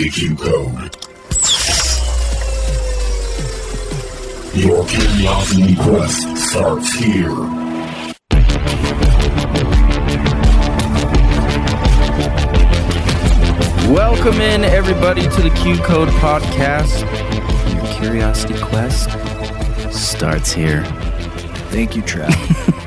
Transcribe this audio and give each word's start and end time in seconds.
see 0.00 0.34
code. 0.34 0.90
Your 4.54 4.86
curiosity 4.86 5.76
quest 5.76 6.36
starts 6.48 6.92
here. 6.94 7.30
Welcome 13.92 14.40
in, 14.40 14.64
everybody, 14.64 15.22
to 15.22 15.42
the 15.42 15.52
Q 15.62 15.76
Code 15.82 16.08
Podcast. 16.08 17.02
Your 17.72 18.00
curiosity 18.00 18.54
quest 18.60 19.10
starts 19.92 20.52
here. 20.52 20.84
Thank 21.70 21.94
you, 21.94 22.02
Trev. 22.02 22.30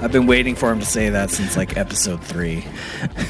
I've 0.00 0.12
been 0.12 0.26
waiting 0.26 0.54
for 0.54 0.70
him 0.70 0.78
to 0.78 0.86
say 0.86 1.10
that 1.10 1.30
since 1.30 1.56
like 1.56 1.76
episode 1.76 2.22
three, 2.22 2.64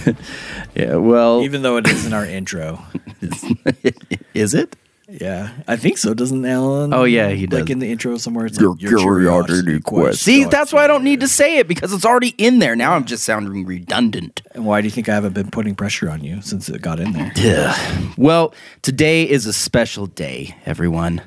Yeah, 0.78 0.96
well, 0.96 1.42
even 1.42 1.62
though 1.62 1.76
it 1.76 1.88
isn't 1.88 2.12
our 2.12 2.24
intro. 2.24 2.82
is 4.34 4.54
it? 4.54 4.76
Yeah, 5.10 5.54
I 5.66 5.76
think 5.76 5.96
so. 5.96 6.12
Doesn't 6.12 6.44
Alan? 6.44 6.92
Oh, 6.92 7.04
yeah, 7.04 7.30
he 7.30 7.46
does. 7.46 7.60
Like 7.60 7.70
in 7.70 7.78
the 7.78 7.90
intro 7.90 8.18
somewhere, 8.18 8.44
it's 8.44 8.60
Your 8.60 8.72
like 8.72 8.82
your 8.82 8.98
curiosity 8.98 9.80
quest. 9.80 10.20
See, 10.20 10.44
that's 10.44 10.70
why 10.70 10.84
I 10.84 10.86
don't 10.86 11.02
need 11.02 11.20
to 11.20 11.28
say 11.28 11.56
it 11.56 11.66
because 11.66 11.94
it's 11.94 12.04
already 12.04 12.34
in 12.36 12.58
there. 12.58 12.76
Now 12.76 12.92
I'm 12.92 13.06
just 13.06 13.24
sounding 13.24 13.64
redundant. 13.64 14.42
And 14.52 14.66
why 14.66 14.82
do 14.82 14.86
you 14.86 14.90
think 14.90 15.08
I 15.08 15.14
haven't 15.14 15.32
been 15.32 15.50
putting 15.50 15.74
pressure 15.74 16.10
on 16.10 16.22
you 16.22 16.42
since 16.42 16.68
it 16.68 16.82
got 16.82 17.00
in 17.00 17.12
there? 17.12 17.32
Yeah. 17.36 17.74
Well, 18.18 18.54
today 18.82 19.26
is 19.28 19.46
a 19.46 19.52
special 19.54 20.06
day, 20.06 20.54
everyone. 20.66 21.22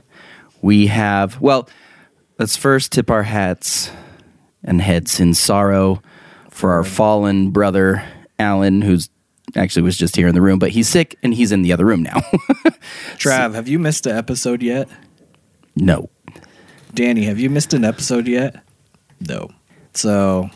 We 0.62 0.86
have, 0.88 1.42
well, 1.42 1.68
let's 2.38 2.56
first 2.56 2.92
tip 2.92 3.10
our 3.10 3.24
hats 3.24 3.90
and 4.64 4.80
heads 4.80 5.20
in 5.20 5.34
sorrow 5.34 6.04
for 6.52 6.74
our 6.74 6.84
fallen 6.84 7.50
brother, 7.50 8.04
Alan, 8.38 8.84
who's 8.84 9.10
actually 9.56 9.82
was 9.84 9.98
just 9.98 10.16
here 10.16 10.28
in 10.28 10.36
the 10.36 10.42
room, 10.42 10.60
but 10.60 10.70
he's 10.72 10.88
sick 10.90 11.18
and 11.24 11.34
he's 11.34 11.52
in 11.52 11.62
the 11.62 11.74
other 11.74 11.86
room 11.86 12.04
now. 12.04 12.16
Trav, 13.18 13.54
have 13.56 13.68
you 13.68 13.80
missed 13.80 14.06
an 14.06 14.16
episode 14.18 14.62
yet? 14.62 14.88
no. 15.76 16.10
Danny, 16.94 17.24
have 17.24 17.40
you 17.40 17.50
missed 17.50 17.74
an 17.74 17.86
episode 17.86 18.28
yet? 18.28 18.56
No. 19.22 19.50
So, 19.94 20.50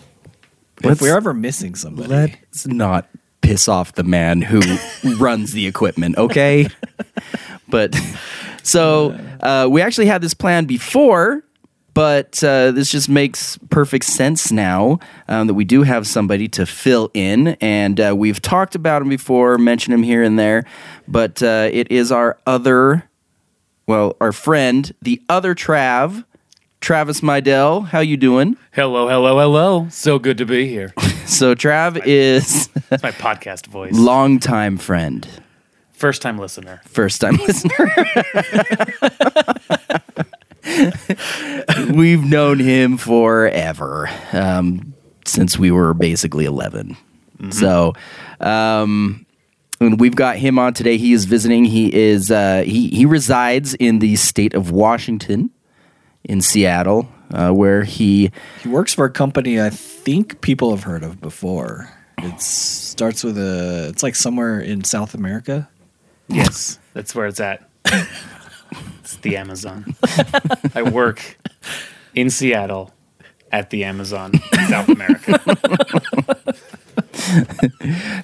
Let's- 0.84 0.98
if 0.98 1.02
we're 1.02 1.16
ever 1.16 1.34
missing 1.34 1.76
somebody, 1.76 2.10
Let's 2.10 2.68
not 2.68 3.08
piss 3.40 3.70
off 3.70 3.94
the 3.94 4.04
man 4.04 4.42
who 4.42 4.60
runs 5.18 5.54
the 5.54 5.66
equipment, 5.66 6.18
okay? 6.18 6.68
but 7.70 7.96
so 8.64 9.12
uh, 9.42 9.68
we 9.72 9.82
actually 9.82 10.08
had 10.08 10.22
this 10.22 10.34
plan 10.34 10.66
before, 10.66 11.42
but 11.96 12.44
uh, 12.44 12.70
this 12.72 12.92
just 12.92 13.10
makes 13.10 13.58
perfect 13.72 14.06
sense 14.06 14.52
now 14.52 15.00
um, 15.28 15.48
that 15.48 15.56
we 15.56 15.66
do 15.66 15.82
have 15.82 16.06
somebody 16.06 16.48
to 16.50 16.68
fill 16.68 17.10
in, 17.16 17.48
and 17.60 18.00
uh, 18.00 18.14
we've 18.16 18.40
talked 18.42 18.76
about 18.76 19.02
him 19.02 19.10
before, 19.10 19.58
mentioned 19.58 19.96
him 19.96 20.04
here 20.04 20.22
and 20.22 20.38
there, 20.38 20.66
but 21.08 21.42
uh, 21.42 21.70
it 21.74 21.90
is 21.92 22.12
our 22.12 22.38
other, 22.46 23.10
well, 23.88 24.16
our 24.22 24.32
friend, 24.32 24.94
the 25.02 25.20
other 25.28 25.56
Trav. 25.56 26.24
Travis 26.82 27.22
Mydell, 27.22 27.88
how 27.88 28.00
you 28.00 28.16
doing? 28.16 28.58
Hello, 28.72 29.08
hello, 29.08 29.40
hello. 29.40 29.88
So 29.90 30.20
good 30.20 30.38
to 30.38 30.46
be 30.46 30.68
here. 30.68 30.94
So 31.26 31.56
Trav 31.56 32.00
is 32.06 32.70
It's 32.92 33.02
my 33.02 33.10
podcast 33.10 33.66
voice. 33.66 33.94
longtime 33.94 34.78
friend, 34.78 35.28
First 35.94 36.22
time 36.22 36.38
listener. 36.38 36.82
first 36.86 37.20
time 37.22 37.38
listener. 37.38 37.74
We've 41.94 42.24
known 42.24 42.60
him 42.60 42.98
forever, 42.98 44.10
um, 44.34 44.94
since 45.26 45.58
we 45.58 45.72
were 45.72 45.94
basically 45.94 46.46
11. 46.46 46.98
So, 47.52 47.94
um, 48.40 49.26
and 49.80 50.00
we've 50.00 50.16
got 50.16 50.38
him 50.38 50.58
on 50.58 50.74
today. 50.74 50.98
He 50.98 51.14
is 51.14 51.26
visiting. 51.26 51.66
He 51.66 51.94
is 51.94 52.32
uh, 52.32 52.64
he 52.66 52.88
he 52.90 53.06
resides 53.06 53.74
in 53.76 54.00
the 54.00 54.16
state 54.16 54.54
of 54.54 54.72
Washington, 54.72 55.52
in 56.24 56.42
Seattle, 56.42 57.10
uh, 57.34 57.52
where 57.52 57.84
he 57.84 58.32
he 58.62 58.70
works 58.70 58.94
for 58.94 59.06
a 59.06 59.12
company 59.12 59.62
I 59.62 59.70
think 59.70 60.42
people 60.42 60.72
have 60.72 60.84
heard 60.84 61.04
of 61.04 61.22
before. 61.22 61.92
It 62.20 62.42
starts 62.42 63.24
with 63.24 63.38
a. 63.38 63.90
It's 63.90 64.02
like 64.02 64.16
somewhere 64.16 64.60
in 64.60 64.84
South 64.84 65.14
America. 65.14 65.70
Yes, 66.28 66.80
that's 66.94 67.14
where 67.14 67.28
it's 67.28 67.40
at. 67.40 67.70
it's 69.06 69.18
the 69.18 69.38
Amazon. 69.38 69.96
I 70.74 70.82
work 70.82 71.38
in 72.16 72.32
Seattle 72.32 72.92
at 73.52 73.70
the 73.70 73.84
Amazon, 73.84 74.32
in 74.34 74.68
South 74.68 74.90
America. 74.90 75.40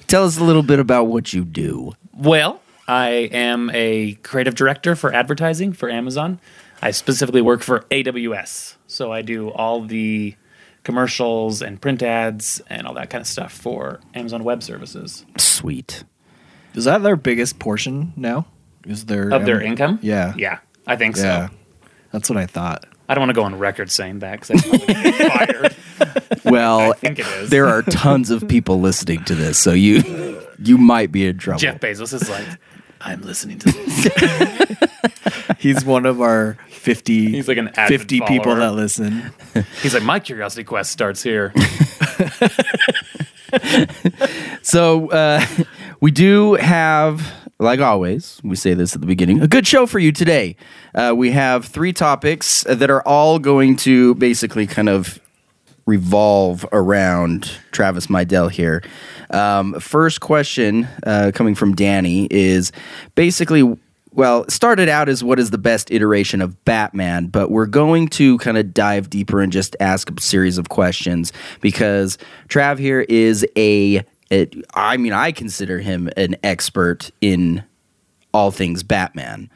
tell 0.08 0.24
us 0.24 0.38
a 0.38 0.42
little 0.42 0.64
bit 0.64 0.80
about 0.80 1.04
what 1.04 1.32
you 1.32 1.44
do. 1.44 1.92
Well, 2.12 2.60
I 2.88 3.30
am 3.30 3.70
a 3.72 4.14
creative 4.24 4.56
director 4.56 4.96
for 4.96 5.14
advertising 5.14 5.72
for 5.72 5.88
Amazon. 5.88 6.40
I 6.82 6.90
specifically 6.90 7.42
work 7.42 7.62
for 7.62 7.80
AWS. 7.92 8.74
So 8.88 9.12
I 9.12 9.22
do 9.22 9.50
all 9.50 9.82
the 9.82 10.34
commercials 10.82 11.62
and 11.62 11.80
print 11.80 12.02
ads 12.02 12.60
and 12.66 12.88
all 12.88 12.94
that 12.94 13.08
kind 13.08 13.22
of 13.22 13.28
stuff 13.28 13.52
for 13.52 14.00
Amazon 14.14 14.42
Web 14.42 14.64
Services. 14.64 15.24
Sweet. 15.38 16.02
Is 16.74 16.86
that 16.86 17.04
their 17.04 17.14
biggest 17.14 17.60
portion 17.60 18.12
now? 18.16 18.46
Is 18.86 19.06
there 19.06 19.28
Of 19.30 19.44
their 19.44 19.60
um, 19.60 19.66
income? 19.66 19.98
Yeah, 20.02 20.34
Yeah, 20.36 20.58
I 20.86 20.96
think 20.96 21.16
so. 21.16 21.48
That's 22.12 22.28
what 22.28 22.36
I 22.36 22.46
thought. 22.46 22.84
I 23.08 23.14
don't 23.14 23.22
want 23.22 23.30
to 23.30 23.34
go 23.34 23.42
on 23.44 23.58
record 23.58 23.90
saying 23.90 24.20
that 24.20 24.40
because 24.40 24.50
I 24.64 24.68
probably 24.68 24.94
get 24.94 25.32
fired. 25.32 25.76
Well, 26.44 26.92
I 26.92 26.96
think 26.96 27.18
it 27.18 27.26
is. 27.26 27.50
there 27.50 27.68
are 27.68 27.82
tons 27.82 28.30
of 28.30 28.46
people 28.48 28.80
listening 28.80 29.24
to 29.24 29.34
this, 29.34 29.58
so 29.58 29.72
you 29.72 30.40
you 30.58 30.78
might 30.78 31.12
be 31.12 31.26
in 31.26 31.38
trouble. 31.38 31.58
Jeff 31.58 31.80
Bezos 31.80 32.12
is 32.14 32.28
like, 32.30 32.46
I'm 33.00 33.22
listening 33.22 33.58
to 33.60 33.70
this. 33.72 34.78
He's 35.58 35.84
one 35.84 36.06
of 36.06 36.20
our 36.20 36.56
fifty. 36.70 37.30
He's 37.30 37.48
like 37.48 37.58
an 37.58 37.68
avid 37.76 38.00
50 38.00 38.20
people 38.22 38.54
that 38.56 38.72
listen. 38.72 39.32
He's 39.82 39.94
like, 39.94 40.02
my 40.02 40.18
curiosity 40.18 40.64
quest 40.64 40.90
starts 40.90 41.22
here. 41.22 41.52
So 44.62 45.10
uh, 45.10 45.44
we 46.00 46.10
do 46.10 46.54
have, 46.54 47.20
like 47.62 47.80
always, 47.80 48.40
we 48.44 48.56
say 48.56 48.74
this 48.74 48.94
at 48.94 49.00
the 49.00 49.06
beginning, 49.06 49.40
a 49.40 49.48
good 49.48 49.66
show 49.66 49.86
for 49.86 49.98
you 49.98 50.12
today. 50.12 50.56
Uh, 50.94 51.14
we 51.16 51.30
have 51.30 51.64
three 51.64 51.92
topics 51.92 52.64
that 52.64 52.90
are 52.90 53.02
all 53.02 53.38
going 53.38 53.76
to 53.76 54.14
basically 54.16 54.66
kind 54.66 54.88
of 54.88 55.20
revolve 55.86 56.66
around 56.72 57.50
Travis 57.70 58.06
Mydell 58.06 58.50
here. 58.50 58.82
Um, 59.30 59.78
first 59.80 60.20
question 60.20 60.88
uh, 61.04 61.32
coming 61.34 61.54
from 61.54 61.74
Danny 61.74 62.28
is 62.30 62.72
basically, 63.14 63.78
well, 64.12 64.44
started 64.48 64.88
out 64.88 65.08
as 65.08 65.24
what 65.24 65.38
is 65.38 65.50
the 65.50 65.58
best 65.58 65.90
iteration 65.90 66.40
of 66.42 66.64
Batman, 66.64 67.26
but 67.26 67.50
we're 67.50 67.66
going 67.66 68.08
to 68.08 68.38
kind 68.38 68.58
of 68.58 68.74
dive 68.74 69.10
deeper 69.10 69.40
and 69.40 69.50
just 69.50 69.74
ask 69.80 70.10
a 70.10 70.20
series 70.20 70.58
of 70.58 70.68
questions 70.68 71.32
because 71.60 72.18
Trav 72.48 72.78
here 72.78 73.00
is 73.08 73.46
a, 73.56 74.04
it, 74.32 74.54
I 74.72 74.96
mean, 74.96 75.12
I 75.12 75.30
consider 75.30 75.78
him 75.78 76.08
an 76.16 76.36
expert 76.42 77.10
in 77.20 77.62
all 78.32 78.50
things 78.50 78.82
Batman. 78.82 79.50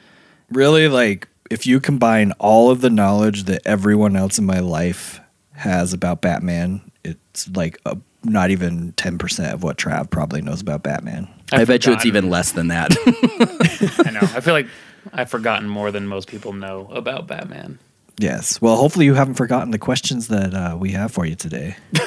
Really, 0.50 0.86
like 0.88 1.28
if 1.50 1.66
you 1.66 1.80
combine 1.80 2.32
all 2.32 2.70
of 2.70 2.82
the 2.82 2.90
knowledge 2.90 3.44
that 3.44 3.62
everyone 3.64 4.16
else 4.16 4.38
in 4.38 4.44
my 4.44 4.60
life 4.60 5.18
has 5.52 5.94
about 5.94 6.20
Batman, 6.20 6.82
it's 7.04 7.48
like 7.56 7.80
a, 7.86 7.96
not 8.22 8.50
even 8.50 8.92
ten 8.92 9.16
percent 9.16 9.54
of 9.54 9.62
what 9.62 9.78
Trav 9.78 10.10
probably 10.10 10.42
knows 10.42 10.60
about 10.60 10.82
Batman. 10.82 11.26
i 11.52 11.62
I've 11.62 11.68
bet 11.68 11.86
you 11.86 11.94
it's 11.94 12.04
even 12.04 12.28
less 12.28 12.52
than 12.52 12.68
that. 12.68 12.94
I 14.06 14.10
know. 14.10 14.20
I 14.20 14.40
feel 14.40 14.52
like 14.52 14.68
I've 15.10 15.30
forgotten 15.30 15.70
more 15.70 15.90
than 15.90 16.06
most 16.06 16.28
people 16.28 16.52
know 16.52 16.88
about 16.92 17.26
Batman. 17.26 17.78
Yes. 18.18 18.60
Well, 18.62 18.76
hopefully 18.76 19.04
you 19.04 19.14
haven't 19.14 19.34
forgotten 19.34 19.70
the 19.70 19.78
questions 19.78 20.28
that 20.28 20.54
uh, 20.54 20.76
we 20.78 20.92
have 20.92 21.12
for 21.12 21.26
you 21.26 21.34
today. 21.36 21.76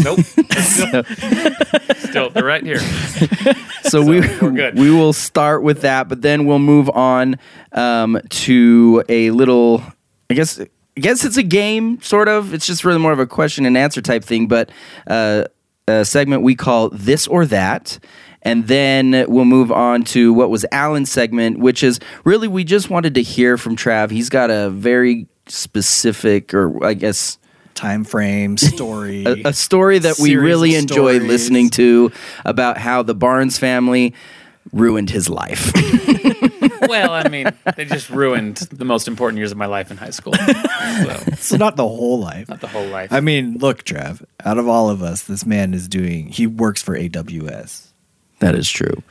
Nope. 0.00 0.20
still, 0.20 1.04
still, 1.96 2.30
they're 2.30 2.44
right 2.44 2.62
here. 2.62 2.78
so 3.82 4.00
we 4.00 4.20
we're 4.40 4.52
good. 4.52 4.78
we 4.78 4.92
will 4.92 5.12
start 5.12 5.64
with 5.64 5.80
that, 5.80 6.08
but 6.08 6.22
then 6.22 6.46
we'll 6.46 6.60
move 6.60 6.88
on 6.90 7.36
um, 7.72 8.20
to 8.28 9.02
a 9.08 9.32
little. 9.32 9.82
I 10.30 10.34
guess 10.34 10.60
I 10.60 11.00
guess 11.00 11.24
it's 11.24 11.36
a 11.36 11.42
game, 11.42 12.00
sort 12.00 12.28
of. 12.28 12.54
It's 12.54 12.66
just 12.66 12.84
really 12.84 12.98
more 13.00 13.10
of 13.12 13.18
a 13.18 13.26
question 13.26 13.66
and 13.66 13.76
answer 13.76 14.00
type 14.00 14.22
thing, 14.22 14.46
but 14.46 14.70
uh, 15.08 15.44
a 15.88 16.04
segment 16.04 16.42
we 16.42 16.54
call 16.54 16.90
this 16.90 17.26
or 17.26 17.44
that. 17.46 17.98
And 18.42 18.68
then 18.68 19.26
we'll 19.28 19.44
move 19.44 19.72
on 19.72 20.04
to 20.04 20.32
what 20.32 20.48
was 20.48 20.64
Alan's 20.70 21.10
segment, 21.10 21.58
which 21.58 21.82
is 21.82 21.98
really 22.24 22.46
we 22.46 22.62
just 22.62 22.88
wanted 22.88 23.14
to 23.14 23.22
hear 23.22 23.58
from 23.58 23.74
Trav. 23.74 24.10
He's 24.10 24.28
got 24.28 24.50
a 24.50 24.70
very 24.70 25.26
specific, 25.50 26.52
or 26.54 26.84
I 26.84 26.94
guess 26.94 27.38
Time 27.74 28.02
frame, 28.02 28.56
story. 28.58 29.24
a, 29.24 29.48
a 29.50 29.52
story 29.52 30.00
that 30.00 30.18
we 30.18 30.34
really 30.34 30.74
enjoy 30.74 31.14
stories. 31.14 31.22
listening 31.28 31.70
to 31.70 32.10
about 32.44 32.76
how 32.76 33.04
the 33.04 33.14
Barnes 33.14 33.56
family 33.56 34.14
ruined 34.72 35.10
his 35.10 35.28
life. 35.28 35.72
Well, 36.88 37.12
I 37.12 37.28
mean, 37.28 37.52
they 37.76 37.84
just 37.84 38.08
ruined 38.08 38.56
the 38.72 38.84
most 38.84 39.08
important 39.08 39.38
years 39.38 39.52
of 39.52 39.58
my 39.58 39.66
life 39.66 39.90
in 39.90 39.96
high 39.98 40.10
school. 40.10 40.32
So, 41.04 41.32
so 41.36 41.56
not 41.56 41.76
the 41.76 41.86
whole 41.86 42.18
life. 42.18 42.48
not 42.48 42.60
the 42.60 42.66
whole 42.66 42.86
life. 42.86 43.12
I 43.12 43.20
mean, 43.20 43.58
look, 43.58 43.84
Trav. 43.84 44.24
Out 44.44 44.56
of 44.58 44.68
all 44.68 44.88
of 44.88 45.02
us, 45.02 45.24
this 45.24 45.44
man 45.44 45.74
is 45.74 45.86
doing. 45.86 46.28
He 46.28 46.46
works 46.46 46.80
for 46.82 46.96
AWS. 46.98 47.88
that 48.38 48.54
is 48.54 48.70
true. 48.70 49.02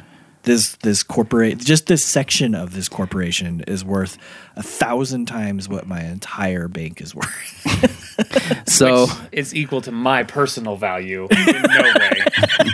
This 0.47 0.75
this 0.77 1.03
corporate 1.03 1.59
just 1.59 1.85
this 1.85 2.03
section 2.03 2.55
of 2.55 2.73
this 2.73 2.89
corporation 2.89 3.61
is 3.67 3.85
worth 3.85 4.17
a 4.55 4.63
thousand 4.63 5.27
times 5.27 5.69
what 5.69 5.85
my 5.85 6.01
entire 6.03 6.67
bank 6.67 6.99
is 7.01 7.13
worth. 7.13 8.03
So 8.67 9.05
It's 9.31 9.53
equal 9.53 9.81
to 9.81 9.91
my 9.91 10.23
personal 10.23 10.75
value 10.75 11.27
in 11.29 11.61
no 11.61 11.81
way 11.99 12.23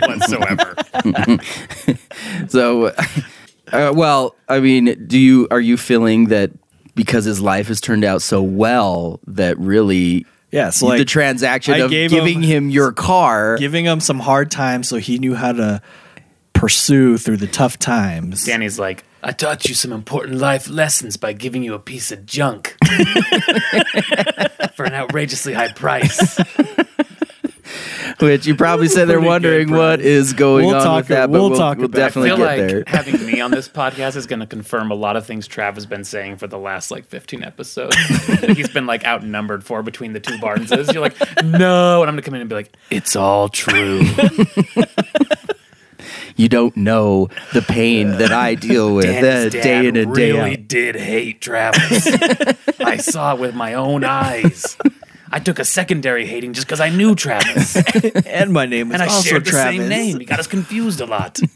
whatsoever. 0.08 0.74
So, 2.48 2.92
uh, 3.72 3.92
well, 3.94 4.36
I 4.48 4.60
mean, 4.60 5.04
do 5.06 5.18
you 5.18 5.48
are 5.50 5.60
you 5.60 5.76
feeling 5.76 6.26
that 6.26 6.50
because 6.94 7.24
his 7.24 7.40
life 7.40 7.68
has 7.68 7.80
turned 7.80 8.04
out 8.04 8.22
so 8.22 8.42
well 8.42 9.20
that 9.26 9.58
really, 9.58 10.24
Yeah, 10.50 10.70
so 10.70 10.86
like 10.86 10.98
the 10.98 11.04
transaction 11.04 11.74
I 11.74 11.78
of 11.78 11.90
giving 11.90 12.40
him, 12.42 12.64
him- 12.64 12.70
your 12.70 12.92
car, 12.92 13.58
giving 13.58 13.84
him 13.84 14.00
some 14.00 14.20
hard 14.20 14.50
time, 14.50 14.82
so 14.82 14.96
he 14.96 15.18
knew 15.18 15.34
how 15.34 15.52
to 15.52 15.82
pursue 16.64 17.18
through 17.18 17.36
the 17.36 17.46
tough 17.46 17.78
times. 17.78 18.46
Danny's 18.46 18.78
like, 18.78 19.04
I 19.22 19.32
taught 19.32 19.68
you 19.68 19.74
some 19.74 19.92
important 19.92 20.38
life 20.38 20.66
lessons 20.70 21.18
by 21.18 21.34
giving 21.34 21.62
you 21.62 21.74
a 21.74 21.78
piece 21.78 22.10
of 22.10 22.24
junk 22.24 22.74
for 24.74 24.84
an 24.86 24.94
outrageously 24.94 25.52
high 25.52 25.72
price. 25.72 26.38
which 28.18 28.46
you 28.46 28.54
probably 28.54 28.88
said 28.88 29.08
they're 29.08 29.20
wondering 29.20 29.70
what 29.72 30.00
is 30.00 30.28
price. 30.28 30.28
is 30.28 30.32
going 30.32 30.64
We'll 30.66 30.76
on 30.76 30.82
talk- 30.82 30.96
with 31.00 31.08
that, 31.08 31.26
but 31.26 31.32
we'll 31.32 31.50
we'll, 31.50 31.58
talk 31.58 31.76
we'll 31.76 31.84
about 31.86 31.98
it. 31.98 32.00
I 32.02 32.06
definitely 32.06 32.30
feel 32.30 32.36
get 32.38 32.44
like 32.46 32.58
there. 32.60 32.84
having 32.86 33.26
me 33.26 33.42
on 33.42 33.50
this 33.50 33.68
podcast 33.82 34.16
is 34.16 34.26
going 34.26 34.40
to 34.40 34.46
confirm 34.46 34.90
a 34.90 34.94
lot 34.94 35.16
of 35.16 35.26
things 35.26 35.46
Trav 35.46 35.74
has 35.74 35.84
been 35.84 36.04
saying 36.04 36.38
for 36.38 36.46
the 36.46 36.56
last 36.58 36.90
like 36.90 37.04
15 37.04 37.44
episodes. 37.44 37.94
He's 38.56 38.70
been 38.70 38.86
like 38.86 39.04
outnumbered 39.04 39.64
for 39.64 39.82
between 39.82 40.14
the 40.14 40.20
two 40.20 40.38
Barneses. 40.38 40.90
You're 40.94 41.02
like, 41.02 41.18
no. 41.44 42.00
And 42.00 42.08
I'm 42.08 42.14
going 42.14 42.16
to 42.16 42.22
come 42.22 42.34
in 42.34 42.40
and 42.40 42.48
be 42.48 42.54
like, 42.56 42.74
it's 42.90 43.16
all 43.16 43.50
true. 43.50 44.00
You 46.36 46.48
don't 46.48 46.76
know 46.76 47.28
the 47.52 47.62
pain 47.62 48.10
that 48.18 48.32
I 48.32 48.54
deal 48.54 48.94
with 48.94 49.06
uh, 49.24 49.48
day 49.50 49.86
in 49.86 49.96
and 49.96 50.14
day 50.14 50.32
really 50.32 50.52
out. 50.58 50.68
did 50.68 50.96
hate 50.96 51.40
Travis. 51.40 52.06
I 52.80 52.96
saw 52.98 53.34
it 53.34 53.40
with 53.40 53.54
my 53.54 53.74
own 53.74 54.04
eyes. 54.04 54.76
I 55.30 55.40
took 55.40 55.58
a 55.58 55.64
secondary 55.64 56.26
hating 56.26 56.52
just 56.52 56.66
because 56.66 56.80
I 56.80 56.90
knew 56.90 57.16
Travis. 57.16 57.76
and 58.26 58.52
my 58.52 58.66
name 58.66 58.88
is 58.88 58.94
And 58.94 59.02
I 59.02 59.06
also 59.06 59.28
shared 59.28 59.44
the 59.44 59.50
Travis. 59.50 59.80
same 59.80 59.88
name. 59.88 60.20
He 60.20 60.26
got 60.26 60.38
us 60.38 60.46
confused 60.46 61.00
a 61.00 61.06
lot. 61.06 61.40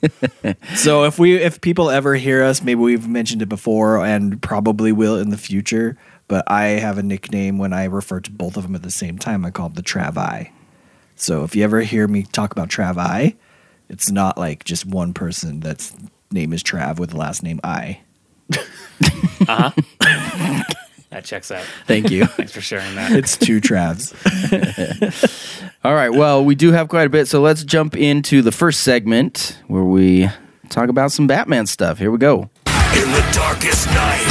So 0.74 1.04
if 1.04 1.18
we 1.18 1.36
if 1.36 1.60
people 1.60 1.90
ever 1.90 2.14
hear 2.14 2.42
us, 2.42 2.62
maybe 2.62 2.80
we've 2.80 3.06
mentioned 3.06 3.42
it 3.42 3.48
before 3.48 4.04
and 4.04 4.40
probably 4.40 4.92
will 4.92 5.16
in 5.18 5.30
the 5.30 5.36
future. 5.36 5.96
But 6.26 6.50
I 6.50 6.64
have 6.80 6.98
a 6.98 7.02
nickname 7.02 7.58
when 7.58 7.72
I 7.72 7.84
refer 7.84 8.20
to 8.20 8.30
both 8.30 8.56
of 8.56 8.62
them 8.64 8.74
at 8.74 8.82
the 8.82 8.90
same 8.90 9.18
time. 9.18 9.44
I 9.44 9.50
call 9.50 9.68
them 9.68 9.74
the 9.76 9.82
Travi. 9.82 10.50
So 11.16 11.44
if 11.44 11.54
you 11.56 11.64
ever 11.64 11.80
hear 11.82 12.06
me 12.08 12.22
talk 12.24 12.52
about 12.52 12.68
Travi, 12.68 13.34
it's 13.88 14.10
not 14.10 14.38
like 14.38 14.64
just 14.64 14.86
one 14.86 15.14
person 15.14 15.60
that's 15.60 15.94
name 16.30 16.52
is 16.52 16.62
Trav 16.62 16.98
with 16.98 17.10
the 17.10 17.16
last 17.16 17.42
name 17.42 17.60
I. 17.64 18.00
Uh 19.46 19.70
huh. 19.70 20.62
that 21.10 21.24
checks 21.24 21.50
out. 21.50 21.64
Thank 21.86 22.10
you. 22.10 22.26
Thanks 22.26 22.52
for 22.52 22.60
sharing 22.60 22.96
that. 22.96 23.12
It's 23.12 23.36
two 23.36 23.60
Travs. 23.60 24.12
All 25.84 25.94
right. 25.94 26.10
Well, 26.10 26.44
we 26.44 26.54
do 26.54 26.72
have 26.72 26.88
quite 26.88 27.06
a 27.06 27.10
bit, 27.10 27.28
so 27.28 27.40
let's 27.40 27.62
jump 27.64 27.96
into 27.96 28.42
the 28.42 28.52
first 28.52 28.80
segment 28.80 29.58
where 29.68 29.84
we 29.84 30.28
talk 30.68 30.88
about 30.88 31.12
some 31.12 31.26
Batman 31.26 31.66
stuff. 31.66 31.98
Here 31.98 32.10
we 32.10 32.18
go. 32.18 32.50
In 32.66 33.12
the 33.12 33.30
darkest 33.32 33.86
night, 33.86 34.27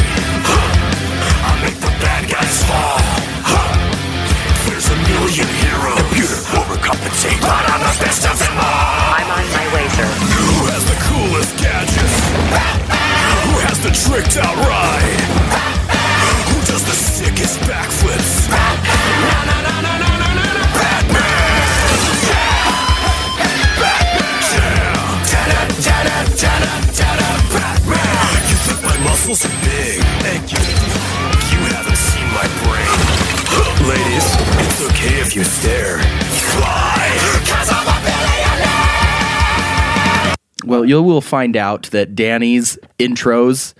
Has 13.77 13.85
the 13.85 14.09
tricked 14.09 14.37
out 14.37 14.55
ride? 14.65 15.21
Who 16.49 16.57
does 16.65 16.83
the 16.83 16.97
sickest 16.97 17.59
backflips? 17.69 18.49
You 28.49 28.57
think 28.65 28.81
my 28.81 28.97
muscles 29.03 29.45
are 29.45 29.49
big? 29.61 30.01
Thank 30.25 30.51
you. 30.53 30.59
You 31.53 31.61
haven't 31.69 31.97
seen 31.97 32.25
my 32.33 32.47
brain. 32.65 32.97
Ladies, 33.87 34.25
it's 34.57 34.81
okay 34.89 35.21
if 35.21 35.35
you 35.35 35.43
stare. 35.43 35.99
Why? 36.57 37.13
Cause 37.45 37.69
I'm 37.69 37.85
a 37.85 37.93
billionaire! 38.01 38.46
Well, 40.67 40.85
you 40.85 41.01
will 41.01 41.21
find 41.21 41.55
out 41.55 41.83
that 41.91 42.15
Danny's 42.15 42.77
intros. 42.99 43.73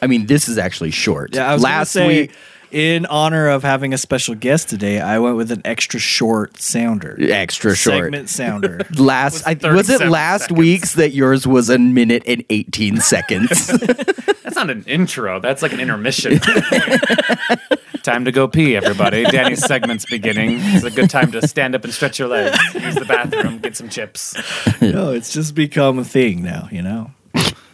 I 0.00 0.06
mean, 0.06 0.26
this 0.26 0.48
is 0.48 0.58
actually 0.58 0.90
short. 0.90 1.34
Yeah, 1.34 1.50
I 1.50 1.54
was 1.54 1.62
Last 1.62 1.92
say, 1.92 2.06
week, 2.06 2.32
in 2.70 3.06
honor 3.06 3.48
of 3.48 3.62
having 3.62 3.94
a 3.94 3.98
special 3.98 4.34
guest 4.34 4.68
today, 4.68 5.00
I 5.00 5.18
went 5.18 5.36
with 5.36 5.50
an 5.50 5.62
extra 5.64 5.98
short 5.98 6.58
sounder. 6.58 7.16
extra 7.20 7.74
short. 7.74 8.04
Segment 8.04 8.28
sounder. 8.28 8.80
Last, 8.96 9.46
I, 9.46 9.54
was 9.72 9.88
it 9.88 10.06
last 10.08 10.42
seconds. 10.42 10.58
week's 10.58 10.94
that 10.94 11.12
yours 11.12 11.46
was 11.46 11.70
a 11.70 11.78
minute 11.78 12.22
and 12.26 12.44
eighteen 12.50 13.00
seconds? 13.00 13.66
That's 14.42 14.56
not 14.56 14.70
an 14.70 14.84
intro. 14.86 15.40
That's 15.40 15.62
like 15.62 15.72
an 15.72 15.80
intermission. 15.80 16.40
time 18.02 18.24
to 18.24 18.32
go 18.32 18.48
pee, 18.48 18.76
everybody. 18.76 19.24
Danny's 19.24 19.64
segment's 19.64 20.04
beginning. 20.06 20.58
It's 20.60 20.84
a 20.84 20.90
good 20.90 21.10
time 21.10 21.32
to 21.32 21.46
stand 21.46 21.74
up 21.74 21.84
and 21.84 21.92
stretch 21.92 22.18
your 22.18 22.28
legs, 22.28 22.58
use 22.74 22.94
the 22.94 23.04
bathroom, 23.04 23.58
get 23.58 23.76
some 23.76 23.88
chips. 23.88 24.36
no, 24.80 25.12
it's 25.12 25.32
just 25.32 25.54
become 25.54 25.98
a 25.98 26.04
thing 26.04 26.42
now, 26.42 26.68
you 26.70 26.82
know? 26.82 27.10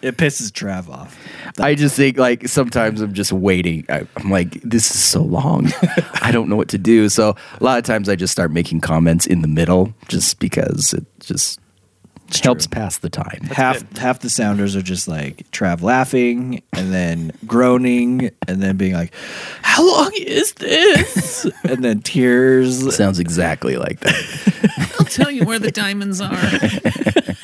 It 0.02 0.18
pisses 0.18 0.50
Trav 0.50 0.90
off. 0.90 1.18
I 1.58 1.74
just 1.74 1.96
think 1.96 2.18
like 2.18 2.46
sometimes 2.46 3.00
I'm 3.00 3.14
just 3.14 3.32
waiting. 3.32 3.86
I, 3.88 4.06
I'm 4.16 4.30
like, 4.30 4.60
this 4.60 4.90
is 4.90 5.02
so 5.02 5.22
long. 5.22 5.70
I 6.20 6.30
don't 6.30 6.50
know 6.50 6.56
what 6.56 6.68
to 6.68 6.78
do. 6.78 7.08
So 7.08 7.36
a 7.58 7.64
lot 7.64 7.78
of 7.78 7.84
times 7.84 8.10
I 8.10 8.16
just 8.16 8.32
start 8.32 8.50
making 8.50 8.80
comments 8.80 9.26
in 9.26 9.40
the 9.40 9.48
middle, 9.48 9.94
just 10.08 10.40
because 10.40 10.92
it 10.92 11.06
just 11.20 11.58
helps 12.42 12.66
pass 12.66 12.98
the 12.98 13.10
time. 13.10 13.40
half 13.50 13.96
half 13.96 14.20
the 14.20 14.30
sounders 14.30 14.74
are 14.76 14.82
just 14.82 15.06
like 15.06 15.50
Trav 15.50 15.82
laughing 15.82 16.62
and 16.72 16.92
then 16.92 17.32
groaning 17.46 18.30
and 18.48 18.62
then 18.62 18.76
being 18.76 18.94
like, 18.94 19.12
How 19.62 19.86
long 19.86 20.10
is 20.18 20.52
this? 20.54 21.44
and 21.64 21.84
then 21.84 22.00
tears. 22.00 22.94
Sounds 22.96 23.18
exactly 23.18 23.76
like 23.76 24.00
that. 24.00 24.94
I'll 24.98 25.06
tell 25.06 25.30
you 25.30 25.44
where 25.44 25.58
the 25.58 25.70
diamonds 25.70 26.20
are. 26.20 26.34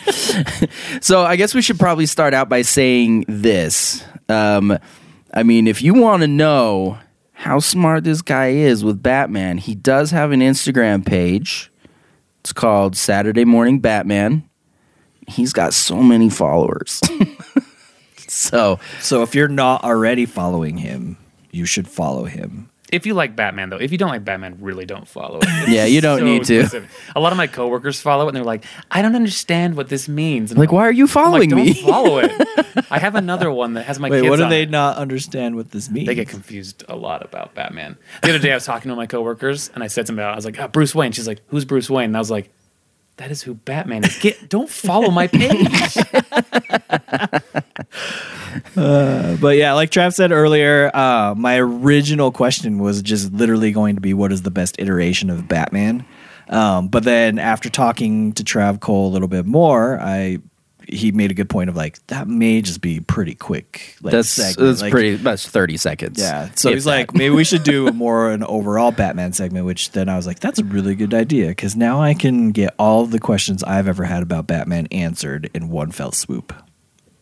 So 1.00 1.22
I 1.22 1.36
guess 1.36 1.54
we 1.54 1.62
should 1.62 1.78
probably 1.78 2.06
start 2.06 2.34
out 2.34 2.48
by 2.48 2.62
saying 2.62 3.24
this. 3.26 4.04
Um, 4.28 4.78
I 5.32 5.42
mean, 5.42 5.66
if 5.66 5.82
you 5.82 5.94
want 5.94 6.22
to 6.22 6.28
know 6.28 6.98
how 7.32 7.58
smart 7.58 8.04
this 8.04 8.22
guy 8.22 8.48
is 8.48 8.84
with 8.84 9.02
Batman, 9.02 9.58
he 9.58 9.74
does 9.74 10.10
have 10.10 10.30
an 10.32 10.40
Instagram 10.40 11.04
page. 11.04 11.72
It's 12.40 12.52
called 12.52 12.96
Saturday 12.96 13.44
Morning 13.44 13.80
Batman. 13.80 14.48
He's 15.30 15.52
got 15.52 15.72
so 15.74 16.02
many 16.02 16.28
followers. 16.28 17.00
so 18.28 18.78
So 19.00 19.22
if 19.22 19.34
you're 19.34 19.48
not 19.48 19.84
already 19.84 20.26
following 20.26 20.76
him, 20.78 21.16
you 21.50 21.64
should 21.66 21.88
follow 21.88 22.24
him. 22.24 22.68
If 22.92 23.06
you 23.06 23.14
like 23.14 23.36
Batman, 23.36 23.70
though, 23.70 23.76
if 23.76 23.92
you 23.92 23.98
don't 23.98 24.08
like 24.08 24.24
Batman, 24.24 24.56
really 24.60 24.84
don't 24.84 25.06
follow 25.06 25.38
it. 25.38 25.44
It's 25.48 25.68
Yeah, 25.70 25.84
you 25.84 26.00
don't 26.00 26.24
need 26.24 26.42
to. 26.46 26.62
specific. 26.62 26.90
A 27.14 27.20
lot 27.20 27.30
of 27.30 27.36
my 27.38 27.46
coworkers 27.46 28.00
follow 28.00 28.24
it, 28.24 28.28
and 28.30 28.36
they're 28.36 28.42
like, 28.42 28.64
"I 28.90 29.00
don't 29.00 29.14
understand 29.14 29.76
what 29.76 29.88
this 29.88 30.08
means." 30.08 30.50
And 30.50 30.58
like, 30.58 30.72
why 30.72 30.82
are 30.88 30.92
you 30.92 31.04
like, 31.04 31.12
following 31.12 31.50
don't 31.50 31.64
me? 31.64 31.72
follow 31.86 32.18
it. 32.18 32.32
I 32.90 32.98
have 32.98 33.14
another 33.14 33.48
one 33.52 33.74
that 33.74 33.84
has 33.84 34.00
my 34.00 34.10
Wait, 34.10 34.22
kids 34.22 34.30
what 34.30 34.36
do 34.38 34.48
they 34.48 34.62
it. 34.62 34.70
not 34.70 34.96
understand 34.96 35.54
what 35.54 35.70
this 35.70 35.88
means? 35.88 36.08
They 36.08 36.16
get 36.16 36.26
confused 36.28 36.82
a 36.88 36.96
lot 36.96 37.24
about 37.24 37.54
Batman. 37.54 37.96
The 38.22 38.30
other 38.30 38.40
day, 38.40 38.50
I 38.50 38.54
was 38.56 38.64
talking 38.64 38.88
to 38.88 38.96
my 38.96 39.06
coworkers, 39.06 39.70
and 39.72 39.84
I 39.84 39.86
said 39.86 40.08
something 40.08 40.20
about. 40.20 40.32
I 40.32 40.36
was 40.36 40.44
like, 40.44 40.58
oh, 40.58 40.66
"Bruce 40.66 40.92
Wayne." 40.92 41.12
She's 41.12 41.28
like, 41.28 41.42
"Who's 41.46 41.64
Bruce 41.64 41.88
Wayne?" 41.88 42.06
And 42.06 42.16
I 42.16 42.18
was 42.20 42.30
like, 42.32 42.50
"That 43.20 43.30
is 43.30 43.42
who 43.42 43.54
Batman 43.54 44.04
is." 44.04 44.18
Get 44.18 44.48
don't 44.48 44.68
follow 44.68 45.10
my 45.10 45.26
page. 45.28 45.96
But 49.40 49.56
yeah, 49.56 49.72
like 49.72 49.90
Trav 49.90 50.12
said 50.12 50.32
earlier, 50.32 50.90
uh, 50.94 51.34
my 51.36 51.58
original 51.58 52.30
question 52.30 52.78
was 52.78 53.00
just 53.02 53.32
literally 53.32 53.72
going 53.72 53.94
to 53.94 54.00
be 54.00 54.12
what 54.12 54.32
is 54.32 54.42
the 54.42 54.50
best 54.50 54.76
iteration 54.78 55.30
of 55.30 55.48
Batman? 55.48 56.04
Um, 56.48 56.88
but 56.88 57.04
then 57.04 57.38
after 57.38 57.70
talking 57.70 58.32
to 58.34 58.42
Trav 58.44 58.80
Cole 58.80 59.08
a 59.08 59.12
little 59.12 59.28
bit 59.28 59.46
more, 59.46 59.98
I 60.00 60.38
he 60.92 61.12
made 61.12 61.30
a 61.30 61.34
good 61.34 61.48
point 61.48 61.70
of 61.70 61.76
like 61.76 62.04
that 62.08 62.28
may 62.28 62.60
just 62.62 62.80
be 62.80 63.00
pretty 63.00 63.34
quick. 63.34 63.96
Like, 64.02 64.12
That's 64.12 64.28
segment. 64.28 64.68
that's 64.68 64.82
Like, 64.82 64.90
pretty. 64.92 65.14
That's 65.16 65.46
thirty 65.48 65.76
seconds. 65.76 66.20
Yeah. 66.20 66.50
So 66.56 66.72
he's 66.72 66.84
that. 66.84 66.90
like, 66.90 67.14
maybe 67.14 67.34
we 67.34 67.44
should 67.44 67.62
do 67.62 67.90
more 67.92 68.30
an 68.30 68.42
overall 68.44 68.92
Batman 68.92 69.32
segment. 69.32 69.66
Which 69.66 69.92
then 69.92 70.08
I 70.08 70.16
was 70.16 70.26
like, 70.26 70.40
that's 70.40 70.58
a 70.58 70.64
really 70.64 70.94
good 70.94 71.14
idea 71.14 71.48
because 71.48 71.76
now 71.76 72.00
I 72.02 72.14
can 72.14 72.50
get 72.52 72.74
all 72.78 73.06
the 73.06 73.18
questions 73.20 73.62
I've 73.64 73.88
ever 73.88 74.04
had 74.04 74.22
about 74.22 74.46
Batman 74.46 74.86
answered 74.92 75.50
in 75.54 75.68
one 75.70 75.90
fell 75.92 76.12
swoop. 76.12 76.52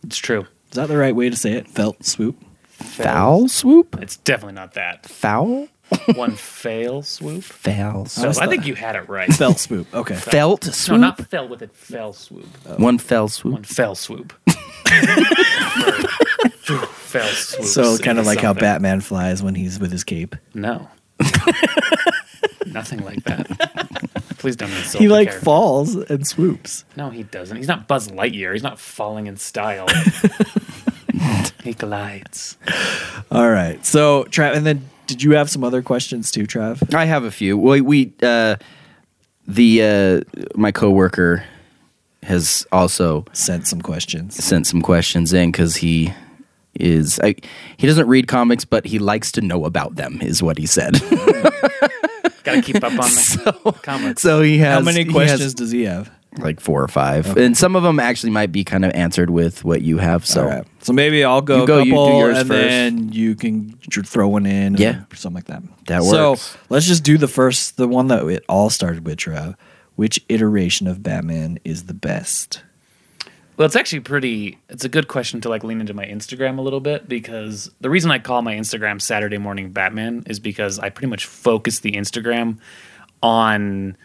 it's 0.05 0.19
true. 0.19 0.43
Is 0.71 0.75
that 0.77 0.89
the 0.89 0.97
right 0.99 1.15
way 1.17 1.31
to 1.31 1.37
say 1.37 1.53
it? 1.53 1.67
Felt 1.69 2.05
swoop. 2.05 2.37
foul 2.71 3.49
swoop. 3.49 3.97
It's 4.01 4.17
definitely 4.19 4.55
not 4.55 4.75
that. 4.75 5.07
Foul. 5.07 5.69
One 6.14 6.33
fail 6.33 7.02
swoop. 7.02 7.42
Foul. 7.45 8.07
So 8.07 8.28
I 8.40 8.47
think 8.47 8.66
you 8.66 8.75
had 8.75 8.97
it 8.97 9.09
right. 9.09 9.33
Felt 9.33 9.59
swoop. 9.59 9.92
Okay. 9.95 10.14
Felt 10.14 10.64
swoop. 10.64 11.00
No, 11.00 11.07
not 11.09 11.30
fell 11.30 11.49
with 11.49 11.62
it. 11.62 11.75
Fell 11.75 12.12
swoop. 12.12 12.49
Oh. 12.66 12.76
One 12.76 12.99
fell 12.99 13.28
swoop. 13.28 13.54
One 13.54 13.64
fell 13.64 13.95
swoop. 13.95 14.33
Fell 17.09 17.26
swoops 17.26 17.73
So 17.73 17.97
kind 17.99 18.18
of 18.18 18.26
into 18.26 18.28
like 18.28 18.40
how. 18.40 18.52
Batman 18.52 19.00
flies 19.00 19.42
when 19.42 19.54
he's 19.54 19.78
with 19.80 19.90
his 19.90 20.04
cape. 20.04 20.37
No. 20.54 20.88
Nothing 22.66 23.02
like 23.04 23.25
that. 23.25 23.47
Please 24.38 24.57
don't 24.57 24.71
insult 24.71 25.00
He 25.00 25.07
the 25.09 25.14
like 25.14 25.28
character. 25.28 25.45
falls 25.45 25.97
and 25.97 26.26
swoops. 26.26 26.85
No, 26.97 27.09
he 27.11 27.23
doesn't. 27.23 27.57
He's 27.57 27.68
not 27.68 27.88
Buzz 27.88 28.09
Lightyear. 28.09 28.52
He's 28.52 28.62
not 28.62 28.78
falling 28.78 29.26
in 29.26 29.37
style. 29.38 29.87
he 31.64 31.73
glides. 31.73 32.59
All 33.30 33.50
right. 33.50 33.85
So 33.85 34.25
Trav, 34.25 34.54
and 34.54 34.66
then 34.66 34.88
did 35.09 35.23
you 35.25 35.33
have 35.33 35.50
some 35.50 35.65
other 35.65 35.83
questions 35.83 36.31
too, 36.31 36.45
Trav? 36.47 36.95
I 36.95 37.05
have 37.07 37.25
a 37.25 37.31
few. 37.33 37.59
We, 37.59 37.81
we 37.81 38.12
uh, 38.23 38.55
the 39.49 39.83
uh, 39.83 40.21
my 40.55 40.71
coworker 40.71 41.43
has 42.23 42.67
also 42.71 43.25
Sent 43.33 43.67
some 43.67 43.81
questions. 43.81 44.37
sent 44.45 44.67
some 44.67 44.83
questions 44.83 45.33
in 45.33 45.50
because 45.50 45.77
he 45.77 46.12
is 46.75 47.19
I, 47.21 47.35
he 47.77 47.87
doesn't 47.87 48.07
read 48.07 48.29
comics, 48.29 48.65
but 48.65 48.85
he 48.85 48.99
likes 48.99 49.33
to 49.33 49.41
know 49.41 49.65
about 49.65 49.97
them. 49.97 50.21
Is 50.23 50.43
what 50.43 50.59
he 50.59 50.67
said. 50.67 50.95
Gotta 52.45 52.62
keep 52.62 52.77
up 52.77 52.93
on 52.93 52.99
the 52.99 53.75
comics. 53.83 54.23
so 54.23 54.43
he 54.43 54.59
has 54.59 54.75
How 54.75 54.81
many 54.81 55.00
he 55.00 55.05
has 55.07 55.12
questions 55.12 55.55
does 55.55 55.71
he 55.71 55.83
have? 55.85 56.11
Like 56.38 56.61
four 56.61 56.83
or 56.83 56.88
five, 56.88 57.37
and 57.37 57.57
some 57.57 57.76
of 57.76 57.83
them 57.83 57.99
actually 58.00 58.30
might 58.30 58.52
be 58.52 58.64
kind 58.64 58.85
of 58.85 58.92
answered 58.95 59.30
with 59.30 59.64
what 59.64 59.83
you 59.83 59.99
have. 59.99 60.25
So 60.26 60.42
All 60.42 60.49
right. 60.49 60.66
So 60.80 60.92
maybe 60.92 61.25
I'll 61.25 61.40
go, 61.42 61.61
You 61.62 61.66
go, 61.66 61.78
a 61.78 61.85
you 61.85 61.85
do 61.87 61.90
couple, 61.90 62.18
yours 62.18 62.38
and 62.38 62.49
first. 62.49 62.68
then 62.68 63.12
you 63.12 63.35
can 63.35 63.76
throw 64.04 64.28
one 64.28 64.47
in. 64.47 64.52
and 64.75 64.78
Yeah. 64.78 65.00
something 65.14 65.35
like 65.35 65.45
that. 65.47 65.62
That 65.87 66.02
So 66.04 66.30
works. 66.30 66.57
let's 66.71 66.87
just 66.87 67.02
do 67.04 67.18
the 67.18 67.28
first, 67.28 67.76
the 67.76 67.88
one 67.88 68.07
that 68.09 68.25
it 68.26 68.45
all 68.49 68.71
started 68.71 69.04
with, 69.07 69.18
Trav. 69.18 69.54
Which 69.97 70.25
iteration 70.28 70.87
of 70.87 71.02
Batman 71.02 71.59
is 71.64 71.85
the 71.85 71.95
best? 71.95 72.62
Well, 73.57 73.66
it's 73.66 73.75
actually 73.75 74.00
pretty. 74.00 74.57
It's 74.68 74.85
a 74.85 74.88
good 74.88 75.09
question 75.09 75.40
to 75.40 75.49
like 75.49 75.64
lean 75.64 75.80
into 75.80 75.92
my 75.92 76.04
Instagram 76.07 76.59
a 76.59 76.62
little 76.62 76.78
bit 76.78 77.09
because 77.09 77.68
the 77.80 77.90
reason 77.90 78.09
I 78.12 78.21
call 78.21 78.40
my 78.42 78.54
Instagram 78.54 79.02
Saturday 79.02 79.38
Morning 79.38 79.73
Batman 79.73 80.23
is 80.26 80.38
because 80.38 80.78
I 80.78 80.90
pretty 80.90 81.09
much 81.09 81.26
focus 81.26 81.80
the 81.80 81.92
Instagram 81.92 82.59
on 83.21 83.97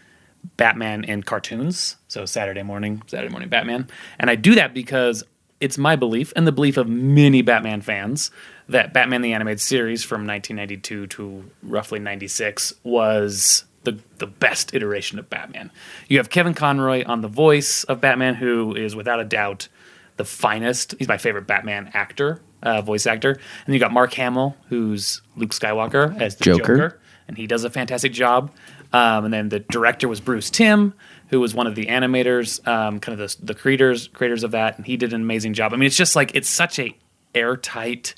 Batman 0.56 1.04
and 1.04 1.24
cartoons. 1.24 1.96
So 2.08 2.26
Saturday 2.26 2.62
morning, 2.62 3.02
Saturday 3.06 3.30
morning 3.30 3.48
Batman, 3.48 3.88
and 4.18 4.30
I 4.30 4.34
do 4.34 4.54
that 4.54 4.74
because 4.74 5.24
it's 5.60 5.78
my 5.78 5.96
belief 5.96 6.32
and 6.36 6.46
the 6.46 6.52
belief 6.52 6.76
of 6.76 6.88
many 6.88 7.42
Batman 7.42 7.80
fans 7.80 8.30
that 8.68 8.92
Batman 8.92 9.22
the 9.22 9.32
Animated 9.32 9.60
Series 9.60 10.04
from 10.04 10.26
1992 10.26 11.06
to 11.06 11.50
roughly 11.62 11.98
96 11.98 12.74
was 12.82 13.64
the 13.84 13.98
the 14.18 14.26
best 14.26 14.74
iteration 14.74 15.18
of 15.18 15.30
Batman. 15.30 15.70
You 16.08 16.18
have 16.18 16.30
Kevin 16.30 16.54
Conroy 16.54 17.04
on 17.06 17.20
the 17.20 17.28
voice 17.28 17.84
of 17.84 18.00
Batman, 18.00 18.34
who 18.34 18.74
is 18.74 18.96
without 18.96 19.20
a 19.20 19.24
doubt 19.24 19.68
the 20.16 20.24
finest. 20.24 20.94
He's 20.98 21.08
my 21.08 21.18
favorite 21.18 21.46
Batman 21.46 21.90
actor, 21.92 22.40
uh, 22.62 22.82
voice 22.82 23.06
actor. 23.06 23.38
And 23.66 23.74
you 23.74 23.80
got 23.80 23.92
Mark 23.92 24.12
Hamill, 24.14 24.56
who's 24.68 25.22
Luke 25.36 25.50
Skywalker 25.50 26.20
as 26.20 26.36
the 26.36 26.44
Joker. 26.44 26.76
Joker, 26.76 27.00
and 27.28 27.36
he 27.36 27.46
does 27.46 27.64
a 27.64 27.70
fantastic 27.70 28.12
job. 28.12 28.50
Um, 28.94 29.24
and 29.24 29.34
then 29.34 29.48
the 29.48 29.58
director 29.58 30.06
was 30.06 30.20
Bruce 30.20 30.50
Timm, 30.50 30.94
who 31.26 31.40
was 31.40 31.52
one 31.52 31.66
of 31.66 31.74
the 31.74 31.86
animators, 31.86 32.64
um, 32.68 33.00
kind 33.00 33.20
of 33.20 33.28
the, 33.28 33.44
the 33.44 33.54
creators 33.54 34.06
creators 34.06 34.44
of 34.44 34.52
that, 34.52 34.76
and 34.76 34.86
he 34.86 34.96
did 34.96 35.12
an 35.12 35.20
amazing 35.20 35.52
job. 35.52 35.72
I 35.72 35.76
mean, 35.76 35.88
it's 35.88 35.96
just 35.96 36.14
like 36.14 36.32
it's 36.34 36.48
such 36.48 36.78
a 36.78 36.96
airtight 37.34 38.14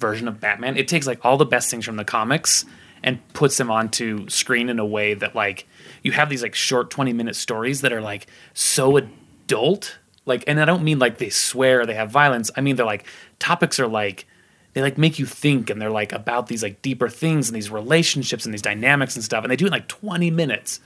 version 0.00 0.26
of 0.26 0.40
Batman. 0.40 0.76
It 0.76 0.88
takes 0.88 1.06
like 1.06 1.24
all 1.24 1.36
the 1.36 1.46
best 1.46 1.70
things 1.70 1.84
from 1.84 1.94
the 1.94 2.04
comics 2.04 2.64
and 3.04 3.20
puts 3.34 3.56
them 3.56 3.70
onto 3.70 4.28
screen 4.28 4.68
in 4.68 4.80
a 4.80 4.84
way 4.84 5.14
that 5.14 5.36
like 5.36 5.68
you 6.02 6.10
have 6.10 6.28
these 6.28 6.42
like 6.42 6.56
short 6.56 6.90
20 6.90 7.12
minute 7.12 7.36
stories 7.36 7.82
that 7.82 7.92
are 7.92 8.00
like 8.00 8.26
so 8.52 8.96
adult 8.96 9.98
like 10.24 10.42
and 10.46 10.60
i 10.60 10.64
don't 10.64 10.82
mean 10.82 10.98
like 10.98 11.18
they 11.18 11.28
swear 11.28 11.84
they 11.86 11.94
have 11.94 12.10
violence 12.10 12.50
i 12.56 12.60
mean 12.60 12.74
they're 12.74 12.86
like 12.86 13.06
topics 13.38 13.78
are 13.78 13.86
like 13.86 14.26
they 14.76 14.82
like 14.82 14.98
make 14.98 15.18
you 15.18 15.24
think 15.24 15.70
and 15.70 15.80
they're 15.80 15.90
like 15.90 16.12
about 16.12 16.48
these 16.48 16.62
like 16.62 16.82
deeper 16.82 17.08
things 17.08 17.48
and 17.48 17.56
these 17.56 17.70
relationships 17.70 18.44
and 18.44 18.52
these 18.52 18.60
dynamics 18.60 19.16
and 19.16 19.24
stuff 19.24 19.42
and 19.42 19.50
they 19.50 19.56
do 19.56 19.64
it 19.64 19.68
in 19.68 19.72
like 19.72 19.88
20 19.88 20.30
minutes 20.30 20.80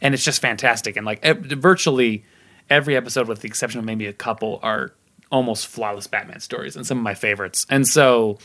and 0.00 0.14
it's 0.14 0.24
just 0.24 0.40
fantastic 0.40 0.96
and 0.96 1.04
like 1.04 1.20
ev- 1.22 1.40
virtually 1.40 2.24
every 2.70 2.96
episode 2.96 3.28
with 3.28 3.42
the 3.42 3.46
exception 3.46 3.78
of 3.78 3.84
maybe 3.84 4.06
a 4.06 4.14
couple 4.14 4.60
are 4.62 4.94
almost 5.30 5.66
flawless 5.66 6.06
batman 6.06 6.40
stories 6.40 6.74
and 6.74 6.86
some 6.86 6.96
of 6.96 7.04
my 7.04 7.12
favorites 7.12 7.66
and 7.68 7.86
so 7.86 8.38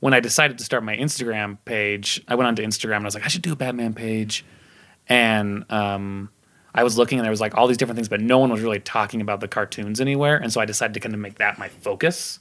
when 0.00 0.14
I 0.14 0.20
decided 0.20 0.56
to 0.58 0.64
start 0.64 0.82
my 0.82 0.96
Instagram 0.96 1.58
page, 1.66 2.22
I 2.26 2.34
went 2.34 2.48
onto 2.48 2.62
Instagram 2.62 2.96
and 2.96 3.04
I 3.04 3.08
was 3.08 3.14
like, 3.14 3.26
I 3.26 3.28
should 3.28 3.42
do 3.42 3.52
a 3.52 3.56
Batman 3.56 3.92
page. 3.92 4.46
And 5.10 5.70
um, 5.70 6.30
I 6.74 6.84
was 6.84 6.96
looking 6.96 7.18
and 7.18 7.24
there 7.24 7.30
was 7.30 7.42
like 7.42 7.54
all 7.54 7.66
these 7.66 7.76
different 7.76 7.96
things, 7.96 8.08
but 8.08 8.22
no 8.22 8.38
one 8.38 8.50
was 8.50 8.62
really 8.62 8.80
talking 8.80 9.20
about 9.20 9.40
the 9.40 9.48
cartoons 9.48 10.00
anywhere. 10.00 10.38
And 10.38 10.50
so 10.50 10.58
I 10.58 10.64
decided 10.64 10.94
to 10.94 11.00
kind 11.00 11.14
of 11.14 11.20
make 11.20 11.36
that 11.36 11.58
my 11.58 11.68
focus 11.68 12.38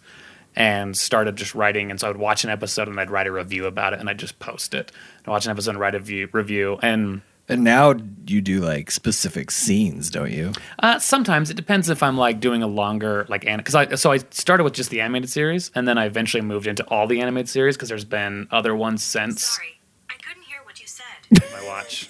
and 0.60 0.96
started 0.96 1.36
just 1.38 1.56
writing. 1.56 1.90
And 1.90 2.00
so 2.00 2.06
I 2.08 2.12
would 2.12 2.20
watch 2.20 2.44
an 2.44 2.52
episode 2.52 2.88
and 2.88 3.00
I'd 3.00 3.10
write 3.10 3.26
a 3.26 3.32
review 3.32 3.66
about 3.66 3.94
it 3.94 4.00
and 4.00 4.08
I'd 4.10 4.20
just 4.20 4.38
post 4.38 4.76
it. 4.76 4.92
I'd 5.26 5.32
watch 5.32 5.46
an 5.46 5.52
episode 5.52 5.72
and 5.72 5.80
write 5.80 5.96
a 5.96 6.00
view, 6.00 6.30
review. 6.34 6.78
And 6.84 7.22
And 7.48 7.64
now 7.64 7.96
you 8.28 8.42
do 8.42 8.60
like 8.60 8.92
specific 8.92 9.50
scenes, 9.50 10.12
don't 10.12 10.32
you? 10.32 10.52
Uh, 10.78 11.00
sometimes 11.00 11.50
it 11.50 11.56
depends 11.56 11.90
if 11.90 12.04
I'm 12.04 12.16
like 12.18 12.40
doing 12.40 12.62
a 12.62 12.68
longer 12.68 13.26
like 13.30 13.42
because 13.46 13.74
I 13.74 13.96
so 13.96 14.12
I 14.12 14.20
started 14.30 14.64
with 14.66 14.74
just 14.74 14.92
the 14.92 15.02
animated 15.02 15.30
series 15.32 15.72
and 15.74 15.88
then 15.88 15.98
I 15.98 16.06
eventually 16.06 16.42
moved 16.42 16.68
into 16.68 16.84
all 16.90 17.08
the 17.08 17.22
animated 17.22 17.50
series 17.50 17.76
because 17.76 17.90
there's 17.90 18.06
been 18.06 18.48
other 18.52 18.76
ones 18.76 19.02
since 19.02 19.44
Sorry, 19.46 19.80
I 20.10 20.14
couldn't 20.22 20.44
hear 20.44 20.60
what 20.66 20.80
you 20.80 20.86
said. 20.86 21.06
my 21.54 21.66
watch. 21.66 22.08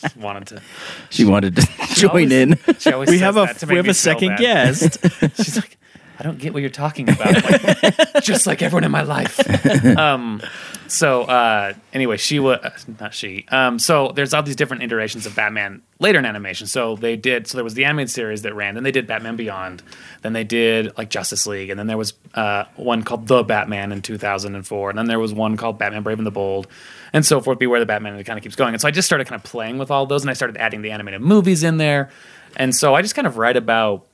Just 0.00 0.16
wanted 0.26 0.46
to. 0.48 0.62
she 1.10 1.24
wanted 1.24 1.56
to 1.56 1.68
join 1.94 2.10
always- 2.10 2.32
in. 2.32 2.58
She 2.78 2.92
always 2.92 3.08
We 3.10 3.16
says 3.18 3.20
have 3.22 3.36
a 3.36 3.40
that 3.46 3.58
to 3.58 3.66
we 3.66 3.76
have 3.76 3.88
a 3.88 3.94
second 3.94 4.28
bad. 4.30 4.38
guest. 4.38 4.98
She's 5.36 5.56
like, 5.56 5.76
I 6.20 6.22
don't 6.22 6.38
get 6.38 6.52
what 6.52 6.60
you're 6.60 6.70
talking 6.70 7.08
about. 7.08 7.30
Like, 7.40 8.22
just 8.22 8.46
like 8.46 8.60
everyone 8.60 8.84
in 8.84 8.90
my 8.90 9.02
life. 9.02 9.40
Um, 9.96 10.42
so 10.88 11.22
uh, 11.22 11.72
anyway, 11.92 12.16
she 12.16 12.38
was 12.38 12.86
not 13.00 13.14
she. 13.14 13.46
Um, 13.48 13.78
so 13.78 14.12
there's 14.14 14.34
all 14.34 14.42
these 14.42 14.56
different 14.56 14.82
iterations 14.82 15.24
of 15.24 15.34
Batman 15.34 15.82
later 16.00 16.18
in 16.18 16.26
animation. 16.26 16.66
So 16.66 16.96
they 16.96 17.16
did. 17.16 17.46
So 17.46 17.56
there 17.56 17.64
was 17.64 17.74
the 17.74 17.84
animated 17.84 18.10
series 18.10 18.42
that 18.42 18.54
ran. 18.54 18.74
Then 18.74 18.82
they 18.82 18.90
did 18.90 19.06
Batman 19.06 19.36
Beyond. 19.36 19.82
Then 20.22 20.32
they 20.32 20.44
did 20.44 20.96
like 20.98 21.10
Justice 21.10 21.46
League. 21.46 21.70
And 21.70 21.78
then 21.78 21.86
there 21.86 21.96
was 21.96 22.14
uh, 22.34 22.64
one 22.76 23.02
called 23.02 23.26
The 23.26 23.42
Batman 23.42 23.92
in 23.92 24.02
2004. 24.02 24.90
And 24.90 24.98
then 24.98 25.06
there 25.06 25.18
was 25.20 25.32
one 25.32 25.56
called 25.56 25.78
Batman 25.78 26.02
Brave 26.02 26.18
and 26.18 26.26
the 26.26 26.32
Bold, 26.32 26.66
and 27.12 27.24
so 27.24 27.40
forth. 27.40 27.58
Beware 27.58 27.80
the 27.80 27.86
Batman. 27.86 28.12
And 28.12 28.20
it 28.20 28.24
kind 28.24 28.38
of 28.38 28.42
keeps 28.42 28.56
going. 28.56 28.74
And 28.74 28.80
so 28.80 28.88
I 28.88 28.90
just 28.90 29.06
started 29.06 29.26
kind 29.26 29.38
of 29.38 29.44
playing 29.48 29.78
with 29.78 29.90
all 29.90 30.06
those, 30.06 30.22
and 30.22 30.30
I 30.30 30.34
started 30.34 30.56
adding 30.56 30.82
the 30.82 30.90
animated 30.90 31.20
movies 31.20 31.62
in 31.62 31.76
there. 31.76 32.10
And 32.56 32.74
so 32.74 32.94
I 32.94 33.02
just 33.02 33.14
kind 33.14 33.26
of 33.26 33.36
write 33.36 33.56
about 33.56 34.06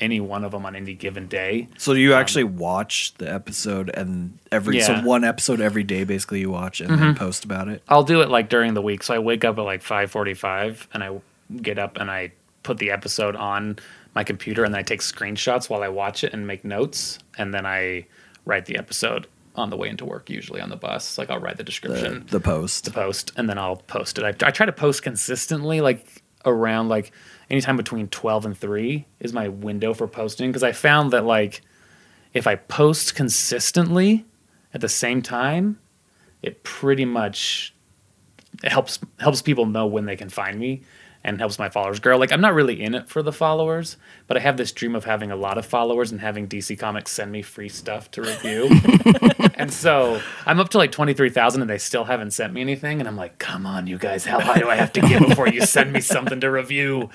any 0.00 0.20
one 0.20 0.44
of 0.44 0.52
them 0.52 0.64
on 0.66 0.74
any 0.74 0.94
given 0.94 1.26
day. 1.28 1.68
so 1.78 1.94
do 1.94 2.00
you 2.00 2.14
um, 2.14 2.20
actually 2.20 2.44
watch 2.44 3.14
the 3.18 3.32
episode 3.32 3.90
and 3.90 4.38
every 4.50 4.80
so 4.80 5.00
one 5.00 5.24
episode 5.24 5.60
every 5.60 5.82
day 5.84 6.04
basically 6.04 6.40
you 6.40 6.50
watch 6.50 6.80
and 6.80 6.90
then 6.90 6.98
mm-hmm. 6.98 7.18
post 7.18 7.44
about 7.44 7.68
it? 7.68 7.82
I'll 7.88 8.04
do 8.04 8.20
it 8.22 8.28
like 8.30 8.48
during 8.48 8.74
the 8.74 8.82
week. 8.82 9.02
So 9.02 9.14
I 9.14 9.18
wake 9.18 9.44
up 9.44 9.58
at 9.58 9.62
like 9.62 9.82
5:45 9.82 10.86
and 10.92 11.02
I 11.04 11.20
get 11.62 11.78
up 11.78 11.96
and 11.98 12.10
I 12.10 12.32
put 12.62 12.78
the 12.78 12.90
episode 12.90 13.36
on 13.36 13.78
my 14.14 14.24
computer 14.24 14.64
and 14.64 14.74
then 14.74 14.80
I 14.80 14.82
take 14.82 15.00
screenshots 15.00 15.70
while 15.70 15.82
I 15.82 15.88
watch 15.88 16.24
it 16.24 16.32
and 16.32 16.46
make 16.46 16.64
notes 16.64 17.18
and 17.38 17.54
then 17.54 17.66
I 17.66 18.06
write 18.44 18.66
the 18.66 18.76
episode 18.76 19.26
on 19.56 19.70
the 19.70 19.76
way 19.76 19.88
into 19.88 20.04
work 20.04 20.30
usually 20.30 20.60
on 20.60 20.68
the 20.68 20.76
bus. 20.76 21.18
Like 21.18 21.30
I'll 21.30 21.38
write 21.38 21.56
the 21.56 21.62
The, 21.62 21.64
description, 21.64 22.26
the 22.30 22.40
post. 22.40 22.84
the 22.84 22.90
post 22.90 23.32
and 23.36 23.48
then 23.48 23.58
I'll 23.58 23.76
post 23.76 24.18
it. 24.18 24.24
I, 24.24 24.46
I 24.46 24.50
try 24.50 24.66
to 24.66 24.72
post 24.72 25.02
consistently 25.02 25.80
like 25.80 26.22
around 26.44 26.88
like 26.88 27.12
anytime 27.50 27.76
between 27.76 28.08
12 28.08 28.46
and 28.46 28.56
3 28.56 29.06
is 29.20 29.32
my 29.32 29.48
window 29.48 29.92
for 29.92 30.06
posting 30.06 30.50
because 30.50 30.62
I 30.62 30.72
found 30.72 31.12
that 31.12 31.24
like 31.24 31.62
if 32.32 32.46
I 32.46 32.54
post 32.54 33.14
consistently 33.14 34.24
at 34.72 34.80
the 34.80 34.88
same 34.88 35.20
time, 35.20 35.78
it 36.42 36.62
pretty 36.62 37.04
much 37.04 37.74
helps 38.64 38.98
helps 39.18 39.42
people 39.42 39.66
know 39.66 39.86
when 39.86 40.06
they 40.06 40.16
can 40.16 40.28
find 40.28 40.58
me 40.58 40.82
and 41.22 41.38
helps 41.38 41.58
my 41.58 41.68
followers 41.68 42.00
grow. 42.00 42.16
Like 42.16 42.32
I'm 42.32 42.40
not 42.40 42.54
really 42.54 42.80
in 42.80 42.94
it 42.94 43.08
for 43.08 43.22
the 43.22 43.32
followers, 43.32 43.96
but 44.26 44.36
I 44.36 44.40
have 44.40 44.56
this 44.56 44.72
dream 44.72 44.94
of 44.94 45.04
having 45.04 45.30
a 45.30 45.36
lot 45.36 45.58
of 45.58 45.66
followers 45.66 46.12
and 46.12 46.20
having 46.20 46.48
DC 46.48 46.78
Comics 46.78 47.12
send 47.12 47.30
me 47.30 47.42
free 47.42 47.68
stuff 47.68 48.10
to 48.12 48.22
review. 48.22 48.70
and 49.54 49.72
so 49.72 50.20
I'm 50.46 50.58
up 50.60 50.70
to 50.70 50.78
like 50.78 50.92
23,000 50.92 51.60
and 51.60 51.70
they 51.70 51.78
still 51.78 52.04
haven't 52.04 52.32
sent 52.32 52.52
me 52.52 52.60
anything 52.60 53.00
and 53.00 53.08
I'm 53.08 53.16
like, 53.16 53.38
"Come 53.38 53.66
on, 53.66 53.86
you 53.86 53.98
guys, 53.98 54.24
how 54.24 54.40
high 54.40 54.58
do 54.58 54.68
I 54.68 54.76
have 54.76 54.92
to 54.94 55.00
get 55.00 55.26
before 55.28 55.48
you 55.48 55.62
send 55.62 55.92
me 55.92 56.00
something 56.00 56.40
to 56.40 56.50
review?" 56.50 57.10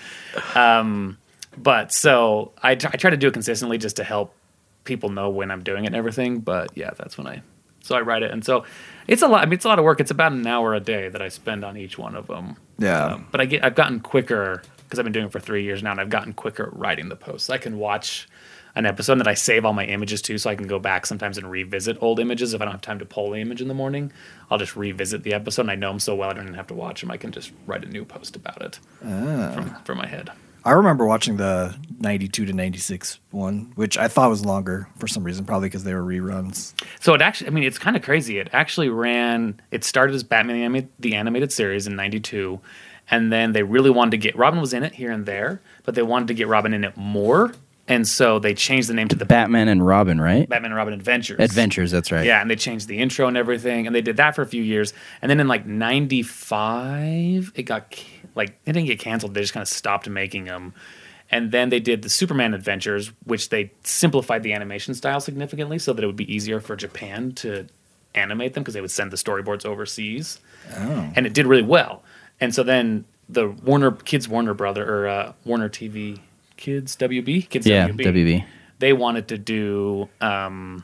Um 0.54 1.18
but 1.58 1.92
so 1.92 2.52
I, 2.62 2.76
t- 2.76 2.88
I 2.92 2.98
try 2.98 3.10
to 3.10 3.18
do 3.18 3.28
it 3.28 3.34
consistently 3.34 3.78
just 3.78 3.96
to 3.96 4.04
help 4.04 4.36
people 4.84 5.10
know 5.10 5.30
when 5.30 5.52
I'm 5.52 5.64
doing 5.64 5.86
it 5.86 5.88
and 5.88 5.96
everything. 5.96 6.40
But 6.40 6.72
yeah, 6.76 6.92
that's 6.98 7.18
when 7.18 7.28
I 7.28 7.42
so 7.86 7.96
I 7.96 8.02
write 8.02 8.24
it, 8.24 8.32
and 8.32 8.44
so 8.44 8.66
it's 9.08 9.22
a 9.22 9.28
lot. 9.28 9.42
I 9.42 9.46
mean, 9.46 9.54
it's 9.54 9.66
a 9.66 9.68
lot 9.68 9.80
of 9.80 9.86
work. 9.86 10.00
It's 10.00 10.12
about 10.12 10.32
an 10.32 10.46
hour 10.48 10.74
a 10.74 10.80
day 10.80 11.10
that 11.10 11.22
I 11.22 11.30
spend 11.30 11.64
on 11.64 11.78
each 11.78 11.98
one 11.98 12.16
of 12.16 12.28
them. 12.28 12.58
Yeah. 12.80 13.06
Um, 13.06 13.28
but 13.32 13.42
I 13.42 13.46
get 13.46 13.64
I've 13.64 13.76
gotten 13.76 14.00
quicker 14.00 14.64
because 14.78 15.00
I've 15.00 15.06
been 15.06 15.14
doing 15.14 15.28
it 15.28 15.32
for 15.32 15.40
three 15.40 15.64
years 15.64 15.84
now, 15.84 15.92
and 15.92 16.02
I've 16.02 16.10
gotten 16.10 16.34
quicker 16.34 16.70
writing 16.74 17.10
the 17.10 17.16
posts. 17.16 17.50
I 17.50 17.58
can 17.58 17.78
watch 17.78 18.28
an 18.74 18.86
episode 18.86 19.20
that 19.20 19.28
I 19.28 19.36
save 19.36 19.64
all 19.64 19.72
my 19.72 19.86
images 19.86 20.22
to, 20.24 20.38
so 20.38 20.50
I 20.50 20.56
can 20.56 20.68
go 20.68 20.80
back 20.80 21.06
sometimes 21.06 21.38
and 21.38 21.50
revisit 21.50 21.98
old 22.02 22.20
images 22.20 22.54
if 22.54 22.62
I 22.62 22.66
don't 22.66 22.74
have 22.74 22.82
time 22.82 23.00
to 23.00 23.06
pull 23.06 23.32
the 23.32 23.40
image 23.40 23.62
in 23.62 23.68
the 23.68 23.74
morning. 23.74 24.12
I'll 24.50 24.58
just 24.58 24.76
revisit 24.76 25.24
the 25.24 25.34
episode, 25.34 25.64
and 25.64 25.72
I 25.72 25.76
know 25.76 25.92
them 25.92 26.00
so 26.00 26.16
well 26.16 26.30
I 26.30 26.34
don't 26.34 26.44
even 26.44 26.56
have 26.56 26.68
to 26.68 26.74
watch 26.74 27.02
them. 27.02 27.12
I 27.12 27.18
can 27.18 27.32
just 27.32 27.52
write 27.68 27.86
a 27.86 27.88
new 27.88 28.04
post 28.04 28.36
about 28.36 28.62
it 28.62 28.80
from, 29.00 29.76
from 29.86 29.98
my 29.98 30.08
head. 30.08 30.32
I 30.66 30.72
remember 30.72 31.06
watching 31.06 31.38
the 31.38 31.76
92 32.00 32.48
to 32.48 32.54
96 32.54 33.20
one, 33.30 33.72
which 33.76 33.98
I 34.00 34.08
thought 34.08 34.32
was 34.32 34.44
longer 34.44 34.88
for 34.98 35.08
some 35.08 35.24
reason, 35.24 35.46
probably 35.46 35.68
because 35.70 35.84
they 35.84 35.94
were 35.94 36.02
reruns. 36.04 36.74
So 37.00 37.14
it 37.14 37.22
actually, 37.22 37.48
I 37.48 37.50
mean, 37.52 37.64
it's 37.66 37.78
kind 37.78 37.96
of 37.96 38.02
crazy. 38.02 38.40
It 38.40 38.50
actually 38.52 38.90
ran. 38.90 39.62
It 39.70 39.84
started 39.84 40.16
as 40.16 40.24
Batman 40.24 40.90
the 41.00 41.16
animated 41.16 41.52
series 41.54 41.86
in 41.86 41.96
'92, 41.96 42.60
and 43.12 43.32
then 43.32 43.52
they 43.54 43.62
really 43.62 43.92
wanted 43.92 44.12
to 44.12 44.18
get 44.18 44.36
Robin 44.36 44.60
was 44.60 44.74
in 44.74 44.84
it 44.84 44.94
here 44.96 45.12
and 45.12 45.28
there, 45.28 45.62
but 45.84 45.94
they 45.94 46.02
wanted 46.02 46.30
to 46.30 46.34
get 46.34 46.48
Robin 46.48 46.74
in 46.74 46.84
it 46.84 46.98
more, 46.98 47.54
and 47.88 48.08
so 48.08 48.40
they 48.40 48.56
changed 48.56 48.90
the 48.90 48.96
name 48.96 49.08
to 49.10 49.16
the 49.16 49.26
Batman 49.26 49.68
and 49.68 49.86
Robin, 49.86 50.20
right? 50.20 50.50
Batman 50.50 50.72
and 50.72 50.78
Robin 50.78 50.96
Adventures. 50.96 51.40
Adventures, 51.40 51.92
that's 51.92 52.12
right. 52.12 52.26
Yeah, 52.26 52.42
and 52.42 52.50
they 52.50 52.56
changed 52.56 52.88
the 52.88 52.98
intro 52.98 53.28
and 53.28 53.38
everything, 53.38 53.86
and 53.86 53.96
they 53.96 54.02
did 54.02 54.18
that 54.18 54.36
for 54.36 54.42
a 54.42 54.48
few 54.48 54.64
years, 54.64 54.94
and 55.22 55.30
then 55.30 55.40
in 55.40 55.48
like 55.48 55.68
'95, 55.68 57.52
it 57.56 57.64
got 57.64 57.92
ca- 57.92 58.15
like 58.36 58.62
they 58.64 58.72
didn't 58.72 58.88
get 58.88 59.00
canceled. 59.00 59.34
They 59.34 59.42
just 59.42 59.54
kind 59.54 59.62
of 59.62 59.68
stopped 59.68 60.08
making 60.10 60.46
them. 60.46 60.74
And 61.32 61.52
then 61.52 61.70
they 61.70 61.80
did 61.80 62.04
the 62.04 62.10
Superman 62.10 62.54
Adventures, 62.54 63.12
which 63.24 63.50
they 63.50 63.72
simplified 63.84 64.44
the 64.44 64.54
animation 64.54 64.94
style 64.94 65.20
significantly 65.20 65.80
so 65.80 65.92
that 65.94 66.04
it 66.04 66.08
would 66.08 66.16
be 66.16 66.32
easier 66.34 66.60
for 66.60 66.76
Japan 66.76 67.32
to 67.34 67.68
animate 68.14 68.54
them 68.54 68.62
because 68.64 68.76
they 68.76 68.82
would 68.82 68.92
send 68.92 69.12
the 69.12 69.18
storyboards 69.18 69.66
overseas. 69.66 70.40
Oh. 70.78 71.12
And 71.16 71.26
it 71.26 71.34
did 71.34 71.48
really 71.48 71.64
well. 71.64 72.04
And 72.40 72.54
so 72.54 72.62
then 72.64 73.06
the 73.28 73.50
Warner 73.50 73.92
Kids 73.92 74.28
Warner 74.30 74.54
brother 74.54 74.88
or 74.88 75.08
uh, 75.08 75.34
Warner 75.46 75.70
TV 75.70 76.20
Kids 76.58 76.96
WB 76.96 77.50
Kids 77.50 77.66
Yeah, 77.66 77.88
WB, 77.90 78.06
WB. 78.06 78.46
they 78.80 78.94
wanted 78.94 79.28
to 79.30 79.38
do 79.38 80.08
um, 80.22 80.84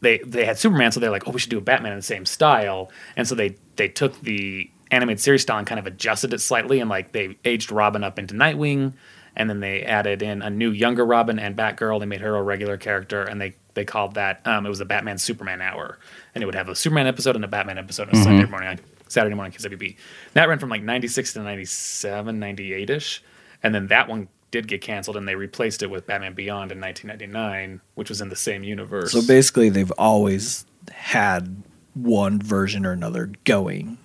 they 0.00 0.18
they 0.18 0.44
had 0.44 0.58
Superman, 0.58 0.90
so 0.92 1.00
they're 1.00 1.10
like, 1.10 1.28
oh, 1.28 1.30
we 1.32 1.38
should 1.38 1.50
do 1.50 1.58
a 1.58 1.62
Batman 1.62 1.92
in 1.92 1.98
the 1.98 2.02
same 2.02 2.26
style, 2.26 2.90
and 3.16 3.26
so 3.28 3.34
they 3.34 3.56
they 3.76 3.88
took 3.88 4.20
the 4.22 4.70
animated 4.92 5.20
series 5.20 5.42
style 5.42 5.58
and 5.58 5.66
kind 5.66 5.80
of 5.80 5.86
adjusted 5.86 6.32
it 6.32 6.40
slightly, 6.40 6.78
and 6.78 6.88
like 6.88 7.12
they 7.12 7.36
aged 7.44 7.72
Robin 7.72 8.04
up 8.04 8.18
into 8.18 8.34
Nightwing, 8.34 8.92
and 9.34 9.50
then 9.50 9.60
they 9.60 9.82
added 9.82 10.22
in 10.22 10.42
a 10.42 10.50
new 10.50 10.70
younger 10.70 11.04
Robin 11.04 11.38
and 11.38 11.56
Batgirl. 11.56 11.98
They 11.98 12.06
made 12.06 12.20
her 12.20 12.36
a 12.36 12.42
regular 12.42 12.76
character, 12.76 13.22
and 13.22 13.40
they 13.40 13.54
they 13.74 13.84
called 13.84 14.14
that 14.14 14.46
um, 14.46 14.66
it 14.66 14.68
was 14.68 14.80
a 14.80 14.84
Batman 14.84 15.18
Superman 15.18 15.60
hour, 15.60 15.98
and 16.34 16.42
it 16.42 16.46
would 16.46 16.54
have 16.54 16.68
a 16.68 16.76
Superman 16.76 17.06
episode 17.06 17.34
and 17.34 17.44
a 17.44 17.48
Batman 17.48 17.78
episode 17.78 18.08
on 18.10 18.22
Sunday 18.22 18.44
morning, 18.44 18.68
On 18.68 18.78
Saturday 19.08 19.34
morning, 19.34 19.50
Kids 19.50 19.66
WB. 19.66 19.96
That 20.34 20.48
ran 20.48 20.58
from 20.58 20.68
like 20.68 20.82
ninety 20.82 21.08
six 21.08 21.32
to 21.32 21.40
97, 21.40 22.38
98 22.38 22.90
ish, 22.90 23.22
and 23.64 23.74
then 23.74 23.88
that 23.88 24.08
one. 24.08 24.28
Did 24.52 24.68
get 24.68 24.82
canceled 24.82 25.16
and 25.16 25.26
they 25.26 25.34
replaced 25.34 25.82
it 25.82 25.86
with 25.86 26.06
Batman 26.06 26.34
Beyond 26.34 26.72
in 26.72 26.78
1999, 26.78 27.80
which 27.94 28.10
was 28.10 28.20
in 28.20 28.28
the 28.28 28.36
same 28.36 28.62
universe. 28.62 29.10
So 29.10 29.26
basically, 29.26 29.70
they've 29.70 29.90
always 29.92 30.66
had 30.90 31.62
one 31.94 32.38
version 32.38 32.84
or 32.84 32.92
another 32.92 33.30
going. 33.44 33.96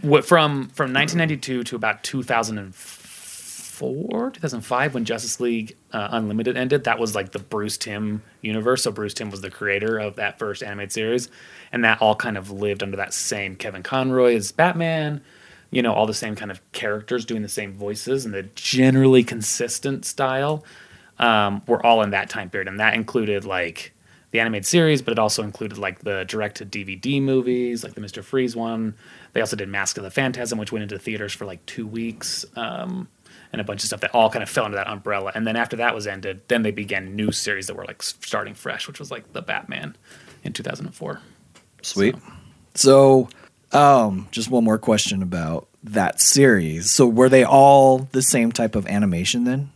What, 0.00 0.24
from 0.24 0.68
from 0.68 0.92
1992 0.92 1.64
to 1.64 1.76
about 1.76 2.04
2004, 2.04 4.30
2005, 4.30 4.94
when 4.94 5.04
Justice 5.04 5.40
League 5.40 5.76
uh, 5.92 6.06
Unlimited 6.12 6.56
ended, 6.56 6.84
that 6.84 7.00
was 7.00 7.16
like 7.16 7.32
the 7.32 7.40
Bruce 7.40 7.76
Timm 7.76 8.22
universe. 8.40 8.84
So 8.84 8.92
Bruce 8.92 9.14
Timm 9.14 9.30
was 9.30 9.40
the 9.40 9.50
creator 9.50 9.98
of 9.98 10.14
that 10.16 10.38
first 10.38 10.62
animated 10.62 10.92
series, 10.92 11.28
and 11.72 11.84
that 11.84 12.00
all 12.00 12.14
kind 12.14 12.38
of 12.38 12.52
lived 12.52 12.84
under 12.84 12.96
that 12.96 13.12
same 13.12 13.56
Kevin 13.56 13.82
Conroy 13.82 14.36
as 14.36 14.52
Batman. 14.52 15.20
You 15.70 15.82
know, 15.82 15.92
all 15.92 16.06
the 16.06 16.14
same 16.14 16.36
kind 16.36 16.50
of 16.50 16.62
characters 16.72 17.26
doing 17.26 17.42
the 17.42 17.48
same 17.48 17.74
voices 17.74 18.24
and 18.24 18.32
the 18.32 18.44
generally 18.54 19.22
consistent 19.24 20.06
style 20.06 20.64
um, 21.18 21.60
were 21.66 21.84
all 21.84 22.02
in 22.02 22.10
that 22.10 22.30
time 22.30 22.50
period, 22.50 22.68
and 22.68 22.78
that 22.78 22.94
included 22.94 23.44
like 23.44 23.92
the 24.30 24.40
animated 24.40 24.66
series, 24.66 25.02
but 25.02 25.12
it 25.12 25.18
also 25.18 25.42
included 25.42 25.78
like 25.78 26.00
the 26.00 26.24
direct 26.24 26.58
to 26.58 26.66
DVD 26.66 27.20
movies, 27.20 27.82
like 27.82 27.94
the 27.94 28.00
Mister 28.00 28.22
Freeze 28.22 28.54
one. 28.54 28.94
They 29.32 29.40
also 29.40 29.56
did 29.56 29.68
Mask 29.68 29.96
of 29.98 30.04
the 30.04 30.10
Phantasm, 30.10 30.58
which 30.58 30.72
went 30.72 30.82
into 30.82 30.98
theaters 30.98 31.32
for 31.32 31.44
like 31.44 31.64
two 31.66 31.86
weeks, 31.86 32.44
um, 32.56 33.08
and 33.52 33.60
a 33.60 33.64
bunch 33.64 33.82
of 33.82 33.86
stuff 33.86 34.00
that 34.00 34.14
all 34.14 34.30
kind 34.30 34.42
of 34.42 34.48
fell 34.48 34.64
under 34.64 34.76
that 34.76 34.88
umbrella. 34.88 35.32
And 35.34 35.46
then 35.46 35.56
after 35.56 35.76
that 35.76 35.94
was 35.94 36.06
ended, 36.06 36.42
then 36.48 36.62
they 36.62 36.70
began 36.70 37.16
new 37.16 37.32
series 37.32 37.66
that 37.66 37.74
were 37.74 37.84
like 37.84 38.02
starting 38.02 38.54
fresh, 38.54 38.86
which 38.86 38.98
was 38.98 39.10
like 39.10 39.32
the 39.32 39.42
Batman 39.42 39.96
in 40.42 40.52
2004. 40.52 41.20
Sweet. 41.82 42.14
So, 42.74 43.28
um, 43.72 44.28
just 44.30 44.50
one 44.50 44.64
more 44.64 44.78
question 44.78 45.22
about 45.22 45.68
that 45.84 46.20
series. 46.20 46.90
So, 46.90 47.06
were 47.06 47.28
they 47.28 47.44
all 47.44 48.08
the 48.12 48.22
same 48.22 48.52
type 48.52 48.74
of 48.74 48.86
animation 48.86 49.44
then? 49.44 49.70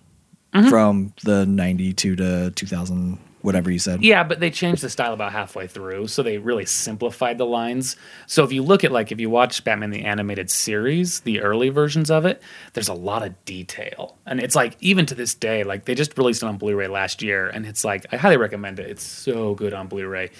Mm-hmm. 0.54 0.68
From 0.68 1.14
the 1.24 1.46
92 1.46 2.16
to 2.16 2.50
2000, 2.50 3.18
whatever 3.42 3.70
you 3.70 3.78
said? 3.78 4.02
Yeah, 4.02 4.24
but 4.24 4.40
they 4.40 4.50
changed 4.50 4.82
the 4.82 4.88
style 4.88 5.12
about 5.12 5.32
halfway 5.32 5.66
through, 5.66 6.08
so 6.08 6.22
they 6.22 6.38
really 6.38 6.64
simplified 6.64 7.38
the 7.38 7.46
lines. 7.46 7.96
So 8.26 8.44
if 8.44 8.52
you 8.52 8.62
look 8.62 8.84
at 8.84 8.92
like 8.92 9.12
if 9.12 9.20
you 9.20 9.28
watch 9.28 9.62
Batman 9.64 9.90
the 9.90 10.04
animated 10.04 10.50
series, 10.50 11.20
the 11.20 11.40
early 11.40 11.68
versions 11.68 12.10
of 12.10 12.24
it, 12.24 12.42
there's 12.72 12.88
a 12.88 12.94
lot 12.94 13.24
of 13.24 13.44
detail. 13.44 14.18
And 14.26 14.40
it's 14.40 14.54
like 14.54 14.76
even 14.80 15.06
to 15.06 15.14
this 15.14 15.34
day, 15.34 15.64
like 15.64 15.84
they 15.84 15.94
just 15.94 16.16
released 16.16 16.42
it 16.42 16.46
on 16.46 16.56
Blu-ray 16.56 16.88
last 16.88 17.22
year 17.22 17.48
and 17.48 17.66
it's 17.66 17.84
like 17.84 18.06
I 18.12 18.16
highly 18.16 18.36
recommend 18.36 18.78
it. 18.78 18.88
It's 18.88 19.04
so 19.04 19.54
good 19.54 19.74
on 19.74 19.88
Blu-ray. 19.88 20.30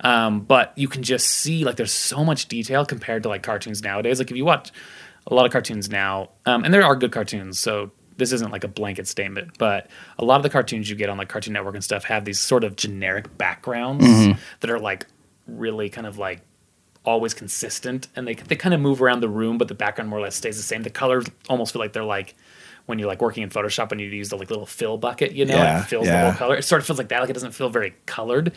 Um, 0.00 0.40
but 0.40 0.72
you 0.76 0.88
can 0.88 1.02
just 1.02 1.28
see 1.28 1.64
like 1.64 1.76
there's 1.76 1.92
so 1.92 2.24
much 2.24 2.48
detail 2.48 2.84
compared 2.84 3.22
to 3.24 3.28
like 3.28 3.42
cartoons 3.42 3.82
nowadays. 3.82 4.18
Like 4.18 4.30
if 4.30 4.36
you 4.36 4.44
watch 4.44 4.70
a 5.26 5.34
lot 5.34 5.46
of 5.46 5.52
cartoons 5.52 5.88
now, 5.88 6.30
um, 6.46 6.64
and 6.64 6.74
there 6.74 6.82
are 6.82 6.96
good 6.96 7.12
cartoons, 7.12 7.60
so 7.60 7.92
this 8.22 8.32
isn't 8.32 8.50
like 8.52 8.64
a 8.64 8.68
blanket 8.68 9.06
statement, 9.08 9.58
but 9.58 9.88
a 10.18 10.24
lot 10.24 10.36
of 10.36 10.42
the 10.42 10.50
cartoons 10.50 10.88
you 10.88 10.96
get 10.96 11.08
on 11.10 11.18
like 11.18 11.28
Cartoon 11.28 11.52
Network 11.52 11.74
and 11.74 11.84
stuff 11.84 12.04
have 12.04 12.24
these 12.24 12.38
sort 12.40 12.64
of 12.64 12.76
generic 12.76 13.36
backgrounds 13.36 14.04
that 14.60 14.70
are 14.70 14.78
like 14.78 15.06
really 15.46 15.88
kind 15.90 16.06
of 16.06 16.18
like 16.18 16.40
always 17.04 17.34
consistent, 17.34 18.06
and 18.14 18.26
they 18.28 18.34
they 18.34 18.54
kind 18.56 18.72
of 18.74 18.80
move 18.80 19.02
around 19.02 19.20
the 19.20 19.28
room, 19.28 19.58
but 19.58 19.66
the 19.68 19.74
background 19.74 20.08
more 20.08 20.18
or 20.20 20.22
less 20.22 20.36
stays 20.36 20.56
the 20.56 20.62
same. 20.62 20.82
The 20.82 20.90
colors 20.90 21.26
almost 21.48 21.72
feel 21.72 21.80
like 21.82 21.92
they're 21.92 22.04
like 22.04 22.34
when 22.86 22.98
you're 22.98 23.08
like 23.08 23.20
working 23.22 23.42
in 23.44 23.48
Photoshop 23.50 23.92
and 23.92 24.00
you 24.00 24.08
use 24.08 24.28
the 24.28 24.36
like 24.36 24.50
little 24.50 24.66
fill 24.66 24.98
bucket, 24.98 25.32
you 25.32 25.44
know, 25.44 25.54
Yeah, 25.56 25.80
it 25.82 25.84
fills 25.84 26.06
yeah. 26.06 26.24
the 26.24 26.30
whole 26.30 26.38
color. 26.38 26.56
It 26.56 26.64
sort 26.64 26.80
of 26.80 26.86
feels 26.86 26.98
like 26.98 27.08
that. 27.08 27.20
Like 27.20 27.30
it 27.30 27.34
doesn't 27.34 27.52
feel 27.52 27.68
very 27.68 27.94
colored. 28.06 28.52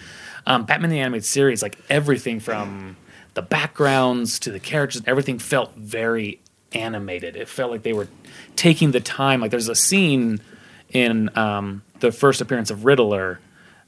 Um, 0.47 0.65
Batman 0.65 0.89
the 0.89 0.99
animated 0.99 1.25
series, 1.25 1.62
like 1.62 1.78
everything 1.89 2.39
from 2.39 2.97
the 3.36 3.41
backgrounds 3.43 4.39
to 4.39 4.51
the 4.51 4.60
characters, 4.60 5.01
everything 5.06 5.38
felt 5.39 5.75
very 5.75 6.39
animated. 6.75 7.35
It 7.35 7.47
felt 7.47 7.71
like 7.71 7.83
they 7.83 7.93
were 7.93 8.07
taking 8.55 8.91
the 8.91 8.99
time. 8.99 9.41
Like 9.41 9.51
there's 9.51 9.69
a 9.69 9.75
scene 9.75 10.41
in 10.89 11.35
um, 11.38 11.83
the 11.99 12.11
first 12.11 12.41
appearance 12.41 12.69
of 12.69 12.85
Riddler, 12.85 13.39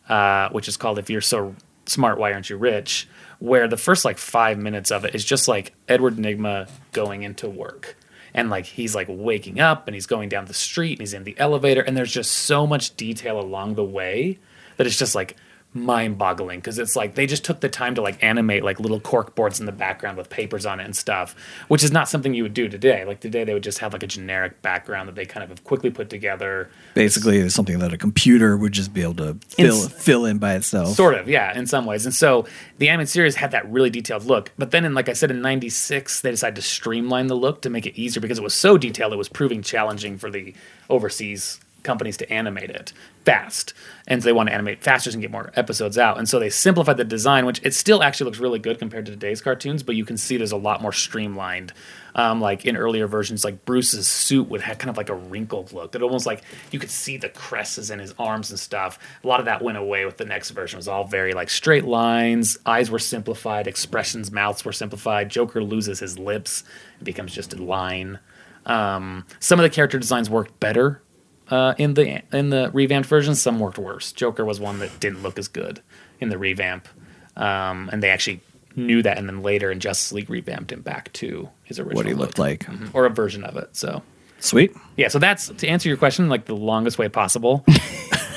uh, 0.10 0.50
which 0.50 0.68
is 0.68 0.78
called 0.78 0.98
"If 1.00 1.10
You're 1.10 1.22
So 1.22 1.56
Smart, 1.86 2.18
Why 2.18 2.34
Aren't 2.34 2.50
You 2.50 2.58
Rich?" 2.58 3.08
Where 3.40 3.68
the 3.68 3.78
first 3.78 4.04
like 4.04 4.18
five 4.18 4.58
minutes 4.58 4.92
of 4.92 5.06
it 5.06 5.14
is 5.14 5.24
just 5.24 5.48
like 5.48 5.74
Edward 5.88 6.16
Nygma 6.16 6.70
going 6.92 7.22
into 7.24 7.48
work. 7.48 7.96
And 8.34 8.50
like 8.50 8.66
he's 8.66 8.96
like 8.96 9.08
waking 9.10 9.60
up 9.60 9.88
and 9.88 9.94
he's 9.96 10.06
going 10.08 10.30
down 10.30 10.46
the 10.46 10.54
street 10.54 10.94
and 10.94 11.02
he's 11.02 11.14
in 11.14 11.24
the 11.24 11.38
elevator 11.40 11.82
and 11.82 11.96
there's 11.96 12.12
just 12.12 12.32
so 12.32 12.68
much 12.68 12.96
detail 12.96 13.40
along 13.40 13.76
the 13.76 13.84
way 13.84 14.40
that 14.78 14.88
it's 14.88 14.98
just 14.98 15.16
like 15.16 15.36
mind 15.74 16.18
boggling 16.18 16.60
because 16.60 16.80
it's 16.80 16.96
like 16.96 17.14
they 17.14 17.28
just 17.28 17.44
took 17.46 17.60
the 17.60 17.70
time 17.70 17.94
to 17.94 18.02
like 18.02 18.24
animate 18.24 18.64
like 18.64 18.80
little 18.80 19.00
cork 19.00 19.36
boards 19.36 19.60
in 19.60 19.66
the 19.68 19.72
background 19.72 20.18
with 20.18 20.28
papers 20.30 20.66
on 20.66 20.80
it 20.80 20.86
and 20.86 20.96
stuff, 20.96 21.36
which 21.68 21.84
is 21.84 21.92
not 21.92 22.10
something 22.10 22.34
you 22.34 22.42
would 22.42 22.54
do 22.54 22.68
today. 22.68 23.06
Like 23.06 23.20
today 23.20 23.44
they 23.44 23.54
would 23.54 23.64
just 23.64 23.78
have 23.80 23.94
like 23.94 24.02
a 24.02 24.08
generic 24.08 24.62
background 24.64 25.08
that 25.08 25.16
they 25.16 25.26
kind 25.26 25.44
of 25.44 25.50
have 25.50 25.64
quickly 25.64 25.92
put 25.92 26.10
together. 26.10 26.70
Basically, 26.96 27.38
it's 27.38 27.54
something 27.54 27.78
that 27.80 27.94
a 27.94 27.98
computer 27.98 28.58
would 28.58 28.72
just 28.72 28.92
be 28.94 29.04
able 29.04 29.16
to 29.16 29.38
fill, 29.50 29.66
It's- 29.86 30.04
fill 30.04 30.26
in 30.26 30.40
by 30.40 30.56
itself. 30.56 30.96
Sort 30.96 31.14
of, 31.14 31.28
yeah, 31.28 31.56
in 31.58 31.68
some 31.68 31.86
ways. 31.86 32.06
And 32.06 32.16
so 32.16 32.48
the 32.80 32.90
animated 32.90 33.10
series 33.10 33.36
had 33.36 33.52
that 33.52 33.70
really 33.72 33.90
detailed 33.92 34.24
look. 34.26 34.52
But 34.58 34.72
then, 34.72 34.84
in 34.84 34.94
like 34.96 35.10
I 35.10 35.14
said, 35.14 35.30
in 35.30 35.42
'96, 35.42 36.22
they 36.22 36.32
decided 36.32 36.56
to 36.56 36.62
streamline 36.64 37.28
the 37.28 37.36
look 37.36 37.62
to 37.62 37.70
make 37.70 37.86
it 37.86 37.96
easier 38.00 38.22
because 38.22 38.40
it 38.40 38.44
was 38.44 38.56
so 38.56 38.78
detailed. 38.80 39.14
It 39.14 39.18
was 39.18 39.30
proving 39.30 39.62
challenging 39.62 40.18
for 40.18 40.32
the 40.32 40.56
overseas 40.90 41.60
companies 41.88 42.18
to 42.18 42.32
animate 42.32 42.70
it 42.70 42.94
fast, 43.26 43.74
and 44.08 44.22
so 44.22 44.28
they 44.28 44.34
want 44.34 44.50
to 44.50 44.54
animate 44.54 44.84
faster 44.84 45.10
and 45.10 45.22
get 45.22 45.32
more 45.32 45.52
episodes 45.56 45.98
out. 45.98 46.18
And 46.18 46.30
so 46.30 46.38
they 46.38 46.50
simplified 46.50 46.98
the 46.98 47.04
design, 47.04 47.46
which 47.46 47.60
it 47.64 47.74
still 47.74 48.04
actually 48.04 48.26
looks 48.26 48.38
really 48.38 48.60
good 48.60 48.78
compared 48.78 49.06
to 49.08 49.12
today's 49.12 49.42
cartoons. 49.42 49.82
But 49.82 49.96
you 49.96 50.06
can 50.06 50.18
see 50.18 50.38
there's 50.38 50.52
a 50.52 50.58
lot 50.58 50.82
more 50.82 50.94
streamlined. 50.94 51.74
Um, 52.16 52.42
like 52.42 52.66
in 52.66 52.76
earlier 52.76 53.06
versions, 53.06 53.44
like 53.44 53.64
Bruce's 53.64 54.08
suit 54.08 54.50
would 54.50 54.62
have 54.62 54.80
kind 54.80 54.90
of 54.90 54.98
like 54.98 55.10
a 55.10 55.14
wrinkled 55.14 55.72
look. 55.72 55.92
That 55.92 56.02
almost 56.02 56.26
like 56.26 56.42
you 56.72 56.80
could 56.80 56.90
see 56.90 57.16
the 57.18 57.30
cresses 57.30 57.92
in 57.92 58.00
his 58.00 58.14
arms 58.18 58.50
and 58.50 58.60
stuff. 58.60 58.98
A 59.24 59.28
lot 59.28 59.40
of 59.40 59.46
that 59.46 59.62
went 59.62 59.78
away 59.78 60.04
with 60.04 60.18
the 60.18 60.26
next 60.26 60.50
version. 60.52 60.78
It 60.78 60.80
was 60.80 60.88
all 60.88 61.04
very 61.06 61.34
like 61.34 61.50
straight 61.50 61.86
lines. 61.86 62.58
Eyes 62.66 62.90
were 62.90 63.00
simplified. 63.00 63.68
Expressions, 63.68 64.32
mouths 64.32 64.66
were 64.66 64.74
simplified. 64.74 65.30
Joker 65.30 65.64
loses 65.64 66.00
his 66.00 66.18
lips. 66.18 66.64
It 67.00 67.04
becomes 67.04 67.34
just 67.34 67.54
a 67.54 67.62
line. 67.62 68.20
Um, 68.66 69.26
some 69.40 69.60
of 69.60 69.64
the 69.64 69.70
character 69.70 70.00
designs 70.00 70.30
worked 70.30 70.60
better 70.60 71.02
uh, 71.50 71.74
in 71.78 71.94
the 71.94 72.22
in 72.36 72.50
the 72.50 72.70
revamped 72.74 73.08
version. 73.10 73.36
Some 73.36 73.60
worked 73.60 73.78
worse. 73.78 74.12
Joker 74.12 74.44
was 74.46 74.60
one 74.60 74.80
that 74.80 75.00
didn't 75.00 75.24
look 75.24 75.38
as 75.40 75.48
good 75.48 75.82
in 76.20 76.30
the 76.30 76.38
revamp, 76.38 76.88
um, 77.36 77.90
and 77.92 78.02
they 78.04 78.10
actually 78.10 78.42
knew 78.76 79.02
that. 79.02 79.18
And 79.18 79.28
then 79.28 79.42
later 79.42 79.72
in 79.72 79.80
Justice 79.80 80.12
League, 80.12 80.30
revamped 80.30 80.72
him 80.72 80.82
back 80.82 81.12
to 81.14 81.50
his 81.64 81.80
original 81.80 81.96
What 81.98 82.06
he 82.06 82.14
look. 82.14 82.20
looked 82.28 82.40
like. 82.40 82.66
Mhm. 82.66 82.90
or 82.94 83.06
a 83.06 83.10
version 83.10 83.44
of 83.44 83.58
it. 83.58 83.70
So 83.76 84.04
Sweet. 84.40 84.76
yeah, 84.96 85.08
so 85.08 85.20
that's 85.20 85.48
to 85.50 85.68
answer 85.68 85.90
your 85.90 85.98
question 85.98 86.30
like 86.30 86.46
the 86.46 86.56
longest 86.56 86.98
way 86.98 87.10
possible. 87.10 87.66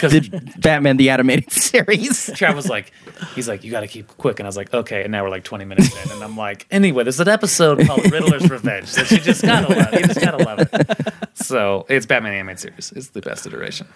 because 0.01 0.13
the 0.13 0.53
Batman 0.59 0.97
the 0.97 1.11
animated 1.11 1.51
series. 1.53 2.29
Trav 2.31 2.55
was 2.55 2.69
like, 2.69 2.93
he's 3.35 3.49
like, 3.49 3.65
you 3.65 3.71
got 3.71 3.81
to 3.81 3.87
keep 3.87 4.09
quick, 4.09 4.41
and 4.41 4.47
I 4.47 4.49
was 4.49 4.57
like, 4.57 4.73
okay. 4.73 5.03
And 5.03 5.13
now 5.13 5.23
we're 5.23 5.31
like 5.31 5.45
20 5.45 5.65
minutes 5.65 5.95
in, 6.05 6.13
and 6.13 6.25
I'm 6.25 6.37
like, 6.37 6.67
anyway, 6.71 7.05
there's 7.05 7.21
an 7.21 7.29
episode 7.29 7.87
called 7.87 8.11
Riddler's 8.11 8.49
Revenge 8.49 8.93
that 8.95 9.11
you 9.11 9.19
just 9.19 9.43
gotta 9.43 9.69
love. 9.69 9.93
You 9.93 10.07
just 10.07 10.21
gotta 10.21 10.39
love 10.39 10.61
it. 10.61 11.13
So 11.35 11.87
it's 11.89 12.07
Batman 12.07 12.33
the 12.33 12.39
animated 12.39 12.61
series. 12.61 12.93
It's 12.93 13.09
the 13.09 13.21
best 13.21 13.47
iteration. 13.47 13.87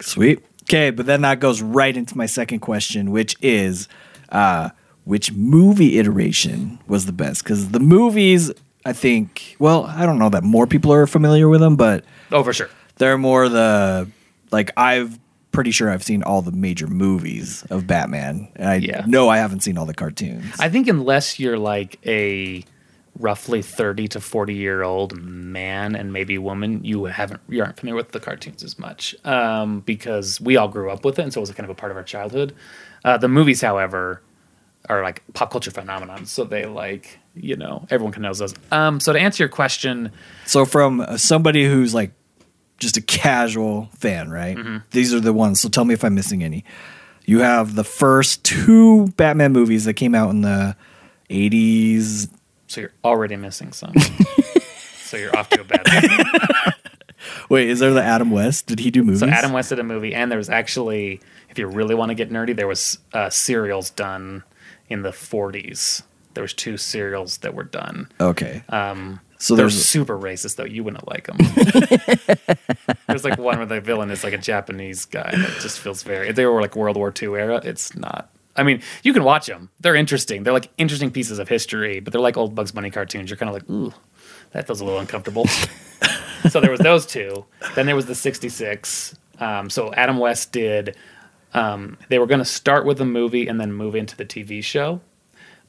Sweet. 0.00 0.44
Okay, 0.64 0.90
but 0.90 1.06
then 1.06 1.22
that 1.22 1.40
goes 1.40 1.62
right 1.62 1.96
into 1.96 2.16
my 2.16 2.26
second 2.26 2.60
question, 2.60 3.10
which 3.10 3.36
is 3.42 3.88
uh, 4.30 4.70
which 5.04 5.32
movie 5.32 5.98
iteration 5.98 6.78
was 6.86 7.06
the 7.06 7.12
best? 7.12 7.42
Because 7.42 7.70
the 7.70 7.80
movies, 7.80 8.52
I 8.84 8.92
think, 8.92 9.56
well, 9.58 9.84
I 9.84 10.06
don't 10.06 10.18
know 10.18 10.30
that 10.30 10.42
more 10.42 10.66
people 10.66 10.92
are 10.92 11.06
familiar 11.06 11.48
with 11.48 11.60
them, 11.60 11.76
but 11.76 12.04
Oh, 12.32 12.42
for 12.42 12.52
sure. 12.52 12.70
they're 12.96 13.18
more 13.18 13.48
the 13.48 14.08
like 14.50 14.70
I've 14.76 15.18
pretty 15.52 15.70
sure 15.70 15.90
I've 15.90 16.02
seen 16.04 16.22
all 16.22 16.42
the 16.42 16.52
major 16.52 16.86
movies 16.86 17.64
of 17.70 17.86
Batman, 17.86 18.48
and 18.56 18.68
I 18.68 18.74
Yeah. 18.76 19.04
know 19.06 19.28
I 19.28 19.38
haven't 19.38 19.60
seen 19.60 19.76
all 19.76 19.84
the 19.86 19.94
cartoons. 19.94 20.54
I 20.58 20.68
think 20.68 20.88
unless 20.88 21.38
you're 21.40 21.58
like 21.58 21.98
a 22.06 22.64
roughly 23.18 23.60
30 23.60 24.06
to 24.08 24.20
40 24.20 24.54
year 24.54 24.82
old 24.82 25.20
man 25.20 25.94
and 25.96 26.12
maybe 26.12 26.38
woman, 26.38 26.82
you 26.84 27.04
haven't 27.06 27.40
you 27.48 27.60
aren't 27.62 27.76
familiar 27.78 27.96
with 27.96 28.12
the 28.12 28.20
cartoons 28.20 28.62
as 28.62 28.78
much 28.78 29.14
um, 29.26 29.80
because 29.80 30.40
we 30.40 30.56
all 30.56 30.68
grew 30.68 30.90
up 30.90 31.04
with 31.04 31.18
it, 31.18 31.22
and 31.22 31.32
so 31.32 31.40
it 31.40 31.42
was 31.42 31.50
kind 31.50 31.64
of 31.64 31.70
a 31.70 31.74
part 31.78 31.90
of 31.90 31.96
our 31.98 32.04
childhood. 32.04 32.54
Uh, 33.04 33.16
the 33.18 33.28
movies, 33.28 33.60
however, 33.60 34.22
are 34.88 35.02
like 35.02 35.22
pop 35.34 35.50
culture 35.50 35.70
phenomenons, 35.70 36.28
so 36.28 36.44
they 36.44 36.66
like 36.66 37.18
you 37.34 37.56
know 37.56 37.86
everyone 37.90 38.12
can 38.12 38.22
know 38.22 38.32
those. 38.32 38.54
Um, 38.70 39.00
so 39.00 39.12
to 39.12 39.18
answer 39.20 39.42
your 39.42 39.48
question, 39.48 40.12
So 40.46 40.64
from 40.64 41.00
uh, 41.00 41.16
somebody 41.16 41.64
who's 41.66 41.94
like 41.94 42.12
just 42.78 42.96
a 42.96 43.02
casual 43.02 43.88
fan, 43.96 44.30
right? 44.30 44.56
Mm-hmm. 44.56 44.78
These 44.90 45.14
are 45.14 45.20
the 45.20 45.32
ones. 45.32 45.60
So 45.60 45.68
tell 45.68 45.84
me 45.84 45.94
if 45.94 46.02
I'm 46.02 46.14
missing 46.14 46.42
any. 46.42 46.64
You 47.26 47.40
have 47.40 47.76
the 47.76 47.84
first 47.84 48.42
two 48.42 49.08
Batman 49.16 49.52
movies 49.52 49.84
that 49.84 49.94
came 49.94 50.14
out 50.14 50.30
in 50.30 50.40
the 50.40 50.74
80s. 51.28 52.28
so 52.66 52.80
you're 52.80 52.92
already 53.04 53.36
missing 53.36 53.72
some. 53.72 53.92
so 54.96 55.16
you're 55.16 55.36
off 55.36 55.48
to 55.50 55.60
a 55.60 55.64
bad 55.64 55.86
start. 55.86 56.74
Wait, 57.48 57.68
is 57.68 57.78
there 57.80 57.92
the 57.92 58.02
Adam 58.02 58.30
West? 58.30 58.66
Did 58.66 58.80
he 58.80 58.90
do 58.90 59.04
movies? 59.04 59.20
So 59.20 59.28
Adam 59.28 59.52
West 59.52 59.68
did 59.68 59.78
a 59.78 59.84
movie, 59.84 60.14
and 60.14 60.30
there 60.30 60.38
was 60.38 60.48
actually, 60.48 61.20
if 61.50 61.58
you 61.58 61.66
really 61.66 61.94
want 61.94 62.08
to 62.08 62.14
get 62.14 62.30
nerdy, 62.30 62.56
there 62.56 62.66
was 62.66 62.98
uh, 63.12 63.28
serials 63.28 63.90
done 63.90 64.42
in 64.90 65.02
the 65.02 65.10
40s. 65.10 66.02
There 66.34 66.42
was 66.42 66.52
two 66.52 66.76
serials 66.76 67.38
that 67.38 67.54
were 67.54 67.64
done. 67.64 68.10
Okay. 68.20 68.62
Um, 68.68 69.20
so 69.38 69.56
they're 69.56 69.64
there's 69.64 69.84
super 69.84 70.18
racist, 70.18 70.56
though. 70.56 70.64
You 70.64 70.84
wouldn't 70.84 71.08
like 71.08 71.26
them. 71.26 71.38
there's 73.08 73.24
like 73.24 73.38
one 73.38 73.56
where 73.56 73.66
the 73.66 73.80
villain 73.80 74.10
is 74.10 74.22
like 74.22 74.34
a 74.34 74.38
Japanese 74.38 75.06
guy 75.06 75.30
that 75.30 75.58
just 75.60 75.78
feels 75.78 76.02
very. 76.02 76.28
If 76.28 76.36
they 76.36 76.44
were 76.44 76.60
like 76.60 76.76
World 76.76 76.96
War 76.96 77.12
II 77.20 77.28
era, 77.30 77.60
it's 77.64 77.96
not. 77.96 78.30
I 78.54 78.62
mean, 78.62 78.82
you 79.02 79.14
can 79.14 79.24
watch 79.24 79.46
them. 79.46 79.70
They're 79.80 79.94
interesting. 79.94 80.42
They're 80.42 80.52
like 80.52 80.68
interesting 80.76 81.10
pieces 81.10 81.38
of 81.38 81.48
history, 81.48 82.00
but 82.00 82.12
they're 82.12 82.20
like 82.20 82.36
old 82.36 82.54
Bugs 82.54 82.72
Bunny 82.72 82.90
cartoons. 82.90 83.30
You're 83.30 83.38
kind 83.38 83.48
of 83.48 83.54
like, 83.54 83.70
ooh, 83.70 83.94
that 84.52 84.66
feels 84.66 84.80
a 84.80 84.84
little 84.84 85.00
uncomfortable. 85.00 85.46
so 86.50 86.60
there 86.60 86.70
was 86.70 86.80
those 86.80 87.06
two. 87.06 87.46
Then 87.74 87.86
there 87.86 87.96
was 87.96 88.06
the 88.06 88.14
'66. 88.14 89.16
Um, 89.38 89.70
so 89.70 89.92
Adam 89.94 90.18
West 90.18 90.52
did. 90.52 90.96
Um, 91.52 91.98
they 92.08 92.18
were 92.18 92.26
going 92.26 92.38
to 92.38 92.44
start 92.44 92.86
with 92.86 92.98
the 92.98 93.04
movie 93.04 93.48
and 93.48 93.60
then 93.60 93.72
move 93.72 93.94
into 93.94 94.16
the 94.16 94.24
TV 94.24 94.62
show, 94.62 95.00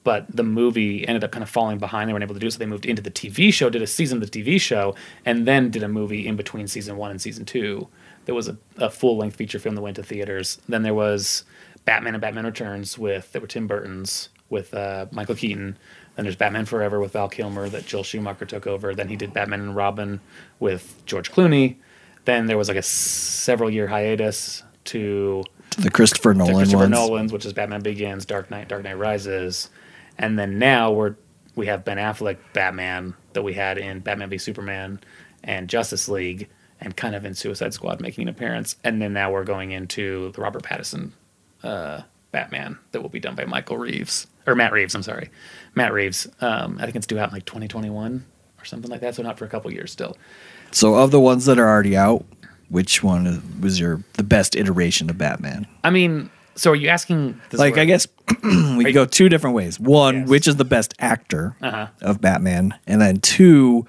but 0.03 0.25
the 0.35 0.43
movie 0.43 1.07
ended 1.07 1.23
up 1.23 1.31
kind 1.31 1.43
of 1.43 1.49
falling 1.49 1.79
behind. 1.79 2.07
They 2.07 2.13
weren't 2.13 2.23
able 2.23 2.35
to 2.35 2.39
do 2.39 2.47
it, 2.47 2.51
so 2.51 2.59
they 2.59 2.65
moved 2.65 2.85
into 2.85 3.01
the 3.01 3.11
TV 3.11 3.51
show, 3.53 3.69
did 3.69 3.81
a 3.81 3.87
season 3.87 4.21
of 4.21 4.29
the 4.29 4.43
TV 4.43 4.59
show, 4.59 4.95
and 5.25 5.47
then 5.47 5.71
did 5.71 5.83
a 5.83 5.87
movie 5.87 6.27
in 6.27 6.35
between 6.35 6.67
season 6.67 6.97
one 6.97 7.11
and 7.11 7.21
season 7.21 7.45
two. 7.45 7.87
There 8.25 8.35
was 8.35 8.47
a, 8.47 8.57
a 8.77 8.89
full 8.89 9.17
length 9.17 9.35
feature 9.35 9.59
film 9.59 9.75
that 9.75 9.81
went 9.81 9.95
to 9.95 10.03
theaters. 10.03 10.59
Then 10.69 10.83
there 10.83 10.93
was 10.93 11.43
Batman 11.85 12.13
and 12.13 12.21
Batman 12.21 12.45
Returns 12.45 12.97
with 12.97 13.31
there 13.31 13.41
were 13.41 13.47
Tim 13.47 13.67
Burton's 13.67 14.29
with 14.49 14.73
uh, 14.73 15.07
Michael 15.11 15.35
Keaton. 15.35 15.77
Then 16.15 16.25
there's 16.25 16.35
Batman 16.35 16.65
Forever 16.65 16.99
with 16.99 17.13
Val 17.13 17.29
Kilmer 17.29 17.69
that 17.69 17.85
Joel 17.85 18.03
Schumacher 18.03 18.45
took 18.45 18.67
over. 18.67 18.93
Then 18.93 19.07
he 19.07 19.15
did 19.15 19.33
Batman 19.33 19.61
and 19.61 19.75
Robin 19.75 20.19
with 20.59 21.01
George 21.05 21.31
Clooney. 21.31 21.77
Then 22.25 22.45
there 22.45 22.57
was 22.57 22.67
like 22.67 22.77
a 22.77 22.83
several 22.83 23.69
year 23.69 23.87
hiatus 23.87 24.61
to 24.85 25.43
the 25.77 25.89
Christopher 25.89 26.33
to 26.33 26.39
Nolan 26.39 26.55
Christopher 26.55 26.77
ones. 26.77 26.91
Nolan's, 26.91 27.33
which 27.33 27.45
is 27.45 27.53
Batman 27.53 27.81
Begins, 27.81 28.25
Dark 28.25 28.51
Knight, 28.51 28.67
Dark 28.67 28.83
Knight 28.83 28.97
Rises, 28.97 29.69
and 30.17 30.37
then 30.37 30.59
now 30.59 30.91
we're 30.91 31.15
we 31.55 31.65
have 31.67 31.83
Ben 31.83 31.97
Affleck 31.97 32.37
Batman 32.53 33.13
that 33.33 33.41
we 33.43 33.53
had 33.53 33.77
in 33.77 33.99
Batman 33.99 34.29
v 34.29 34.37
Superman 34.37 34.99
and 35.43 35.69
Justice 35.69 36.07
League, 36.07 36.49
and 36.79 36.95
kind 36.95 37.15
of 37.15 37.25
in 37.25 37.33
Suicide 37.33 37.73
Squad 37.73 37.99
making 38.01 38.23
an 38.23 38.29
appearance, 38.29 38.75
and 38.83 39.01
then 39.01 39.13
now 39.13 39.31
we're 39.31 39.43
going 39.43 39.71
into 39.71 40.31
the 40.33 40.41
Robert 40.41 40.63
Pattinson 40.63 41.11
uh, 41.63 42.01
Batman 42.31 42.77
that 42.91 43.01
will 43.01 43.09
be 43.09 43.19
done 43.19 43.35
by 43.35 43.45
Michael 43.45 43.77
Reeves 43.77 44.27
or 44.47 44.55
Matt 44.55 44.71
Reeves. 44.71 44.95
I'm 44.95 45.03
sorry, 45.03 45.29
Matt 45.75 45.93
Reeves. 45.93 46.27
Um, 46.41 46.77
I 46.79 46.85
think 46.85 46.95
it's 46.95 47.07
due 47.07 47.19
out 47.19 47.29
in 47.29 47.33
like 47.33 47.45
2021 47.45 48.25
or 48.59 48.65
something 48.65 48.91
like 48.91 49.01
that, 49.01 49.15
so 49.15 49.23
not 49.23 49.37
for 49.37 49.45
a 49.45 49.49
couple 49.49 49.71
years 49.71 49.91
still. 49.91 50.17
So 50.71 50.95
of 50.95 51.11
the 51.11 51.19
ones 51.19 51.45
that 51.45 51.59
are 51.59 51.67
already 51.67 51.97
out, 51.97 52.25
which 52.71 53.03
one 53.03 53.41
was 53.61 53.79
your 53.79 54.01
the 54.13 54.23
best 54.23 54.55
iteration 54.55 55.09
of 55.09 55.17
Batman? 55.17 55.67
I 55.83 55.89
mean, 55.91 56.29
so 56.55 56.71
are 56.71 56.75
you 56.75 56.87
asking? 56.89 57.39
like 57.53 57.77
I 57.77 57.85
guess 57.85 58.07
we 58.43 58.85
could 58.85 58.93
go 58.93 59.05
two 59.05 59.29
different 59.29 59.55
ways. 59.55 59.79
One, 59.79 60.21
Yes. 60.21 60.29
which 60.29 60.47
is 60.47 60.55
the 60.55 60.65
best 60.65 60.93
actor 60.99 61.55
Uh-huh. 61.61 61.87
of 62.01 62.21
Batman, 62.21 62.73
and 62.87 62.99
then 63.01 63.17
two, 63.19 63.85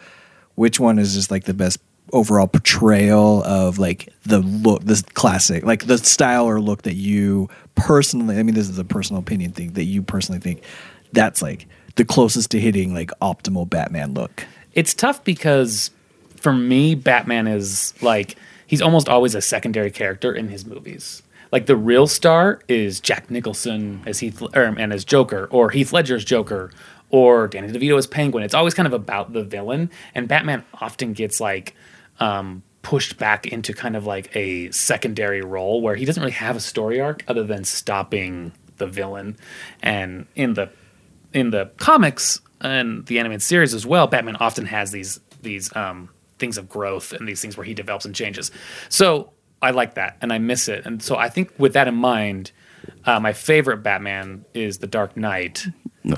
which 0.57 0.79
one 0.79 0.99
is 0.99 1.15
just 1.15 1.31
like 1.31 1.45
the 1.45 1.55
best 1.55 1.79
overall 2.13 2.47
portrayal 2.47 3.43
of 3.45 3.79
like 3.79 4.09
the 4.25 4.41
look, 4.41 4.83
this 4.85 5.01
classic, 5.03 5.65
like 5.65 5.87
the 5.87 5.97
style 5.99 6.45
or 6.45 6.61
look 6.61 6.83
that 6.83 6.95
you 6.97 7.49
personally. 7.75 8.37
I 8.39 8.43
mean, 8.43 8.55
this 8.55 8.69
is 8.69 8.79
a 8.79 8.85
personal 8.85 9.21
opinion 9.23 9.53
thing 9.53 9.73
that 9.75 9.85
you 9.85 10.03
personally 10.03 10.41
think 10.41 10.63
that's 11.13 11.41
like 11.41 11.67
the 11.97 12.05
closest 12.05 12.51
to 12.51 12.61
hitting 12.61 12.93
like 12.93 13.11
optimal 13.23 13.69
Batman 13.69 14.15
look. 14.15 14.45
it's 14.75 14.93
tough 14.95 15.23
because 15.25 15.91
for 16.37 16.53
me 16.53 16.95
batman 16.95 17.47
is 17.47 17.93
like 18.03 18.35
he's 18.67 18.83
almost 18.83 19.09
always 19.09 19.35
a 19.35 19.41
secondary 19.41 19.91
character 19.91 20.33
in 20.33 20.49
his 20.49 20.65
movies. 20.65 21.23
Like 21.51 21.67
the 21.67 21.77
real 21.77 22.07
star 22.07 22.61
is 22.69 23.01
jack 23.01 23.31
nicholson 23.31 24.03
as 24.07 24.21
heath 24.21 24.43
or, 24.43 24.63
and 24.63 24.93
as 24.93 25.05
joker 25.05 25.49
or 25.51 25.71
heath 25.71 25.93
ledger's 25.93 26.25
joker 26.25 26.71
or 27.11 27.47
danny 27.49 27.69
devito 27.69 27.99
as 27.99 28.07
penguin. 28.07 28.43
It's 28.43 28.55
always 28.55 28.75
kind 28.75 28.87
of 28.87 28.93
about 28.95 29.33
the 29.33 29.45
villain 29.45 29.91
and 30.15 30.29
batman 30.29 30.65
often 30.81 31.13
gets 31.13 31.41
like 31.41 31.75
um, 32.21 32.63
pushed 32.83 33.17
back 33.17 33.47
into 33.47 33.73
kind 33.73 33.97
of 33.97 34.07
like 34.07 34.35
a 34.37 34.71
secondary 34.71 35.41
role 35.41 35.81
where 35.81 35.95
he 35.95 36.05
doesn't 36.05 36.23
really 36.23 36.33
have 36.33 36.57
a 36.57 36.61
story 36.61 37.01
arc 37.01 37.25
other 37.29 37.45
than 37.45 37.65
stopping 37.65 38.53
the 38.77 38.87
villain. 38.87 39.37
And 39.83 40.27
in 40.35 40.55
the 40.55 40.71
in 41.33 41.51
the 41.51 41.71
comics 41.79 42.41
and 42.61 43.07
the 43.07 43.19
animated 43.19 43.43
series 43.43 43.73
as 43.73 43.87
well, 43.87 44.07
Batman 44.07 44.37
often 44.37 44.67
has 44.67 44.91
these 44.91 45.21
these 45.41 45.75
um, 45.75 46.09
things 46.43 46.59
of 46.59 46.69
growth 46.69 47.13
and 47.13 47.27
these 47.27 47.41
things 47.41 47.57
where 47.57 47.65
he 47.65 47.73
develops 47.73 48.05
and 48.05 48.15
changes. 48.15 48.51
So 48.89 49.33
I 49.63 49.71
like 49.71 49.95
that 49.95 50.17
and 50.21 50.33
I 50.33 50.39
miss 50.39 50.69
it. 50.69 50.85
And 50.85 51.01
so 51.03 51.17
I 51.17 51.29
think 51.29 51.53
with 51.57 51.73
that 51.75 51.87
in 51.89 51.95
mind, 51.95 52.51
uh, 53.07 53.21
my 53.21 53.33
favorite 53.33 53.79
Batman 53.85 54.45
is 54.55 54.79
the 54.79 54.89
Dark 54.89 55.17
Knight. 55.17 55.65
No. 56.03 56.17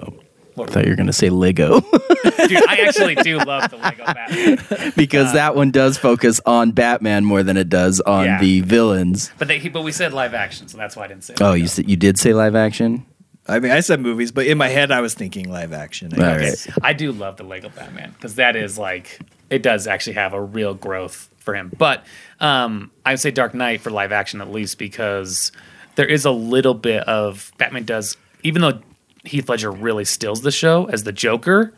What- 0.54 0.70
I 0.70 0.72
thought 0.72 0.84
you 0.84 0.90
were 0.92 0.96
going 0.96 1.08
to 1.08 1.12
say 1.12 1.28
Lego 1.30 1.80
Dude, 2.48 2.68
I 2.68 2.84
actually 2.86 3.16
do 3.16 3.38
love 3.44 3.70
the 3.70 3.76
Lego 3.76 4.04
Batman, 4.06 4.92
because 4.96 5.32
that 5.34 5.54
one 5.56 5.70
does 5.72 5.98
focus 5.98 6.40
on 6.46 6.70
Batman 6.70 7.24
more 7.24 7.42
than 7.42 7.56
it 7.56 7.68
does 7.68 8.00
on 8.00 8.24
Yeah. 8.24 8.40
the 8.40 8.60
villains. 8.62 9.30
but 9.38 9.48
they, 9.48 9.68
but 9.68 9.82
we 9.82 9.90
said 9.92 10.12
live 10.14 10.32
action, 10.32 10.68
so 10.68 10.78
that's 10.78 10.94
why 10.96 11.04
I 11.04 11.08
didn't 11.08 11.24
say. 11.24 11.34
Oh, 11.40 11.46
Lego. 11.46 11.54
you 11.54 11.66
said, 11.66 11.90
you 11.90 11.96
did 11.96 12.18
say 12.18 12.32
live 12.34 12.54
action? 12.54 13.04
I 13.46 13.58
mean, 13.58 13.72
I 13.72 13.80
said 13.80 14.00
movies, 14.00 14.30
but 14.32 14.46
in 14.46 14.56
my 14.56 14.68
head, 14.68 14.90
I 14.92 15.00
was 15.02 15.12
thinking 15.12 15.50
live 15.50 15.72
action. 15.74 16.14
I 16.14 16.38
guess. 16.38 16.66
right. 16.68 16.78
I 16.82 16.92
do 16.94 17.12
love 17.12 17.36
the 17.36 17.42
Lego 17.44 17.68
Batman 17.68 18.12
because 18.12 18.36
that 18.36 18.54
is 18.56 18.78
like 18.78 19.18
it 19.50 19.62
does 19.62 19.86
actually 19.86 20.14
have 20.14 20.32
a 20.32 20.42
real 20.42 20.74
growth 20.74 21.30
for 21.38 21.54
him. 21.54 21.70
But 21.76 22.04
um, 22.40 22.90
I 23.04 23.12
would 23.12 23.20
say 23.20 23.30
Dark 23.30 23.54
Knight 23.54 23.80
for 23.80 23.90
live 23.90 24.12
action 24.12 24.40
at 24.40 24.50
least 24.50 24.78
because 24.78 25.52
there 25.96 26.06
is 26.06 26.24
a 26.24 26.30
little 26.30 26.74
bit 26.74 27.02
of 27.04 27.52
Batman 27.58 27.84
does 27.84 28.16
even 28.42 28.62
though 28.62 28.80
Heath 29.24 29.48
Ledger 29.48 29.70
really 29.70 30.04
steals 30.04 30.42
the 30.42 30.50
show 30.50 30.84
as 30.86 31.04
the 31.04 31.12
Joker. 31.12 31.72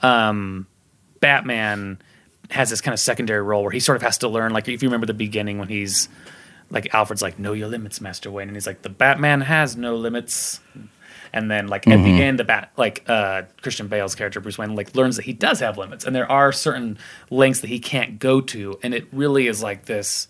Um, 0.00 0.66
Batman 1.20 2.00
has 2.50 2.70
this 2.70 2.80
kind 2.80 2.92
of 2.92 3.00
secondary 3.00 3.42
role 3.42 3.62
where 3.62 3.72
he 3.72 3.80
sort 3.80 3.96
of 3.96 4.02
has 4.02 4.18
to 4.18 4.28
learn. 4.28 4.52
Like 4.52 4.68
if 4.68 4.82
you 4.82 4.88
remember 4.88 5.06
the 5.06 5.14
beginning 5.14 5.58
when 5.58 5.68
he's 5.68 6.08
like 6.70 6.92
Alfred's 6.94 7.22
like, 7.22 7.38
"Know 7.38 7.52
your 7.52 7.68
limits, 7.68 8.00
Master 8.00 8.30
Wayne," 8.30 8.48
and 8.48 8.56
he's 8.56 8.66
like, 8.66 8.82
"The 8.82 8.88
Batman 8.88 9.42
has 9.42 9.76
no 9.76 9.94
limits." 9.94 10.60
And 11.32 11.50
then 11.50 11.68
like 11.68 11.88
at 11.88 12.02
the 12.02 12.22
end, 12.22 12.38
the 12.38 12.44
bat 12.44 12.72
like 12.76 13.04
uh, 13.08 13.42
Christian 13.62 13.88
Bale's 13.88 14.14
character 14.14 14.38
Bruce 14.38 14.58
Wayne 14.58 14.74
like 14.74 14.94
learns 14.94 15.16
that 15.16 15.24
he 15.24 15.32
does 15.32 15.60
have 15.60 15.78
limits, 15.78 16.04
and 16.04 16.14
there 16.14 16.30
are 16.30 16.52
certain 16.52 16.98
lengths 17.30 17.60
that 17.60 17.68
he 17.68 17.78
can't 17.78 18.18
go 18.18 18.40
to, 18.42 18.78
and 18.82 18.92
it 18.92 19.06
really 19.12 19.46
is 19.46 19.62
like 19.62 19.86
this. 19.86 20.28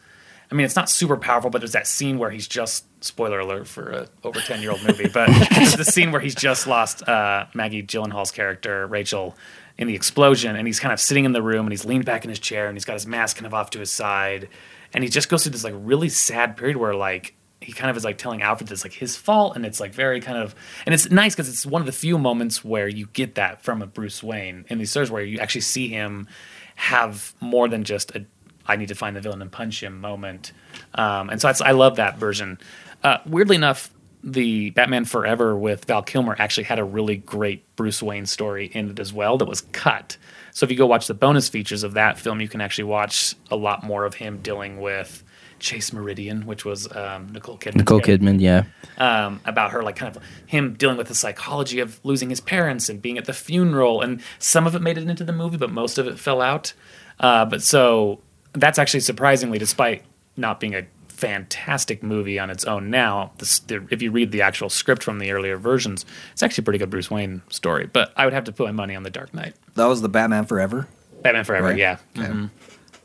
I 0.50 0.54
mean, 0.54 0.64
it's 0.64 0.76
not 0.76 0.88
super 0.88 1.16
powerful, 1.16 1.50
but 1.50 1.60
there's 1.60 1.72
that 1.72 1.86
scene 1.86 2.18
where 2.18 2.30
he's 2.30 2.46
just 2.46 2.84
spoiler 3.02 3.40
alert 3.40 3.66
for 3.66 3.90
a 3.90 4.08
over 4.22 4.40
ten 4.40 4.62
year 4.62 4.70
old 4.70 4.82
movie, 4.86 5.08
but 5.12 5.26
there's 5.54 5.74
the 5.74 5.84
scene 5.84 6.12
where 6.12 6.20
he's 6.20 6.36
just 6.36 6.68
lost 6.68 7.06
uh, 7.08 7.46
Maggie 7.52 7.82
Gyllenhaal's 7.82 8.30
character 8.30 8.86
Rachel 8.86 9.36
in 9.78 9.88
the 9.88 9.96
explosion, 9.96 10.54
and 10.54 10.68
he's 10.68 10.78
kind 10.78 10.92
of 10.92 11.00
sitting 11.00 11.24
in 11.24 11.32
the 11.32 11.42
room 11.42 11.66
and 11.66 11.72
he's 11.72 11.84
leaned 11.84 12.04
back 12.04 12.24
in 12.24 12.30
his 12.30 12.38
chair 12.38 12.68
and 12.68 12.76
he's 12.76 12.84
got 12.84 12.92
his 12.92 13.06
mask 13.06 13.38
kind 13.38 13.46
of 13.46 13.54
off 13.54 13.70
to 13.70 13.80
his 13.80 13.90
side, 13.90 14.48
and 14.92 15.02
he 15.02 15.10
just 15.10 15.28
goes 15.28 15.42
through 15.42 15.52
this 15.52 15.64
like 15.64 15.74
really 15.76 16.08
sad 16.08 16.56
period 16.56 16.76
where 16.76 16.94
like 16.94 17.34
he 17.62 17.72
kind 17.72 17.90
of 17.90 17.96
is 17.96 18.04
like 18.04 18.18
telling 18.18 18.42
Alfred 18.42 18.68
this 18.68 18.84
like 18.84 18.92
his 18.92 19.16
fault, 19.16 19.56
and 19.56 19.64
it's 19.64 19.80
like 19.80 19.94
very 19.94 20.20
kind 20.20 20.38
of, 20.38 20.54
and 20.86 20.94
it's 20.94 21.10
nice 21.10 21.34
because 21.34 21.48
it's 21.48 21.64
one 21.64 21.82
of 21.82 21.86
the 21.86 21.92
few 21.92 22.18
moments 22.18 22.64
where 22.64 22.88
you 22.88 23.06
get 23.12 23.36
that 23.36 23.62
from 23.62 23.82
a 23.82 23.86
Bruce 23.86 24.22
Wayne 24.22 24.64
in 24.68 24.78
these 24.78 24.90
stories 24.90 25.10
where 25.10 25.22
you 25.22 25.38
actually 25.38 25.62
see 25.62 25.88
him 25.88 26.28
have 26.74 27.34
more 27.40 27.68
than 27.68 27.84
just 27.84 28.14
a 28.14 28.24
I 28.64 28.76
need 28.76 28.88
to 28.88 28.94
find 28.94 29.16
the 29.16 29.20
villain 29.20 29.42
and 29.42 29.50
punch 29.50 29.82
him 29.82 30.00
moment, 30.00 30.52
um, 30.94 31.30
and 31.30 31.40
so 31.40 31.52
I 31.64 31.72
love 31.72 31.96
that 31.96 32.18
version. 32.18 32.58
Uh, 33.02 33.18
weirdly 33.26 33.56
enough, 33.56 33.90
the 34.22 34.70
Batman 34.70 35.04
Forever 35.04 35.56
with 35.56 35.86
Val 35.86 36.02
Kilmer 36.02 36.36
actually 36.38 36.64
had 36.64 36.78
a 36.78 36.84
really 36.84 37.16
great 37.16 37.64
Bruce 37.74 38.02
Wayne 38.02 38.26
story 38.26 38.66
in 38.66 38.90
it 38.90 39.00
as 39.00 39.12
well 39.12 39.36
that 39.38 39.48
was 39.48 39.62
cut. 39.72 40.16
So 40.52 40.64
if 40.64 40.70
you 40.70 40.76
go 40.76 40.86
watch 40.86 41.06
the 41.06 41.14
bonus 41.14 41.48
features 41.48 41.82
of 41.82 41.94
that 41.94 42.18
film, 42.18 42.40
you 42.40 42.48
can 42.48 42.60
actually 42.60 42.84
watch 42.84 43.34
a 43.50 43.56
lot 43.56 43.82
more 43.82 44.04
of 44.04 44.14
him 44.14 44.38
dealing 44.38 44.80
with 44.80 45.24
Chase 45.62 45.92
Meridian, 45.92 46.44
which 46.44 46.64
was 46.64 46.90
um, 46.94 47.32
Nicole 47.32 47.56
Kidman. 47.56 47.76
Nicole 47.76 48.00
Kidman, 48.00 48.40
yeah. 48.40 48.64
um, 48.98 49.40
about 49.46 49.70
her, 49.70 49.82
like 49.82 49.96
kind 49.96 50.14
of 50.14 50.22
him 50.46 50.74
dealing 50.74 50.96
with 50.98 51.08
the 51.08 51.14
psychology 51.14 51.78
of 51.80 51.98
losing 52.04 52.28
his 52.28 52.40
parents 52.40 52.88
and 52.88 53.00
being 53.00 53.16
at 53.16 53.24
the 53.24 53.32
funeral. 53.32 54.02
And 54.02 54.20
some 54.38 54.66
of 54.66 54.74
it 54.74 54.82
made 54.82 54.98
it 54.98 55.08
into 55.08 55.24
the 55.24 55.32
movie, 55.32 55.56
but 55.56 55.70
most 55.70 55.96
of 55.98 56.06
it 56.06 56.18
fell 56.18 56.42
out. 56.42 56.74
Uh, 57.18 57.44
but 57.46 57.62
so 57.62 58.20
that's 58.52 58.78
actually 58.78 59.00
surprisingly, 59.00 59.58
despite 59.58 60.02
not 60.36 60.60
being 60.60 60.74
a 60.74 60.84
fantastic 61.08 62.02
movie 62.02 62.38
on 62.38 62.50
its 62.50 62.64
own 62.64 62.90
now, 62.90 63.30
this, 63.38 63.60
the, 63.60 63.86
if 63.90 64.02
you 64.02 64.10
read 64.10 64.32
the 64.32 64.42
actual 64.42 64.68
script 64.68 65.04
from 65.04 65.20
the 65.20 65.30
earlier 65.30 65.56
versions, 65.56 66.04
it's 66.32 66.42
actually 66.42 66.62
a 66.62 66.64
pretty 66.64 66.78
good 66.80 66.90
Bruce 66.90 67.10
Wayne 67.10 67.40
story. 67.48 67.86
But 67.90 68.12
I 68.16 68.24
would 68.24 68.34
have 68.34 68.44
to 68.44 68.52
put 68.52 68.66
my 68.66 68.72
money 68.72 68.96
on 68.96 69.04
The 69.04 69.10
Dark 69.10 69.32
Knight. 69.32 69.54
That 69.76 69.86
was 69.86 70.02
the 70.02 70.08
Batman 70.08 70.44
Forever. 70.46 70.88
Batman 71.22 71.44
Forever, 71.44 71.68
Right. 71.68 71.78
yeah. 71.78 71.98
Okay. 72.18 72.26
Mhm. 72.26 72.50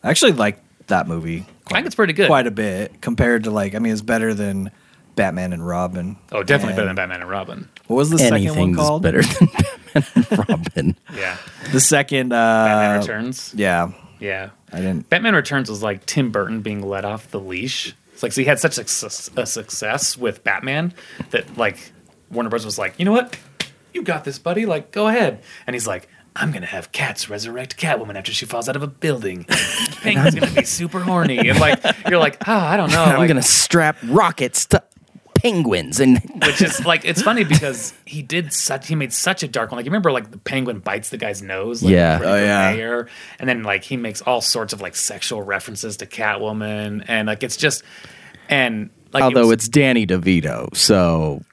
I 0.04 0.10
actually 0.10 0.32
like 0.32 0.60
that 0.88 1.08
movie. 1.08 1.46
I 1.68 1.74
think 1.76 1.86
it's 1.86 1.96
pretty 1.96 2.14
good. 2.14 2.28
Quite 2.28 2.48
a 2.48 2.52
bit 2.52 3.02
compared 3.02 3.44
to 3.46 3.52
like 3.52 3.76
I 3.76 3.80
mean 3.80 3.94
it's 3.94 4.02
better 4.02 4.34
than 4.34 4.72
Batman 5.16 5.54
and 5.54 5.66
Robin. 5.66 6.18
Oh, 6.32 6.44
definitely 6.44 6.76
better 6.76 6.88
than 6.88 6.96
Batman 6.96 7.22
and 7.22 7.30
Robin. 7.30 7.70
What 7.88 7.98
was 7.98 8.10
the 8.10 8.20
second 8.20 8.56
one 8.56 8.76
called? 8.76 9.02
better 9.04 9.22
than 9.22 9.48
Batman 9.94 10.26
and 10.30 10.50
Robin. 10.50 10.98
Yeah. 11.16 11.38
The 11.72 11.80
second 11.80 12.32
uh 12.34 12.36
Batman 12.66 13.00
Returns. 13.02 13.54
Yeah. 13.56 13.92
Yeah. 14.20 14.50
I 14.72 14.78
didn't 14.78 15.10
Batman 15.10 15.36
Returns 15.36 15.70
was 15.70 15.82
like 15.84 16.06
Tim 16.06 16.32
Burton 16.32 16.62
being 16.62 16.82
let 16.82 17.06
off 17.06 17.32
the 17.32 17.40
leash. 17.40 17.96
It's 18.14 18.24
like 18.24 18.32
so 18.32 18.42
he 18.42 18.46
had 18.46 18.60
such 18.60 18.72
a, 18.78 18.88
success- 18.88 19.30
a 19.36 19.46
success 19.46 20.18
with 20.18 20.44
Batman 20.44 20.94
that 21.32 21.58
like 21.58 21.92
Warner 22.32 22.50
Bros 22.50 22.66
was 22.66 22.78
like, 22.78 22.96
you 22.98 23.06
know 23.06 23.12
what, 23.12 23.38
you 23.94 24.02
got 24.04 24.24
this, 24.26 24.38
buddy. 24.40 24.66
Like, 24.66 24.92
go 24.92 25.08
ahead. 25.08 25.42
And 25.66 25.74
he's 25.76 25.88
like, 25.88 26.10
I'm 26.40 26.52
gonna 26.52 26.66
have 26.68 26.92
cats 26.92 27.30
resurrect 27.30 27.78
Catwoman 27.78 28.16
after 28.16 28.32
she 28.32 28.46
falls 28.46 28.70
out 28.70 28.76
of 28.76 28.84
a 28.84 28.88
building. 28.88 29.44
Penguin's 30.02 30.36
gonna 30.36 30.52
be 30.52 30.64
super 30.66 31.00
horny, 31.00 31.38
and 31.50 31.60
like 31.60 31.84
you're 32.08 32.20
like, 32.20 32.38
oh, 32.48 32.54
I 32.54 32.78
don't 32.78 32.92
know. 32.94 33.04
I'm 33.04 33.18
like- 33.18 33.28
gonna 33.28 33.42
strap 33.42 33.98
rockets 34.06 34.66
to 34.68 34.84
penguins 35.36 36.00
and 36.00 36.18
which 36.48 36.64
is 36.64 36.84
like 36.84 37.06
it's 37.06 37.22
funny 37.22 37.44
because 37.44 37.94
he 38.06 38.24
did 38.24 38.52
such 38.52 38.88
he 38.88 38.96
made 38.96 39.14
such 39.14 39.44
a 39.44 39.48
dark 39.48 39.72
one. 39.72 39.78
Like 39.78 39.86
you 39.86 39.92
remember 39.92 40.12
like 40.12 40.32
the 40.32 40.40
penguin 40.40 40.80
bites 40.80 41.10
the 41.10 41.18
guy's 41.18 41.42
nose, 41.44 41.84
like, 41.84 41.94
Yeah. 41.94 42.18
Freddie 42.18 42.32
Oh, 42.42 42.46
yeah. 42.46 42.72
Mayer, 42.74 43.08
and 43.40 43.48
then 43.48 43.62
like 43.64 43.84
he 43.84 43.98
makes 43.98 44.22
all 44.22 44.42
sorts 44.42 44.74
of 44.74 44.82
like 44.82 44.96
sexual 44.96 45.42
references 45.44 45.98
to 45.98 46.06
Catwoman, 46.08 47.06
and 47.08 47.28
like 47.28 47.44
it's 47.44 47.56
just 47.58 47.84
and 48.50 48.90
like 49.14 49.22
it 49.22 49.26
although 49.26 49.42
was- 49.48 49.54
it's 49.54 49.68
Danny 49.70 50.08
DeVito, 50.08 50.76
so 50.76 51.44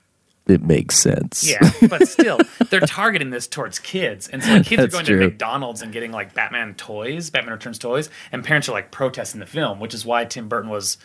it 0.46 0.62
makes 0.62 0.98
sense. 0.98 1.48
yeah, 1.48 1.70
but 1.88 2.06
still 2.06 2.38
they're 2.70 2.80
targeting 2.80 3.30
this 3.30 3.46
towards 3.46 3.78
kids, 3.78 4.28
and 4.28 4.42
so 4.42 4.52
like, 4.52 4.66
kids 4.66 4.82
are 4.82 4.88
going 4.88 5.04
true. 5.04 5.20
to 5.20 5.26
McDonald's 5.26 5.82
and 5.82 5.92
getting 5.92 6.12
like 6.12 6.34
Batman 6.34 6.74
toys, 6.74 7.30
Batman 7.30 7.54
Returns 7.54 7.78
toys, 7.78 8.10
and 8.32 8.44
parents 8.44 8.68
are 8.68 8.72
like 8.72 8.90
protesting 8.90 9.40
the 9.40 9.46
film, 9.46 9.80
which 9.80 9.94
is 9.94 10.04
why 10.04 10.24
Tim 10.24 10.48
Burton 10.48 10.70
was 10.70 10.98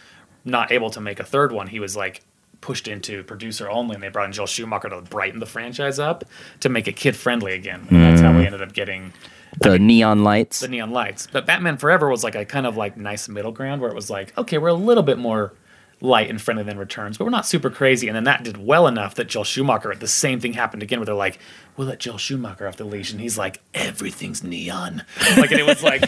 not 0.46 0.72
able 0.72 0.90
to 0.90 1.02
make 1.02 1.20
a 1.20 1.24
third 1.24 1.52
one. 1.52 1.68
He 1.68 1.80
was 1.80 1.96
like 1.96 2.22
pushed 2.62 2.88
into 2.88 3.24
producer 3.24 3.70
only, 3.70 3.96
and 3.96 4.04
they 4.04 4.10
brought 4.10 4.26
in 4.26 4.34
Joel 4.34 4.48
Schumacher 4.48 4.90
to 4.90 5.02
brighten 5.02 5.40
the 5.40 5.46
franchise 5.46 6.00
up 6.00 6.26
to 6.60 6.70
make 6.70 6.88
it 6.88 6.96
kid 6.96 7.16
friendly 7.16 7.54
again. 7.54 7.88
And 7.90 8.02
that's 8.02 8.22
how 8.22 8.32
we 8.32 8.40
hmm. 8.40 8.48
ended 8.48 8.62
up 8.62 8.74
getting 8.74 9.14
the 9.60 9.80
neon 9.80 10.24
lights. 10.24 10.60
the 10.60 10.68
neon 10.68 10.92
lights. 10.92 11.28
But 11.32 11.46
Batman 11.46 11.78
Forever 11.78 12.10
was 12.10 12.24
like 12.24 12.36
a 12.36 12.46
kind 12.46 12.66
of 12.66 12.78
like 12.78 12.98
nice 12.98 13.28
middle 13.30 13.52
ground 13.52 13.82
where 13.82 13.90
it 13.90 13.96
was 13.96 14.10
like, 14.10 14.38
okay, 14.38 14.58
we're 14.58 14.70
a 14.70 14.74
little 14.74 15.04
bit 15.04 15.18
more 15.18 15.54
light 16.02 16.30
and 16.30 16.42
friendly 16.42 16.64
than 16.64 16.78
Returns, 16.78 17.18
but 17.18 17.26
we're 17.26 17.30
not 17.32 17.46
super 17.46 17.70
crazy. 17.70 18.08
And 18.08 18.16
then 18.16 18.24
that 18.24 18.44
did 18.44 18.58
well 18.58 18.88
enough 18.88 19.16
that 19.16 19.28
Joel 19.28 19.44
Schumacher, 19.44 19.94
the 19.96 20.08
same 20.08 20.40
thing 20.40 20.54
happened 20.54 20.82
again 20.82 21.00
where 21.00 21.06
they're 21.06 21.16
like, 21.16 21.40
we'll 21.76 21.88
let 21.88 22.00
Joel 22.00 22.18
Schumacher 22.18 22.68
off 22.68 22.78
the 22.78 22.86
leash. 22.86 23.12
And 23.12 23.20
he's 23.20 23.38
like, 23.38 23.62
everything's 23.74 24.44
neon. 24.44 25.04
Like, 25.38 25.52
and 25.52 25.60
it 25.60 25.66
was 25.66 25.84
like, 25.84 26.04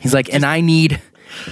He's 0.00 0.14
like, 0.14 0.32
and 0.32 0.44
I 0.44 0.60
need 0.60 1.00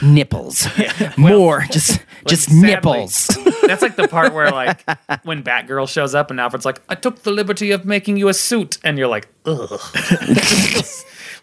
nipples, 0.03 0.67
more, 1.17 1.65
just 1.71 2.01
just 2.27 2.49
sadly- 2.51 2.67
nipples. 2.67 3.27
That's 3.63 3.83
like 3.83 3.97
the 3.97 4.09
part 4.09 4.35
where 4.35 4.51
like 4.51 4.83
when 5.23 5.43
Batgirl 5.43 5.89
shows 5.89 6.15
up 6.15 6.31
and 6.31 6.41
Alfred's 6.41 6.65
like, 6.65 6.81
"I 6.89 6.95
took 6.97 7.23
the 7.23 7.31
liberty 7.31 7.71
of 7.71 7.85
making 7.85 8.17
you 8.17 8.29
a 8.29 8.35
suit," 8.35 8.79
and 8.83 8.99
you're 8.99 9.07
like, 9.07 9.29
"Ugh." 9.47 9.81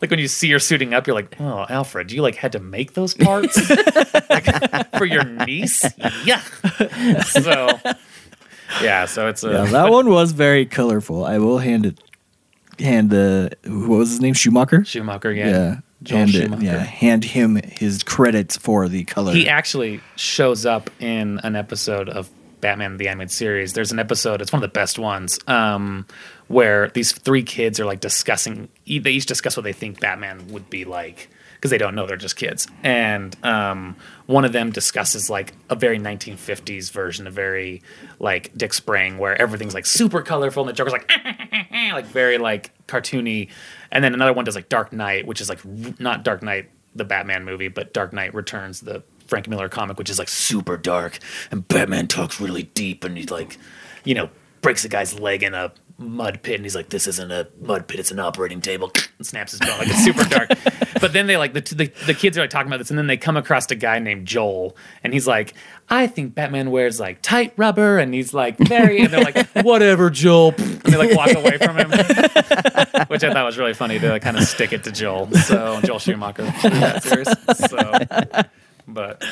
Like 0.01 0.09
when 0.11 0.19
you 0.19 0.27
see 0.27 0.51
her 0.51 0.59
suiting 0.59 0.93
up, 0.93 1.07
you're 1.07 1.15
like, 1.15 1.35
"Oh, 1.39 1.65
Alfred, 1.69 2.11
you 2.11 2.21
like 2.21 2.35
had 2.35 2.51
to 2.53 2.59
make 2.59 2.93
those 2.93 3.13
parts 3.13 3.57
Like, 4.29 4.91
for 4.97 5.05
your 5.05 5.23
niece?" 5.23 5.83
Yeah. 6.25 6.41
So 7.23 7.79
yeah, 8.81 9.05
so 9.05 9.27
it's 9.27 9.43
a 9.43 9.51
Yeah, 9.51 9.65
that 9.65 9.89
one 9.91 10.09
was 10.09 10.31
very 10.31 10.65
colorful. 10.65 11.25
I 11.25 11.37
will 11.39 11.59
hand 11.59 11.85
it 11.85 11.99
hand 12.79 13.09
the 13.09 13.51
what 13.65 13.97
was 13.99 14.09
his 14.09 14.21
name? 14.21 14.33
Schumacher? 14.33 14.83
Schumacher. 14.85 15.31
Yeah. 15.31 15.47
Yeah. 15.47 15.75
Joel 16.03 16.17
hand 16.19 16.35
it, 16.35 16.61
yeah, 16.61 16.77
hand 16.77 17.23
him 17.23 17.55
his 17.55 18.03
credits 18.03 18.55
for 18.55 18.87
the 18.87 19.03
color. 19.05 19.33
He 19.33 19.49
actually 19.49 19.99
shows 20.15 20.63
up 20.63 20.91
in 20.99 21.39
an 21.43 21.55
episode 21.55 22.07
of 22.07 22.29
Batman 22.61 22.97
the 22.97 23.07
Animated 23.07 23.31
Series. 23.31 23.73
There's 23.73 23.91
an 23.91 23.97
episode, 23.97 24.39
it's 24.41 24.51
one 24.51 24.63
of 24.63 24.69
the 24.69 24.73
best 24.73 24.99
ones, 24.99 25.39
um, 25.47 26.05
where 26.47 26.89
these 26.89 27.11
three 27.11 27.43
kids 27.43 27.79
are 27.79 27.85
like 27.85 27.99
discussing, 27.99 28.69
they 28.85 29.11
each 29.11 29.25
discuss 29.25 29.57
what 29.57 29.63
they 29.63 29.73
think 29.73 29.99
Batman 29.99 30.47
would 30.49 30.69
be 30.69 30.85
like 30.85 31.29
because 31.57 31.71
they 31.71 31.77
don't 31.77 31.95
know, 31.95 32.05
they're 32.05 32.17
just 32.17 32.35
kids. 32.35 32.67
And 32.83 33.35
um, 33.43 33.95
one 34.27 34.45
of 34.45 34.51
them 34.51 34.71
discusses 34.71 35.27
like 35.29 35.53
a 35.69 35.75
very 35.75 35.99
1950s 35.99 36.91
version, 36.91 37.25
a 37.25 37.31
very 37.31 37.81
like 38.19 38.55
Dick 38.55 38.73
Sprang, 38.73 39.17
where 39.17 39.39
everything's 39.41 39.73
like 39.73 39.87
super 39.87 40.21
colorful 40.21 40.63
and 40.63 40.69
the 40.69 40.73
Joker's 40.73 40.93
like, 40.93 41.11
like 41.71 42.05
very 42.05 42.37
like 42.37 42.71
cartoony. 42.87 43.49
And 43.91 44.03
then 44.03 44.13
another 44.13 44.33
one 44.33 44.45
does 44.45 44.55
like 44.55 44.69
Dark 44.69 44.93
Knight, 44.93 45.25
which 45.25 45.41
is 45.41 45.49
like 45.49 45.59
not 45.99 46.23
Dark 46.23 46.43
Knight, 46.43 46.69
the 46.95 47.05
Batman 47.05 47.43
movie, 47.43 47.69
but 47.69 47.91
Dark 47.91 48.13
Knight 48.13 48.35
Returns, 48.35 48.81
the 48.81 49.01
Frank 49.25 49.47
Miller 49.47 49.67
comic, 49.67 49.97
which 49.97 50.11
is 50.11 50.19
like 50.19 50.29
super 50.29 50.77
dark. 50.77 51.17
And 51.49 51.67
Batman 51.67 52.07
talks 52.07 52.39
really 52.39 52.63
deep 52.63 53.03
and 53.03 53.17
he's 53.17 53.31
like, 53.31 53.57
you 54.03 54.13
know, 54.13 54.29
breaks 54.61 54.85
a 54.85 54.89
guy's 54.89 55.19
leg 55.19 55.41
in 55.41 55.55
a 55.55 55.71
mud 55.99 56.41
pit 56.43 56.55
and 56.55 56.63
he's 56.65 56.75
like, 56.75 56.89
this 56.89 57.07
isn't 57.07 57.31
a 57.31 57.47
mud 57.59 57.87
pit, 57.87 57.99
it's 57.99 58.11
an 58.11 58.19
operating 58.19 58.61
table. 58.61 58.91
And 59.17 59.25
snaps 59.25 59.49
his 59.51 59.59
bone. 59.61 59.79
Like 59.79 59.87
it's 59.87 60.03
super 60.03 60.23
dark. 60.25 60.49
but 61.01 61.11
then 61.11 61.25
they 61.25 61.37
like, 61.37 61.53
the, 61.53 61.61
the, 61.61 61.91
the 62.05 62.13
kids 62.13 62.37
are 62.37 62.41
like 62.41 62.51
talking 62.51 62.67
about 62.67 62.77
this 62.77 62.91
and 62.91 62.99
then 62.99 63.07
they 63.07 63.17
come 63.17 63.35
across 63.35 63.65
a 63.71 63.75
guy 63.75 63.97
named 63.97 64.27
Joel 64.27 64.77
and 65.03 65.11
he's 65.11 65.25
like, 65.25 65.55
I 65.89 66.05
think 66.05 66.35
Batman 66.35 66.69
wears 66.69 66.99
like 66.99 67.23
tight 67.23 67.51
rubber 67.57 67.97
and 67.97 68.13
he's 68.13 68.31
like 68.31 68.59
very, 68.59 68.99
and 69.01 69.11
they're 69.11 69.23
like, 69.23 69.47
whatever, 69.63 70.11
Joel. 70.11 70.53
And 70.59 70.81
they 70.83 70.97
like 70.97 71.17
walk 71.17 71.33
away 71.33 71.57
from 71.57 71.77
him, 71.79 71.89
which 71.89 73.23
I 73.23 73.33
thought 73.33 73.43
was 73.43 73.57
really 73.57 73.73
funny 73.73 73.97
to 73.97 74.07
like, 74.07 74.21
kind 74.21 74.37
of 74.37 74.43
stick 74.43 74.71
it 74.71 74.83
to 74.83 74.91
Joel. 74.91 75.31
So 75.31 75.81
Joel 75.83 75.97
Schumacher. 75.97 76.43
that 76.43 77.01
series. 77.01 77.27
So, 77.57 78.37
but 78.87 79.23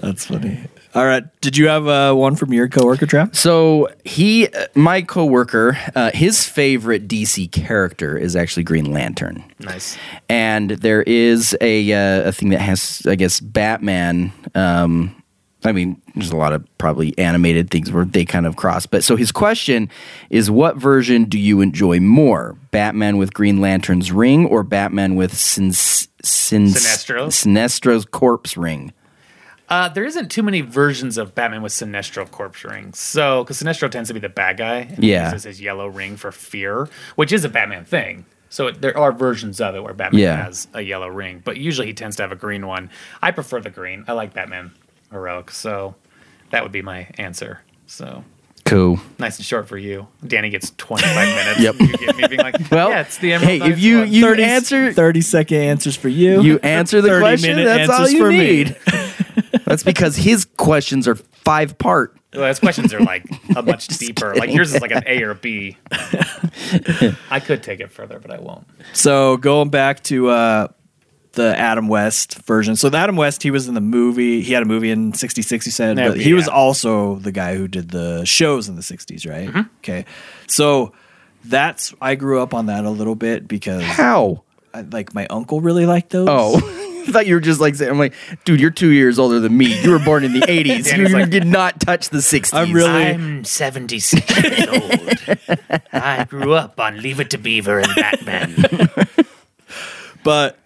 That's 0.00 0.24
funny. 0.24 0.60
All 0.98 1.06
right. 1.06 1.22
Did 1.40 1.56
you 1.56 1.68
have 1.68 1.86
uh, 1.86 2.12
one 2.12 2.34
from 2.34 2.52
your 2.52 2.68
coworker, 2.68 3.06
Trav? 3.06 3.36
So 3.36 3.88
he, 4.04 4.48
uh, 4.48 4.66
my 4.74 5.00
coworker, 5.00 5.78
uh, 5.94 6.10
his 6.12 6.44
favorite 6.44 7.06
DC 7.06 7.52
character 7.52 8.18
is 8.18 8.34
actually 8.34 8.64
Green 8.64 8.92
Lantern. 8.92 9.44
nice. 9.60 9.96
and 10.28 10.70
there 10.70 11.04
is 11.04 11.56
a 11.60 11.92
uh, 11.92 12.30
a 12.30 12.32
thing 12.32 12.48
that 12.48 12.60
has, 12.60 13.02
I 13.06 13.14
guess, 13.14 13.38
Batman. 13.38 14.32
Um, 14.56 15.22
I 15.64 15.70
mean, 15.70 16.02
there's 16.16 16.32
a 16.32 16.36
lot 16.36 16.52
of 16.52 16.66
probably 16.78 17.16
animated 17.16 17.70
things 17.70 17.92
where 17.92 18.04
they 18.04 18.24
kind 18.24 18.44
of 18.44 18.56
cross. 18.56 18.86
But 18.86 19.04
so 19.04 19.14
his 19.14 19.30
question 19.30 19.90
is, 20.30 20.50
what 20.50 20.78
version 20.78 21.26
do 21.26 21.38
you 21.38 21.60
enjoy 21.60 22.00
more, 22.00 22.56
Batman 22.72 23.18
with 23.18 23.32
Green 23.32 23.60
Lantern's 23.60 24.10
ring 24.10 24.46
or 24.46 24.64
Batman 24.64 25.14
with 25.14 25.36
Sin- 25.36 25.72
Sin- 25.72 26.08
Sinestro? 26.24 27.28
Sinestro's 27.28 28.04
corpse 28.04 28.56
ring? 28.56 28.92
Uh, 29.68 29.88
there 29.88 30.04
isn't 30.04 30.30
too 30.30 30.42
many 30.42 30.62
versions 30.62 31.18
of 31.18 31.34
Batman 31.34 31.60
with 31.62 31.72
Sinestro 31.72 32.30
corpse 32.30 32.64
rings. 32.64 32.98
So, 32.98 33.44
because 33.44 33.60
Sinestro 33.62 33.90
tends 33.90 34.08
to 34.08 34.14
be 34.14 34.20
the 34.20 34.28
bad 34.30 34.56
guy, 34.56 34.76
and 34.90 35.04
he 35.04 35.10
Yeah. 35.12 35.26
uses 35.26 35.44
his 35.44 35.60
yellow 35.60 35.86
ring 35.88 36.16
for 36.16 36.32
fear, 36.32 36.88
which 37.16 37.32
is 37.32 37.44
a 37.44 37.48
Batman 37.50 37.84
thing. 37.84 38.24
So 38.50 38.68
it, 38.68 38.80
there 38.80 38.96
are 38.96 39.12
versions 39.12 39.60
of 39.60 39.74
it 39.74 39.82
where 39.82 39.92
Batman 39.92 40.22
Yeah. 40.22 40.44
has 40.44 40.68
a 40.72 40.80
yellow 40.80 41.08
ring, 41.08 41.42
but 41.44 41.58
usually 41.58 41.86
he 41.86 41.92
tends 41.92 42.16
to 42.16 42.22
have 42.22 42.32
a 42.32 42.36
green 42.36 42.66
one. 42.66 42.88
I 43.22 43.30
prefer 43.30 43.60
the 43.60 43.68
green. 43.68 44.04
I 44.08 44.12
like 44.12 44.32
Batman 44.32 44.70
heroic. 45.10 45.50
So 45.50 45.96
that 46.50 46.62
would 46.62 46.72
be 46.72 46.80
my 46.80 47.08
answer. 47.18 47.60
So 47.86 48.24
Cool. 48.64 49.00
nice 49.18 49.36
and 49.36 49.44
short 49.44 49.68
for 49.68 49.76
you. 49.76 50.08
Danny 50.26 50.48
gets 50.48 50.72
25 50.78 51.14
minutes. 51.36 51.60
Yep. 51.60 51.74
You 51.80 51.96
get 52.06 52.16
me 52.16 52.26
being 52.26 52.40
like, 52.40 52.56
Well, 52.70 52.88
yeah, 52.88 53.00
it's 53.02 53.18
the 53.18 53.34
Emerald 53.34 53.62
hey, 53.62 53.70
if 53.70 53.78
you 53.80 53.98
one. 54.00 54.12
you 54.12 54.22
30 54.22 54.42
answer 54.44 54.92
30 54.94 55.20
second 55.20 55.58
answers 55.60 55.96
for 55.96 56.08
you. 56.08 56.40
you 56.42 56.58
answer 56.60 57.02
the 57.02 57.08
30 57.08 57.20
question, 57.22 57.56
that's 57.64 57.90
all 57.90 58.08
you 58.08 58.18
for 58.18 58.30
me. 58.30 58.38
need. 58.38 58.76
that's 59.64 59.82
because 59.82 60.16
his 60.16 60.44
questions 60.44 61.06
are 61.08 61.14
five 61.14 61.78
part. 61.78 62.16
Well, 62.34 62.46
his 62.46 62.58
questions 62.58 62.92
are 62.92 63.00
like 63.00 63.24
a 63.56 63.62
much 63.62 63.86
deeper. 63.98 64.34
Like 64.34 64.52
yours 64.52 64.74
is 64.74 64.82
like 64.82 64.90
an 64.90 65.02
A 65.06 65.22
or 65.22 65.34
B. 65.34 65.76
I 67.30 67.40
could 67.40 67.62
take 67.62 67.80
it 67.80 67.90
further, 67.90 68.18
but 68.18 68.30
I 68.30 68.38
won't. 68.38 68.66
So 68.92 69.38
going 69.38 69.70
back 69.70 70.02
to 70.04 70.28
uh, 70.28 70.68
the 71.32 71.56
Adam 71.58 71.88
West 71.88 72.34
version. 72.42 72.76
So 72.76 72.90
the 72.90 72.98
Adam 72.98 73.16
West, 73.16 73.42
he 73.42 73.50
was 73.50 73.68
in 73.68 73.74
the 73.74 73.80
movie. 73.80 74.42
He 74.42 74.52
had 74.52 74.62
a 74.62 74.66
movie 74.66 74.90
in 74.90 75.14
'66. 75.14 75.66
You 75.66 75.72
said, 75.72 75.96
Yeah, 75.96 76.08
but 76.08 76.20
he 76.20 76.34
was 76.34 76.48
also 76.48 77.16
the 77.16 77.32
guy 77.32 77.56
who 77.56 77.68
did 77.68 77.90
the 77.90 78.24
shows 78.24 78.68
in 78.68 78.76
the 78.76 78.82
'60s, 78.82 79.28
right? 79.28 79.48
Mm-hmm. 79.48 79.60
Okay, 79.78 80.04
so 80.48 80.92
that's 81.44 81.94
I 82.00 82.14
grew 82.16 82.42
up 82.42 82.52
on 82.52 82.66
that 82.66 82.84
a 82.84 82.90
little 82.90 83.14
bit 83.14 83.48
because 83.48 83.82
How? 83.82 84.42
I, 84.74 84.82
like 84.82 85.14
my 85.14 85.26
uncle 85.28 85.60
really 85.60 85.86
liked 85.86 86.10
those. 86.10 86.28
Oh. 86.28 86.84
I 87.08 87.12
thought 87.12 87.26
you 87.26 87.34
were 87.34 87.40
just 87.40 87.60
like 87.60 87.74
saying, 87.74 87.90
I'm 87.90 87.98
like, 87.98 88.14
dude, 88.44 88.60
you're 88.60 88.70
two 88.70 88.90
years 88.90 89.18
older 89.18 89.40
than 89.40 89.56
me. 89.56 89.80
You 89.82 89.90
were 89.92 89.98
born 89.98 90.24
in 90.24 90.32
the 90.32 90.40
80s. 90.42 90.76
You, 90.76 90.82
Danny's 90.82 91.12
like- 91.12 91.30
did 91.30 91.46
not 91.46 91.80
touch 91.80 92.10
the 92.10 92.18
60s. 92.18 92.54
I'm 92.54 92.72
really- 92.72 92.88
I'm 93.06 93.44
76 93.44 94.42
years 94.42 94.68
old. 94.68 95.78
I 95.92 96.24
grew 96.24 96.52
up 96.54 96.78
on 96.80 97.00
Leave 97.02 97.20
It 97.20 97.30
to 97.30 97.38
Beaver 97.38 97.78
and 97.80 97.88
Batman. 97.96 98.88
but 100.24 100.58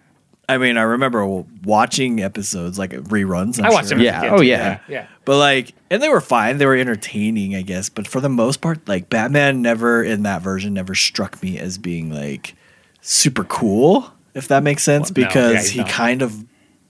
I 0.49 0.57
mean, 0.57 0.77
I 0.77 0.81
remember 0.81 1.25
watching 1.63 2.21
episodes 2.21 2.77
like 2.77 2.91
reruns. 2.91 3.59
I'm 3.59 3.65
I 3.65 3.69
watched 3.71 3.89
sure. 3.89 3.97
him. 3.97 4.05
as 4.05 4.23
a 4.23 4.25
Yeah. 4.25 4.33
Oh, 4.33 4.37
too. 4.39 4.45
yeah. 4.45 4.79
yeah. 4.89 5.07
But 5.25 5.37
like, 5.37 5.73
and 5.89 6.03
they 6.03 6.09
were 6.09 6.21
fine. 6.21 6.57
They 6.57 6.65
were 6.65 6.75
entertaining, 6.75 7.55
I 7.55 7.61
guess. 7.61 7.87
But 7.89 8.07
for 8.07 8.19
the 8.19 8.29
most 8.29 8.59
part, 8.61 8.85
like 8.87 9.09
Batman 9.09 9.61
never 9.61 10.03
in 10.03 10.23
that 10.23 10.41
version 10.41 10.73
never 10.73 10.95
struck 10.95 11.41
me 11.41 11.57
as 11.57 11.77
being 11.77 12.11
like 12.13 12.55
super 13.01 13.43
cool, 13.45 14.11
if 14.33 14.47
that 14.49 14.63
makes 14.63 14.83
sense. 14.83 15.11
Well, 15.11 15.13
no, 15.15 15.21
yeah, 15.21 15.27
because 15.27 15.61
he's 15.63 15.69
he 15.71 15.79
not. 15.79 15.89
kind 15.89 16.21
of 16.21 16.45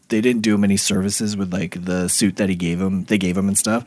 they 0.10 0.22
didn't 0.22 0.42
do 0.42 0.54
him 0.56 0.64
any 0.64 0.78
services 0.78 1.36
with 1.38 1.52
like 1.54 1.84
the 1.86 2.08
suit 2.08 2.36
that 2.38 2.50
he 2.50 2.56
gave 2.56 2.80
him. 2.80 3.06
They 3.06 3.18
gave 3.18 3.38
him 3.38 3.48
and 3.48 3.58
stuff. 3.58 3.86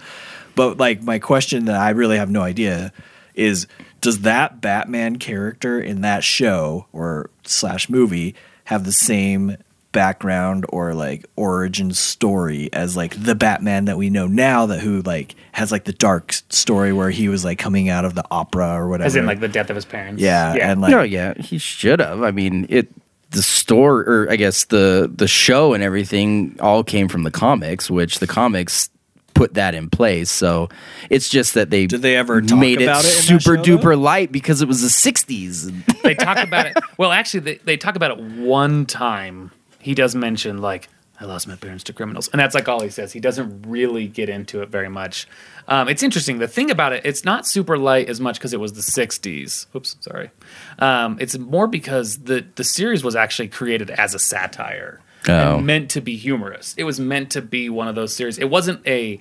But 0.55 0.79
like 0.79 1.03
my 1.03 1.19
question 1.19 1.67
that 1.67 1.77
I 1.77 1.91
really 1.91 2.17
have 2.17 2.31
no 2.31 2.43
idea 2.43 2.93
is 3.35 3.67
does 4.01 4.21
that 4.21 4.61
Batman 4.61 5.17
character 5.19 5.81
in 5.81 6.01
that 6.01 6.25
show 6.25 6.87
or 6.93 7.31
slash 7.45 7.89
movie 7.89 8.35
have 8.65 8.85
the 8.85 8.93
same 8.93 9.57
background 9.93 10.67
or 10.71 10.93
like 10.95 11.25
origin 11.37 11.93
story 11.93 12.69
as 12.73 12.97
like 12.97 13.15
the 13.23 13.35
Batman 13.35 13.87
that 13.87 13.97
we 13.97 14.11
know 14.11 14.27
now 14.27 14.67
that 14.67 14.81
who 14.81 15.01
like 15.03 15.35
has 15.53 15.73
like 15.73 15.85
the 15.85 15.93
dark 15.93 16.33
story 16.51 16.93
where 16.93 17.11
he 17.11 17.29
was 17.29 17.45
like 17.45 17.59
coming 17.59 17.89
out 17.89 18.05
of 18.05 18.15
the 18.15 18.25
opera 18.31 18.75
or 18.75 18.89
whatever. 18.89 19.07
As 19.07 19.17
in 19.17 19.25
like 19.27 19.41
the 19.41 19.49
death 19.49 19.71
of 19.71 19.77
his 19.77 19.85
parents. 19.87 20.21
yeah, 20.21 20.55
Yeah. 20.55 20.71
and 20.71 20.81
like 20.81 20.91
no, 20.91 21.03
yeah, 21.03 21.35
he 21.39 21.57
should 21.59 22.01
have. 22.01 22.23
I 22.23 22.31
mean, 22.31 22.67
it 22.69 22.89
the 23.37 23.43
store 23.43 24.01
or 24.01 24.31
I 24.31 24.37
guess 24.37 24.65
the 24.65 25.11
the 25.15 25.29
show 25.29 25.75
and 25.75 25.83
everything 25.83 26.57
all 26.61 26.83
came 26.83 27.09
from 27.09 27.23
the 27.23 27.31
comics, 27.31 27.91
which 27.91 28.19
the 28.19 28.27
comics 28.27 28.91
put 29.35 29.55
that 29.55 29.75
in 29.75 29.91
place. 29.91 30.31
So 30.31 30.69
it's 31.11 31.29
just 31.29 31.55
that 31.55 31.69
they 31.71 31.87
Did 31.87 32.03
they 32.03 32.17
ever 32.17 32.41
talk 32.41 32.59
made 32.59 32.81
about 32.81 33.05
it 33.05 33.09
it 33.09 33.11
super 33.13 33.41
show, 33.41 33.63
though? 33.63 33.63
duper 33.79 34.01
light 34.01 34.33
because 34.33 34.63
it 34.63 34.69
was 34.69 34.81
the 34.83 34.89
'60s. 34.89 36.03
they 36.03 36.15
talk 36.15 36.39
about 36.39 36.67
it. 36.67 36.77
Well, 36.99 37.13
actually, 37.13 37.41
they, 37.41 37.57
they 37.59 37.77
talk 37.77 37.97
about 37.97 38.13
it 38.13 38.19
one 38.19 38.87
time. 38.87 39.53
He 39.79 39.95
does 39.95 40.15
mention 40.17 40.59
like 40.59 40.89
I 41.21 41.25
lost 41.27 41.47
my 41.49 41.57
parents 41.57 41.85
to 41.85 41.93
criminals, 41.93 42.29
and 42.29 42.41
that's 42.41 42.55
like 42.55 42.69
all 42.69 42.81
he 42.81 42.89
says. 42.91 43.13
He 43.13 43.21
doesn't 43.21 43.63
really 43.67 44.09
get 44.09 44.29
into 44.29 44.63
it 44.63 44.71
very 44.71 44.89
much. 44.89 45.29
Um, 45.69 45.89
it's 45.89 46.03
interesting. 46.03 46.39
The 46.39 46.49
thing 46.49 46.71
about 46.71 46.93
it, 46.93 47.03
it's 47.05 47.25
not 47.25 47.47
super 47.47 47.77
light 47.77 48.09
as 48.09 48.21
much 48.21 48.39
because 48.39 48.53
it 48.53 48.61
was 48.61 48.73
the 48.75 48.83
'60s. 48.83 49.67
Oops, 49.75 49.97
sorry. 50.01 50.31
Um, 50.79 51.17
it's 51.21 51.37
more 51.39 51.67
because 51.67 52.19
the 52.19 52.45
the 52.55 52.65
series 52.65 53.03
was 53.03 53.17
actually 53.17 53.49
created 53.49 53.91
as 53.91 54.15
a 54.15 54.19
satire 54.19 55.01
Oh. 55.29 55.57
and 55.57 55.67
meant 55.67 55.91
to 55.91 56.01
be 56.01 56.17
humorous. 56.17 56.75
It 56.79 56.85
was 56.85 57.01
meant 57.01 57.31
to 57.33 57.43
be 57.43 57.69
one 57.69 57.89
of 57.89 57.97
those 57.97 58.15
series. 58.15 58.39
It 58.39 58.49
wasn't 58.49 58.87
a 58.87 59.19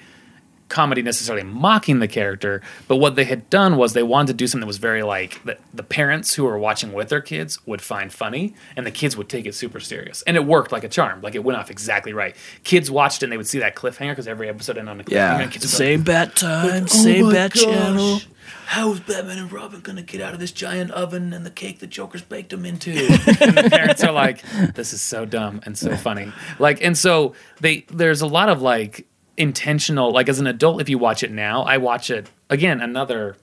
comedy 0.67 1.01
necessarily 1.01 1.43
mocking 1.43 1.99
the 1.99 2.07
character, 2.07 2.61
but 2.87 2.97
what 2.97 3.15
they 3.15 3.25
had 3.25 3.49
done 3.49 3.77
was 3.77 3.93
they 3.93 4.03
wanted 4.03 4.27
to 4.27 4.33
do 4.33 4.47
something 4.47 4.61
that 4.61 4.67
was 4.67 4.77
very 4.77 5.03
like 5.03 5.43
that 5.45 5.59
the 5.73 5.83
parents 5.83 6.33
who 6.33 6.43
were 6.43 6.57
watching 6.57 6.91
with 6.93 7.09
their 7.09 7.21
kids 7.21 7.65
would 7.67 7.81
find 7.81 8.11
funny 8.11 8.55
and 8.75 8.85
the 8.85 8.91
kids 8.91 9.15
would 9.15 9.29
take 9.29 9.45
it 9.45 9.53
super 9.53 9.79
serious. 9.79 10.23
And 10.23 10.35
it 10.35 10.45
worked 10.45 10.71
like 10.71 10.83
a 10.83 10.89
charm. 10.89 11.21
Like 11.21 11.35
it 11.35 11.43
went 11.43 11.59
off 11.59 11.69
exactly 11.69 12.13
right. 12.13 12.35
Kids 12.63 12.89
watched 12.89 13.21
it 13.21 13.25
and 13.25 13.33
they 13.33 13.37
would 13.37 13.47
see 13.47 13.59
that 13.59 13.75
cliffhanger 13.75 14.11
because 14.11 14.27
every 14.27 14.49
episode 14.49 14.77
ended 14.77 14.91
on 14.91 14.99
a 14.99 15.03
cliffhanger. 15.03 15.11
yeah, 15.11 15.39
and 15.39 15.51
kids 15.51 15.65
would 15.65 15.71
go, 15.71 15.77
same 15.77 16.03
bat 16.03 16.35
time, 16.35 16.83
Oh 16.83 16.87
same 16.87 17.25
my 17.27 17.33
bat 17.33 17.53
channel. 17.53 18.19
How 18.67 18.91
is 18.91 18.99
Batman 18.99 19.37
and 19.37 19.51
Robin 19.51 19.81
going 19.81 19.95
to 19.95 20.01
get 20.01 20.21
out 20.21 20.33
of 20.33 20.39
this 20.39 20.51
giant 20.51 20.89
oven 20.91 21.33
and 21.33 21.45
the 21.45 21.51
cake 21.51 21.79
the 21.79 21.87
Joker's 21.87 22.23
baked 22.23 22.49
them 22.49 22.65
into? 22.65 22.91
and 22.91 23.57
the 23.57 23.67
parents 23.71 24.03
are 24.03 24.11
like, 24.11 24.41
"This 24.73 24.93
is 24.93 25.01
so 25.01 25.25
dumb 25.25 25.61
and 25.65 25.77
so 25.77 25.95
funny." 25.95 26.31
Like, 26.57 26.83
and 26.83 26.97
so 26.97 27.33
they 27.61 27.85
there's 27.91 28.21
a 28.21 28.27
lot 28.27 28.49
of 28.49 28.61
like 28.61 29.07
intentional. 29.37 30.11
Like 30.11 30.29
as 30.29 30.39
an 30.39 30.47
adult, 30.47 30.81
if 30.81 30.89
you 30.89 30.97
watch 30.97 31.23
it 31.23 31.31
now, 31.31 31.63
I 31.63 31.77
watch 31.77 32.09
it 32.09 32.29
again. 32.49 32.81
Another 32.81 33.37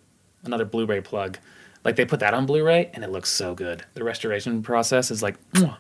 another 0.45 0.65
Blu-ray 0.65 1.01
plug. 1.03 1.39
Like 1.85 1.97
they 1.97 2.05
put 2.05 2.21
that 2.21 2.35
on 2.35 2.47
Blu-ray 2.47 2.91
and 2.95 3.05
it 3.05 3.11
looks 3.11 3.29
so 3.31 3.55
good. 3.55 3.85
The 3.95 4.05
restoration 4.05 4.63
process 4.63 5.11
is 5.11 5.23
like, 5.23 5.37
mwah. 5.53 5.77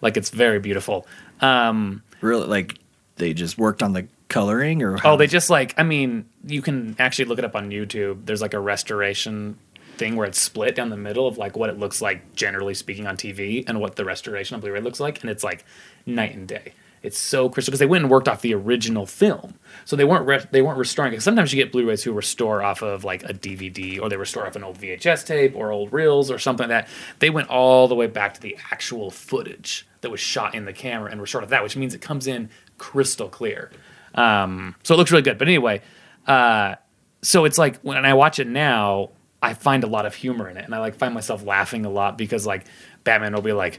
like 0.00 0.16
it's 0.16 0.30
very 0.30 0.58
beautiful. 0.58 1.06
Um, 1.40 2.02
Really, 2.20 2.46
like 2.46 2.78
they 3.16 3.34
just 3.34 3.58
worked 3.58 3.82
on 3.82 3.92
the 3.92 4.06
coloring 4.28 4.82
or 4.82 4.98
Oh, 5.04 5.16
they 5.16 5.26
just 5.26 5.50
like 5.50 5.74
I 5.78 5.82
mean, 5.82 6.26
you 6.44 6.62
can 6.62 6.96
actually 6.98 7.26
look 7.26 7.38
it 7.38 7.44
up 7.44 7.54
on 7.56 7.70
YouTube. 7.70 8.26
There's 8.26 8.42
like 8.42 8.54
a 8.54 8.60
restoration 8.60 9.58
thing 9.96 10.16
where 10.16 10.26
it's 10.26 10.40
split 10.40 10.74
down 10.74 10.90
the 10.90 10.96
middle 10.96 11.26
of 11.26 11.38
like 11.38 11.56
what 11.56 11.70
it 11.70 11.78
looks 11.78 12.02
like 12.02 12.34
generally 12.34 12.74
speaking 12.74 13.06
on 13.06 13.16
TV 13.16 13.64
and 13.66 13.80
what 13.80 13.96
the 13.96 14.04
restoration 14.04 14.54
on 14.54 14.60
Blu-ray 14.60 14.80
looks 14.80 15.00
like, 15.00 15.20
and 15.22 15.30
it's 15.30 15.42
like 15.44 15.64
night 16.04 16.34
and 16.34 16.46
day. 16.46 16.72
It's 17.06 17.18
so 17.18 17.48
crystal 17.48 17.70
because 17.70 17.78
they 17.78 17.86
went 17.86 18.02
and 18.02 18.10
worked 18.10 18.28
off 18.28 18.42
the 18.42 18.52
original 18.54 19.06
film, 19.06 19.54
so 19.84 19.94
they 19.94 20.04
weren't 20.04 20.26
re- 20.26 20.46
they 20.50 20.60
weren't 20.60 20.78
restoring. 20.78 21.12
Because 21.12 21.24
sometimes 21.24 21.52
you 21.52 21.62
get 21.62 21.70
Blu-rays 21.70 22.02
who 22.02 22.12
restore 22.12 22.62
off 22.62 22.82
of 22.82 23.04
like 23.04 23.22
a 23.22 23.32
DVD 23.32 24.00
or 24.00 24.08
they 24.08 24.16
restore 24.16 24.46
off 24.46 24.56
an 24.56 24.64
old 24.64 24.78
VHS 24.78 25.24
tape 25.24 25.54
or 25.54 25.70
old 25.70 25.92
reels 25.92 26.30
or 26.30 26.38
something 26.38 26.68
like 26.68 26.86
that. 26.86 26.88
They 27.20 27.30
went 27.30 27.48
all 27.48 27.86
the 27.86 27.94
way 27.94 28.08
back 28.08 28.34
to 28.34 28.40
the 28.40 28.56
actual 28.72 29.10
footage 29.10 29.86
that 30.00 30.10
was 30.10 30.20
shot 30.20 30.54
in 30.54 30.64
the 30.64 30.72
camera 30.72 31.10
and 31.10 31.20
restored 31.20 31.44
of 31.44 31.50
that, 31.50 31.62
which 31.62 31.76
means 31.76 31.94
it 31.94 32.00
comes 32.00 32.26
in 32.26 32.50
crystal 32.78 33.28
clear. 33.28 33.70
Um, 34.14 34.74
so 34.82 34.94
it 34.94 34.98
looks 34.98 35.12
really 35.12 35.22
good. 35.22 35.38
But 35.38 35.46
anyway, 35.48 35.82
uh, 36.26 36.74
so 37.22 37.44
it's 37.44 37.58
like 37.58 37.80
when 37.82 38.04
I 38.04 38.14
watch 38.14 38.38
it 38.38 38.48
now, 38.48 39.10
I 39.40 39.54
find 39.54 39.84
a 39.84 39.86
lot 39.86 40.06
of 40.06 40.14
humor 40.14 40.48
in 40.48 40.56
it, 40.56 40.64
and 40.64 40.74
I 40.74 40.78
like 40.78 40.96
find 40.96 41.14
myself 41.14 41.44
laughing 41.44 41.86
a 41.86 41.90
lot 41.90 42.18
because 42.18 42.46
like 42.46 42.66
Batman 43.04 43.32
will 43.32 43.42
be 43.42 43.52
like. 43.52 43.78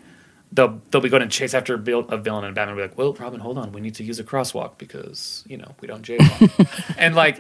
They'll, 0.52 0.82
they'll 0.90 1.02
be 1.02 1.10
going 1.10 1.22
to 1.24 1.28
chase 1.28 1.54
after 1.54 1.76
a, 1.76 1.78
vil- 1.78 2.08
a 2.08 2.18
villain, 2.18 2.46
and 2.46 2.56
Batman 2.56 2.76
will 2.76 2.84
be 2.84 2.88
like, 2.90 2.98
"Well, 2.98 3.14
Robin, 3.14 3.40
hold 3.40 3.58
on, 3.58 3.72
we 3.74 3.82
need 3.82 3.96
to 3.96 4.04
use 4.04 4.20
a 4.20 4.24
crosswalk 4.24 4.78
because 4.78 5.44
you 5.48 5.58
know 5.58 5.76
we 5.82 5.88
don't 5.88 6.04
jaywalk." 6.04 6.96
and 6.98 7.16
like, 7.16 7.40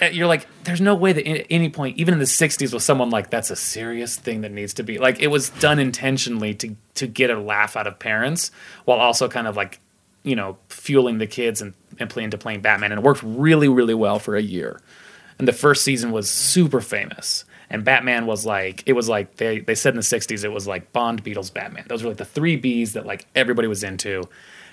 uh, 0.00 0.06
you're 0.06 0.28
like, 0.28 0.46
"There's 0.64 0.80
no 0.80 0.94
way 0.94 1.12
that 1.12 1.26
at 1.28 1.46
any 1.50 1.68
point, 1.68 1.98
even 1.98 2.14
in 2.14 2.20
the 2.20 2.26
'60s, 2.26 2.72
was 2.72 2.84
someone 2.84 3.10
like 3.10 3.30
that's 3.30 3.50
a 3.50 3.56
serious 3.56 4.16
thing 4.16 4.42
that 4.42 4.52
needs 4.52 4.74
to 4.74 4.82
be 4.84 4.98
like." 4.98 5.20
It 5.20 5.28
was 5.28 5.50
done 5.50 5.78
intentionally 5.78 6.54
to 6.54 6.76
to 6.94 7.06
get 7.06 7.30
a 7.30 7.38
laugh 7.38 7.76
out 7.76 7.86
of 7.86 7.98
parents, 7.98 8.52
while 8.84 8.98
also 8.98 9.28
kind 9.28 9.48
of 9.48 9.56
like 9.56 9.80
you 10.22 10.36
know, 10.36 10.58
fueling 10.68 11.18
the 11.18 11.26
kids 11.26 11.62
and, 11.62 11.74
and 11.98 12.10
playing 12.10 12.30
to 12.30 12.38
playing 12.38 12.60
Batman. 12.60 12.92
And 12.92 13.00
it 13.00 13.04
worked 13.04 13.22
really, 13.22 13.68
really 13.68 13.94
well 13.94 14.18
for 14.18 14.36
a 14.36 14.42
year. 14.42 14.80
And 15.38 15.46
the 15.46 15.52
first 15.52 15.84
season 15.84 16.10
was 16.10 16.28
super 16.28 16.80
famous. 16.80 17.44
And 17.70 17.84
Batman 17.84 18.26
was 18.26 18.46
like, 18.46 18.82
it 18.86 18.94
was 18.94 19.08
like 19.08 19.36
they, 19.36 19.60
they 19.60 19.74
said 19.74 19.90
in 19.90 19.96
the 19.96 20.02
60s, 20.02 20.42
it 20.44 20.48
was 20.48 20.66
like 20.66 20.92
Bond, 20.92 21.22
Beatles, 21.22 21.52
Batman. 21.52 21.84
Those 21.88 22.02
were 22.02 22.08
like 22.08 22.16
the 22.18 22.24
three 22.24 22.60
Bs 22.60 22.92
that 22.92 23.04
like 23.04 23.26
everybody 23.34 23.68
was 23.68 23.82
into. 23.84 24.24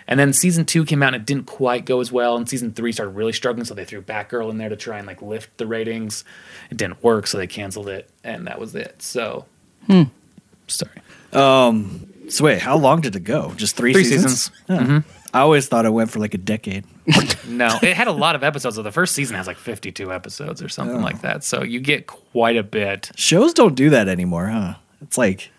And 0.07 0.19
then 0.19 0.33
season 0.33 0.65
two 0.65 0.85
came 0.85 1.01
out 1.03 1.13
and 1.13 1.21
it 1.21 1.25
didn't 1.25 1.47
quite 1.47 1.83
go 1.85 1.99
as 1.99 2.11
well. 2.11 2.37
And 2.37 2.47
season 2.47 2.71
three 2.73 2.91
started 2.91 3.11
really 3.15 3.33
struggling. 3.33 3.65
So 3.65 3.73
they 3.73 3.85
threw 3.85 4.01
Batgirl 4.01 4.49
in 4.51 4.57
there 4.59 4.69
to 4.69 4.75
try 4.75 4.97
and 4.99 5.07
like 5.07 5.21
lift 5.21 5.57
the 5.57 5.65
ratings. 5.67 6.23
It 6.69 6.77
didn't 6.77 7.03
work. 7.03 7.27
So 7.27 7.37
they 7.37 7.47
canceled 7.47 7.89
it. 7.89 8.09
And 8.23 8.47
that 8.47 8.59
was 8.59 8.75
it. 8.75 9.01
So, 9.01 9.45
sorry. 10.67 11.01
So 12.29 12.43
wait, 12.45 12.61
how 12.61 12.77
long 12.77 13.01
did 13.01 13.15
it 13.15 13.23
go? 13.23 13.51
Just 13.55 13.75
three, 13.75 13.93
Three 13.93 14.03
seasons? 14.03 14.45
seasons. 14.45 14.51
Mm-hmm. 14.69 15.09
I 15.33 15.39
always 15.41 15.67
thought 15.67 15.85
it 15.85 15.91
went 15.91 16.11
for 16.11 16.19
like 16.19 16.33
a 16.33 16.37
decade. 16.39 16.85
No, 17.47 17.77
it 17.81 17.95
had 17.95 18.07
a 18.07 18.11
lot 18.11 18.35
of 18.35 18.43
episodes. 18.43 18.75
So 18.75 18.81
the 18.81 18.91
first 18.91 19.13
season 19.13 19.37
has 19.37 19.47
like 19.47 19.57
52 19.57 20.11
episodes 20.11 20.61
or 20.63 20.69
something 20.69 20.97
oh. 20.97 21.03
like 21.03 21.21
that. 21.21 21.43
So 21.43 21.63
you 21.63 21.79
get 21.79 22.07
quite 22.07 22.57
a 22.57 22.63
bit. 22.63 23.11
Shows 23.15 23.53
don't 23.53 23.75
do 23.75 23.91
that 23.91 24.07
anymore, 24.07 24.47
huh? 24.47 24.75
It's 25.01 25.17
like 25.17 25.51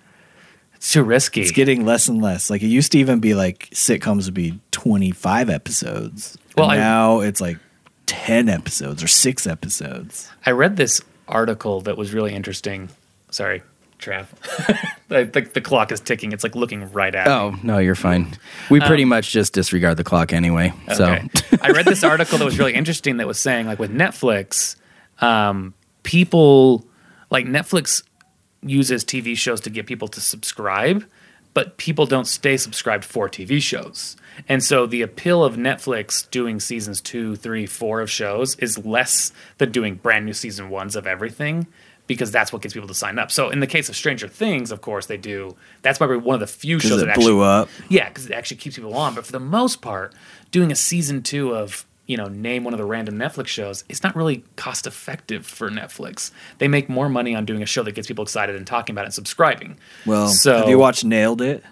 It's 0.75 0.93
too 0.93 1.05
risky. 1.05 1.43
it's 1.43 1.53
getting 1.53 1.87
less 1.87 2.09
and 2.09 2.21
less. 2.21 2.51
Like 2.51 2.63
it 2.63 2.67
used 2.67 2.93
to 2.93 2.99
even 2.99 3.21
be 3.21 3.35
like 3.35 3.71
sitcoms 3.71 4.25
would 4.27 4.35
be 4.35 4.59
twenty 4.73 5.13
five 5.13 5.49
episodes. 5.49 6.37
Well, 6.57 6.71
I- 6.71 6.77
now 6.77 7.21
it's 7.21 7.41
like 7.41 7.59
ten 8.07 8.49
episodes 8.49 9.03
or 9.03 9.09
six 9.09 9.47
episodes. 9.47 10.31
I 10.45 10.51
read 10.51 10.77
this 10.77 11.01
article 11.29 11.81
that 11.83 11.97
was 11.97 12.13
really 12.13 12.35
interesting. 12.35 12.89
Sorry, 13.31 13.63
Trav. 13.99 14.27
I 15.11 15.25
think 15.25 15.53
the 15.53 15.61
clock 15.61 15.93
is 15.93 16.01
ticking. 16.01 16.33
It's 16.33 16.43
like 16.45 16.55
looking 16.55 16.91
right 16.93 17.15
at 17.15 17.27
me. 17.27 17.33
Oh 17.33 17.57
no, 17.63 17.79
you're 17.79 17.95
fine. 17.95 18.37
We 18.71 18.81
pretty 18.81 19.05
much 19.05 19.31
just 19.31 19.53
disregard 19.53 19.97
the 19.97 20.05
clock 20.05 20.33
anyway. 20.33 20.73
So 20.95 21.07
Okay. 21.07 21.29
I 21.63 21.71
read 21.71 21.87
this 21.87 22.03
article 22.13 22.39
that 22.39 22.45
was 22.45 22.59
really 22.59 22.75
interesting 22.75 23.17
that 23.19 23.27
was 23.27 23.39
saying 23.39 23.67
like 23.67 23.79
with 23.79 23.91
Netflix, 23.93 24.77
um, 25.21 25.75
people 26.03 26.85
like 27.31 27.47
Netflix 27.47 28.03
uses 28.63 29.05
TV 29.05 29.37
shows 29.37 29.61
to 29.63 29.71
get 29.71 29.87
people 29.87 30.09
to 30.09 30.21
subscribe, 30.21 31.05
but 31.55 31.77
people 31.77 32.07
don't 32.07 32.27
stay 32.27 32.57
subscribed 32.57 33.05
for 33.05 33.29
TV 33.29 33.63
shows. 33.63 34.17
And 34.49 34.63
so 34.63 34.87
the 34.87 35.03
appeal 35.03 35.43
of 35.45 35.57
Netflix 35.57 36.29
doing 36.31 36.61
seasons 36.61 37.01
two, 37.01 37.37
three, 37.37 37.65
four 37.65 38.01
of 38.01 38.11
shows 38.11 38.55
is 38.57 38.77
less 38.85 39.33
than 39.59 39.73
doing 39.73 39.95
brand 39.95 40.27
new 40.27 40.35
season 40.35 40.69
ones 40.69 40.95
of 40.97 41.07
everything 41.07 41.67
because 42.07 42.31
that's 42.31 42.53
what 42.53 42.63
gets 42.63 42.75
people 42.75 42.89
to 42.89 42.95
sign 42.95 43.19
up. 43.19 43.31
So 43.31 43.51
in 43.51 43.61
the 43.61 43.67
case 43.67 43.89
of 43.89 43.97
Stranger 43.97 44.29
Things, 44.29 44.71
of 44.71 44.81
course, 44.81 45.07
they 45.07 45.17
do. 45.17 45.57
That's 45.83 45.99
probably 45.99 46.19
one 46.19 46.35
of 46.35 46.41
the 46.41 46.47
few 46.47 46.79
shows 46.79 47.01
that 47.01 47.09
it 47.09 47.11
actually 47.11 47.25
blew 47.27 47.41
up. 47.43 47.69
yeah, 47.89 48.09
because 48.09 48.27
it 48.27 48.33
actually 48.33 48.59
keeps 48.59 48.77
people 48.77 48.97
on. 48.97 49.15
But 49.15 49.27
for 49.27 49.33
the 49.33 49.41
most 49.41 49.83
part, 49.83 50.15
doing 50.51 50.71
a 50.71 50.77
season 50.77 51.23
two 51.23 51.55
of 51.55 51.87
you 52.07 52.17
know 52.17 52.29
name 52.29 52.63
one 52.63 52.73
of 52.73 52.79
the 52.79 52.85
random 52.85 53.17
Netflix 53.17 53.49
shows, 53.49 53.85
it's 53.89 54.03
not 54.03 54.15
really 54.15 54.45
cost 54.57 54.87
effective 54.87 55.47
for 55.47 55.71
Netflix. 55.71 56.31
They 56.59 56.69
make 56.69 56.89
more 56.89 57.09
money 57.09 57.35
on 57.35 57.45
doing 57.45 57.63
a 57.63 57.67
show 57.67 57.83
that 57.83 57.93
gets 57.93 58.07
people 58.07 58.23
excited 58.23 58.55
and 58.57 58.67
talking 58.67 58.95
about 58.95 59.03
it 59.03 59.07
and 59.07 59.15
subscribing. 59.15 59.79
Well, 60.05 60.29
so 60.29 60.59
have 60.59 60.69
you 60.69 60.79
watched 60.79 61.05
Nailed 61.05 61.41
It? 61.43 61.65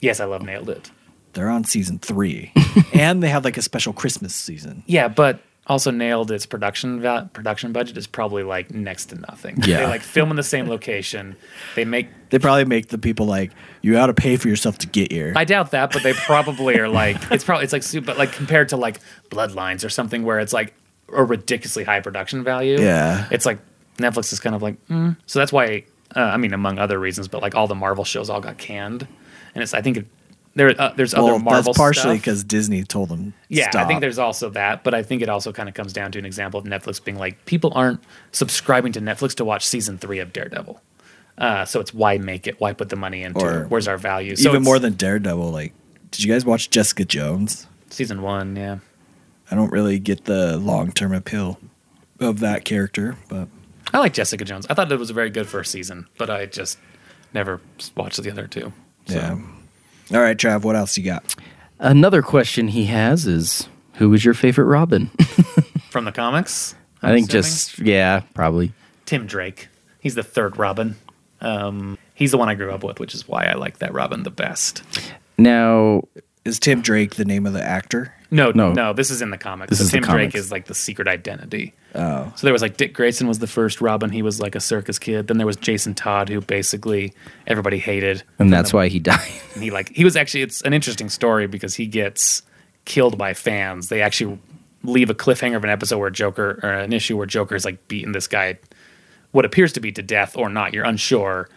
Yes, 0.00 0.20
I 0.20 0.24
love 0.24 0.42
Nailed 0.42 0.70
It. 0.70 0.90
They're 1.32 1.50
on 1.50 1.64
season 1.64 1.98
three, 1.98 2.52
and 2.92 3.22
they 3.22 3.28
have 3.28 3.44
like 3.44 3.56
a 3.56 3.62
special 3.62 3.92
Christmas 3.92 4.34
season. 4.34 4.82
Yeah, 4.86 5.08
but 5.08 5.40
also 5.70 5.92
Nailed 5.92 6.32
It's 6.32 6.46
production 6.46 7.00
va- 7.00 7.30
production 7.32 7.72
budget 7.72 7.96
is 7.96 8.06
probably 8.06 8.42
like 8.42 8.72
next 8.72 9.06
to 9.06 9.14
nothing. 9.14 9.62
Yeah. 9.70 9.78
they 9.78 9.86
like 9.86 10.00
film 10.02 10.30
in 10.30 10.36
the 10.36 10.42
same 10.42 10.68
location. 10.68 11.36
They 11.76 11.84
make 11.84 12.08
They 12.30 12.38
probably 12.40 12.64
make 12.64 12.88
the 12.88 12.98
people 12.98 13.26
like 13.26 13.52
you 13.82 13.92
got 13.92 14.06
to 14.06 14.14
pay 14.14 14.36
for 14.36 14.48
yourself 14.48 14.78
to 14.78 14.88
get 14.88 15.12
here. 15.12 15.32
I 15.36 15.44
doubt 15.44 15.70
that, 15.70 15.92
but 15.92 16.02
they 16.02 16.12
probably 16.12 16.78
are 16.78 16.88
like 16.88 17.16
it's 17.30 17.44
probably 17.44 17.64
it's 17.64 17.72
like 17.72 17.84
super, 17.84 18.06
but 18.06 18.18
like 18.18 18.32
compared 18.32 18.70
to 18.70 18.76
like 18.76 18.98
Bloodlines 19.30 19.84
or 19.84 19.88
something 19.90 20.24
where 20.24 20.40
it's 20.40 20.52
like 20.52 20.74
a 21.12 21.22
ridiculously 21.22 21.84
high 21.84 22.00
production 22.00 22.42
value. 22.42 22.80
Yeah. 22.80 23.28
it's 23.30 23.46
like 23.46 23.58
Netflix 23.98 24.32
is 24.32 24.40
kind 24.40 24.56
of 24.56 24.62
like 24.62 24.84
mm. 24.88 25.16
so 25.26 25.38
that's 25.38 25.52
why 25.52 25.84
uh, 26.16 26.20
I 26.20 26.36
mean 26.36 26.52
among 26.52 26.80
other 26.80 26.98
reasons, 26.98 27.28
but 27.28 27.42
like 27.42 27.54
all 27.54 27.68
the 27.68 27.76
Marvel 27.76 28.04
shows 28.04 28.28
all 28.28 28.40
got 28.40 28.58
canned, 28.58 29.06
and 29.54 29.62
it's 29.62 29.72
I 29.72 29.82
think 29.82 29.98
it, 29.98 30.06
there 30.54 30.74
uh, 30.80 30.92
there's 30.96 31.14
well, 31.14 31.28
other 31.28 31.38
Marvel 31.38 31.62
that's 31.62 31.78
partially 31.78 32.16
because 32.16 32.42
Disney 32.44 32.82
told 32.84 33.08
them. 33.08 33.34
Yeah, 33.48 33.70
I 33.74 33.84
think 33.84 34.00
there's 34.00 34.18
also 34.18 34.50
that, 34.50 34.84
but 34.84 34.94
I 34.94 35.02
think 35.02 35.22
it 35.22 35.28
also 35.28 35.52
kind 35.52 35.68
of 35.68 35.74
comes 35.74 35.92
down 35.92 36.12
to 36.12 36.18
an 36.18 36.24
example 36.24 36.58
of 36.58 36.66
Netflix 36.66 37.02
being 37.02 37.18
like 37.18 37.44
people 37.44 37.72
aren't 37.74 38.02
subscribing 38.32 38.92
to 38.92 39.00
Netflix 39.00 39.34
to 39.36 39.44
watch 39.44 39.66
season 39.66 39.98
three 39.98 40.18
of 40.18 40.32
Daredevil. 40.32 40.80
Uh, 41.38 41.64
so 41.64 41.80
it's 41.80 41.94
why 41.94 42.18
make 42.18 42.46
it? 42.46 42.60
Why 42.60 42.72
put 42.72 42.88
the 42.88 42.96
money 42.96 43.22
into? 43.22 43.40
Or 43.40 43.62
it? 43.62 43.70
Where's 43.70 43.88
our 43.88 43.96
value? 43.96 44.36
So 44.36 44.50
even 44.50 44.62
more 44.62 44.78
than 44.78 44.94
Daredevil. 44.94 45.50
Like, 45.50 45.72
did 46.10 46.24
you 46.24 46.32
guys 46.32 46.44
watch 46.44 46.70
Jessica 46.70 47.04
Jones? 47.04 47.66
season 47.92 48.22
one. 48.22 48.56
Yeah. 48.56 48.78
I 49.50 49.54
don't 49.54 49.72
really 49.72 49.98
get 49.98 50.24
the 50.24 50.56
long 50.56 50.92
term 50.92 51.12
appeal 51.12 51.58
of 52.20 52.40
that 52.40 52.64
character, 52.64 53.16
but 53.28 53.48
I 53.92 53.98
like 53.98 54.12
Jessica 54.12 54.44
Jones. 54.44 54.66
I 54.70 54.74
thought 54.74 54.90
it 54.90 54.98
was 54.98 55.10
a 55.10 55.14
very 55.14 55.30
good 55.30 55.48
first 55.48 55.72
season, 55.72 56.06
but 56.18 56.30
I 56.30 56.46
just 56.46 56.78
never 57.34 57.60
watched 57.96 58.22
the 58.22 58.30
other 58.30 58.46
two. 58.46 58.72
So. 59.06 59.14
yeah. 59.14 59.38
All 60.12 60.20
right, 60.20 60.36
Trav, 60.36 60.62
what 60.62 60.76
else 60.76 60.96
you 60.98 61.04
got? 61.04 61.34
another 61.78 62.20
question 62.20 62.68
he 62.68 62.86
has 62.86 63.26
is, 63.26 63.68
who 63.94 64.10
was 64.10 64.24
your 64.24 64.34
favorite 64.34 64.66
Robin? 64.66 65.06
From 65.90 66.04
the 66.04 66.12
comics, 66.12 66.74
I 67.02 67.08
I'm 67.08 67.14
think 67.16 67.28
assuming? 67.28 67.42
just 67.42 67.78
yeah, 67.78 68.20
probably. 68.34 68.72
Tim 69.06 69.26
Drake. 69.26 69.68
He's 70.00 70.14
the 70.14 70.22
third 70.22 70.56
Robin. 70.58 70.96
Um, 71.40 71.96
he's 72.14 72.30
the 72.32 72.38
one 72.38 72.48
I 72.48 72.54
grew 72.54 72.70
up 72.72 72.84
with, 72.84 73.00
which 73.00 73.14
is 73.14 73.26
why 73.28 73.44
I 73.46 73.54
like 73.54 73.78
that 73.78 73.92
Robin 73.92 74.22
the 74.24 74.30
best. 74.30 74.82
Now, 75.38 76.02
Is 76.44 76.58
Tim 76.58 76.80
Drake 76.82 77.14
the 77.14 77.24
name 77.24 77.46
of 77.46 77.52
the 77.54 77.62
actor? 77.62 78.14
No, 78.30 78.50
No. 78.52 78.72
no, 78.72 78.92
This 78.92 79.10
is 79.10 79.22
in 79.22 79.30
the 79.30 79.38
comics. 79.38 79.70
This 79.70 79.78
So 79.78 79.84
is 79.84 79.90
the 79.90 79.98
Tim 80.00 80.08
Drake 80.08 80.34
is 80.34 80.52
like 80.52 80.66
the 80.66 80.74
secret 80.74 81.08
identity. 81.08 81.74
Oh, 81.94 82.32
So 82.36 82.46
there 82.46 82.52
was 82.52 82.62
like 82.62 82.76
Dick 82.76 82.94
Grayson 82.94 83.26
was 83.26 83.40
the 83.40 83.46
first 83.46 83.80
Robin. 83.80 84.10
He 84.10 84.22
was 84.22 84.40
like 84.40 84.54
a 84.54 84.60
circus 84.60 84.98
kid. 84.98 85.26
Then 85.26 85.38
there 85.38 85.46
was 85.46 85.56
Jason 85.56 85.94
Todd, 85.94 86.28
who 86.28 86.40
basically 86.40 87.12
everybody 87.46 87.78
hated. 87.78 88.22
and 88.38 88.52
that's 88.52 88.72
why 88.72 88.88
he 88.88 88.98
died. 89.00 89.30
And 89.54 89.62
he 89.64 89.70
like 89.70 89.88
he 89.90 90.04
was 90.04 90.16
actually 90.16 90.42
it's 90.42 90.62
an 90.62 90.72
interesting 90.72 91.08
story 91.08 91.46
because 91.46 91.74
he 91.74 91.86
gets 91.86 92.42
killed 92.84 93.18
by 93.18 93.34
fans. 93.34 93.88
They 93.88 94.00
actually 94.02 94.38
leave 94.82 95.10
a 95.10 95.14
cliffhanger 95.14 95.56
of 95.56 95.64
an 95.64 95.70
episode 95.70 95.98
where 95.98 96.10
Joker 96.10 96.60
or 96.62 96.70
an 96.70 96.92
issue 96.92 97.16
where 97.16 97.26
Joker 97.26 97.54
is 97.54 97.64
like 97.64 97.86
beating 97.88 98.12
this 98.12 98.26
guy 98.26 98.58
what 99.32 99.44
appears 99.44 99.72
to 99.74 99.80
be 99.80 99.92
to 99.92 100.02
death 100.02 100.36
or 100.36 100.48
not. 100.48 100.72
You're 100.74 100.84
unsure. 100.84 101.48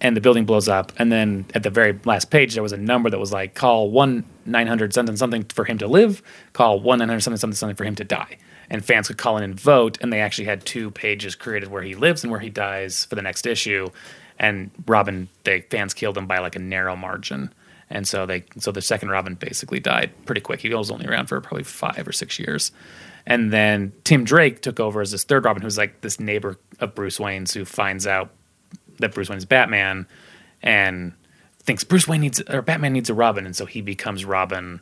And 0.00 0.16
the 0.16 0.20
building 0.20 0.44
blows 0.44 0.68
up. 0.68 0.92
And 0.98 1.10
then 1.10 1.46
at 1.54 1.62
the 1.62 1.70
very 1.70 1.98
last 2.04 2.30
page, 2.30 2.54
there 2.54 2.62
was 2.62 2.72
a 2.72 2.76
number 2.76 3.10
that 3.10 3.18
was 3.18 3.32
like, 3.32 3.54
call 3.54 3.90
1 3.90 4.24
900 4.46 4.94
something 4.94 5.16
something 5.16 5.44
for 5.44 5.64
him 5.64 5.78
to 5.78 5.86
live, 5.86 6.22
call 6.52 6.80
1 6.80 6.98
900 6.98 7.20
something 7.20 7.38
something 7.38 7.56
something 7.56 7.76
for 7.76 7.84
him 7.84 7.94
to 7.96 8.04
die. 8.04 8.38
And 8.70 8.84
fans 8.84 9.08
could 9.08 9.18
call 9.18 9.38
in 9.38 9.44
and 9.44 9.58
vote. 9.58 9.98
And 10.00 10.12
they 10.12 10.20
actually 10.20 10.44
had 10.44 10.64
two 10.64 10.90
pages 10.90 11.34
created 11.34 11.70
where 11.70 11.82
he 11.82 11.94
lives 11.94 12.22
and 12.22 12.30
where 12.30 12.40
he 12.40 12.50
dies 12.50 13.06
for 13.06 13.14
the 13.14 13.22
next 13.22 13.46
issue. 13.46 13.88
And 14.38 14.70
Robin, 14.86 15.28
the 15.44 15.64
fans 15.70 15.94
killed 15.94 16.16
him 16.16 16.26
by 16.26 16.38
like 16.38 16.54
a 16.54 16.60
narrow 16.60 16.94
margin. 16.94 17.52
And 17.90 18.06
so 18.06 18.26
they, 18.26 18.44
so 18.58 18.70
the 18.70 18.82
second 18.82 19.08
Robin 19.08 19.34
basically 19.34 19.80
died 19.80 20.12
pretty 20.26 20.42
quick. 20.42 20.60
He 20.60 20.72
was 20.72 20.90
only 20.90 21.06
around 21.06 21.26
for 21.26 21.40
probably 21.40 21.64
five 21.64 22.06
or 22.06 22.12
six 22.12 22.38
years. 22.38 22.70
And 23.26 23.52
then 23.52 23.92
Tim 24.04 24.24
Drake 24.24 24.62
took 24.62 24.80
over 24.80 25.00
as 25.00 25.10
this 25.10 25.24
third 25.24 25.44
Robin, 25.44 25.62
who's 25.62 25.78
like 25.78 26.00
this 26.00 26.20
neighbor 26.20 26.56
of 26.80 26.94
Bruce 26.94 27.18
Wayne's 27.18 27.52
who 27.52 27.64
finds 27.64 28.06
out 28.06 28.30
that 28.98 29.14
Bruce 29.14 29.28
Wayne 29.28 29.38
is 29.38 29.44
Batman 29.44 30.06
and 30.62 31.12
thinks 31.60 31.84
Bruce 31.84 32.08
Wayne 32.08 32.20
needs 32.20 32.40
or 32.48 32.62
Batman 32.62 32.92
needs 32.92 33.10
a 33.10 33.14
Robin, 33.14 33.46
and 33.46 33.54
so 33.54 33.66
he 33.66 33.80
becomes 33.80 34.24
Robin. 34.24 34.80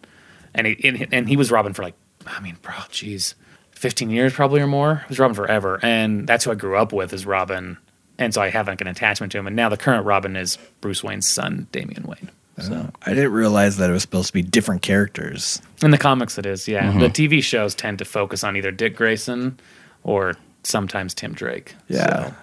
And 0.55 0.67
he 0.67 0.89
and, 0.89 1.09
and 1.13 1.29
he 1.29 1.37
was 1.37 1.51
Robin 1.51 1.73
for 1.73 1.83
like, 1.83 1.95
I 2.27 2.41
mean, 2.41 2.57
bro, 2.63 2.75
jeez, 2.91 3.35
fifteen 3.73 4.11
years 4.11 4.33
probably 4.33 4.61
or 4.61 4.67
more. 4.67 4.97
He 4.97 5.09
was 5.09 5.19
Robin 5.19 5.35
forever, 5.35 5.79
and 5.83 6.27
that's 6.27 6.45
who 6.45 6.51
I 6.51 6.55
grew 6.55 6.77
up 6.77 6.93
with 6.93 7.13
is 7.13 7.27
Robin, 7.27 7.77
and 8.19 8.33
so 8.33 8.41
I 8.41 8.51
have 8.51 8.69
like 8.69 8.81
an 8.81 8.87
attachment 8.87 9.33
to 9.33 9.39
him. 9.39 9.47
And 9.47 9.57
now 9.57 9.69
the 9.69 9.77
current 9.77 10.07
Robin 10.07 10.37
is 10.37 10.59
Bruce 10.81 11.03
Wayne's 11.03 11.29
son, 11.29 11.67
Damian 11.73 12.05
Wayne. 12.05 12.31
So 12.59 12.91
I 13.05 13.13
didn't 13.13 13.33
realize 13.33 13.77
that 13.77 13.91
it 13.91 13.93
was 13.93 14.01
supposed 14.01 14.29
to 14.29 14.33
be 14.33 14.41
different 14.41 14.81
characters. 14.81 15.61
in 15.83 15.91
the 15.91 15.99
comics, 15.99 16.39
it 16.39 16.47
is. 16.47 16.67
Yeah, 16.67 16.91
mm-hmm. 16.91 17.01
the 17.01 17.11
TV 17.11 17.43
shows 17.43 17.75
tend 17.75 17.99
to 17.99 18.07
focus 18.07 18.43
on 18.43 18.57
either 18.57 18.71
Dick 18.71 18.97
Grayson 18.97 19.61
or 20.05 20.35
sometimes 20.63 21.13
Tim 21.13 21.35
Drake. 21.35 21.75
Yeah. 21.89 22.29
So- 22.29 22.35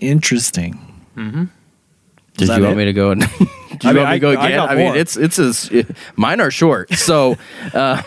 Interesting. 0.00 0.93
Did 1.16 2.48
that 2.48 2.56
you 2.58 2.62
want 2.64 2.74
it? 2.74 2.76
me 2.76 2.84
to 2.86 2.92
go? 2.92 3.10
And, 3.12 3.20
did 3.38 3.84
you 3.84 3.90
I 3.90 3.92
mean, 3.92 4.02
want 4.02 4.10
me 4.10 4.16
to 4.16 4.20
go 4.20 4.30
I- 4.30 4.34
I 4.34 4.46
again? 4.46 4.56
got 4.58 4.70
I, 4.70 4.74
mean, 4.74 4.84
more. 4.86 4.96
it's 4.96 5.16
it's 5.16 5.38
as 5.38 5.70
mine 6.16 6.40
are 6.40 6.50
short. 6.50 6.90
So, 6.96 7.36
uh, 7.72 8.02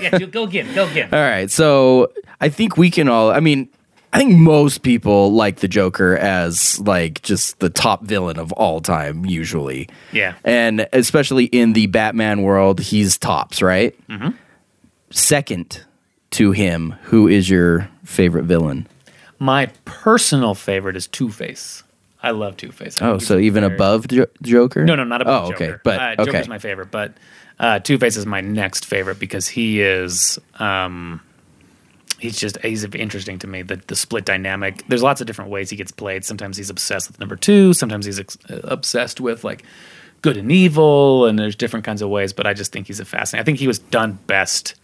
yeah, 0.00 0.18
go 0.18 0.44
again, 0.44 0.72
go 0.74 0.86
again. 0.88 1.08
all 1.12 1.20
right. 1.20 1.50
So 1.50 2.12
I 2.40 2.48
think 2.48 2.76
we 2.76 2.90
can 2.90 3.08
all. 3.08 3.30
I 3.30 3.40
mean, 3.40 3.68
I 4.12 4.18
think 4.18 4.36
most 4.36 4.82
people 4.82 5.32
like 5.32 5.56
the 5.56 5.66
Joker 5.66 6.16
as 6.16 6.78
like 6.78 7.20
just 7.22 7.58
the 7.58 7.68
top 7.70 8.04
villain 8.04 8.38
of 8.38 8.52
all 8.52 8.80
time, 8.80 9.24
usually. 9.26 9.88
Yeah. 10.12 10.34
and 10.44 10.86
especially 10.92 11.46
in 11.46 11.72
the 11.72 11.86
Batman 11.88 12.42
world, 12.42 12.78
he's 12.80 13.18
tops, 13.18 13.60
right? 13.60 13.96
Mm-hmm. 14.08 14.30
Second 15.10 15.84
to 16.30 16.52
him, 16.52 16.92
who 17.04 17.26
is 17.28 17.48
your 17.50 17.88
favorite 18.04 18.44
villain? 18.44 18.86
My 19.38 19.66
personal 19.84 20.54
favorite 20.54 20.96
is 20.96 21.06
Two 21.08 21.30
Face. 21.30 21.82
I 22.24 22.30
love 22.30 22.56
Two 22.56 22.72
Face. 22.72 23.00
Oh, 23.00 23.18
so 23.18 23.38
even 23.38 23.62
above 23.64 24.08
jo- 24.08 24.26
Joker? 24.42 24.84
No, 24.84 24.94
no, 24.96 25.04
not 25.04 25.20
above 25.22 25.44
Oh, 25.44 25.52
okay, 25.54 25.66
Joker. 25.66 25.80
but 25.84 26.00
uh, 26.00 26.14
okay. 26.22 26.24
Joker's 26.32 26.48
my 26.48 26.58
favorite, 26.58 26.90
but 26.90 27.12
uh, 27.58 27.78
Two 27.80 27.98
Face 27.98 28.16
is 28.16 28.26
my 28.26 28.40
next 28.40 28.84
favorite 28.86 29.18
because 29.18 29.46
he 29.46 29.80
is. 29.80 30.38
Um, 30.58 31.20
he's 32.18 32.38
just 32.38 32.58
he's 32.62 32.84
interesting 32.84 33.38
to 33.40 33.46
me. 33.46 33.62
The 33.62 33.76
the 33.86 33.94
split 33.96 34.24
dynamic. 34.24 34.82
There's 34.88 35.02
lots 35.02 35.20
of 35.20 35.26
different 35.26 35.50
ways 35.50 35.70
he 35.70 35.76
gets 35.76 35.92
played. 35.92 36.24
Sometimes 36.24 36.56
he's 36.56 36.70
obsessed 36.70 37.08
with 37.08 37.20
number 37.20 37.36
two. 37.36 37.72
Sometimes 37.74 38.06
he's 38.06 38.18
ex- 38.18 38.38
obsessed 38.48 39.20
with 39.20 39.44
like 39.44 39.62
good 40.22 40.36
and 40.36 40.50
evil, 40.50 41.26
and 41.26 41.38
there's 41.38 41.54
different 41.56 41.84
kinds 41.84 42.00
of 42.02 42.08
ways. 42.08 42.32
But 42.32 42.46
I 42.46 42.54
just 42.54 42.72
think 42.72 42.86
he's 42.86 43.00
a 43.00 43.04
fascinating. 43.04 43.42
I 43.42 43.44
think 43.44 43.58
he 43.58 43.66
was 43.66 43.78
done 43.78 44.18
best 44.26 44.74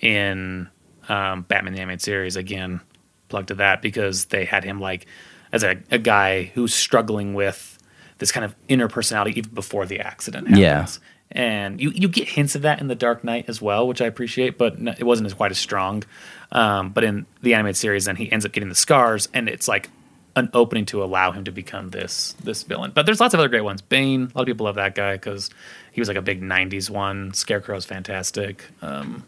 in 0.00 0.68
um, 1.08 1.42
Batman 1.42 1.72
the 1.72 1.80
Animated 1.80 2.02
Series. 2.02 2.36
Again, 2.36 2.80
plug 3.28 3.46
to 3.46 3.54
that 3.54 3.80
because 3.82 4.26
they 4.26 4.44
had 4.44 4.62
him 4.64 4.80
like 4.80 5.06
as 5.52 5.62
a, 5.62 5.78
a 5.90 5.98
guy 5.98 6.44
who's 6.54 6.74
struggling 6.74 7.34
with 7.34 7.78
this 8.18 8.32
kind 8.32 8.44
of 8.44 8.54
inner 8.68 8.88
personality 8.88 9.38
even 9.38 9.52
before 9.54 9.86
the 9.86 10.00
accident 10.00 10.48
happens. 10.48 10.60
Yeah. 10.60 10.86
And 11.34 11.80
you, 11.80 11.90
you 11.90 12.08
get 12.08 12.28
hints 12.28 12.54
of 12.54 12.62
that 12.62 12.80
in 12.80 12.88
the 12.88 12.94
Dark 12.94 13.24
Knight 13.24 13.46
as 13.48 13.62
well, 13.62 13.88
which 13.88 14.02
I 14.02 14.06
appreciate, 14.06 14.58
but 14.58 14.74
n- 14.74 14.94
it 14.98 15.04
wasn't 15.04 15.26
as 15.26 15.34
quite 15.34 15.50
as 15.50 15.58
strong. 15.58 16.04
Um, 16.50 16.90
but 16.90 17.04
in 17.04 17.26
the 17.40 17.54
animated 17.54 17.78
series, 17.78 18.04
then 18.04 18.16
he 18.16 18.30
ends 18.30 18.44
up 18.44 18.52
getting 18.52 18.68
the 18.68 18.74
scars, 18.74 19.28
and 19.32 19.48
it's 19.48 19.66
like 19.66 19.88
an 20.36 20.50
opening 20.54 20.84
to 20.86 21.02
allow 21.02 21.32
him 21.32 21.44
to 21.44 21.50
become 21.50 21.90
this 21.90 22.34
this 22.44 22.62
villain. 22.62 22.92
But 22.94 23.06
there's 23.06 23.20
lots 23.20 23.34
of 23.34 23.40
other 23.40 23.48
great 23.48 23.62
ones. 23.62 23.80
Bane, 23.82 24.24
a 24.24 24.38
lot 24.38 24.42
of 24.42 24.46
people 24.46 24.66
love 24.66 24.74
that 24.76 24.94
guy 24.94 25.14
because 25.14 25.50
he 25.92 26.00
was 26.00 26.08
like 26.08 26.18
a 26.18 26.22
big 26.22 26.42
'90s 26.42 26.90
one. 26.90 27.32
Scarecrow's 27.32 27.86
fantastic. 27.86 28.64
Um, 28.82 29.26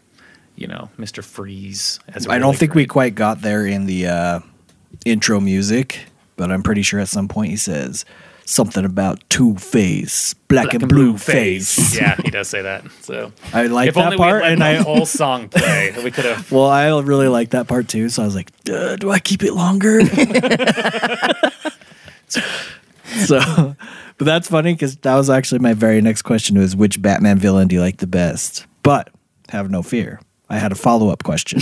you 0.55 0.67
know, 0.67 0.89
Mister 0.97 1.23
Freeze. 1.23 1.99
Has 2.13 2.27
a 2.27 2.31
I 2.31 2.37
don't 2.37 2.49
really 2.49 2.57
think 2.57 2.75
we 2.75 2.85
quite 2.85 3.15
got 3.15 3.41
there 3.41 3.65
in 3.65 3.87
the 3.87 4.07
uh, 4.07 4.39
intro 5.05 5.39
music, 5.39 6.05
but 6.35 6.51
I'm 6.51 6.63
pretty 6.63 6.81
sure 6.81 6.99
at 6.99 7.07
some 7.07 7.27
point 7.27 7.51
he 7.51 7.57
says, 7.57 8.05
something 8.45 8.85
about 8.85 9.27
Two 9.29 9.55
Face, 9.55 10.33
black, 10.47 10.73
and 10.73 10.87
blue 10.87 11.17
face. 11.17 11.95
yeah, 11.95 12.15
he 12.23 12.29
does 12.31 12.47
say 12.47 12.61
that. 12.61 12.89
So 13.01 13.33
I 13.53 13.67
like 13.67 13.89
if 13.89 13.95
that 13.95 14.05
only 14.05 14.17
part, 14.17 14.43
we 14.43 14.49
and 14.49 14.63
I 14.63 14.75
whole 14.75 15.05
song 15.05 15.49
play, 15.49 15.93
we 16.03 16.11
could 16.11 16.25
have. 16.25 16.51
well, 16.51 16.67
I 16.67 16.97
really 17.01 17.27
like 17.27 17.49
that 17.49 17.67
part 17.67 17.87
too. 17.87 18.09
So 18.09 18.21
I 18.21 18.25
was 18.25 18.35
like, 18.35 18.51
Duh, 18.63 18.95
do 18.95 19.11
I 19.11 19.19
keep 19.19 19.43
it 19.43 19.53
longer? 19.53 20.01
so, 23.25 23.75
but 24.17 24.25
that's 24.25 24.47
funny 24.47 24.73
because 24.73 24.95
that 24.97 25.15
was 25.15 25.29
actually 25.29 25.59
my 25.59 25.73
very 25.73 26.01
next 26.01 26.21
question 26.21 26.57
was 26.57 26.75
which 26.75 27.01
Batman 27.01 27.39
villain 27.39 27.67
do 27.67 27.75
you 27.75 27.81
like 27.81 27.97
the 27.97 28.07
best? 28.07 28.65
But 28.83 29.09
have 29.49 29.69
no 29.69 29.81
fear, 29.81 30.21
I 30.49 30.59
had 30.59 30.71
a 30.71 30.75
follow 30.75 31.09
up 31.09 31.23
question 31.23 31.59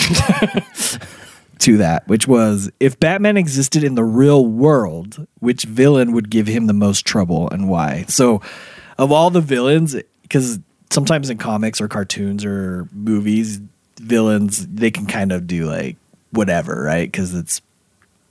to 1.60 1.78
that, 1.78 2.08
which 2.08 2.28
was 2.28 2.72
if 2.80 3.00
Batman 3.00 3.38
existed 3.38 3.84
in 3.84 3.96
the 3.96 4.04
real 4.04 4.46
world, 4.46 5.28
which 5.40 5.64
villain 5.64 6.12
would 6.14 6.30
give 6.30 6.48
him 6.48 6.68
the 6.68 6.74
most 6.74 7.06
trouble 7.06 7.50
and 7.50 7.70
why? 7.70 8.06
So, 8.08 8.42
of 8.98 9.12
all 9.12 9.30
the 9.30 9.42
villains, 9.42 9.96
because 10.24 10.60
sometimes 10.90 11.30
in 11.30 11.38
comics 11.38 11.82
or 11.82 11.88
cartoons 11.88 12.46
or 12.46 12.88
movies, 12.92 13.62
villains 13.98 14.68
they 14.68 14.92
can 14.92 15.06
kind 15.06 15.32
of 15.32 15.48
do 15.48 15.66
like 15.66 15.98
whatever, 16.32 16.84
right? 16.84 17.10
Because 17.10 17.34
it's 17.34 17.62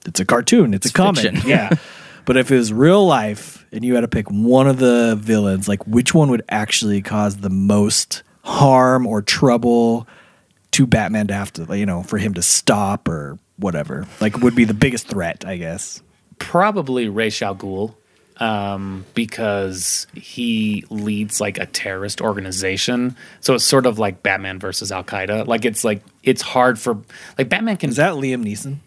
it's 0.05 0.21
a 0.21 0.25
cartoon, 0.25 0.75
it's, 0.75 0.87
a 0.87 0.93
comic, 0.93 1.45
yeah. 1.45 1.71
but 2.25 2.37
if 2.37 2.51
it 2.51 2.57
was 2.57 2.73
real 2.73 3.07
life 3.07 3.65
and 3.71 3.85
you 3.85 3.95
had 3.95 4.01
to 4.01 4.09
pick 4.09 4.29
one 4.29 4.67
of 4.67 4.79
the 4.79 5.17
villains, 5.19 5.69
like 5.69 5.87
which 5.87 6.13
one 6.13 6.29
would 6.31 6.43
actually 6.49 7.01
cause 7.03 7.37
the 7.37 7.51
most 7.51 8.25
harm 8.43 9.07
or 9.07 9.23
trouble 9.23 10.07
to 10.73 10.87
Batman 10.87 11.29
to 11.29 11.35
have 11.35 11.53
to, 11.55 11.77
you 11.79 11.87
know, 11.87 12.03
for 12.03 12.19
him 12.19 12.35
to 12.35 12.43
stop 12.43 13.09
or 13.09 13.39
whatever, 13.59 14.07
like 14.21 14.39
would 14.39 14.55
be 14.57 14.65
the 14.65 14.75
biggest 14.75 15.07
threat, 15.09 15.45
I 15.47 15.57
guess. 15.57 16.03
probably 16.39 17.09
Ra's 17.09 17.41
al 17.43 17.55
Ghul, 17.55 17.95
um, 18.39 19.05
because 19.15 20.07
he 20.15 20.85
leads 20.91 21.41
like 21.41 21.59
a 21.59 21.67
terrorist 21.67 22.21
organization. 22.21 23.17
So 23.41 23.55
it's 23.55 23.65
sort 23.65 23.87
of 23.87 23.99
like 23.99 24.23
Batman 24.23 24.59
versus 24.59 24.91
Al 24.91 25.05
Qaeda. 25.05 25.47
Like 25.47 25.65
it's 25.65 25.85
like 25.85 26.03
it's 26.23 26.43
hard 26.43 26.79
for 26.79 26.99
like 27.39 27.49
Batman 27.49 27.77
can 27.77 27.91
Is 27.91 27.97
that 27.97 28.15
Liam 28.15 28.45
Neeson? 28.45 28.79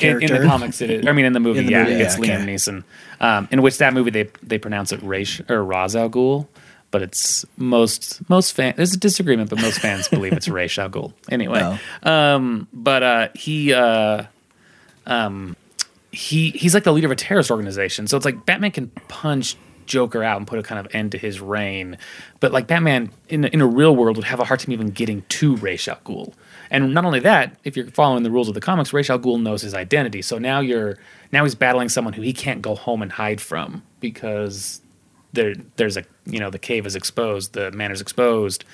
In, 0.00 0.22
in 0.22 0.32
the 0.32 0.46
comics 0.48 0.80
it 0.80 0.90
is. 0.90 1.06
I 1.06 1.12
mean 1.12 1.24
in 1.24 1.32
the 1.32 1.40
movie, 1.40 1.58
In 1.58 1.66
the 1.66 1.72
yeah, 1.72 1.82
movie, 1.82 1.94
it's 1.96 2.16
yeah, 2.16 2.38
Liam. 2.38 2.46
Neeson. 2.46 2.84
Um, 3.20 3.48
in 3.50 3.60
which 3.62 3.78
that 3.78 3.92
movie 3.92 4.10
they 4.10 4.30
they 4.42 4.56
pronounce 4.58 4.92
it 4.92 5.02
Ra's 5.02 5.40
or 5.50 5.62
Ra's 5.62 5.96
al 5.96 6.08
Ghul. 6.08 6.46
But 6.92 7.02
it's 7.02 7.44
most 7.56 8.28
most 8.30 8.52
fans. 8.52 8.76
There's 8.76 8.94
a 8.94 8.98
disagreement, 8.98 9.50
but 9.50 9.60
most 9.60 9.80
fans 9.80 10.06
believe 10.10 10.32
it's 10.34 10.48
Ra's 10.48 10.78
al 10.78 10.90
Ghul. 10.90 11.12
Anyway, 11.28 11.78
um, 12.04 12.68
but 12.72 13.02
uh, 13.02 13.28
he 13.34 13.72
uh, 13.72 14.26
um, 15.06 15.56
he 16.12 16.50
he's 16.50 16.74
like 16.74 16.84
the 16.84 16.92
leader 16.92 17.08
of 17.08 17.12
a 17.12 17.16
terrorist 17.16 17.50
organization. 17.50 18.06
So 18.06 18.16
it's 18.16 18.26
like 18.26 18.46
Batman 18.46 18.70
can 18.70 18.88
punch 19.08 19.56
Joker 19.86 20.22
out 20.22 20.36
and 20.36 20.46
put 20.46 20.58
a 20.58 20.62
kind 20.62 20.78
of 20.84 20.94
end 20.94 21.12
to 21.12 21.18
his 21.18 21.40
reign, 21.40 21.96
but 22.40 22.52
like 22.52 22.66
Batman 22.66 23.10
in 23.28 23.46
in 23.46 23.60
a 23.60 23.66
real 23.66 23.96
world 23.96 24.16
would 24.16 24.26
have 24.26 24.38
a 24.38 24.44
hard 24.44 24.60
time 24.60 24.72
even 24.72 24.90
getting 24.90 25.22
to 25.30 25.56
Ra's 25.56 25.88
al 25.88 25.96
Ghul. 26.04 26.34
And 26.70 26.94
not 26.94 27.04
only 27.04 27.20
that, 27.20 27.56
if 27.64 27.76
you're 27.76 27.90
following 27.90 28.22
the 28.22 28.30
rules 28.30 28.48
of 28.48 28.54
the 28.54 28.60
comics, 28.60 28.92
Ra's 28.92 29.08
al 29.10 29.18
Ghul 29.18 29.40
knows 29.40 29.62
his 29.62 29.74
identity. 29.74 30.20
So 30.22 30.38
now 30.38 30.60
you're 30.60 30.98
now 31.32 31.44
he's 31.44 31.54
battling 31.54 31.88
someone 31.88 32.12
who 32.12 32.22
he 32.22 32.34
can't 32.34 32.60
go 32.60 32.74
home 32.74 33.00
and 33.00 33.10
hide 33.10 33.40
from 33.40 33.82
because 34.00 34.81
there 35.32 35.54
there's 35.76 35.96
a 35.96 36.04
you 36.26 36.38
know 36.38 36.50
the 36.50 36.58
cave 36.58 36.86
is 36.86 36.96
exposed, 36.96 37.52
the 37.54 37.70
manor's 37.72 38.00
exposed, 38.00 38.64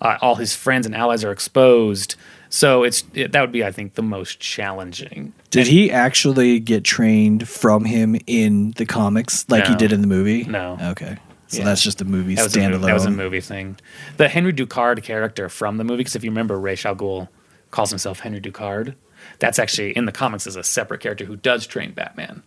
uh, 0.00 0.16
all 0.20 0.36
his 0.36 0.54
friends 0.54 0.86
and 0.86 0.94
allies 0.94 1.24
are 1.24 1.32
exposed. 1.32 2.16
So 2.48 2.84
it's 2.84 3.04
it, 3.14 3.32
that 3.32 3.40
would 3.40 3.52
be 3.52 3.64
I 3.64 3.72
think 3.72 3.94
the 3.94 4.02
most 4.02 4.38
challenging. 4.40 5.32
Did 5.50 5.66
he 5.66 5.90
actually 5.90 6.60
get 6.60 6.84
trained 6.84 7.48
from 7.48 7.84
him 7.84 8.16
in 8.26 8.70
the 8.72 8.86
comics 8.86 9.44
like 9.48 9.66
he 9.66 9.74
did 9.74 9.92
in 9.92 10.00
the 10.00 10.06
movie? 10.06 10.44
No. 10.44 10.78
Okay. 10.80 11.18
So 11.48 11.58
Yeah. 11.58 11.64
that's 11.64 11.82
just 11.82 12.00
a 12.00 12.04
movie 12.04 12.34
That 12.34 12.42
was, 12.44 12.56
a, 12.56 12.58
standalone. 12.58 12.70
movie, 12.72 12.86
that 12.86 12.94
was 12.94 13.04
a 13.04 13.10
movie 13.10 13.40
thing. 13.40 13.76
The 14.16 14.28
Henry 14.28 14.52
Ducard 14.52 15.02
character 15.04 15.48
from 15.48 15.76
the 15.76 15.84
movie, 15.84 15.98
because 15.98 16.16
if 16.16 16.24
you 16.24 16.30
remember, 16.30 16.58
Ra's 16.58 16.84
al 16.84 16.96
Ghul 16.96 17.28
calls 17.70 17.90
himself 17.90 18.20
Henry 18.20 18.40
Ducard. 18.40 18.94
That's 19.38 19.58
actually 19.60 19.92
in 19.96 20.06
the 20.06 20.12
comics 20.12 20.46
as 20.48 20.56
a 20.56 20.62
separate 20.64 21.00
character 21.00 21.24
who 21.24 21.36
does 21.36 21.66
train 21.66 21.92
Batman. 21.92 22.42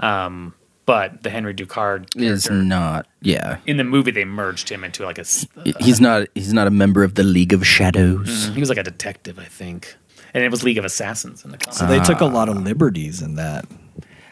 Um, 0.00 0.54
but 0.90 1.22
the 1.22 1.30
Henry 1.30 1.54
Ducard 1.54 2.08
Is 2.20 2.50
not. 2.50 3.06
Yeah. 3.22 3.58
in 3.64 3.76
the 3.76 3.84
movie 3.84 4.10
they 4.10 4.24
merged 4.24 4.68
him 4.68 4.82
into 4.82 5.04
like 5.04 5.18
a 5.18 5.20
s- 5.20 5.46
He's 5.78 6.00
not. 6.00 6.26
He's 6.34 6.52
not 6.52 6.66
a 6.66 6.70
member 6.70 7.04
of 7.04 7.14
the 7.14 7.22
League 7.22 7.52
of 7.52 7.64
Shadows. 7.64 8.46
he 8.54 8.58
was 8.58 8.68
like 8.68 8.78
a 8.78 8.82
detective, 8.82 9.38
I 9.38 9.44
think, 9.44 9.94
and 10.34 10.42
it 10.42 10.50
was 10.50 10.64
League 10.64 10.78
of 10.78 10.84
Assassins 10.84 11.44
in 11.44 11.52
the 11.52 11.58
comics. 11.58 11.78
So 11.78 11.86
they 11.86 12.00
took 12.00 12.20
a 12.20 12.26
lot 12.26 12.48
of 12.48 12.56
liberties 12.56 13.22
in 13.22 13.36
that. 13.36 13.66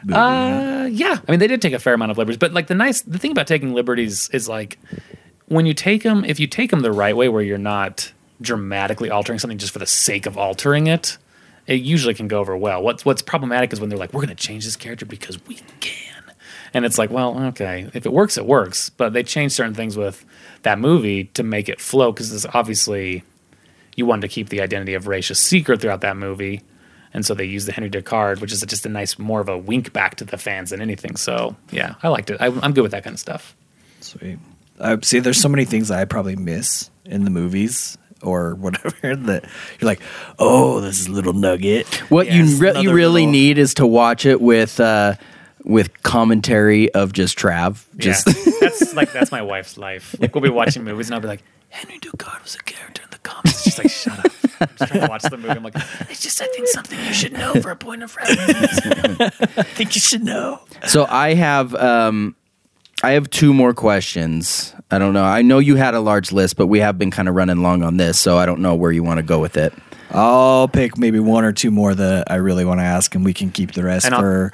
Movie. 0.04 0.14
Uh, 0.18 0.84
yeah. 0.86 1.18
I 1.26 1.30
mean, 1.30 1.38
they 1.38 1.46
did 1.46 1.62
take 1.62 1.72
a 1.74 1.78
fair 1.78 1.94
amount 1.94 2.11
of 2.11 2.18
liberties, 2.18 2.38
but 2.38 2.52
like 2.52 2.66
the 2.66 2.74
nice, 2.74 3.02
the 3.02 3.18
thing 3.18 3.30
about 3.30 3.46
taking 3.46 3.72
liberties 3.72 4.28
is 4.32 4.48
like 4.48 4.78
when 5.46 5.64
you 5.64 5.74
take 5.74 6.02
them, 6.02 6.24
if 6.24 6.40
you 6.40 6.46
take 6.48 6.70
them 6.70 6.80
the 6.80 6.92
right 6.92 7.16
way, 7.16 7.28
where 7.28 7.42
you're 7.42 7.59
not 7.59 8.12
dramatically 8.40 9.11
altering 9.11 9.38
something 9.38 9.59
just 9.59 9.72
for 9.72 9.78
the 9.78 9.86
sake 9.86 10.26
of 10.26 10.36
altering 10.36 10.88
it, 10.88 11.18
it 11.68 11.80
usually 11.82 12.14
can 12.14 12.26
go 12.28 12.40
over 12.40 12.56
well. 12.56 12.82
What's 12.82 13.04
what's 13.04 13.22
problematic 13.22 13.72
is 13.72 13.80
when 13.80 13.90
they're 13.90 13.98
like, 13.98 14.12
we're 14.12 14.24
going 14.24 14.34
to 14.36 14.42
change 14.46 14.64
this 14.64 14.76
character 14.76 15.04
because 15.04 15.38
we 15.46 15.56
can, 15.80 16.18
and 16.75 16.85
it's 16.85 16.99
like, 16.99 17.11
well, 17.11 17.39
okay, 17.49 17.91
if 17.95 18.07
it 18.07 18.12
works, 18.12 18.37
it 18.39 18.47
works. 18.47 18.91
But 18.91 19.12
they 19.12 19.23
changed 19.23 19.55
certain 19.55 19.75
things 19.75 19.97
with 19.97 20.25
that 20.62 20.79
movie 20.79 21.25
to 21.35 21.43
make 21.43 21.69
it 21.69 21.81
flow 21.81 22.12
because 22.12 22.33
it's 22.33 22.47
obviously 22.55 23.23
you 23.97 24.07
wanted 24.07 24.23
to 24.23 24.29
keep 24.29 24.49
the 24.49 24.61
identity 24.61 24.95
of 24.95 25.05
Raisha 25.07 25.35
secret 25.37 25.81
throughout 25.81 26.01
that 26.03 26.16
movie. 26.16 26.62
And 27.14 27.25
so 27.25 27.35
they 27.35 27.45
used 27.47 27.66
the 27.66 27.73
Henry 27.73 27.91
Ducard, 27.91 28.41
which 28.41 28.53
is 28.53 28.61
just 28.62 28.85
a 28.87 28.89
nice, 28.89 29.19
more 29.19 29.41
of 29.41 29.49
a 29.49 29.57
wink 29.57 29.93
back 29.93 30.16
to 30.16 30.25
the 30.25 30.37
fans 30.39 30.71
than 30.71 30.81
anything. 30.83 31.16
So 31.16 31.57
yeah, 31.71 31.95
I 32.03 32.09
liked 32.09 32.31
it. 32.31 32.37
I, 32.41 32.47
I'm 32.47 32.73
good 32.75 32.83
with 32.83 32.93
that 32.93 33.03
kind 33.05 33.14
of 33.14 33.21
stuff. 33.21 33.57
Sweet. 34.01 34.39
I 34.81 34.99
see. 35.01 35.19
There's 35.19 35.41
so 35.41 35.49
many 35.49 35.64
things 35.64 35.91
I 35.91 36.05
probably 36.05 36.37
miss 36.37 36.91
in 37.05 37.25
the 37.25 37.31
movies 37.31 37.97
or 38.23 38.55
whatever 38.57 38.91
that 39.16 39.45
you're 39.81 39.87
like, 39.89 40.01
oh, 40.39 40.81
this 40.81 41.01
is 41.01 41.07
a 41.07 41.11
little 41.12 41.33
nugget. 41.33 41.87
What 42.11 42.27
Yes, 42.27 42.37
you 42.51 42.57
re- 42.59 42.81
you 42.83 42.93
really 42.93 43.23
little- 43.23 43.33
need 43.33 43.59
is 43.59 43.75
to 43.75 43.87
watch 43.87 44.27
it 44.27 44.41
with 44.41 44.79
uh, 44.79 45.14
with 45.64 46.02
commentary 46.02 46.92
of 46.94 47.12
just 47.12 47.38
Trav. 47.38 47.84
Just 47.96 48.26
yeah, 48.26 48.52
that's 48.61 48.94
like 48.94 49.12
that's 49.12 49.30
my 49.32 49.42
wife's 49.42 49.76
life. 49.78 50.14
Like 50.18 50.34
we'll 50.34 50.42
be 50.42 50.48
watching 50.50 50.84
movies 50.84 51.09
and 51.09 51.14
I'll 51.14 51.20
be 51.20 51.28
like, 51.28 51.42
Henry 51.70 51.98
Ducard 51.98 52.42
was 52.42 52.54
a 52.54 52.62
character 52.62 53.02
in 53.02 53.09
the 53.11 53.18
comics. 53.18 53.62
She's 53.62 53.78
like, 53.78 53.90
shut 53.90 54.18
up. 54.18 54.32
I'm 54.61 54.68
just 54.76 54.90
trying 54.90 55.00
to 55.02 55.09
watch 55.09 55.22
the 55.22 55.36
movie. 55.36 55.50
I'm 55.50 55.62
like, 55.62 55.74
It's 56.11 56.20
just, 56.22 56.40
I 56.42 56.46
think, 56.48 56.66
something 56.68 56.98
you 56.98 57.12
should 57.12 57.32
know 57.32 57.54
for 57.61 57.70
a 57.70 57.76
point 57.76 58.02
of 58.02 58.16
reference. 58.16 58.80
I 59.59 59.62
think 59.62 59.94
you 59.94 60.00
should 60.00 60.24
know. 60.24 60.61
so 60.86 61.06
I 61.09 61.34
have 61.34 61.74
um, 61.74 62.34
I 63.02 63.11
have 63.12 63.28
two 63.30 63.52
more 63.54 63.74
questions. 63.74 64.74
I 64.90 64.98
don't 64.98 65.12
know. 65.12 65.22
I 65.24 65.42
know 65.42 65.59
you 65.59 65.76
had 65.76 65.94
a 65.94 66.00
large 66.00 66.32
list, 66.32 66.56
but 66.56 66.66
we 66.68 66.80
have 66.80 66.98
been 66.98 67.11
kind 67.11 67.28
of 67.28 67.34
running 67.34 67.62
long 67.62 67.82
on 67.82 67.98
this, 67.98 68.18
so 68.18 68.38
I 68.38 68.46
don't 68.46 68.61
know 68.61 68.74
where 68.74 68.90
you 68.90 69.02
want 69.02 69.18
to 69.18 69.22
go 69.22 69.38
with 69.38 69.56
it. 69.59 69.74
I'll 70.11 70.66
pick 70.68 70.96
maybe 70.96 71.20
one 71.20 71.44
or 71.44 71.52
two 71.52 71.70
more 71.70 71.94
that 71.94 72.30
I 72.30 72.36
really 72.36 72.64
want 72.64 72.80
to 72.80 72.84
ask, 72.84 73.14
and 73.14 73.24
we 73.24 73.34
can 73.34 73.50
keep 73.50 73.72
the 73.72 73.84
rest 73.84 74.06
And 74.06 74.14
I'll- 74.14 74.20
for. 74.22 74.52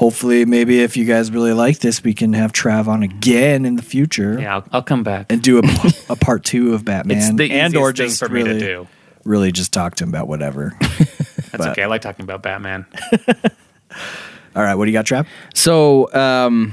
Hopefully, 0.00 0.46
maybe 0.46 0.80
if 0.80 0.96
you 0.96 1.04
guys 1.04 1.30
really 1.30 1.52
like 1.52 1.80
this, 1.80 2.02
we 2.02 2.14
can 2.14 2.32
have 2.32 2.52
Trav 2.52 2.88
on 2.88 3.02
again 3.02 3.66
in 3.66 3.76
the 3.76 3.82
future 3.82 4.40
yeah, 4.40 4.54
I'll, 4.56 4.64
I'll 4.72 4.82
come 4.82 5.02
back. 5.02 5.26
and 5.30 5.42
do 5.42 5.58
a, 5.58 5.62
a 6.08 6.16
part 6.16 6.42
two 6.42 6.72
of 6.72 6.86
Batman, 6.86 7.18
It's 7.18 7.26
the 7.34 7.50
and 7.52 7.74
easiest 7.74 7.76
or 7.76 7.92
thing 7.92 8.06
just 8.08 8.18
for 8.18 8.30
me 8.30 8.42
really, 8.42 8.58
to 8.60 8.64
do. 8.66 8.88
really 9.24 9.52
just 9.52 9.74
talk 9.74 9.96
to 9.96 10.04
him 10.04 10.08
about 10.08 10.26
whatever. 10.26 10.74
That's 10.80 11.50
but- 11.52 11.68
okay. 11.72 11.82
I 11.82 11.86
like 11.86 12.00
talking 12.00 12.22
about 12.24 12.42
Batman. 12.42 12.86
All 14.56 14.62
right, 14.62 14.74
what 14.74 14.86
do 14.86 14.90
you 14.90 14.96
got, 14.96 15.04
Trav? 15.04 15.26
So, 15.54 16.10
um, 16.14 16.72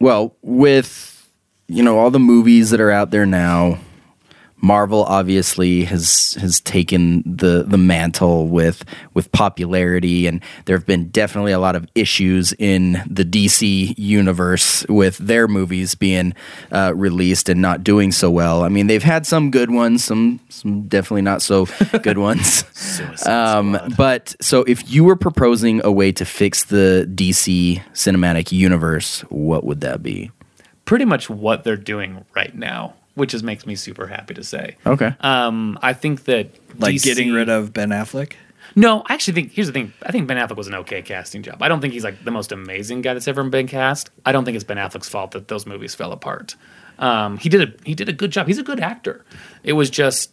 well, 0.00 0.34
with 0.42 1.28
you 1.68 1.82
know 1.82 1.98
all 1.98 2.10
the 2.10 2.18
movies 2.18 2.70
that 2.70 2.80
are 2.80 2.90
out 2.90 3.10
there 3.10 3.26
now, 3.26 3.78
Marvel 4.66 5.04
obviously 5.04 5.84
has 5.84 6.36
has 6.40 6.58
taken 6.58 7.22
the 7.24 7.62
the 7.62 7.78
mantle 7.78 8.48
with 8.48 8.84
with 9.14 9.30
popularity, 9.30 10.26
and 10.26 10.42
there 10.64 10.76
have 10.76 10.84
been 10.84 11.08
definitely 11.10 11.52
a 11.52 11.60
lot 11.60 11.76
of 11.76 11.86
issues 11.94 12.52
in 12.58 13.00
the 13.08 13.24
DC 13.24 13.94
universe 13.96 14.84
with 14.88 15.18
their 15.18 15.46
movies 15.46 15.94
being 15.94 16.34
uh, 16.72 16.92
released 16.96 17.48
and 17.48 17.62
not 17.62 17.84
doing 17.84 18.10
so 18.10 18.28
well. 18.28 18.64
I 18.64 18.68
mean, 18.68 18.88
they've 18.88 19.04
had 19.04 19.24
some 19.24 19.52
good 19.52 19.70
ones, 19.70 20.02
some 20.02 20.40
some 20.48 20.88
definitely 20.88 21.22
not 21.22 21.42
so 21.42 21.66
good 22.02 22.18
ones. 22.28 22.64
Um, 23.24 23.78
but 23.96 24.34
so, 24.40 24.64
if 24.64 24.90
you 24.90 25.04
were 25.04 25.16
proposing 25.16 25.80
a 25.84 25.92
way 25.92 26.10
to 26.10 26.24
fix 26.24 26.64
the 26.64 27.08
DC 27.14 27.80
cinematic 27.92 28.50
universe, 28.50 29.20
what 29.28 29.62
would 29.62 29.80
that 29.82 30.02
be? 30.02 30.32
Pretty 30.86 31.04
much 31.04 31.30
what 31.30 31.62
they're 31.62 31.76
doing 31.76 32.24
right 32.34 32.54
now, 32.54 32.94
which 33.16 33.30
just 33.30 33.42
makes 33.42 33.66
me 33.66 33.74
super 33.74 34.06
happy 34.06 34.34
to 34.34 34.44
say. 34.44 34.76
Okay. 34.86 35.14
Um, 35.20 35.78
I 35.82 35.92
think 35.92 36.24
that 36.24 36.50
Like 36.78 36.94
DC 36.94 37.04
getting 37.04 37.32
rid 37.32 37.48
of 37.48 37.72
Ben 37.72 37.88
Affleck? 37.88 38.34
No, 38.76 39.02
I 39.06 39.14
actually 39.14 39.34
think 39.34 39.52
here's 39.52 39.66
the 39.66 39.72
thing. 39.72 39.92
I 40.02 40.12
think 40.12 40.28
Ben 40.28 40.36
Affleck 40.36 40.56
was 40.56 40.66
an 40.68 40.74
okay 40.74 41.00
casting 41.02 41.42
job. 41.42 41.62
I 41.62 41.68
don't 41.68 41.80
think 41.80 41.94
he's 41.94 42.04
like 42.04 42.24
the 42.24 42.30
most 42.30 42.52
amazing 42.52 43.00
guy 43.00 43.14
that's 43.14 43.26
ever 43.26 43.42
been 43.44 43.66
cast. 43.66 44.10
I 44.24 44.32
don't 44.32 44.44
think 44.44 44.54
it's 44.54 44.64
Ben 44.64 44.76
Affleck's 44.76 45.08
fault 45.08 45.30
that 45.32 45.48
those 45.48 45.66
movies 45.66 45.94
fell 45.94 46.12
apart. 46.12 46.56
Um, 46.98 47.38
he 47.38 47.48
did 47.48 47.62
a 47.62 47.72
he 47.84 47.94
did 47.94 48.08
a 48.08 48.12
good 48.12 48.30
job. 48.30 48.46
He's 48.46 48.58
a 48.58 48.62
good 48.62 48.80
actor. 48.80 49.24
It 49.62 49.72
was 49.72 49.88
just 49.88 50.30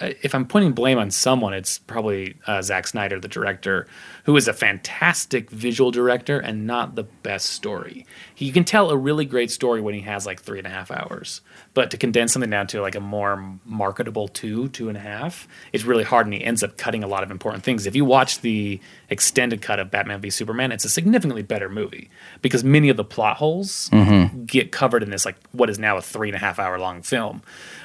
uh, 0.00 0.10
if 0.22 0.34
I'm 0.34 0.46
putting 0.46 0.72
blame 0.72 0.98
on 0.98 1.10
someone, 1.10 1.54
it's 1.54 1.78
probably 1.78 2.36
uh, 2.46 2.60
Zack 2.60 2.86
Snyder, 2.86 3.18
the 3.18 3.28
director, 3.28 3.86
who 4.24 4.36
is 4.36 4.46
a 4.46 4.52
fantastic 4.52 5.50
visual 5.50 5.90
director 5.90 6.38
and 6.38 6.66
not 6.66 6.96
the 6.96 7.04
best 7.04 7.46
story. 7.46 8.06
He 8.34 8.52
can 8.52 8.64
tell 8.64 8.90
a 8.90 8.96
really 8.96 9.24
great 9.24 9.50
story 9.50 9.80
when 9.80 9.94
he 9.94 10.02
has 10.02 10.26
like 10.26 10.40
three 10.42 10.58
and 10.58 10.66
a 10.66 10.70
half 10.70 10.90
hours, 10.90 11.40
but 11.76 11.90
to 11.90 11.98
condense 11.98 12.32
something 12.32 12.48
down 12.48 12.66
to 12.66 12.80
like 12.80 12.94
a 12.94 13.00
more 13.00 13.58
marketable 13.66 14.28
two, 14.28 14.70
two 14.70 14.88
and 14.88 14.96
a 14.96 15.00
half, 15.00 15.46
it's 15.74 15.84
really 15.84 16.04
hard, 16.04 16.26
and 16.26 16.32
he 16.32 16.42
ends 16.42 16.62
up 16.62 16.78
cutting 16.78 17.04
a 17.04 17.06
lot 17.06 17.22
of 17.22 17.30
important 17.30 17.62
things. 17.62 17.84
If 17.84 17.94
you 17.94 18.02
watch 18.02 18.40
the 18.40 18.80
extended 19.10 19.60
cut 19.60 19.78
of 19.78 19.90
Batman 19.90 20.22
v 20.22 20.30
Superman, 20.30 20.72
it's 20.72 20.86
a 20.86 20.88
significantly 20.88 21.42
better 21.42 21.68
movie 21.68 22.08
because 22.40 22.64
many 22.64 22.88
of 22.88 22.96
the 22.96 23.04
plot 23.04 23.36
holes 23.36 23.90
get 24.46 24.72
covered 24.72 25.02
in 25.02 25.10
this 25.10 25.26
like 25.26 25.36
what 25.52 25.68
is 25.68 25.78
now 25.78 25.98
a 25.98 26.00
three 26.00 26.30
and 26.30 26.36
a 26.36 26.38
half 26.38 26.58
hour 26.58 26.78
long 26.78 27.02
film. 27.02 27.42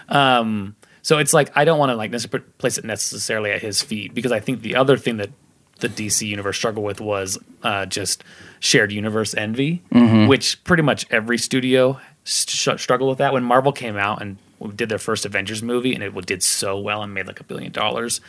Um, 0.08 0.78
so 1.02 1.18
it's 1.18 1.34
like 1.34 1.52
I 1.58 1.66
don't 1.66 1.78
want 1.78 1.90
to 1.90 1.98
like 1.98 2.14
place 2.60 2.78
it 2.78 2.86
necessarily 2.86 3.52
at 3.52 3.62
his 3.62 3.82
feet 3.82 4.14
because 4.14 4.32
I 4.32 4.40
think 4.40 4.62
the 4.62 4.78
other 4.78 4.96
thing 4.96 5.18
that 5.18 5.32
the 5.82 5.90
DC 5.90 6.26
universe 6.26 6.56
struggled 6.56 6.86
with 6.86 7.02
was 7.02 7.38
uh, 7.64 7.86
just 7.88 8.24
shared 8.62 8.92
universe 8.92 9.34
envy, 9.36 9.84
which 10.28 10.64
pretty 10.64 10.84
much 10.84 11.08
every 11.12 11.38
studio 11.40 12.00
st- 12.24 12.80
struggled 12.80 13.10
with 13.10 13.18
that. 13.20 13.34
When 13.34 13.44
Marvel 13.44 13.72
came 13.72 13.98
out 13.98 14.22
and 14.22 14.38
did 14.76 14.90
their 14.90 15.00
first 15.00 15.26
Avengers 15.26 15.64
movie 15.64 15.94
and 15.96 16.04
it 16.04 16.14
did 16.26 16.44
so 16.44 16.78
well 16.80 17.02
and 17.02 17.14
made 17.14 17.28
like 17.28 17.40
a 17.40 17.44
billion 17.44 17.72
dollars, 17.72 18.22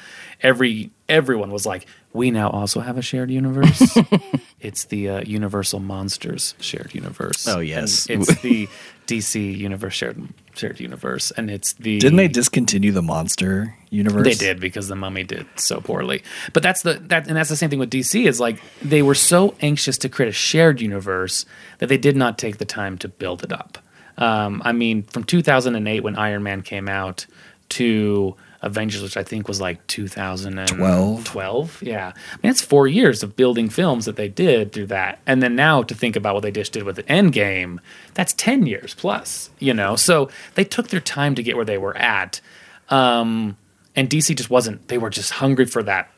every 0.43 0.91
everyone 1.09 1.51
was 1.51 1.67
like, 1.67 1.87
"We 2.13 2.31
now 2.31 2.49
also 2.51 2.81
have 2.81 2.97
a 2.97 3.03
shared 3.03 3.31
universe. 3.31 3.97
it's 4.61 4.85
the 4.85 5.09
uh, 5.09 5.21
Universal 5.23 5.81
Monsters 5.81 6.55
shared 6.61 6.95
universe. 6.95 7.47
Oh, 7.47 7.59
yes. 7.61 8.07
And 8.09 8.23
it's 8.23 8.41
the 8.43 8.69
DC 9.07 9.57
universe 9.57 9.95
shared 9.95 10.27
shared 10.55 10.81
universe, 10.81 11.33
and 11.33 11.51
it's 11.51 11.75
the 11.75 11.99
Didn't 11.99 12.17
they 12.17 12.29
discontinue 12.29 12.93
the 12.93 13.03
monster 13.03 13.77
universe? 13.91 14.25
they 14.25 14.35
did 14.35 14.61
because 14.61 14.89
the 14.89 14.97
mummy 14.97 15.25
did 15.25 15.47
so 15.57 15.81
poorly. 15.81 16.23
But 16.53 16.63
that's 16.63 16.83
the 16.83 16.95
that 16.95 17.27
and 17.27 17.37
that's 17.37 17.51
the 17.51 17.57
same 17.57 17.69
thing 17.69 17.79
with 17.79 17.91
DC 17.91 18.27
is 18.27 18.41
like 18.41 18.63
they 18.81 19.03
were 19.03 19.15
so 19.15 19.55
anxious 19.61 19.99
to 19.99 20.09
create 20.09 20.29
a 20.29 20.33
shared 20.33 20.81
universe 20.81 21.45
that 21.79 21.89
they 21.89 21.99
did 21.99 22.17
not 22.17 22.39
take 22.39 22.59
the 22.59 22.65
time 22.65 22.97
to 22.99 23.09
build 23.09 23.43
it 23.43 23.53
up. 23.53 23.79
Um, 24.19 24.63
I 24.65 24.73
mean, 24.73 25.03
from 25.05 25.25
2008 25.25 26.01
when 26.01 26.17
Iron 26.17 26.43
Man 26.43 26.63
came 26.63 26.89
out 26.89 27.27
to 27.71 28.37
Avengers, 28.63 29.03
which 29.03 29.17
I 29.17 29.23
think 29.25 29.49
was 29.49 29.61
like 29.61 29.85
2012. 29.89 31.25
12, 31.25 31.83
yeah. 31.83 32.13
I 32.15 32.37
mean, 32.43 32.51
it's 32.51 32.61
four 32.61 32.87
years 32.87 33.23
of 33.23 33.35
building 33.35 33.69
films 33.69 34.05
that 34.05 34.17
they 34.17 34.29
did 34.29 34.73
through 34.73 34.87
that, 34.87 35.19
and 35.27 35.43
then 35.43 35.57
now 35.57 35.83
to 35.83 35.95
think 35.95 36.15
about 36.15 36.35
what 36.35 36.43
they 36.43 36.53
just 36.53 36.73
did 36.73 36.85
with 36.85 36.97
the 36.97 37.03
Endgame, 37.05 37.79
that's 38.15 38.33
10 38.35 38.67
years 38.67 38.95
plus. 38.95 39.51
You 39.59 39.75
know, 39.75 39.97
so 39.97 40.31
they 40.55 40.65
took 40.65 40.89
their 40.89 41.01
time 41.01 41.35
to 41.35 41.43
get 41.43 41.57
where 41.57 41.65
they 41.65 41.79
were 41.79 41.97
at. 41.97 42.41
Um, 42.89 43.57
and 43.97 44.09
DC 44.09 44.37
just 44.37 44.51
wasn't. 44.51 44.89
They 44.89 44.99
were 44.99 45.11
just 45.11 45.33
hungry 45.33 45.67
for 45.67 45.83
that 45.83 46.11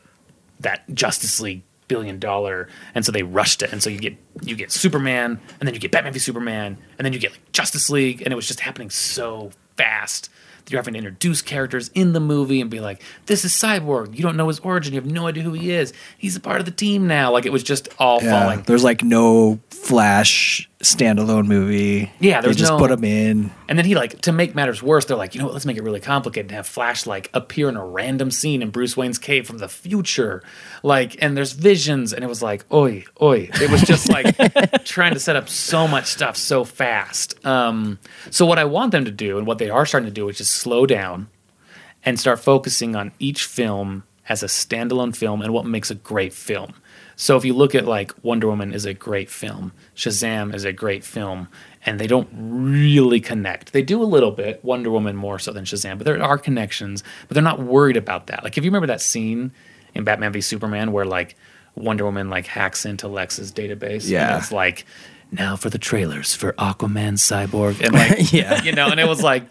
that 0.59 0.83
Justice 0.93 1.41
League 1.41 1.63
billion 1.87 2.19
dollar, 2.19 2.67
and 2.93 3.05
so 3.05 3.11
they 3.11 3.23
rushed 3.23 3.61
it. 3.61 3.71
And 3.71 3.81
so 3.81 3.89
you 3.89 3.99
get 3.99 4.15
you 4.43 4.55
get 4.55 4.71
Superman, 4.71 5.39
and 5.59 5.67
then 5.67 5.73
you 5.73 5.79
get 5.79 5.91
Batman 5.91 6.13
v 6.13 6.19
Superman, 6.19 6.77
and 6.97 7.05
then 7.05 7.13
you 7.13 7.19
get 7.19 7.31
like 7.31 7.51
Justice 7.51 7.89
League, 7.89 8.21
and 8.21 8.31
it 8.31 8.35
was 8.35 8.47
just 8.47 8.59
happening 8.61 8.89
so 8.89 9.51
fast. 9.77 10.29
that 10.63 10.71
You're 10.71 10.79
having 10.81 10.93
to 10.93 10.97
introduce 10.99 11.41
characters 11.43 11.91
in 11.93 12.13
the 12.13 12.19
movie 12.19 12.59
and 12.61 12.69
be 12.71 12.79
like, 12.79 13.01
"This 13.27 13.45
is 13.45 13.51
Cyborg. 13.53 14.15
You 14.15 14.23
don't 14.23 14.35
know 14.37 14.47
his 14.47 14.59
origin. 14.59 14.93
You 14.93 14.99
have 15.01 15.09
no 15.11 15.27
idea 15.27 15.43
who 15.43 15.53
he 15.53 15.71
is. 15.71 15.93
He's 16.17 16.35
a 16.35 16.39
part 16.39 16.59
of 16.59 16.65
the 16.65 16.71
team 16.71 17.05
now." 17.07 17.31
Like 17.31 17.45
it 17.45 17.51
was 17.51 17.63
just 17.63 17.87
all 17.99 18.19
Yeah, 18.23 18.31
falling. 18.41 18.63
there's 18.63 18.83
like 18.83 19.03
no 19.03 19.59
Flash 19.69 20.69
standalone 20.85 21.47
movie. 21.47 22.11
Yeah, 22.19 22.41
they 22.41 22.53
just 22.53 22.71
no- 22.71 22.77
put 22.77 22.91
him 22.91 23.03
in. 23.03 23.51
And 23.67 23.77
then 23.77 23.85
he 23.85 23.95
like 23.95 24.21
to 24.21 24.31
make 24.31 24.55
matters 24.55 24.81
worse, 24.81 25.05
they're 25.05 25.17
like, 25.17 25.33
you 25.35 25.39
know 25.39 25.47
what, 25.47 25.53
let's 25.53 25.65
make 25.65 25.77
it 25.77 25.83
really 25.83 25.99
complicated 25.99 26.51
and 26.51 26.55
have 26.55 26.67
Flash 26.67 27.05
like 27.05 27.29
appear 27.33 27.67
in 27.69 27.75
a 27.75 27.85
random 27.85 28.31
scene 28.31 28.61
in 28.61 28.69
Bruce 28.69 28.95
Wayne's 28.95 29.17
cave 29.17 29.47
from 29.47 29.57
the 29.57 29.67
future. 29.67 30.43
Like 30.83 31.21
and 31.21 31.35
there's 31.35 31.53
visions 31.53 32.13
and 32.13 32.23
it 32.23 32.27
was 32.27 32.41
like, 32.41 32.65
oi, 32.71 33.03
oi. 33.21 33.49
It 33.53 33.69
was 33.69 33.81
just 33.81 34.09
like 34.09 34.35
trying 34.85 35.13
to 35.13 35.19
set 35.19 35.35
up 35.35 35.49
so 35.49 35.87
much 35.87 36.05
stuff 36.05 36.37
so 36.37 36.63
fast. 36.63 37.43
Um 37.45 37.99
so 38.29 38.45
what 38.45 38.59
I 38.59 38.65
want 38.65 38.91
them 38.91 39.05
to 39.05 39.11
do 39.11 39.37
and 39.37 39.45
what 39.47 39.57
they 39.57 39.69
are 39.69 39.85
starting 39.85 40.07
to 40.07 40.13
do 40.13 40.29
is 40.29 40.37
just 40.37 40.51
slow 40.51 40.85
down 40.85 41.27
and 42.03 42.19
start 42.19 42.39
focusing 42.39 42.95
on 42.95 43.11
each 43.19 43.45
film 43.45 44.03
as 44.29 44.43
a 44.43 44.47
standalone 44.47 45.15
film 45.15 45.41
and 45.41 45.53
what 45.53 45.65
makes 45.65 45.91
a 45.91 45.95
great 45.95 46.33
film. 46.33 46.73
So 47.15 47.37
if 47.37 47.45
you 47.45 47.53
look 47.53 47.73
at 47.75 47.85
like 47.85 48.13
Wonder 48.23 48.47
Woman 48.47 48.73
is 48.73 48.85
a 48.85 48.93
great 48.93 49.29
film, 49.29 49.71
Shazam 49.95 50.53
is 50.53 50.65
a 50.65 50.73
great 50.73 51.03
film, 51.03 51.47
and 51.85 51.99
they 51.99 52.07
don't 52.07 52.27
really 52.33 53.19
connect. 53.21 53.71
They 53.73 53.81
do 53.81 54.01
a 54.01 54.05
little 54.05 54.31
bit, 54.31 54.63
Wonder 54.63 54.89
Woman 54.91 55.15
more 55.15 55.39
so 55.39 55.51
than 55.53 55.65
Shazam, 55.65 55.97
but 55.97 56.03
there 56.05 56.21
are 56.21 56.37
connections, 56.37 57.03
but 57.27 57.35
they're 57.35 57.43
not 57.43 57.59
worried 57.61 57.97
about 57.97 58.27
that. 58.27 58.43
Like 58.43 58.57
if 58.57 58.63
you 58.65 58.69
remember 58.69 58.87
that 58.87 59.01
scene 59.01 59.51
in 59.93 60.03
Batman 60.03 60.33
v 60.33 60.41
Superman 60.41 60.91
where 60.91 61.05
like 61.05 61.35
Wonder 61.75 62.03
Woman 62.05 62.29
like 62.29 62.47
hacks 62.47 62.85
into 62.85 63.07
Lex's 63.07 63.51
database 63.51 64.09
Yeah. 64.09 64.33
and 64.35 64.41
it's 64.43 64.51
like 64.51 64.85
now 65.31 65.55
for 65.55 65.69
the 65.69 65.77
trailers 65.77 66.33
for 66.35 66.53
Aquaman 66.53 67.13
Cyborg 67.17 67.81
and 67.81 67.93
like 67.93 68.31
Yeah. 68.31 68.61
you 68.63 68.71
know 68.71 68.87
and 68.87 68.99
it 68.99 69.07
was 69.07 69.21
like 69.21 69.43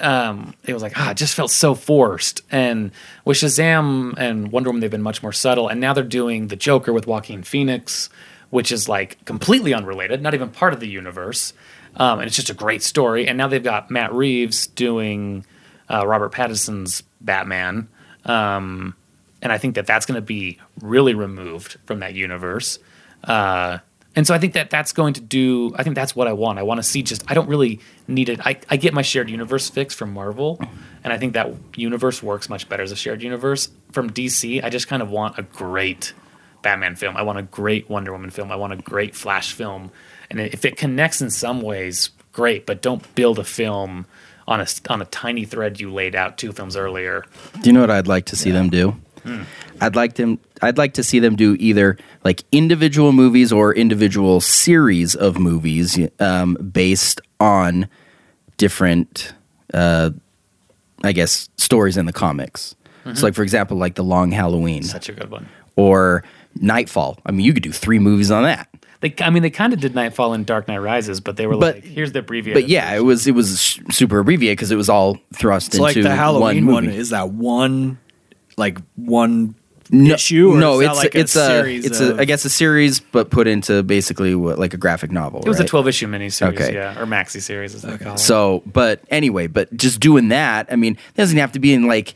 um 0.00 0.54
it 0.64 0.72
was 0.74 0.82
like 0.82 0.92
ah 0.96 1.10
it 1.10 1.16
just 1.16 1.34
felt 1.34 1.50
so 1.50 1.74
forced 1.74 2.42
and 2.50 2.92
with 3.24 3.38
Shazam 3.38 4.14
and 4.18 4.52
Wonder 4.52 4.68
Woman 4.68 4.80
they've 4.80 4.90
been 4.90 5.02
much 5.02 5.22
more 5.22 5.32
subtle 5.32 5.68
and 5.68 5.80
now 5.80 5.92
they're 5.92 6.04
doing 6.04 6.48
the 6.48 6.56
Joker 6.56 6.92
with 6.92 7.06
Joaquin 7.06 7.42
Phoenix 7.42 8.08
which 8.50 8.70
is 8.70 8.88
like 8.88 9.24
completely 9.24 9.72
unrelated 9.74 10.22
not 10.22 10.34
even 10.34 10.48
part 10.50 10.72
of 10.72 10.80
the 10.80 10.88
universe 10.88 11.52
um 11.96 12.18
and 12.20 12.26
it's 12.26 12.36
just 12.36 12.50
a 12.50 12.54
great 12.54 12.82
story 12.82 13.26
and 13.26 13.36
now 13.38 13.48
they've 13.48 13.64
got 13.64 13.90
Matt 13.90 14.12
Reeves 14.12 14.66
doing 14.68 15.44
uh, 15.90 16.06
Robert 16.06 16.32
Pattinson's 16.32 17.02
Batman 17.20 17.88
um 18.26 18.94
and 19.40 19.50
I 19.50 19.58
think 19.58 19.74
that 19.74 19.86
that's 19.86 20.06
going 20.06 20.14
to 20.14 20.20
be 20.22 20.58
really 20.80 21.14
removed 21.14 21.76
from 21.84 21.98
that 21.98 22.14
universe. 22.14 22.78
Uh, 23.24 23.78
and 24.14 24.26
so 24.26 24.34
I 24.34 24.38
think 24.38 24.52
that 24.54 24.70
that's 24.70 24.92
going 24.92 25.14
to 25.14 25.20
do. 25.20 25.74
I 25.76 25.82
think 25.82 25.96
that's 25.96 26.14
what 26.14 26.28
I 26.28 26.32
want. 26.32 26.58
I 26.58 26.62
want 26.62 26.78
to 26.78 26.82
see 26.82 27.02
just. 27.02 27.24
I 27.30 27.34
don't 27.34 27.48
really 27.48 27.80
need 28.06 28.28
it. 28.28 28.40
I, 28.44 28.58
I 28.68 28.76
get 28.76 28.92
my 28.92 29.02
shared 29.02 29.30
universe 29.30 29.70
fix 29.70 29.94
from 29.94 30.12
Marvel, 30.12 30.60
and 31.02 31.12
I 31.12 31.18
think 31.18 31.32
that 31.32 31.52
universe 31.76 32.22
works 32.22 32.48
much 32.48 32.68
better 32.68 32.82
as 32.82 32.92
a 32.92 32.96
shared 32.96 33.22
universe. 33.22 33.70
From 33.90 34.10
DC, 34.10 34.62
I 34.62 34.68
just 34.68 34.88
kind 34.88 35.02
of 35.02 35.10
want 35.10 35.38
a 35.38 35.42
great 35.42 36.12
Batman 36.62 36.96
film. 36.96 37.16
I 37.16 37.22
want 37.22 37.38
a 37.38 37.42
great 37.42 37.88
Wonder 37.88 38.12
Woman 38.12 38.30
film. 38.30 38.52
I 38.52 38.56
want 38.56 38.72
a 38.72 38.76
great 38.76 39.14
Flash 39.14 39.52
film. 39.52 39.90
And 40.30 40.40
if 40.40 40.64
it 40.64 40.76
connects 40.76 41.20
in 41.20 41.30
some 41.30 41.60
ways, 41.60 42.10
great. 42.32 42.66
But 42.66 42.82
don't 42.82 43.14
build 43.14 43.38
a 43.38 43.44
film 43.44 44.06
on 44.46 44.60
a 44.60 44.66
on 44.88 45.02
a 45.02 45.04
tiny 45.06 45.44
thread 45.44 45.80
you 45.80 45.92
laid 45.92 46.14
out 46.14 46.38
two 46.38 46.52
films 46.52 46.76
earlier. 46.76 47.24
Do 47.60 47.68
you 47.68 47.72
know 47.72 47.80
what 47.80 47.90
I'd 47.90 48.08
like 48.08 48.26
to 48.26 48.36
see 48.36 48.50
them 48.50 48.70
do? 48.70 48.96
Hmm. 49.22 49.42
I'd 49.82 49.96
like 49.96 50.14
them. 50.14 50.38
I'd 50.62 50.78
like 50.78 50.94
to 50.94 51.02
see 51.02 51.18
them 51.18 51.36
do 51.36 51.56
either 51.58 51.98
like 52.24 52.42
individual 52.52 53.12
movies 53.12 53.52
or 53.52 53.74
individual 53.74 54.40
series 54.40 55.14
of 55.14 55.38
movies 55.38 55.98
um, 56.20 56.54
based 56.54 57.20
on 57.40 57.88
different, 58.56 59.34
uh, 59.74 60.10
I 61.02 61.12
guess, 61.12 61.48
stories 61.56 61.96
in 61.96 62.06
the 62.06 62.12
comics. 62.12 62.74
Mm-hmm. 63.04 63.14
So, 63.14 63.26
like 63.26 63.34
for 63.34 63.42
example, 63.42 63.76
like 63.76 63.96
the 63.96 64.04
Long 64.04 64.30
Halloween 64.30 64.82
Such 64.84 65.08
a 65.08 65.12
good 65.12 65.30
one. 65.30 65.48
or 65.76 66.22
Knightfall. 66.60 67.18
I 67.26 67.32
mean, 67.32 67.44
you 67.46 67.52
could 67.54 67.62
do 67.62 67.72
three 67.72 67.98
movies 67.98 68.30
on 68.30 68.44
that. 68.44 68.68
They, 69.00 69.12
I 69.20 69.30
mean, 69.30 69.42
they 69.42 69.50
kind 69.50 69.72
of 69.72 69.80
did 69.80 69.96
Knightfall 69.96 70.32
and 70.32 70.46
Dark 70.46 70.68
Knight 70.68 70.78
Rises, 70.78 71.20
but 71.20 71.36
they 71.36 71.48
were 71.48 71.56
But- 71.56 71.76
like, 71.76 71.84
"Here's 71.84 72.12
the 72.12 72.20
abbreviated." 72.20 72.62
But 72.62 72.68
yeah, 72.70 72.94
it 72.94 73.00
was 73.00 73.26
it 73.26 73.32
was 73.34 73.80
super 73.90 74.20
abbreviated 74.20 74.58
because 74.58 74.70
it 74.70 74.76
was 74.76 74.88
all 74.88 75.18
thrust 75.34 75.72
So 75.72 75.84
into 75.86 76.00
like 76.00 76.08
the 76.08 76.14
Halloween 76.14 76.66
one 76.66 76.74
one, 76.74 76.84
movie. 76.86 76.96
is 76.98 77.10
that 77.10 77.30
one, 77.30 77.98
like 78.56 78.78
one 78.94 79.56
no, 79.92 80.14
issue? 80.14 80.50
Or 80.52 80.58
no, 80.58 80.80
it's 80.80 80.96
like 80.96 81.14
it's 81.14 81.36
a, 81.36 81.64
it's 81.66 82.00
of- 82.00 82.18
a 82.18 82.22
I 82.22 82.24
guess 82.24 82.44
a 82.44 82.50
series, 82.50 82.98
but 83.00 83.30
put 83.30 83.46
into 83.46 83.82
basically 83.82 84.34
what 84.34 84.58
like 84.58 84.74
a 84.74 84.76
graphic 84.78 85.12
novel. 85.12 85.40
it 85.42 85.48
was 85.48 85.60
a 85.60 85.64
12 85.64 85.86
issue 85.88 86.06
miniseries, 86.08 86.54
Okay. 86.54 86.74
yeah, 86.74 86.98
or 87.00 87.06
maxi 87.06 87.40
series 87.40 87.74
as 87.74 87.82
they 87.82 87.96
call 87.98 88.14
it. 88.14 88.18
So, 88.18 88.62
but 88.66 89.00
anyway, 89.10 89.46
but 89.46 89.74
just 89.76 90.00
doing 90.00 90.28
that, 90.28 90.66
I 90.72 90.76
mean, 90.76 90.94
it 90.94 91.16
doesn't 91.16 91.38
have 91.38 91.52
to 91.52 91.58
be 91.60 91.72
in 91.74 91.86
like 91.86 92.14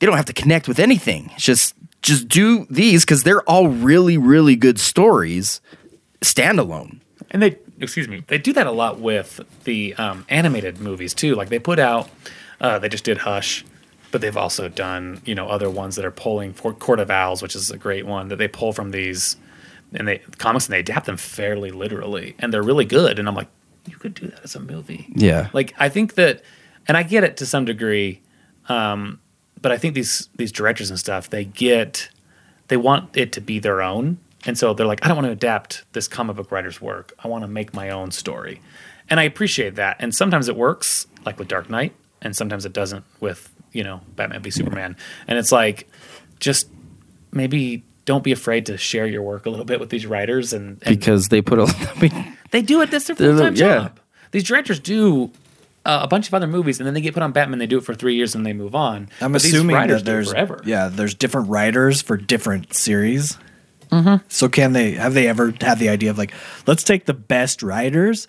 they 0.00 0.06
don't 0.06 0.16
have 0.16 0.26
to 0.26 0.32
connect 0.34 0.68
with 0.68 0.78
anything. 0.78 1.30
It's 1.34 1.44
just 1.44 1.74
just 2.02 2.28
do 2.28 2.66
these 2.68 3.04
because 3.04 3.22
they're 3.22 3.42
all 3.48 3.68
really 3.68 4.18
really 4.18 4.56
good 4.56 4.78
stories, 4.78 5.60
standalone. 6.20 7.00
and 7.30 7.42
they, 7.42 7.58
excuse 7.80 8.08
me, 8.08 8.24
they 8.26 8.38
do 8.38 8.52
that 8.52 8.66
a 8.66 8.70
lot 8.72 8.98
with 9.00 9.40
the 9.64 9.94
um, 9.94 10.24
animated 10.28 10.80
movies 10.80 11.14
too. 11.14 11.34
Like 11.34 11.48
they 11.48 11.58
put 11.58 11.78
out, 11.78 12.08
uh, 12.60 12.78
they 12.78 12.88
just 12.88 13.04
did 13.04 13.18
Hush, 13.18 13.64
but 14.14 14.20
they've 14.20 14.36
also 14.36 14.68
done 14.68 15.20
you 15.24 15.34
know 15.34 15.48
other 15.48 15.68
ones 15.68 15.96
that 15.96 16.04
are 16.04 16.12
pulling 16.12 16.52
for 16.52 16.72
Court 16.72 17.00
of 17.00 17.10
Owls, 17.10 17.42
which 17.42 17.56
is 17.56 17.72
a 17.72 17.76
great 17.76 18.06
one 18.06 18.28
that 18.28 18.36
they 18.36 18.46
pull 18.46 18.72
from 18.72 18.92
these 18.92 19.36
and 19.92 20.06
they 20.06 20.18
comics 20.38 20.66
and 20.66 20.72
they 20.72 20.78
adapt 20.78 21.06
them 21.06 21.16
fairly 21.16 21.72
literally, 21.72 22.36
and 22.38 22.54
they're 22.54 22.62
really 22.62 22.84
good. 22.84 23.18
And 23.18 23.26
I'm 23.26 23.34
like, 23.34 23.48
you 23.86 23.96
could 23.96 24.14
do 24.14 24.28
that 24.28 24.44
as 24.44 24.54
a 24.54 24.60
movie. 24.60 25.08
Yeah, 25.16 25.48
Like 25.52 25.74
I 25.80 25.88
think 25.88 26.14
that, 26.14 26.42
and 26.86 26.96
I 26.96 27.02
get 27.02 27.24
it 27.24 27.36
to 27.38 27.46
some 27.46 27.64
degree, 27.64 28.22
um, 28.68 29.18
but 29.60 29.72
I 29.72 29.78
think 29.78 29.94
these 29.96 30.28
these 30.36 30.52
directors 30.52 30.90
and 30.90 30.98
stuff 30.98 31.28
they 31.28 31.44
get 31.44 32.08
they 32.68 32.76
want 32.76 33.16
it 33.16 33.32
to 33.32 33.40
be 33.40 33.58
their 33.58 33.82
own, 33.82 34.18
and 34.46 34.56
so 34.56 34.74
they're 34.74 34.86
like, 34.86 35.04
I 35.04 35.08
don't 35.08 35.16
want 35.16 35.26
to 35.26 35.32
adapt 35.32 35.82
this 35.92 36.06
comic 36.06 36.36
book 36.36 36.52
writer's 36.52 36.80
work. 36.80 37.14
I 37.18 37.26
want 37.26 37.42
to 37.42 37.48
make 37.48 37.74
my 37.74 37.90
own 37.90 38.12
story, 38.12 38.60
and 39.10 39.18
I 39.18 39.24
appreciate 39.24 39.74
that. 39.74 39.96
And 39.98 40.14
sometimes 40.14 40.48
it 40.48 40.54
works, 40.54 41.08
like 41.26 41.36
with 41.36 41.48
Dark 41.48 41.68
Knight, 41.68 41.94
and 42.22 42.36
sometimes 42.36 42.64
it 42.64 42.72
doesn't 42.72 43.04
with 43.18 43.50
you 43.74 43.84
know, 43.84 44.00
Batman 44.16 44.42
v 44.42 44.50
Superman, 44.50 44.96
and 45.28 45.38
it's 45.38 45.52
like, 45.52 45.90
just 46.40 46.70
maybe 47.32 47.84
don't 48.06 48.24
be 48.24 48.32
afraid 48.32 48.66
to 48.66 48.78
share 48.78 49.06
your 49.06 49.22
work 49.22 49.44
a 49.44 49.50
little 49.50 49.64
bit 49.64 49.80
with 49.80 49.90
these 49.90 50.06
writers, 50.06 50.52
and, 50.52 50.82
and 50.82 50.98
because 50.98 51.28
they 51.28 51.42
put 51.42 51.58
a. 51.58 51.64
I 51.64 52.00
mean, 52.00 52.38
they 52.50 52.62
do 52.62 52.80
it. 52.80 52.90
That's 52.90 53.06
their 53.06 53.16
full 53.16 53.38
time 53.38 53.54
yeah. 53.56 53.74
job. 53.74 54.00
These 54.30 54.44
directors 54.44 54.80
do. 54.80 55.30
Uh, 55.86 56.00
a 56.02 56.08
bunch 56.08 56.26
of 56.26 56.32
other 56.32 56.46
movies, 56.46 56.80
and 56.80 56.86
then 56.86 56.94
they 56.94 57.02
get 57.02 57.12
put 57.12 57.22
on 57.22 57.32
Batman. 57.32 57.58
They 57.58 57.66
do 57.66 57.76
it 57.76 57.84
for 57.84 57.94
three 57.94 58.14
years, 58.14 58.34
and 58.34 58.46
they 58.46 58.54
move 58.54 58.74
on. 58.74 59.10
I'm 59.20 59.32
But 59.32 59.42
these 59.42 59.52
assuming 59.52 59.76
writers 59.76 60.02
that 60.02 60.06
do 60.06 60.10
it 60.12 60.14
there's 60.14 60.30
forever. 60.30 60.62
yeah, 60.64 60.88
there's 60.88 61.14
different 61.14 61.50
writers 61.50 62.00
for 62.00 62.16
different 62.16 62.72
series. 62.72 63.36
Mm-hmm. 63.90 64.24
So 64.28 64.48
can 64.48 64.72
they 64.72 64.92
have 64.92 65.12
they 65.12 65.28
ever 65.28 65.52
had 65.60 65.78
the 65.78 65.90
idea 65.90 66.08
of 66.08 66.16
like 66.16 66.32
let's 66.66 66.84
take 66.84 67.04
the 67.04 67.12
best 67.12 67.62
writers 67.62 68.26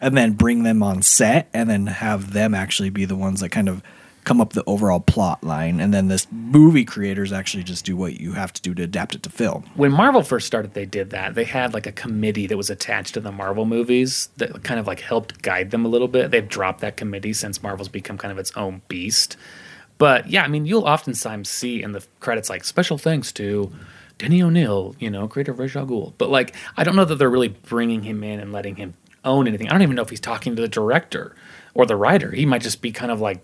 and 0.00 0.16
then 0.16 0.32
bring 0.32 0.64
them 0.64 0.82
on 0.82 1.00
set 1.02 1.48
and 1.54 1.70
then 1.70 1.86
have 1.86 2.32
them 2.32 2.54
actually 2.54 2.90
be 2.90 3.04
the 3.04 3.14
ones 3.14 3.38
that 3.38 3.50
kind 3.50 3.68
of 3.68 3.82
come 4.26 4.40
up 4.40 4.52
the 4.54 4.64
overall 4.66 4.98
plot 4.98 5.42
line 5.44 5.78
and 5.78 5.94
then 5.94 6.08
this 6.08 6.26
movie 6.32 6.84
creators 6.84 7.32
actually 7.32 7.62
just 7.62 7.84
do 7.84 7.96
what 7.96 8.20
you 8.20 8.32
have 8.32 8.52
to 8.52 8.60
do 8.60 8.74
to 8.74 8.82
adapt 8.82 9.14
it 9.14 9.22
to 9.22 9.30
film. 9.30 9.64
when 9.76 9.92
Marvel 9.92 10.22
first 10.22 10.48
started, 10.48 10.74
they 10.74 10.84
did 10.84 11.10
that. 11.10 11.36
They 11.36 11.44
had 11.44 11.72
like 11.72 11.86
a 11.86 11.92
committee 11.92 12.48
that 12.48 12.56
was 12.56 12.68
attached 12.68 13.14
to 13.14 13.20
the 13.20 13.30
Marvel 13.30 13.64
movies 13.64 14.28
that 14.36 14.64
kind 14.64 14.80
of 14.80 14.86
like 14.88 14.98
helped 14.98 15.42
guide 15.42 15.70
them 15.70 15.84
a 15.84 15.88
little 15.88 16.08
bit. 16.08 16.32
They've 16.32 16.46
dropped 16.46 16.80
that 16.80 16.96
committee 16.96 17.32
since 17.32 17.62
Marvel's 17.62 17.88
become 17.88 18.18
kind 18.18 18.32
of 18.32 18.38
its 18.38 18.50
own 18.56 18.82
beast. 18.88 19.36
But 19.96 20.28
yeah, 20.28 20.42
I 20.42 20.48
mean, 20.48 20.66
you'll 20.66 20.84
oftentimes 20.84 21.48
see 21.48 21.80
in 21.80 21.92
the 21.92 22.04
credits 22.18 22.50
like 22.50 22.64
special 22.64 22.98
thanks 22.98 23.30
to 23.32 23.72
Denny 24.18 24.42
O'Neil, 24.42 24.96
you 24.98 25.08
know, 25.08 25.28
creator 25.28 25.52
of 25.52 25.60
Ra's 25.60 25.76
al 25.76 25.86
Ghul. 25.86 26.14
But 26.18 26.30
like, 26.30 26.52
I 26.76 26.82
don't 26.82 26.96
know 26.96 27.04
that 27.04 27.14
they're 27.14 27.30
really 27.30 27.48
bringing 27.48 28.02
him 28.02 28.24
in 28.24 28.40
and 28.40 28.52
letting 28.52 28.74
him 28.74 28.94
own 29.24 29.46
anything. 29.46 29.68
I 29.68 29.72
don't 29.72 29.82
even 29.82 29.94
know 29.94 30.02
if 30.02 30.10
he's 30.10 30.18
talking 30.18 30.56
to 30.56 30.62
the 30.62 30.68
director 30.68 31.36
or 31.74 31.86
the 31.86 31.96
writer. 31.96 32.32
He 32.32 32.44
might 32.44 32.62
just 32.62 32.82
be 32.82 32.90
kind 32.90 33.12
of 33.12 33.20
like 33.20 33.40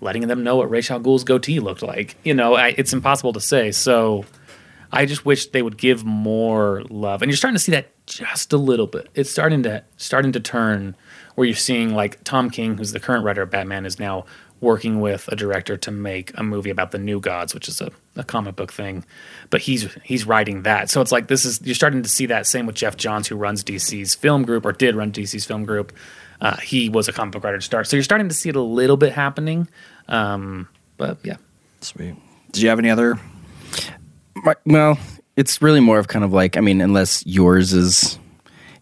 letting 0.00 0.28
them 0.28 0.42
know 0.42 0.56
what 0.56 0.70
Ra's 0.70 0.90
al 0.90 1.00
Ghul's 1.00 1.24
goatee 1.24 1.60
looked 1.60 1.82
like. 1.82 2.16
You 2.24 2.34
know, 2.34 2.54
I, 2.54 2.74
it's 2.76 2.92
impossible 2.92 3.32
to 3.34 3.40
say. 3.40 3.72
So 3.72 4.24
I 4.92 5.06
just 5.06 5.24
wish 5.24 5.46
they 5.46 5.62
would 5.62 5.76
give 5.76 6.04
more 6.04 6.82
love, 6.90 7.22
and 7.22 7.30
you're 7.30 7.36
starting 7.36 7.56
to 7.56 7.62
see 7.62 7.72
that 7.72 7.88
just 8.06 8.52
a 8.52 8.56
little 8.56 8.86
bit. 8.86 9.08
It's 9.14 9.30
starting 9.30 9.62
to 9.64 9.84
starting 9.96 10.32
to 10.32 10.40
turn 10.40 10.96
where 11.36 11.46
you're 11.46 11.56
seeing 11.56 11.94
like 11.94 12.22
Tom 12.24 12.50
King, 12.50 12.76
who's 12.76 12.92
the 12.92 13.00
current 13.00 13.24
writer 13.24 13.42
of 13.42 13.50
Batman, 13.50 13.86
is 13.86 13.98
now 13.98 14.26
working 14.60 15.00
with 15.00 15.26
a 15.28 15.36
director 15.36 15.76
to 15.76 15.90
make 15.90 16.36
a 16.36 16.42
movie 16.42 16.70
about 16.70 16.90
the 16.90 16.98
New 16.98 17.18
Gods, 17.18 17.54
which 17.54 17.66
is 17.66 17.80
a, 17.80 17.90
a 18.16 18.22
comic 18.22 18.56
book 18.56 18.72
thing. 18.72 19.04
But 19.48 19.62
he's 19.62 19.92
he's 20.02 20.26
writing 20.26 20.62
that, 20.62 20.90
so 20.90 21.00
it's 21.00 21.12
like 21.12 21.28
this 21.28 21.44
is 21.44 21.60
you're 21.62 21.74
starting 21.74 22.02
to 22.02 22.08
see 22.08 22.26
that 22.26 22.46
same 22.46 22.66
with 22.66 22.74
Geoff 22.74 22.96
Johns, 22.96 23.28
who 23.28 23.36
runs 23.36 23.62
DC's 23.62 24.14
film 24.14 24.42
group 24.42 24.66
or 24.66 24.72
did 24.72 24.96
run 24.96 25.12
DC's 25.12 25.44
film 25.44 25.64
group. 25.64 25.92
Uh, 26.40 26.56
he 26.56 26.88
was 26.88 27.06
a 27.06 27.12
comic 27.12 27.32
book 27.32 27.44
writer 27.44 27.58
to 27.58 27.62
start, 27.62 27.86
so 27.86 27.96
you're 27.96 28.02
starting 28.02 28.28
to 28.28 28.34
see 28.34 28.48
it 28.48 28.56
a 28.56 28.62
little 28.62 28.96
bit 28.96 29.12
happening. 29.12 29.68
Um, 30.10 30.68
but 30.96 31.18
yeah, 31.24 31.36
Sweet. 31.80 32.14
Did 32.52 32.62
you 32.62 32.68
have 32.68 32.78
any 32.78 32.90
other 32.90 33.18
my- 34.34 34.56
well, 34.66 34.98
it's 35.36 35.62
really 35.62 35.80
more 35.80 35.98
of 35.98 36.08
kind 36.08 36.24
of 36.24 36.32
like 36.32 36.56
I 36.56 36.60
mean, 36.60 36.80
unless 36.80 37.24
yours 37.26 37.72
is, 37.72 38.18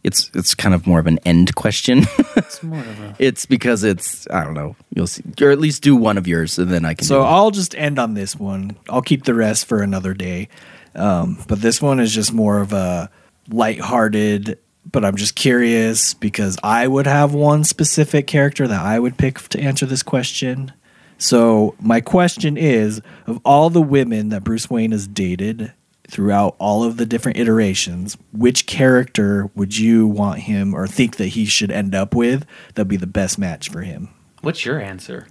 it's 0.04 0.30
it's 0.34 0.54
kind 0.54 0.74
of 0.74 0.86
more 0.86 0.98
of 0.98 1.06
an 1.06 1.18
end 1.24 1.54
question. 1.54 2.04
it's 2.36 2.62
more 2.62 2.80
of 2.80 3.00
a 3.00 3.16
it's 3.18 3.46
because 3.46 3.84
it's 3.84 4.26
I 4.30 4.44
don't 4.44 4.54
know. 4.54 4.76
You'll 4.94 5.06
see, 5.06 5.22
or 5.40 5.50
at 5.50 5.58
least 5.60 5.82
do 5.82 5.96
one 5.96 6.18
of 6.18 6.26
yours, 6.26 6.58
and 6.58 6.70
then 6.70 6.84
I 6.84 6.94
can. 6.94 7.06
So 7.06 7.20
do 7.20 7.24
I'll 7.24 7.50
just 7.50 7.74
end 7.74 7.98
on 7.98 8.14
this 8.14 8.36
one. 8.36 8.76
I'll 8.88 9.02
keep 9.02 9.24
the 9.24 9.34
rest 9.34 9.66
for 9.66 9.82
another 9.82 10.14
day. 10.14 10.48
Um, 10.94 11.38
but 11.46 11.60
this 11.60 11.80
one 11.80 12.00
is 12.00 12.12
just 12.12 12.32
more 12.32 12.60
of 12.60 12.72
a 12.72 13.10
lighthearted. 13.50 14.58
But 14.90 15.04
I'm 15.04 15.16
just 15.16 15.34
curious 15.34 16.14
because 16.14 16.56
I 16.62 16.86
would 16.86 17.06
have 17.06 17.34
one 17.34 17.62
specific 17.62 18.26
character 18.26 18.66
that 18.66 18.80
I 18.80 18.98
would 18.98 19.18
pick 19.18 19.38
to 19.50 19.60
answer 19.60 19.84
this 19.84 20.02
question. 20.02 20.72
So 21.18 21.74
my 21.80 22.00
question 22.00 22.56
is: 22.56 23.02
of 23.26 23.40
all 23.44 23.70
the 23.70 23.82
women 23.82 24.30
that 24.30 24.44
Bruce 24.44 24.70
Wayne 24.70 24.92
has 24.92 25.06
dated 25.06 25.72
throughout 26.08 26.56
all 26.58 26.84
of 26.84 26.96
the 26.96 27.04
different 27.04 27.38
iterations, 27.38 28.16
which 28.32 28.66
character 28.66 29.50
would 29.54 29.76
you 29.76 30.06
want 30.06 30.40
him 30.40 30.74
or 30.74 30.86
think 30.86 31.16
that 31.16 31.28
he 31.28 31.44
should 31.44 31.70
end 31.70 31.94
up 31.94 32.14
with? 32.14 32.46
That'd 32.74 32.88
be 32.88 32.96
the 32.96 33.06
best 33.06 33.38
match 33.38 33.68
for 33.68 33.82
him. 33.82 34.08
What's 34.40 34.64
your 34.64 34.80
answer? 34.80 35.26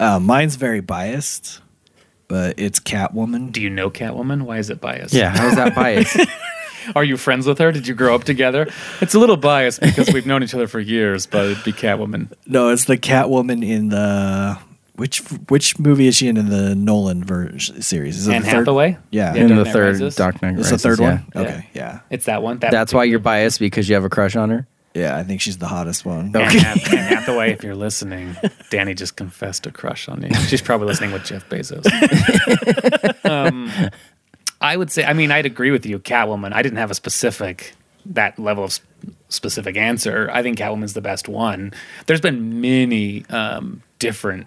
Uh, 0.00 0.18
mine's 0.18 0.56
very 0.56 0.80
biased, 0.80 1.60
but 2.28 2.58
it's 2.58 2.80
Catwoman. 2.80 3.52
Do 3.52 3.60
you 3.60 3.70
know 3.70 3.90
Catwoman? 3.90 4.42
Why 4.42 4.58
is 4.58 4.70
it 4.70 4.80
biased? 4.80 5.14
yeah, 5.14 5.36
how 5.36 5.48
is 5.48 5.56
that 5.56 5.74
biased? 5.74 6.16
Are 6.94 7.04
you 7.04 7.16
friends 7.16 7.46
with 7.46 7.58
her? 7.58 7.72
Did 7.72 7.86
you 7.86 7.94
grow 7.94 8.14
up 8.14 8.24
together? 8.24 8.68
It's 9.00 9.14
a 9.14 9.18
little 9.18 9.38
biased 9.38 9.80
because 9.80 10.12
we've 10.12 10.26
known 10.26 10.42
each 10.42 10.54
other 10.54 10.66
for 10.66 10.80
years, 10.80 11.26
but 11.26 11.46
it'd 11.46 11.64
be 11.64 11.72
Catwoman. 11.72 12.30
No, 12.46 12.68
it's 12.68 12.84
the 12.84 12.98
Catwoman 12.98 13.66
in 13.66 13.88
the 13.88 14.58
which 14.96 15.18
which 15.48 15.78
movie 15.78 16.06
is 16.06 16.14
she 16.16 16.28
in 16.28 16.36
in 16.36 16.48
the 16.48 16.74
Nolan 16.74 17.24
version 17.24 17.82
series? 17.82 18.16
Is 18.18 18.28
it 18.28 18.34
Anne 18.34 18.42
the 18.42 18.48
third? 18.48 18.56
Hathaway? 18.58 18.98
Yeah, 19.10 19.34
Yeah, 19.34 19.42
in 19.42 19.48
Dark 19.48 19.58
the 19.58 19.64
Knight 19.64 19.72
third 19.72 19.86
Rises? 19.92 20.16
Dark 20.16 20.42
Knight 20.42 20.58
It's 20.58 20.68
the 20.68 20.74
Rises, 20.74 20.82
third 20.82 21.00
yeah. 21.00 21.10
one. 21.10 21.26
Yeah. 21.34 21.40
Okay, 21.40 21.68
yeah, 21.74 22.00
It's 22.10 22.24
that 22.26 22.42
one. 22.42 22.58
That 22.60 22.70
That's 22.70 22.94
why 22.94 23.04
you're 23.04 23.18
biased 23.18 23.58
because 23.58 23.88
you 23.88 23.94
have 23.96 24.04
a 24.04 24.08
crush 24.10 24.36
on 24.36 24.50
her. 24.50 24.66
yeah. 24.94 25.16
I 25.16 25.24
think 25.24 25.40
she's 25.40 25.58
the 25.58 25.66
hottest 25.66 26.04
one. 26.06 26.34
Anne, 26.36 26.50
Hath- 26.50 26.92
Anne 26.92 26.98
Hathaway, 27.16 27.52
if 27.52 27.64
you're 27.64 27.74
listening, 27.74 28.36
Danny 28.70 28.94
just 28.94 29.16
confessed 29.16 29.66
a 29.66 29.72
crush 29.72 30.08
on 30.08 30.22
you. 30.22 30.32
She's 30.46 30.62
probably 30.62 30.86
listening 30.86 31.10
with 31.12 31.24
Jeff 31.24 31.48
Bezos. 31.48 31.84
um, 33.24 33.70
I 34.60 34.76
would 34.76 34.90
say, 34.90 35.04
I 35.04 35.12
mean, 35.12 35.30
I'd 35.30 35.46
agree 35.46 35.70
with 35.70 35.84
you, 35.86 35.98
Catwoman. 35.98 36.52
I 36.52 36.62
didn't 36.62 36.78
have 36.78 36.90
a 36.90 36.94
specific 36.94 37.74
that 38.06 38.38
level 38.38 38.64
of 38.64 38.70
s- 38.70 38.80
specific 39.28 39.76
answer. 39.76 40.30
I 40.32 40.42
think 40.42 40.58
Catwoman's 40.58 40.92
the 40.94 41.00
best 41.00 41.28
one. 41.28 41.72
There's 42.06 42.20
been 42.20 42.60
many 42.60 43.24
um, 43.30 43.82
different 43.98 44.46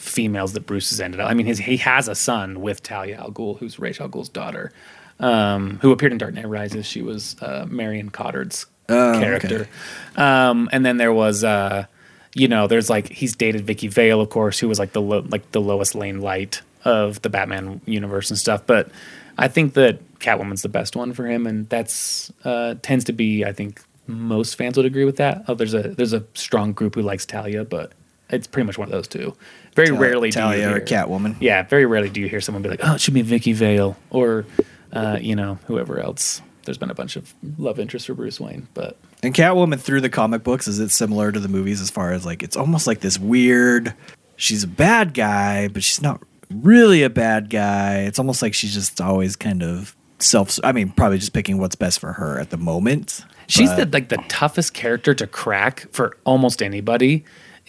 females 0.00 0.54
that 0.54 0.66
Bruce 0.66 0.90
has 0.90 1.00
ended 1.00 1.20
up. 1.20 1.30
I 1.30 1.34
mean, 1.34 1.46
his, 1.46 1.58
he 1.58 1.76
has 1.78 2.08
a 2.08 2.14
son 2.14 2.60
with 2.60 2.82
Talia 2.82 3.16
al 3.18 3.30
Ghul, 3.30 3.58
who's 3.58 3.78
Ra's 3.78 4.00
al 4.00 4.08
Ghul's 4.08 4.28
daughter, 4.30 4.72
um, 5.18 5.78
who 5.82 5.92
appeared 5.92 6.12
in 6.12 6.18
Dark 6.18 6.34
Knight 6.34 6.48
Rises. 6.48 6.86
She 6.86 7.02
was 7.02 7.36
uh, 7.42 7.66
Marion 7.68 8.10
Cotillard's 8.10 8.66
Oh, 8.88 9.10
okay. 9.10 9.20
character. 9.20 9.68
Um, 10.16 10.68
and 10.72 10.84
then 10.84 10.96
there 10.96 11.12
was, 11.12 11.44
uh, 11.44 11.86
you 12.34 12.48
know, 12.48 12.66
there's 12.66 12.90
like 12.90 13.08
he's 13.08 13.36
dated 13.36 13.64
Vicki 13.64 13.86
Vale, 13.86 14.20
of 14.20 14.30
course, 14.30 14.58
who 14.58 14.66
was 14.68 14.80
like 14.80 14.92
the 14.92 15.00
lo- 15.00 15.24
like 15.28 15.52
the 15.52 15.60
Lois 15.60 15.94
Lane 15.94 16.20
light 16.20 16.62
of 16.84 17.22
the 17.22 17.28
Batman 17.30 17.80
universe 17.86 18.30
and 18.30 18.38
stuff. 18.38 18.66
But 18.66 18.90
I 19.38 19.46
think 19.46 19.74
that 19.74 20.00
Catwoman's 20.18 20.62
the 20.62 20.68
best 20.68 20.96
one 20.96 21.12
for 21.12 21.26
him, 21.26 21.46
and 21.46 21.68
that's 21.68 22.32
uh, 22.44 22.74
tends 22.82 23.04
to 23.04 23.12
be, 23.12 23.44
I 23.44 23.52
think, 23.52 23.80
most 24.08 24.56
fans 24.56 24.76
would 24.76 24.86
agree 24.86 25.04
with 25.04 25.18
that. 25.18 25.44
Oh, 25.46 25.54
there's 25.54 25.74
a 25.74 25.82
there's 25.82 26.12
a 26.12 26.24
strong 26.34 26.72
group 26.72 26.96
who 26.96 27.02
likes 27.02 27.24
Talia, 27.24 27.64
but 27.64 27.92
it's 28.30 28.46
pretty 28.46 28.66
much 28.66 28.78
one 28.78 28.88
of 28.88 28.92
those 28.92 29.08
two. 29.08 29.34
Very 29.74 29.88
Tal- 29.88 29.98
rarely 29.98 30.30
do 30.30 30.38
you 30.38 30.44
Talia 30.44 30.68
or 30.68 30.70
hear, 30.76 30.80
Catwoman. 30.80 31.36
Yeah, 31.40 31.62
very 31.62 31.86
rarely 31.86 32.10
do 32.10 32.20
you 32.20 32.28
hear 32.28 32.40
someone 32.40 32.62
be 32.62 32.68
like, 32.68 32.80
"Oh, 32.82 32.94
it 32.94 33.00
should 33.00 33.14
be 33.14 33.22
Vicki 33.22 33.52
Vale," 33.52 33.96
or 34.10 34.46
uh, 34.92 35.18
you 35.20 35.36
know, 35.36 35.58
whoever 35.66 36.00
else. 36.00 36.42
There's 36.64 36.78
been 36.78 36.90
a 36.90 36.94
bunch 36.94 37.16
of 37.16 37.34
love 37.58 37.78
interests 37.78 38.06
for 38.06 38.14
Bruce 38.14 38.38
Wayne, 38.38 38.68
but 38.74 38.96
And 39.22 39.34
Catwoman 39.34 39.80
through 39.80 40.02
the 40.02 40.10
comic 40.10 40.42
books 40.44 40.68
is 40.68 40.78
it 40.78 40.90
similar 40.90 41.32
to 41.32 41.40
the 41.40 41.48
movies 41.48 41.80
as 41.80 41.90
far 41.90 42.12
as 42.12 42.26
like 42.26 42.42
it's 42.42 42.56
almost 42.56 42.86
like 42.86 43.00
this 43.00 43.18
weird. 43.18 43.94
She's 44.36 44.64
a 44.64 44.68
bad 44.68 45.14
guy, 45.14 45.68
but 45.68 45.82
she's 45.82 46.02
not 46.02 46.22
really 46.50 47.02
a 47.02 47.10
bad 47.10 47.50
guy. 47.50 48.00
It's 48.00 48.18
almost 48.18 48.42
like 48.42 48.54
she's 48.54 48.74
just 48.74 49.00
always 49.00 49.36
kind 49.36 49.62
of 49.62 49.96
self. 50.18 50.58
I 50.64 50.72
mean, 50.72 50.90
probably 50.90 51.18
just 51.18 51.32
picking 51.32 51.58
what's 51.58 51.76
best 51.76 51.98
for 52.00 52.12
her 52.14 52.38
at 52.38 52.50
the 52.50 52.56
moment. 52.56 53.24
She's 53.48 53.70
but- 53.70 53.90
the 53.90 53.96
like 53.96 54.08
the 54.08 54.22
toughest 54.28 54.74
character 54.74 55.14
to 55.14 55.26
crack 55.26 55.86
for 55.92 56.16
almost 56.24 56.62
anybody, 56.62 57.24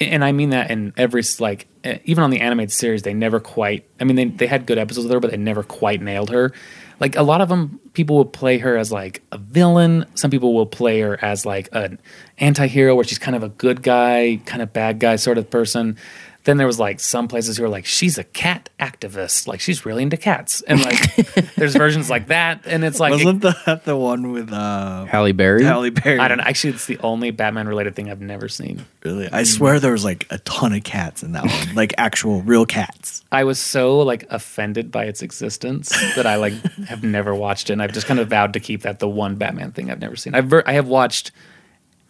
and 0.07 0.23
I 0.23 0.31
mean 0.31 0.49
that 0.49 0.71
in 0.71 0.93
every 0.97 1.23
like 1.39 1.67
eh, 1.83 1.99
even 2.05 2.23
on 2.23 2.29
the 2.29 2.39
animated 2.39 2.71
series 2.71 3.03
they 3.03 3.13
never 3.13 3.39
quite. 3.39 3.87
I 3.99 4.03
mean 4.03 4.15
they 4.15 4.25
they 4.25 4.47
had 4.47 4.65
good 4.65 4.77
episodes 4.77 5.11
her, 5.11 5.19
but 5.19 5.31
they 5.31 5.37
never 5.37 5.63
quite 5.63 6.01
nailed 6.01 6.29
her. 6.29 6.53
Like 6.99 7.15
a 7.15 7.23
lot 7.23 7.41
of 7.41 7.49
them, 7.49 7.79
people 7.93 8.17
will 8.17 8.25
play 8.25 8.59
her 8.59 8.77
as 8.77 8.91
like 8.91 9.23
a 9.31 9.37
villain. 9.39 10.05
Some 10.13 10.29
people 10.29 10.53
will 10.53 10.67
play 10.67 11.01
her 11.01 11.17
as 11.23 11.47
like 11.47 11.67
an 11.71 11.99
anti-hero 12.37 12.93
where 12.93 13.03
she's 13.03 13.17
kind 13.17 13.35
of 13.35 13.41
a 13.41 13.49
good 13.49 13.81
guy, 13.81 14.39
kind 14.45 14.61
of 14.61 14.71
bad 14.71 14.99
guy 14.99 15.15
sort 15.15 15.39
of 15.39 15.49
person. 15.49 15.97
Then 16.43 16.57
there 16.57 16.65
was 16.65 16.79
like 16.79 16.99
some 16.99 17.27
places 17.27 17.57
who 17.57 17.63
are 17.63 17.69
like 17.69 17.85
she's 17.85 18.17
a 18.17 18.23
cat 18.23 18.69
activist, 18.79 19.47
like 19.47 19.59
she's 19.59 19.85
really 19.85 20.01
into 20.01 20.17
cats, 20.17 20.61
and 20.61 20.83
like 20.83 21.15
there's 21.55 21.75
versions 21.75 22.09
like 22.09 22.27
that, 22.27 22.61
and 22.65 22.83
it's 22.83 22.99
like 22.99 23.11
wasn't 23.11 23.41
that 23.41 23.83
the 23.85 23.95
one 23.95 24.31
with 24.31 24.51
uh, 24.51 25.05
Halle 25.05 25.33
Berry. 25.33 25.63
Halle 25.63 25.91
Berry? 25.91 26.19
I 26.19 26.27
don't 26.27 26.39
know. 26.39 26.43
Actually, 26.43 26.73
it's 26.73 26.87
the 26.87 26.97
only 26.99 27.29
Batman 27.29 27.67
related 27.67 27.95
thing 27.95 28.09
I've 28.09 28.21
never 28.21 28.47
seen. 28.47 28.85
Really, 29.03 29.29
I 29.31 29.43
swear 29.43 29.79
there 29.79 29.91
was 29.91 30.03
like 30.03 30.25
a 30.31 30.39
ton 30.39 30.73
of 30.73 30.83
cats 30.83 31.21
in 31.21 31.33
that 31.33 31.45
one, 31.45 31.75
like 31.75 31.93
actual 31.97 32.41
real 32.41 32.65
cats. 32.65 33.23
I 33.31 33.43
was 33.43 33.59
so 33.59 33.99
like 33.99 34.25
offended 34.31 34.91
by 34.91 35.05
its 35.05 35.21
existence 35.21 35.89
that 36.15 36.25
I 36.25 36.35
like 36.35 36.53
have 36.87 37.03
never 37.03 37.35
watched 37.35 37.69
it. 37.69 37.73
And 37.73 37.83
I've 37.83 37.93
just 37.93 38.07
kind 38.07 38.19
of 38.19 38.29
vowed 38.29 38.53
to 38.53 38.59
keep 38.59 38.81
that 38.81 38.99
the 38.99 39.07
one 39.07 39.35
Batman 39.35 39.71
thing 39.71 39.91
I've 39.91 40.01
never 40.01 40.15
seen. 40.15 40.33
I've 40.33 40.45
ver- 40.45 40.63
I 40.65 40.73
have 40.73 40.87
watched 40.87 41.31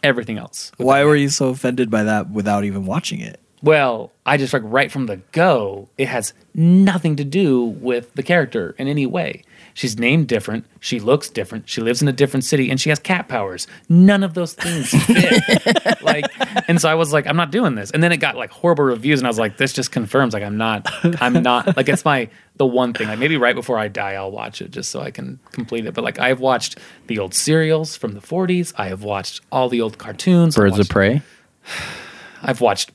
everything 0.02 0.38
else. 0.38 0.72
Why 0.78 1.04
were 1.04 1.16
you 1.16 1.28
so 1.28 1.48
offended 1.48 1.90
by 1.90 2.04
that 2.04 2.30
without 2.30 2.64
even 2.64 2.86
watching 2.86 3.20
it? 3.20 3.38
Well, 3.62 4.10
I 4.26 4.38
just 4.38 4.52
like 4.52 4.62
right 4.64 4.90
from 4.90 5.06
the 5.06 5.18
go, 5.30 5.88
it 5.96 6.08
has 6.08 6.34
nothing 6.52 7.16
to 7.16 7.24
do 7.24 7.62
with 7.64 8.12
the 8.14 8.22
character 8.22 8.74
in 8.76 8.88
any 8.88 9.06
way. 9.06 9.44
She's 9.74 9.98
named 9.98 10.28
different. 10.28 10.66
She 10.80 11.00
looks 11.00 11.30
different. 11.30 11.68
She 11.68 11.80
lives 11.80 12.02
in 12.02 12.08
a 12.08 12.12
different 12.12 12.44
city, 12.44 12.70
and 12.70 12.80
she 12.80 12.90
has 12.90 12.98
cat 12.98 13.28
powers. 13.28 13.66
None 13.88 14.22
of 14.22 14.34
those 14.34 14.52
things 14.52 14.90
fit. 15.04 16.02
like, 16.02 16.26
and 16.68 16.80
so 16.80 16.90
I 16.90 16.94
was 16.94 17.12
like, 17.12 17.26
I'm 17.26 17.36
not 17.36 17.50
doing 17.50 17.74
this. 17.74 17.90
And 17.90 18.02
then 18.02 18.12
it 18.12 18.18
got 18.18 18.36
like 18.36 18.50
horrible 18.50 18.84
reviews, 18.84 19.20
and 19.20 19.26
I 19.26 19.30
was 19.30 19.38
like, 19.38 19.56
this 19.56 19.72
just 19.72 19.92
confirms 19.92 20.34
like 20.34 20.42
I'm 20.42 20.58
not. 20.58 20.86
I'm 21.22 21.42
not 21.42 21.76
like 21.76 21.88
it's 21.88 22.04
my 22.04 22.28
the 22.56 22.66
one 22.66 22.92
thing. 22.92 23.08
Like 23.08 23.18
maybe 23.18 23.36
right 23.36 23.54
before 23.54 23.78
I 23.78 23.88
die, 23.88 24.12
I'll 24.14 24.32
watch 24.32 24.60
it 24.60 24.72
just 24.72 24.90
so 24.90 25.00
I 25.00 25.10
can 25.10 25.38
complete 25.52 25.86
it. 25.86 25.94
But 25.94 26.04
like 26.04 26.18
I've 26.18 26.40
watched 26.40 26.78
the 27.06 27.18
old 27.18 27.32
serials 27.32 27.96
from 27.96 28.12
the 28.12 28.20
40s. 28.20 28.74
I 28.76 28.88
have 28.88 29.04
watched 29.04 29.40
all 29.50 29.68
the 29.68 29.80
old 29.80 29.98
cartoons. 29.98 30.58
I've 30.58 30.64
Birds 30.64 30.78
of 30.80 30.88
Prey. 30.88 31.22
I've 32.42 32.60
watched 32.60 32.90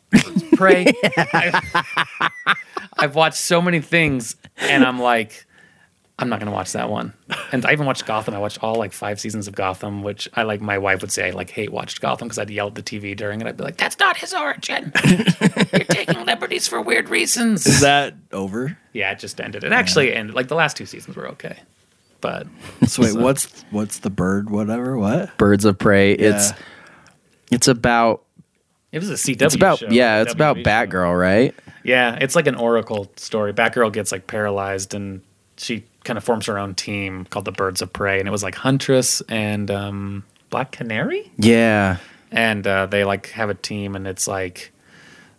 Prey. 0.56 0.91
I, 1.18 1.62
I've 2.98 3.16
watched 3.16 3.38
so 3.38 3.62
many 3.62 3.80
things, 3.82 4.36
and 4.58 4.84
I'm 4.84 5.00
like, 5.00 5.45
I'm 6.20 6.30
not 6.30 6.39
gonna 6.39 6.52
watch 6.52 6.72
that 6.72 6.89
one. 6.89 7.14
And 7.52 7.64
I 7.66 7.74
even 7.74 7.86
watched 7.86 8.06
Gotham. 8.08 8.34
I 8.34 8.39
watched 8.39 8.64
all 8.64 8.76
like 8.76 8.91
five 8.91 9.20
seasons 9.20 9.48
of 9.48 9.54
Gotham, 9.54 10.02
which 10.02 10.28
I 10.34 10.43
like. 10.43 10.62
My 10.62 10.80
wife 10.80 11.02
would 11.02 11.12
say 11.12 11.28
I 11.28 11.30
like 11.32 11.52
hate 11.52 11.72
watched 11.72 12.02
Gotham 12.02 12.28
because 12.28 12.39
I'd 12.39 12.50
yell 12.50 12.68
at 12.68 12.76
the 12.76 12.82
TV 12.82 13.16
during 13.16 13.39
it. 13.39 13.48
I'd 13.48 13.56
be 13.56 13.64
like, 13.64 13.78
"That's 13.78 14.00
not 14.00 14.18
his 14.18 14.34
origin. 14.34 14.91
You're 15.06 15.84
taking 15.86 16.26
liberties 16.26 16.68
for 16.68 16.82
weird 16.82 17.10
reasons." 17.10 17.68
Is 17.68 17.82
that 17.82 18.16
over? 18.32 18.78
yeah, 18.93 19.12
it 19.12 19.20
just 19.20 19.39
ended. 19.39 19.64
It 19.64 19.72
actually 19.72 20.12
ended. 20.14 20.36
Like 20.36 20.48
the 20.48 20.56
last 20.56 20.76
two 20.76 20.88
seasons 20.88 21.16
were 21.16 21.28
okay, 21.30 21.60
but 22.20 22.48
So 22.88 23.04
wait, 23.04 23.14
what's 23.16 23.64
what's 23.70 24.00
the 24.00 24.10
bird? 24.10 24.50
Whatever. 24.50 24.98
What? 24.98 25.38
Birds 25.38 25.66
of 25.66 25.78
Prey. 25.78 26.14
It's 26.14 26.52
it's 27.52 27.68
about 27.68 28.24
it 28.91 28.99
was 28.99 29.09
a 29.09 29.13
CW. 29.13 29.41
it's 29.41 29.55
about 29.55 29.79
show, 29.79 29.88
yeah, 29.89 30.21
it's 30.21 30.33
about 30.33 30.57
WB 30.57 30.63
show. 30.63 30.69
Batgirl, 30.69 31.19
right? 31.19 31.55
Yeah, 31.83 32.17
it's 32.19 32.35
like 32.35 32.47
an 32.47 32.55
Oracle 32.55 33.11
story. 33.15 33.53
Batgirl 33.53 33.93
gets 33.93 34.11
like 34.11 34.27
paralyzed 34.27 34.93
and 34.93 35.21
she 35.57 35.85
kind 36.03 36.17
of 36.17 36.23
forms 36.23 36.45
her 36.45 36.57
own 36.57 36.75
team 36.75 37.25
called 37.25 37.45
the 37.45 37.51
Birds 37.51 37.81
of 37.81 37.91
Prey. 37.91 38.19
And 38.19 38.27
it 38.27 38.31
was 38.31 38.43
like 38.43 38.55
Huntress 38.55 39.21
and 39.29 39.69
um, 39.69 40.23
Black 40.49 40.71
Canary. 40.71 41.31
Yeah. 41.38 41.97
And 42.31 42.65
uh, 42.65 42.85
they 42.85 43.03
like 43.03 43.27
have 43.27 43.49
a 43.49 43.53
team 43.53 43.95
and 43.95 44.07
it's 44.07 44.27
like 44.27 44.71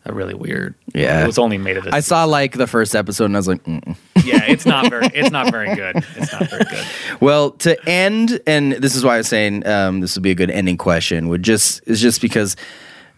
a 0.04 0.12
really 0.12 0.34
weird. 0.34 0.74
Yeah. 0.94 1.22
It 1.22 1.26
was 1.26 1.38
only 1.38 1.58
made 1.58 1.76
of 1.76 1.84
this. 1.84 1.92
I 1.92 2.00
saw 2.00 2.24
like 2.24 2.52
the 2.52 2.66
first 2.66 2.94
episode 2.94 3.26
and 3.26 3.36
I 3.36 3.38
was 3.38 3.48
like, 3.48 3.62
Mm-mm. 3.64 3.96
Yeah, 4.24 4.44
it's 4.44 4.66
not 4.66 4.90
very. 4.90 5.06
It's 5.14 5.30
not 5.30 5.50
very 5.50 5.74
good. 5.74 5.96
It's 6.16 6.32
not 6.32 6.50
very 6.50 6.64
good. 6.64 6.84
well, 7.20 7.52
to 7.52 7.88
end, 7.88 8.40
and 8.46 8.72
this 8.72 8.94
is 8.94 9.04
why 9.04 9.14
I 9.14 9.18
was 9.18 9.28
saying 9.28 9.66
um, 9.66 10.00
this 10.00 10.16
would 10.16 10.22
be 10.22 10.30
a 10.30 10.34
good 10.34 10.50
ending 10.50 10.76
question. 10.76 11.28
Would 11.28 11.42
just 11.42 11.80
is 11.86 12.00
just 12.00 12.20
because 12.20 12.54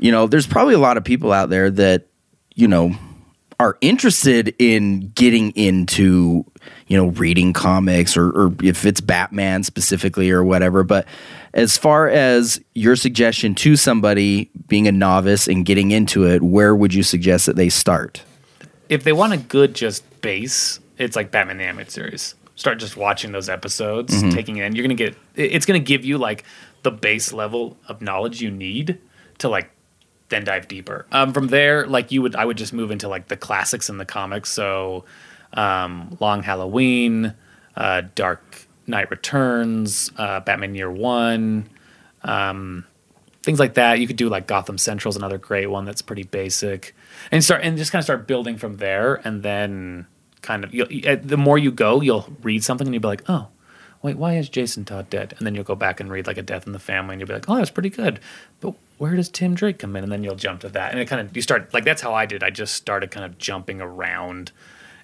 you 0.00 0.10
know 0.10 0.26
there's 0.26 0.46
probably 0.46 0.74
a 0.74 0.78
lot 0.78 0.96
of 0.96 1.04
people 1.04 1.32
out 1.32 1.48
there 1.50 1.70
that 1.70 2.06
you 2.56 2.66
know 2.66 2.92
are 3.60 3.76
interested 3.82 4.54
in 4.58 5.10
getting 5.14 5.50
into 5.52 6.44
you 6.86 6.96
know 6.96 7.08
reading 7.08 7.52
comics 7.52 8.16
or, 8.16 8.30
or 8.30 8.54
if 8.62 8.84
it's 8.86 9.00
Batman 9.00 9.62
specifically 9.62 10.30
or 10.30 10.42
whatever. 10.42 10.82
But 10.82 11.06
as 11.52 11.76
far 11.76 12.08
as 12.08 12.60
your 12.74 12.96
suggestion 12.96 13.54
to 13.56 13.76
somebody 13.76 14.50
being 14.68 14.88
a 14.88 14.92
novice 14.92 15.46
and 15.46 15.64
getting 15.66 15.90
into 15.90 16.26
it, 16.26 16.42
where 16.42 16.74
would 16.74 16.94
you 16.94 17.02
suggest 17.02 17.46
that 17.46 17.56
they 17.56 17.68
start? 17.68 18.22
if 18.88 19.04
they 19.04 19.12
want 19.12 19.32
a 19.32 19.36
good 19.36 19.72
just 19.72 20.02
base, 20.20 20.80
it's 20.98 21.14
like 21.14 21.30
Batman 21.30 21.58
the 21.58 21.64
Animated 21.64 21.92
Series. 21.92 22.34
Start 22.56 22.80
just 22.80 22.96
watching 22.96 23.30
those 23.30 23.48
episodes, 23.48 24.12
Mm-hmm. 24.14 24.30
taking 24.30 24.56
it 24.56 24.64
in. 24.64 24.74
You're 24.74 24.82
gonna 24.82 24.94
get. 24.94 25.14
It's 25.36 25.64
gonna 25.64 25.78
give 25.78 26.04
you 26.04 26.18
like 26.18 26.42
the 26.82 26.90
base 26.90 27.32
level 27.32 27.76
of 27.88 28.02
knowledge 28.02 28.40
you 28.42 28.50
need 28.50 28.98
to 29.38 29.48
like 29.48 29.70
then 30.30 30.44
dive 30.44 30.68
deeper. 30.68 31.06
Um, 31.12 31.32
from 31.32 31.48
there, 31.48 31.86
like 31.86 32.10
you 32.10 32.22
would, 32.22 32.34
I 32.34 32.44
would 32.44 32.56
just 32.56 32.72
move 32.72 32.90
into 32.90 33.08
like 33.08 33.28
the 33.28 33.36
classics 33.36 33.88
in 33.88 33.98
the 33.98 34.04
comics. 34.04 34.50
So, 34.50 35.04
um, 35.52 36.16
Long 36.20 36.42
Halloween, 36.42 37.34
uh, 37.76 38.02
Dark 38.14 38.66
Knight 38.86 39.10
Returns, 39.10 40.10
uh, 40.16 40.40
Batman 40.40 40.74
Year 40.74 40.90
One, 40.90 41.68
um, 42.22 42.86
things 43.42 43.58
like 43.58 43.74
that. 43.74 43.98
You 43.98 44.06
could 44.06 44.16
do 44.16 44.28
like 44.28 44.46
Gotham 44.46 44.78
Central's 44.78 45.16
another 45.16 45.38
great 45.38 45.66
one 45.66 45.84
that's 45.84 46.02
pretty 46.02 46.24
basic, 46.24 46.94
and 47.30 47.44
start 47.44 47.62
and 47.62 47.76
just 47.76 47.92
kind 47.92 48.00
of 48.00 48.04
start 48.04 48.26
building 48.26 48.56
from 48.56 48.76
there, 48.78 49.16
and 49.24 49.42
then 49.42 50.06
kind 50.42 50.64
of 50.64 50.70
the 50.70 51.36
more 51.36 51.58
you 51.58 51.70
go, 51.70 52.00
you'll 52.00 52.28
read 52.42 52.64
something 52.64 52.86
and 52.86 52.94
you'll 52.94 53.02
be 53.02 53.08
like, 53.08 53.28
oh. 53.28 53.48
Wait, 54.02 54.16
why 54.16 54.36
is 54.36 54.48
Jason 54.48 54.84
Todd 54.84 55.10
dead? 55.10 55.34
And 55.36 55.46
then 55.46 55.54
you'll 55.54 55.64
go 55.64 55.74
back 55.74 56.00
and 56.00 56.10
read 56.10 56.26
like 56.26 56.38
a 56.38 56.42
Death 56.42 56.66
in 56.66 56.72
the 56.72 56.78
Family, 56.78 57.14
and 57.14 57.20
you'll 57.20 57.28
be 57.28 57.34
like, 57.34 57.48
"Oh, 57.48 57.56
that's 57.56 57.70
pretty 57.70 57.90
good." 57.90 58.18
But 58.60 58.74
where 58.98 59.14
does 59.14 59.28
Tim 59.28 59.54
Drake 59.54 59.78
come 59.78 59.94
in? 59.96 60.04
And 60.04 60.12
then 60.12 60.24
you'll 60.24 60.36
jump 60.36 60.60
to 60.62 60.68
that, 60.70 60.92
and 60.92 61.00
it 61.00 61.06
kind 61.06 61.20
of 61.20 61.36
you 61.36 61.42
start 61.42 61.72
like 61.74 61.84
that's 61.84 62.02
how 62.02 62.14
I 62.14 62.26
did. 62.26 62.42
I 62.42 62.50
just 62.50 62.74
started 62.74 63.10
kind 63.10 63.26
of 63.26 63.36
jumping 63.38 63.80
around, 63.80 64.52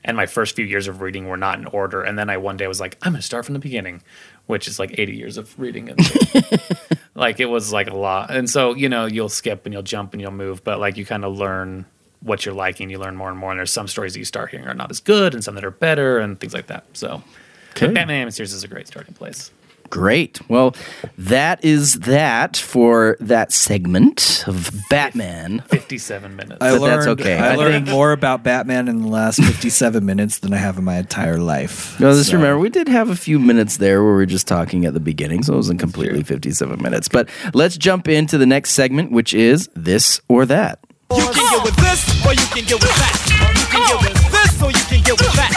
and 0.02 0.16
my 0.16 0.26
first 0.26 0.56
few 0.56 0.64
years 0.64 0.88
of 0.88 1.00
reading 1.02 1.28
were 1.28 1.36
not 1.36 1.58
in 1.58 1.66
order. 1.66 2.02
And 2.02 2.18
then 2.18 2.30
I 2.30 2.38
one 2.38 2.56
day 2.56 2.66
was 2.66 2.80
like, 2.80 2.96
"I'm 3.02 3.12
going 3.12 3.20
to 3.20 3.26
start 3.26 3.44
from 3.44 3.52
the 3.52 3.58
beginning," 3.58 4.02
which 4.46 4.66
is 4.66 4.78
like 4.78 4.98
80 4.98 5.14
years 5.14 5.36
of 5.36 5.58
reading. 5.58 5.90
And 5.90 6.00
like 7.16 7.40
it 7.40 7.46
was 7.46 7.72
like 7.72 7.88
a 7.88 7.96
lot 7.96 8.30
and 8.30 8.48
so 8.48 8.74
you 8.74 8.88
know 8.88 9.06
you'll 9.06 9.28
skip 9.28 9.64
and 9.64 9.72
you'll 9.72 9.82
jump 9.82 10.12
and 10.12 10.20
you'll 10.20 10.30
move 10.30 10.62
but 10.62 10.78
like 10.78 10.96
you 10.96 11.04
kind 11.04 11.24
of 11.24 11.36
learn 11.36 11.84
what 12.20 12.44
you're 12.44 12.54
liking 12.54 12.90
you 12.90 12.98
learn 12.98 13.16
more 13.16 13.30
and 13.30 13.38
more 13.38 13.50
and 13.50 13.58
there's 13.58 13.72
some 13.72 13.88
stories 13.88 14.12
that 14.12 14.18
you 14.18 14.24
start 14.24 14.50
hearing 14.50 14.66
are 14.66 14.74
not 14.74 14.90
as 14.90 15.00
good 15.00 15.34
and 15.34 15.42
some 15.42 15.54
that 15.54 15.64
are 15.64 15.70
better 15.70 16.18
and 16.18 16.38
things 16.38 16.52
like 16.54 16.66
that 16.66 16.84
so 16.92 17.22
Okay. 17.76 17.86
batman 17.86 18.10
animated 18.16 18.34
series 18.34 18.52
is 18.52 18.64
a 18.64 18.68
great 18.68 18.86
starting 18.88 19.14
place 19.14 19.50
Great. 19.88 20.40
Well, 20.50 20.74
that 21.16 21.64
is 21.64 21.94
that 22.00 22.56
for 22.56 23.16
that 23.20 23.52
segment 23.52 24.42
of 24.48 24.68
Batman. 24.90 25.60
57 25.68 26.34
minutes 26.34 26.58
I 26.60 26.72
But 26.72 26.80
learned. 26.80 26.92
that's 26.96 27.06
okay. 27.06 27.38
I, 27.38 27.52
I 27.52 27.54
learned 27.54 27.86
think- 27.86 27.94
more 27.94 28.10
about 28.10 28.42
Batman 28.42 28.88
in 28.88 29.02
the 29.02 29.06
last 29.06 29.40
fifty-seven 29.40 30.04
minutes 30.04 30.40
than 30.40 30.52
I 30.52 30.56
have 30.56 30.76
in 30.76 30.82
my 30.82 30.96
entire 30.96 31.38
life. 31.38 32.00
No, 32.00 32.12
just 32.14 32.30
So- 32.30 32.36
remember, 32.36 32.58
we 32.58 32.68
did 32.68 32.88
have 32.88 33.10
a 33.10 33.14
few 33.14 33.38
minutes 33.38 33.76
there 33.76 34.02
where 34.02 34.10
we 34.10 34.16
were 34.16 34.26
just 34.26 34.48
talking 34.48 34.86
at 34.86 34.92
the 34.92 34.98
beginning, 34.98 35.44
so 35.44 35.52
it 35.52 35.56
wasn't 35.56 35.78
completely 35.78 36.24
57 36.24 36.82
minutes. 36.82 37.06
But 37.06 37.28
let's 37.54 37.76
jump 37.76 38.08
into 38.08 38.38
the 38.38 38.46
next 38.46 38.70
segment, 38.72 39.12
which 39.12 39.32
is 39.34 39.68
this 39.76 40.20
or 40.28 40.46
that. 40.46 40.80
You 41.14 41.22
can 41.32 41.32
get 41.32 41.62
with 41.64 41.76
this, 41.76 42.26
or 42.26 42.32
you 42.32 42.46
can 42.50 42.64
get 42.64 42.82
with 42.82 42.96
that. 42.96 43.54
You 43.56 43.66
can 43.70 43.86
get 43.86 44.02
with 44.02 44.32
this, 44.32 44.62
or 44.62 44.70
you 44.72 44.84
can 44.88 45.02
get 45.04 45.12
with 45.20 45.32
that. 45.34 45.55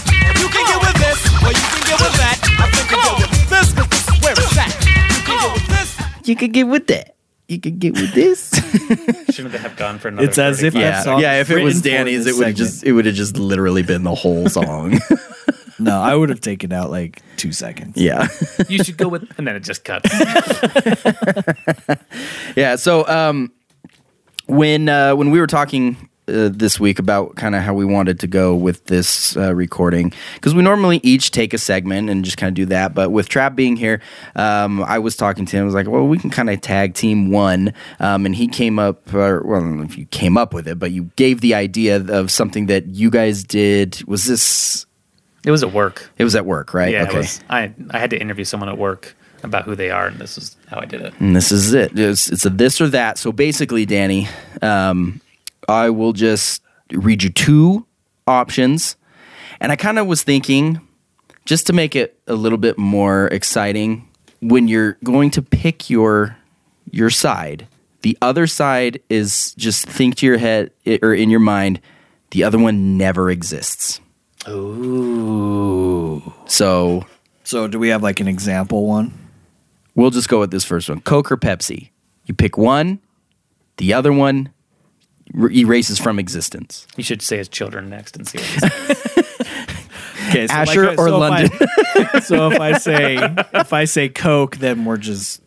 You 2.00 2.06
can 2.06 2.12
get 2.12 2.12
with 2.12 2.18
that. 2.18 2.38
I 2.60 2.70
think 2.72 2.92
you 2.92 2.98
get 2.98 3.32
with 3.32 3.50
this, 3.50 3.74
cause 3.74 3.88
this 3.90 4.08
is 4.08 4.22
where 4.24 4.34
it's 4.34 4.58
at. 4.58 4.86
You 5.16 5.24
can 5.24 5.38
get 5.40 5.54
with 5.54 5.68
this. 5.68 6.28
You 6.28 6.36
could 6.36 6.54
get 6.54 6.64
with 6.68 6.88
that. 6.88 7.16
You 7.48 7.60
could 7.60 7.80
get 7.80 7.94
with 7.94 8.14
this. 8.14 8.50
shouldn't 9.36 9.52
they 9.54 9.58
have 9.60 9.76
gone 9.76 9.98
for 10.00 10.10
another 10.10 10.28
It's 10.28 10.38
as 10.38 10.62
if 10.62 10.74
35? 10.74 10.94
that 10.94 11.04
song 11.04 11.20
yeah. 11.22 11.40
If 11.42 11.50
it 11.50 11.56
was 11.64 11.76
written 11.78 11.82
for 11.82 11.90
Danny's, 11.90 12.26
this 12.26 12.36
it 12.36 12.38
would 12.38 12.46
segment. 12.46 12.58
just 12.58 12.84
it 12.84 12.92
would 12.92 13.06
have 13.08 13.16
just 13.16 13.38
literally 13.38 13.82
been 13.84 14.04
the 14.04 14.14
whole 14.16 14.48
song. 14.50 15.00
No, 15.82 16.02
I 16.02 16.14
would 16.14 16.28
have 16.28 16.42
taken 16.42 16.74
out 16.74 16.92
like 16.92 17.22
two 17.38 17.54
seconds. 17.54 17.94
yeah. 17.96 18.28
you 18.68 18.84
should 18.84 18.98
go 18.98 19.08
with 19.08 19.24
and 19.38 19.48
then 19.48 19.56
it 19.56 19.62
just 19.62 19.86
cuts 19.86 20.10
Yeah. 22.58 22.76
So 22.76 23.08
um, 23.08 23.54
when 24.48 24.90
uh, 24.90 25.16
when 25.16 25.32
we 25.32 25.40
were 25.40 25.48
talking 25.48 26.09
uh, 26.30 26.50
this 26.54 26.80
week 26.80 27.00
about 27.00 27.36
kind 27.36 27.56
of 27.56 27.62
how 27.64 27.74
we 27.74 27.86
wanted 27.86 28.20
to 28.22 28.28
go 28.28 28.56
with 28.56 28.86
this 28.86 29.36
uh, 29.36 29.54
recording, 29.56 30.14
because 30.36 30.54
we 30.56 30.62
normally 30.62 31.00
each 31.04 31.32
take 31.32 31.54
a 31.54 31.58
segment 31.58 32.10
and 32.10 32.24
just 32.24 32.38
kind 32.38 32.50
of 32.50 32.56
do 32.56 32.66
that. 32.68 32.94
But 32.94 33.10
with 33.10 33.28
Trav 33.30 33.56
being 33.56 33.76
here, 33.76 34.02
um, 34.36 34.84
I 34.84 35.00
was 35.00 35.16
talking 35.16 35.46
to 35.46 35.58
him. 35.58 35.64
I 35.64 35.66
was 35.66 35.74
like, 35.76 35.88
well, 35.88 36.08
we 36.08 36.18
can 36.18 36.30
kind 36.30 36.50
of 36.50 36.62
tag 36.62 36.94
team 36.94 37.32
one, 37.32 37.74
um, 38.00 38.26
and 38.26 38.36
he 38.36 38.48
came 38.48 38.80
up. 38.80 39.14
Or, 39.14 39.42
well, 39.44 39.60
I 39.60 39.64
don't 39.64 39.78
know 39.78 39.84
if 39.84 39.98
you 39.98 40.06
came 40.06 40.38
up 40.38 40.54
with 40.54 40.68
it, 40.68 40.80
but 40.80 40.92
you 40.92 41.10
gave 41.16 41.42
the 41.42 41.56
idea 41.56 41.98
of 41.98 42.32
something 42.32 42.68
that 42.68 42.88
you 42.88 43.10
guys 43.10 43.44
did. 43.44 44.04
Was 44.08 44.26
this? 44.26 44.86
it 45.46 45.52
was 45.52 45.64
at 45.64 45.72
work 45.72 46.10
It 46.18 46.26
was 46.26 46.36
at 46.36 46.46
work, 46.46 46.74
right? 46.74 46.92
yeah 46.92 47.04
okay. 47.04 47.18
was, 47.20 47.40
I, 47.50 47.74
I 47.92 47.98
had 47.98 48.10
to 48.10 48.20
interview 48.20 48.44
someone 48.44 48.68
at 48.68 48.78
work 48.78 49.16
about 49.42 49.64
who 49.64 49.74
they 49.74 49.90
are 49.90 50.08
and 50.08 50.20
this 50.20 50.38
is 50.38 50.58
how 50.68 50.82
i 50.82 50.86
did 50.86 51.00
it 51.02 51.14
And 51.22 51.34
this 51.34 51.50
is 51.50 51.72
it. 51.74 51.98
It's, 51.98 52.30
it's 52.30 52.46
a 52.46 52.50
this 52.50 52.82
or 52.82 52.90
that. 52.90 53.18
So 53.18 53.32
basically, 53.32 53.86
Danny, 53.86 54.28
um, 54.62 55.22
I 55.70 55.92
will 55.92 56.14
just 56.14 56.64
read 56.92 57.24
you 57.24 57.30
two 57.30 57.86
options. 58.28 58.98
And 59.60 59.72
I 59.72 59.76
kind 59.76 60.00
of 60.00 60.08
was 60.08 60.24
thinking, 60.24 60.82
just 61.46 61.68
to 61.68 61.74
make 61.74 61.96
it 61.96 62.20
a 62.28 62.34
little 62.34 62.58
bit 62.58 62.78
more 62.78 63.28
exciting, 63.28 64.08
when 64.42 64.68
you're 64.68 64.98
going 65.04 65.32
to 65.32 65.42
pick 65.42 65.90
your 65.90 66.36
your 66.92 67.12
side, 67.12 67.68
the 68.02 68.18
other 68.22 68.48
side 68.48 69.00
is 69.10 69.54
just 69.56 69.86
think 69.86 70.16
to 70.16 70.26
your 70.26 70.38
head 70.38 70.72
or 71.04 71.14
in 71.14 71.30
your 71.30 71.40
mind, 71.40 71.82
the 72.32 72.44
other 72.44 72.58
one 72.58 72.98
never 72.98 73.30
exists. 73.30 74.02
Ooh. 74.48 76.34
So 76.46 77.06
So, 77.44 77.68
do 77.68 77.78
we 77.78 77.90
have 77.90 78.02
like 78.02 78.20
an 78.20 78.28
example 78.28 78.88
one? 78.88 79.14
We'll 79.94 80.12
just 80.12 80.30
go 80.30 80.40
with 80.40 80.52
this 80.52 80.64
first 80.64 80.90
one 80.90 81.02
Coke 81.02 81.32
or 81.32 81.38
Pepsi. 81.38 81.90
You 82.26 82.34
pick 82.34 82.58
one, 82.58 83.00
the 83.78 83.94
other 83.94 84.14
one 84.14 84.52
erases 85.36 86.00
from 86.00 86.20
existence. 86.20 86.88
you 86.98 87.04
should 87.04 87.22
say 87.22 87.38
his 87.38 87.48
children 87.50 87.90
next 87.90 88.16
and 88.18 88.28
see 88.28 88.38
what 88.40 88.48
he 88.48 88.60
says. 88.60 89.26
Okay, 90.30 90.48
so 90.48 90.54
Asher 90.54 90.90
or 90.92 90.96
so 90.98 91.06
if 91.08 91.12
London? 91.20 91.50
I- 91.96 92.20
so 92.24 92.52
if 92.52 92.60
I 92.60 92.78
say 92.78 93.18
if 93.54 93.74
I 93.74 93.86
say 93.86 94.10
Coke, 94.10 94.58
then 94.58 94.86
we're 94.86 94.98
just 94.98 95.42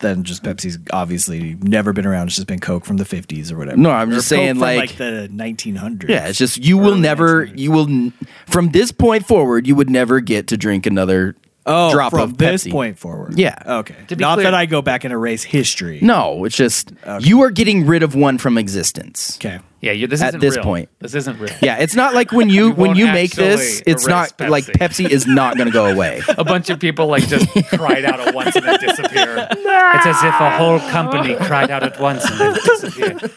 then 0.00 0.22
just 0.22 0.44
Pepsi's 0.44 0.78
obviously 0.92 1.56
never 1.60 1.92
been 1.92 2.06
around. 2.06 2.28
It's 2.28 2.36
just 2.36 2.46
been 2.46 2.60
Coke 2.60 2.84
from 2.84 2.98
the 2.98 3.04
50s 3.04 3.50
or 3.50 3.58
whatever. 3.58 3.76
No, 3.76 3.90
I'm 3.90 4.10
Or 4.10 4.14
just 4.14 4.28
Coke 4.28 4.38
saying, 4.38 4.54
from, 4.54 4.60
like- 4.60 4.96
the 4.96 5.28
1900s. 5.32 6.08
Yeah, 6.08 6.28
it's 6.28 6.38
just 6.38 6.58
you 6.58 6.78
will 6.78 6.94
never, 6.94 7.46
1900s. 7.48 7.58
you 7.58 7.72
will, 7.72 7.88
n- 7.88 8.12
from 8.46 8.68
this 8.70 8.92
point 8.92 9.26
forward, 9.26 9.66
you 9.66 9.74
would 9.74 9.90
never 9.90 10.20
get 10.20 10.46
to 10.48 10.56
drink 10.56 10.86
another 10.86 11.34
Oh, 11.68 11.92
drop 11.92 12.10
from 12.10 12.20
of 12.20 12.38
this 12.38 12.64
Pepsi. 12.64 12.70
point 12.72 12.98
forward. 12.98 13.38
Yeah. 13.38 13.62
Okay. 13.66 13.94
To 14.08 14.16
be 14.16 14.20
Not 14.22 14.34
clear- 14.34 14.44
that 14.44 14.54
I 14.54 14.66
go 14.66 14.82
back 14.82 15.04
and 15.04 15.12
erase 15.12 15.44
history. 15.44 15.98
No, 16.02 16.44
it's 16.44 16.56
just 16.56 16.92
you 17.20 17.42
are 17.42 17.50
getting 17.50 17.86
rid 17.86 18.02
of 18.02 18.14
one 18.14 18.38
from 18.38 18.58
existence. 18.58 19.36
Okay. 19.38 19.60
Yeah, 19.80 19.92
you, 19.92 20.08
this 20.08 20.20
At 20.20 20.28
isn't 20.30 20.40
this 20.40 20.56
point. 20.56 20.64
point. 20.64 20.88
This 20.98 21.14
isn't 21.14 21.38
real. 21.38 21.54
Yeah, 21.62 21.76
it's 21.76 21.94
not 21.94 22.12
like 22.12 22.32
when 22.32 22.48
you, 22.48 22.66
You 22.68 22.72
when 22.72 22.88
won't 22.88 22.98
you 22.98 23.06
make 23.06 23.30
this, 23.36 23.78
actually 23.78 23.92
it's 23.92 24.06
not 24.08 24.32
erase 24.40 24.50
like 24.50 24.64
Pepsi. 24.64 25.06
Pepsi 25.06 25.08
is 25.10 25.26
not 25.28 25.56
going 25.56 25.68
to 25.68 25.72
go 25.72 25.86
away. 25.86 26.20
A 26.38 26.42
bunch 26.42 26.68
of 26.70 26.80
people 26.80 27.06
like 27.06 27.28
just 27.28 27.46
cried 27.70 28.04
out 28.04 28.18
at 28.18 28.34
once 28.34 28.56
and 28.56 28.64
then 28.66 28.80
disappear. 28.80 29.46
It's 29.50 30.06
as 30.06 30.22
if 30.24 30.34
a 30.40 30.50
whole 30.58 30.80
company 30.90 31.36
cried 31.36 31.70
out 31.70 31.84
at 31.84 32.00
once 32.00 32.28
and 32.28 32.40
then 32.40 32.54
disappeared. 32.54 33.30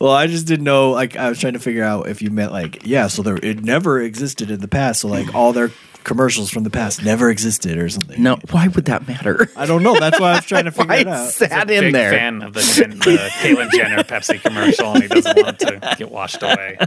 Well, 0.00 0.12
I 0.12 0.26
just 0.26 0.46
didn't 0.46 0.64
know. 0.64 0.90
Like, 0.90 1.16
I 1.16 1.28
was 1.28 1.38
trying 1.38 1.52
to 1.54 1.58
figure 1.58 1.84
out 1.84 2.08
if 2.08 2.20
you 2.20 2.30
meant 2.30 2.52
like, 2.52 2.84
yeah, 2.84 3.06
so 3.06 3.22
there 3.22 3.36
it 3.36 3.62
never 3.64 4.00
existed 4.00 4.50
in 4.50 4.60
the 4.60 4.68
past. 4.68 5.00
So 5.00 5.08
like, 5.08 5.34
all 5.34 5.52
their 5.52 5.70
commercials 6.04 6.50
from 6.50 6.62
the 6.62 6.70
past 6.70 7.02
never 7.04 7.30
existed 7.30 7.76
or 7.78 7.88
something. 7.88 8.22
No, 8.22 8.38
why 8.50 8.68
would 8.68 8.84
that 8.84 9.08
matter? 9.08 9.50
I 9.56 9.66
don't 9.66 9.82
know. 9.82 9.98
That's 9.98 10.20
why 10.20 10.32
I 10.32 10.36
was 10.36 10.44
trying 10.44 10.66
to 10.66 10.70
figure 10.72 10.88
Why 10.88 10.96
it 10.98 11.08
out. 11.08 11.26
is 11.28 11.38
that 11.38 11.70
in 11.70 11.80
Big 11.84 11.92
there? 11.92 12.10
fan 12.12 12.42
of 12.42 12.52
the, 12.52 12.60
Jen, 12.60 12.90
the 12.90 13.30
Caitlyn 13.40 13.70
Jenner 13.72 14.02
Pepsi 14.04 14.40
commercial, 14.40 14.92
and 14.92 15.02
he 15.02 15.08
doesn't 15.08 15.36
want 15.42 15.58
to 15.60 15.94
get 15.98 16.10
washed 16.10 16.42
away. 16.42 16.78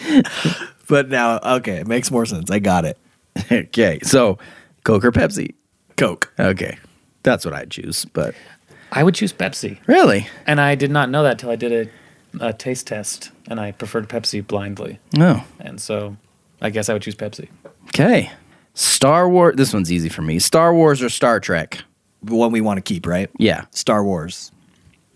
But 0.86 1.08
now, 1.08 1.38
okay, 1.38 1.76
it 1.76 1.86
makes 1.86 2.10
more 2.10 2.26
sense. 2.26 2.50
I 2.50 2.58
got 2.58 2.84
it. 2.84 2.98
okay, 3.50 4.00
so 4.02 4.38
Coke 4.84 5.04
or 5.04 5.12
Pepsi? 5.12 5.54
Coke. 5.96 6.30
Okay, 6.38 6.76
that's 7.22 7.44
what 7.46 7.54
I'd 7.54 7.70
choose. 7.70 8.04
But 8.04 8.34
I 8.92 9.02
would 9.02 9.14
choose 9.14 9.32
Pepsi, 9.32 9.78
really, 9.86 10.28
and 10.46 10.60
I 10.60 10.74
did 10.74 10.90
not 10.90 11.08
know 11.08 11.22
that 11.22 11.38
till 11.38 11.48
I 11.50 11.56
did 11.56 11.90
a, 12.38 12.46
a 12.48 12.52
taste 12.52 12.86
test, 12.86 13.30
and 13.48 13.58
I 13.58 13.72
preferred 13.72 14.10
Pepsi 14.10 14.46
blindly, 14.46 14.98
no. 15.16 15.42
and 15.58 15.80
so 15.80 16.16
I 16.60 16.68
guess 16.68 16.90
I 16.90 16.92
would 16.92 17.02
choose 17.02 17.14
Pepsi. 17.14 17.48
Okay, 17.88 18.30
Star 18.74 19.28
Wars. 19.28 19.54
This 19.56 19.72
one's 19.72 19.90
easy 19.92 20.08
for 20.08 20.22
me. 20.22 20.38
Star 20.38 20.74
Wars 20.74 21.02
or 21.02 21.08
Star 21.08 21.40
Trek? 21.40 21.82
The 22.22 22.34
one 22.34 22.52
we 22.52 22.60
want 22.60 22.78
to 22.78 22.82
keep, 22.82 23.06
right? 23.06 23.30
Yeah. 23.38 23.64
Star 23.70 24.02
Wars. 24.04 24.50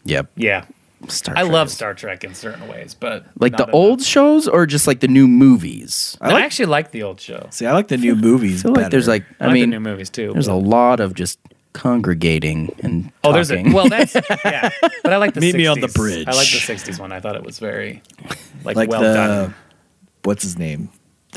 Yep. 0.04 0.30
Yeah, 0.36 0.64
Star 1.08 1.36
I 1.36 1.42
Trek 1.42 1.52
love 1.52 1.66
is- 1.66 1.72
Star 1.74 1.92
Trek 1.94 2.24
in 2.24 2.34
certain 2.34 2.66
ways, 2.68 2.94
but 2.94 3.26
like 3.38 3.52
not 3.52 3.58
the 3.58 3.64
enough. 3.64 3.74
old 3.74 4.02
shows 4.02 4.48
or 4.48 4.64
just 4.64 4.86
like 4.86 5.00
the 5.00 5.08
new 5.08 5.28
movies. 5.28 6.16
No, 6.22 6.30
I, 6.30 6.40
actually 6.42 6.66
like 6.66 6.92
the 6.92 7.02
old 7.02 7.20
show. 7.20 7.46
See, 7.50 7.66
I 7.66 7.72
like 7.72 7.88
the 7.88 7.96
new 7.98 8.14
movies. 8.28 8.60
I 8.60 8.62
feel 8.62 8.72
like 8.72 8.76
better. 8.84 8.90
there's 8.90 9.08
like 9.08 9.24
I, 9.40 9.44
I, 9.44 9.46
like 9.48 9.54
mean 9.54 9.70
the 9.70 9.76
new 9.76 9.80
movies 9.80 10.08
too. 10.08 10.32
there's 10.32 10.48
a 10.48 10.54
lot 10.54 11.00
of 11.00 11.12
just 11.14 11.38
congregating 11.74 12.74
and 12.82 13.12
Oh, 13.24 13.32
there's 13.32 13.50
a 13.50 13.56
talking. 13.56 13.72
well, 13.72 13.88
that's 13.88 14.14
yeah. 14.44 14.70
But 15.02 15.12
I 15.12 15.16
like 15.18 15.34
the 15.34 15.40
Meet 15.40 15.54
60s. 15.54 15.58
me 15.58 15.66
on 15.66 15.80
the 15.80 15.88
bridge. 15.88 16.26
I 16.26 16.32
like 16.32 16.48
the 16.50 16.58
'60s 16.58 16.98
one. 16.98 17.12
I 17.12 17.20
thought 17.20 17.36
it 17.36 17.42
was 17.44 17.58
very 17.58 18.02
like, 18.64 18.76
like 18.76 18.88
well 18.90 19.02
the 19.02 19.12
done. 19.14 19.54
what's 20.24 20.42
his 20.42 20.58
name 20.58 20.88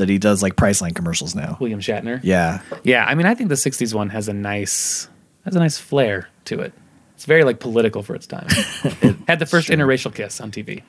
that 0.01 0.09
he 0.09 0.17
does 0.17 0.41
like 0.41 0.55
Priceline 0.55 0.93
commercials 0.93 1.35
now. 1.35 1.57
William 1.59 1.79
Shatner. 1.79 2.19
Yeah, 2.23 2.61
Yeah, 2.83 3.05
I 3.05 3.15
mean, 3.15 3.25
I 3.27 3.35
think 3.35 3.49
the 3.49 3.55
'60s 3.55 3.93
one 3.93 4.09
has 4.09 4.27
a 4.27 4.33
nice 4.33 5.07
has 5.45 5.55
a 5.55 5.59
nice 5.59 5.77
flair 5.77 6.27
to 6.45 6.59
it. 6.59 6.73
It's 7.15 7.25
very 7.25 7.43
like 7.43 7.59
political 7.59 8.01
for 8.01 8.15
its 8.15 8.25
time. 8.25 8.47
it 8.49 9.15
had 9.27 9.39
the 9.39 9.45
first 9.45 9.69
interracial 9.69 10.13
kiss 10.13 10.41
on 10.41 10.51
TV. 10.51 10.81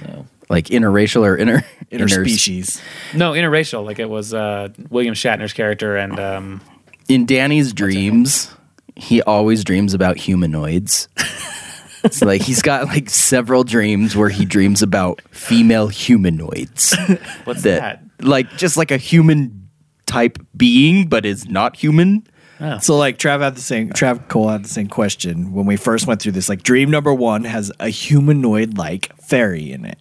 So 0.00 0.26
like 0.48 0.66
interracial 0.66 1.22
or 1.22 1.36
inter 1.36 1.62
interspecies. 1.92 2.80
no, 3.14 3.32
interracial. 3.32 3.84
Like 3.84 3.98
it 3.98 4.08
was 4.08 4.32
uh, 4.32 4.68
William 4.88 5.14
Shatner's 5.14 5.52
character 5.52 5.96
and 5.96 6.18
um, 6.18 6.60
in 7.08 7.26
Danny's 7.26 7.72
dreams, 7.72 8.50
he 8.96 9.20
always 9.22 9.62
dreams 9.64 9.92
about 9.92 10.16
humanoids. 10.16 11.08
it's 12.04 12.22
like 12.22 12.42
he's 12.42 12.62
got 12.62 12.86
like 12.86 13.10
several 13.10 13.64
dreams 13.64 14.16
where 14.16 14.28
he 14.28 14.44
dreams 14.44 14.82
about 14.82 15.20
female 15.30 15.88
humanoids. 15.88 16.96
what's 17.44 17.62
that, 17.62 18.00
that? 18.18 18.26
like 18.26 18.50
just 18.56 18.76
like 18.76 18.90
a 18.90 18.96
human 18.96 19.68
type 20.06 20.38
being, 20.56 21.08
but 21.08 21.26
is 21.26 21.48
not 21.48 21.76
human. 21.76 22.26
Oh. 22.60 22.78
So 22.78 22.96
like 22.96 23.18
Trav 23.18 23.40
had 23.40 23.56
the 23.56 23.60
same 23.60 23.90
Trav 23.90 24.28
Cole 24.28 24.48
had 24.48 24.64
the 24.64 24.68
same 24.68 24.88
question 24.88 25.52
when 25.52 25.66
we 25.66 25.76
first 25.76 26.06
went 26.06 26.22
through 26.22 26.32
this. 26.32 26.48
Like 26.48 26.62
dream 26.62 26.90
number 26.90 27.12
one 27.12 27.44
has 27.44 27.72
a 27.80 27.88
humanoid 27.88 28.78
like 28.78 29.14
fairy 29.20 29.72
in 29.72 29.84
it. 29.84 29.98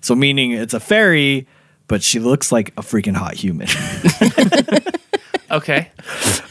So 0.00 0.14
meaning 0.14 0.52
it's 0.52 0.74
a 0.74 0.80
fairy, 0.80 1.46
but 1.86 2.02
she 2.02 2.18
looks 2.18 2.50
like 2.50 2.68
a 2.70 2.82
freaking 2.82 3.14
hot 3.14 3.34
human. 3.34 3.68
Okay, 5.52 5.90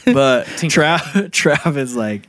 but 0.04 0.46
Trav 0.46 1.00
Trav 1.30 1.76
is 1.76 1.96
like, 1.96 2.28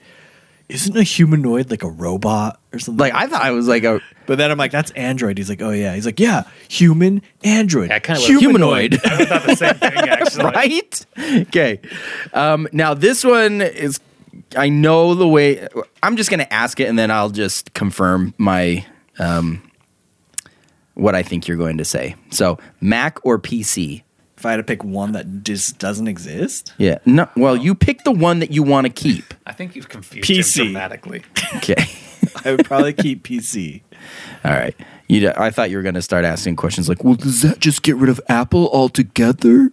isn't 0.69 0.95
a 0.95 1.03
humanoid 1.03 1.69
like 1.69 1.83
a 1.83 1.89
robot 1.89 2.59
or 2.71 2.79
something? 2.79 2.99
Like 2.99 3.13
I 3.13 3.27
thought 3.27 3.41
I 3.41 3.51
was 3.51 3.67
like 3.67 3.83
a 3.83 4.01
but 4.25 4.37
then 4.37 4.49
I'm 4.51 4.57
like, 4.57 4.71
that's 4.71 4.91
android. 4.91 5.37
He's 5.37 5.49
like, 5.49 5.61
oh 5.61 5.71
yeah. 5.71 5.93
He's 5.95 6.05
like, 6.05 6.19
yeah, 6.19 6.43
human 6.69 7.21
android. 7.43 7.89
Yeah, 7.89 7.95
I 7.95 7.99
kinda 7.99 8.21
like- 8.21 8.29
humanoid. 8.39 8.93
I 9.05 9.25
thought 9.25 9.43
the 9.45 9.55
same 9.55 9.75
thing 9.75 9.91
actually. 10.09 10.43
right? 10.45 11.05
Okay. 11.47 11.79
Um, 12.33 12.67
now 12.71 12.93
this 12.93 13.23
one 13.23 13.61
is. 13.61 13.99
I 14.57 14.69
know 14.69 15.13
the 15.15 15.27
way. 15.27 15.67
I'm 16.01 16.15
just 16.17 16.29
going 16.31 16.39
to 16.39 16.51
ask 16.51 16.79
it, 16.79 16.87
and 16.87 16.97
then 16.97 17.11
I'll 17.11 17.29
just 17.29 17.73
confirm 17.73 18.33
my 18.39 18.83
um, 19.19 19.61
what 20.95 21.13
I 21.15 21.21
think 21.23 21.47
you're 21.47 21.57
going 21.57 21.77
to 21.77 21.85
say. 21.85 22.15
So, 22.31 22.57
Mac 22.81 23.23
or 23.25 23.37
PC? 23.39 24.03
If 24.43 24.47
I 24.47 24.51
had 24.51 24.57
to 24.57 24.63
pick 24.63 24.83
one 24.83 25.13
that 25.13 25.45
just 25.45 25.77
doesn't 25.79 26.09
exist, 26.09 26.73
Yeah. 26.77 26.97
No. 27.05 27.29
Well, 27.37 27.55
you 27.55 27.73
pick 27.73 28.03
the 28.03 28.11
one 28.11 28.39
that 28.39 28.51
you 28.51 28.61
want 28.61 28.85
to 28.85 28.91
keep. 28.91 29.33
I 29.47 29.53
think 29.53 29.73
you've 29.73 29.87
confused 29.87 30.29
PC. 30.29 30.57
him 30.59 30.65
dramatically. 30.73 31.23
Okay. 31.55 31.85
I 32.43 32.51
would 32.51 32.65
probably 32.65 32.91
keep 32.91 33.23
PC. 33.25 33.83
All 34.43 34.51
right. 34.51 34.75
You. 35.07 35.31
I 35.37 35.49
thought 35.49 35.69
you 35.69 35.77
were 35.77 35.81
going 35.81 35.95
to 35.95 36.01
start 36.01 36.25
asking 36.25 36.57
questions 36.57 36.89
like, 36.89 37.05
"Well, 37.05 37.13
does 37.13 37.41
that 37.43 37.59
just 37.59 37.83
get 37.83 37.95
rid 37.95 38.09
of 38.09 38.19
Apple 38.27 38.69
altogether?" 38.73 39.71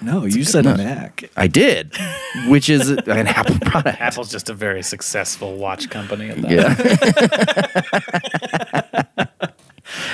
No, 0.00 0.24
you 0.24 0.42
said 0.42 0.64
Mac. 0.64 1.28
I 1.36 1.46
did, 1.46 1.92
which 2.46 2.70
is 2.70 2.88
an 2.88 3.00
Apple 3.26 3.58
product. 3.58 4.00
Apple's 4.00 4.30
just 4.30 4.48
a 4.48 4.54
very 4.54 4.82
successful 4.82 5.56
watch 5.58 5.90
company. 5.90 6.30
At 6.30 6.40
that. 6.40 6.50
Yeah. 9.18 9.24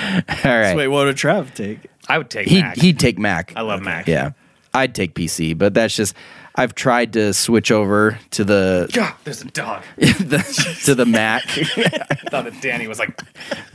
All 0.45 0.57
right. 0.59 0.71
So 0.71 0.77
wait, 0.77 0.87
what 0.87 1.05
would 1.05 1.15
Trav 1.15 1.53
take? 1.53 1.79
I 2.07 2.17
would 2.17 2.29
take 2.29 2.47
He'd, 2.47 2.61
Mac. 2.61 2.77
he'd 2.77 2.99
take 2.99 3.17
Mac. 3.17 3.53
I 3.55 3.61
love 3.61 3.81
Mac. 3.81 4.07
Yeah. 4.07 4.31
I'd 4.73 4.93
take 4.93 5.15
PC, 5.15 5.57
but 5.57 5.73
that's 5.73 5.95
just 5.95 6.15
I've 6.55 6.75
tried 6.75 7.13
to 7.13 7.33
switch 7.33 7.71
over 7.71 8.19
to 8.31 8.43
the, 8.43 8.89
God, 8.93 9.13
there's 9.23 9.41
a 9.41 9.45
dog. 9.45 9.83
the 9.97 10.79
to 10.85 10.95
the 10.95 11.05
Mac. 11.05 11.43
I 11.57 12.15
thought 12.29 12.45
that 12.45 12.61
Danny 12.61 12.87
was 12.87 12.99
like, 12.99 13.19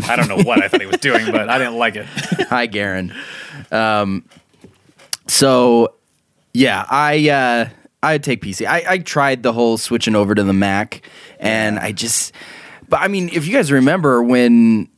I 0.07 0.17
don't 0.17 0.29
know 0.29 0.43
what 0.43 0.63
I 0.63 0.69
thought 0.69 0.81
he 0.81 0.87
was 0.87 0.99
doing, 0.99 1.31
but 1.31 1.49
I 1.49 1.59
didn't 1.59 1.77
like 1.77 1.97
it. 1.97 2.07
Hi, 2.49 2.67
Garen. 2.67 3.15
Um, 3.71 4.25
so 5.27 5.95
yeah, 6.53 6.87
I 6.89 7.29
uh, 7.29 7.69
I'd 8.03 8.23
take 8.23 8.43
PC. 8.43 8.67
I, 8.67 8.85
I 8.89 8.99
tried 8.99 9.43
the 9.43 9.53
whole 9.53 9.79
switching 9.79 10.17
over 10.17 10.35
to 10.35 10.43
the 10.43 10.53
Mac, 10.53 11.03
and 11.39 11.79
I 11.79 11.93
just, 11.93 12.33
but 12.89 13.01
I 13.01 13.09
mean, 13.09 13.29
if 13.33 13.47
you 13.47 13.53
guys 13.53 13.71
remember 13.71 14.23
when 14.23 14.89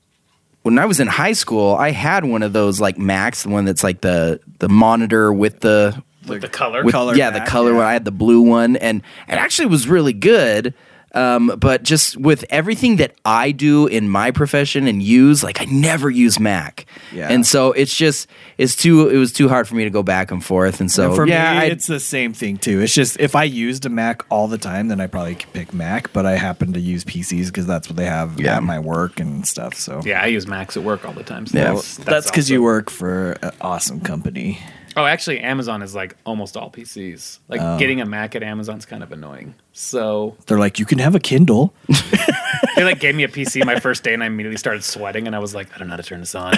when 0.63 0.79
I 0.79 0.87
was 0.87 1.01
in 1.01 1.09
high 1.09 1.33
school, 1.33 1.75
I 1.75 1.91
had 1.91 2.25
one 2.25 2.43
of 2.43 2.53
those 2.53 2.81
like 2.81 2.99
Macs, 2.99 3.43
the 3.43 3.49
one 3.51 3.65
that's 3.65 3.85
like 3.85 4.01
the 4.01 4.41
the 4.59 4.69
monitor 4.69 5.33
with 5.33 5.61
the 5.61 6.03
With 6.27 6.43
the 6.43 6.49
color. 6.49 6.85
with, 6.85 6.93
color 6.93 7.15
yeah, 7.15 7.31
Mac, 7.31 7.45
the 7.45 7.51
color 7.51 7.71
yeah. 7.73 7.79
one. 7.79 7.87
I 7.87 7.93
had 7.93 8.05
the 8.05 8.13
blue 8.13 8.41
one, 8.41 8.77
and 8.77 9.03
it 9.29 9.35
actually 9.35 9.67
was 9.67 9.89
really 9.89 10.13
good. 10.13 10.75
Um, 11.15 11.55
but 11.59 11.83
just 11.83 12.17
with 12.17 12.45
everything 12.49 12.97
that 12.97 13.15
I 13.25 13.51
do 13.53 13.87
in 13.87 14.09
my 14.09 14.31
profession 14.31 14.87
and 14.87 15.03
use, 15.03 15.43
like 15.45 15.61
I 15.61 15.67
never 15.67 16.09
use 16.09 16.41
Mac, 16.41 16.87
Yeah. 17.13 17.29
and 17.29 17.47
so 17.47 17.73
it's 17.73 17.95
just 17.95 18.27
it's 18.57 18.75
too 18.77 19.09
it 19.11 19.19
was 19.19 19.33
too 19.33 19.49
hard 19.49 19.69
for 19.69 19.75
me 19.75 19.85
to 19.85 19.91
go 19.91 20.03
back 20.03 20.31
and 20.31 20.43
forth, 20.43 20.81
and 20.81 20.91
so 20.91 21.09
And 21.09 21.15
for 21.17 21.27
yeah, 21.27 21.53
me, 21.53 21.59
I, 21.59 21.65
it's 21.67 21.87
the 21.87 22.01
same 22.01 22.33
thing 22.33 22.57
too. 22.57 22.81
It's 22.81 22.95
just 22.95 23.21
if 23.21 23.37
I 23.37 23.45
used 23.45 23.85
a 23.85 23.91
Mac 23.91 24.25
all 24.31 24.49
the 24.49 24.57
time, 24.59 24.89
then 24.89 25.01
I 25.01 25.07
probably 25.07 25.35
could 25.35 25.53
pick 25.53 25.75
Mac. 25.75 26.13
But 26.15 26.25
I 26.25 26.37
happen 26.37 26.73
to 26.73 26.81
use 26.81 27.05
PCs 27.05 27.47
because 27.49 27.67
that's 27.67 27.89
what 27.89 27.97
they 27.97 28.07
have 28.07 28.41
Yeah. 28.41 28.57
at 28.57 28.63
my 28.63 28.79
work 28.79 29.21
and 29.21 29.47
stuff. 29.47 29.75
So 29.75 30.01
Yeah, 30.05 30.23
I 30.23 30.27
use 30.27 30.47
Macs 30.47 30.77
at 30.79 30.83
work 30.83 31.05
all 31.05 31.13
the 31.13 31.23
time. 31.25 31.47
So 31.47 31.59
Yeah. 31.59 31.75
that's 31.75 31.97
that's 31.99 32.31
because 32.31 32.49
you 32.49 32.63
work 32.63 32.89
for 32.91 33.33
an 33.43 33.51
awesome 33.61 34.01
company. 34.01 34.59
Oh, 34.97 35.07
actually, 35.07 35.41
Amazon 35.41 35.81
is 35.83 35.95
like 35.95 36.17
almost 36.27 36.57
all 36.57 36.71
PCs. 36.71 37.39
Like 37.49 37.61
Oh. 37.63 37.79
getting 37.79 38.01
a 38.01 38.07
Mac 38.07 38.35
at 38.37 38.43
Amazon's 38.43 38.85
kind 38.85 39.03
of 39.03 39.11
annoying. 39.13 39.55
So 39.73 40.37
They're 40.47 40.59
like, 40.59 40.79
you 40.79 40.85
can 40.85 40.99
have 40.99 41.15
a 41.15 41.21
Kindle. 41.21 41.73
they 42.77 42.85
like 42.85 43.01
gave 43.01 43.15
me 43.15 43.25
a 43.25 43.29
PC 43.29 43.65
my 43.65 43.81
first 43.81 44.03
day, 44.05 44.13
and 44.15 44.23
I 44.23 44.27
immediately 44.27 44.59
started 44.59 44.85
sweating, 44.85 45.27
and 45.27 45.35
I 45.35 45.39
was 45.39 45.55
like, 45.55 45.75
I 45.75 45.79
don't 45.79 45.89
know 45.89 45.93
how 45.93 45.97
to 45.97 46.03
turn 46.03 46.21
this 46.21 46.35
on. 46.35 46.55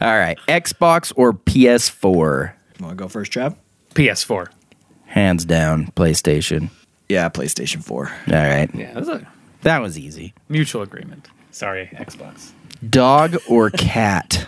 all 0.00 0.16
right, 0.18 0.38
Xbox 0.48 1.12
or 1.16 1.32
PS4, 1.34 2.52
Want 2.80 2.92
to 2.92 2.96
go 2.96 3.08
first, 3.08 3.32
Trav? 3.32 3.56
PS4. 3.94 4.48
hands 5.06 5.44
down, 5.44 5.86
PlayStation. 5.96 6.70
Yeah, 7.08 7.28
PlayStation 7.28 7.82
Four. 7.82 8.08
All 8.28 8.34
right, 8.34 8.72
Yeah, 8.74 8.92
that's 8.94 9.08
a 9.08 9.26
that 9.62 9.78
was 9.82 9.98
easy. 9.98 10.34
mutual 10.48 10.82
agreement. 10.82 11.28
Sorry, 11.50 11.88
Xbox. 11.94 12.50
Dog 12.88 13.36
or 13.48 13.70
cat? 13.70 14.46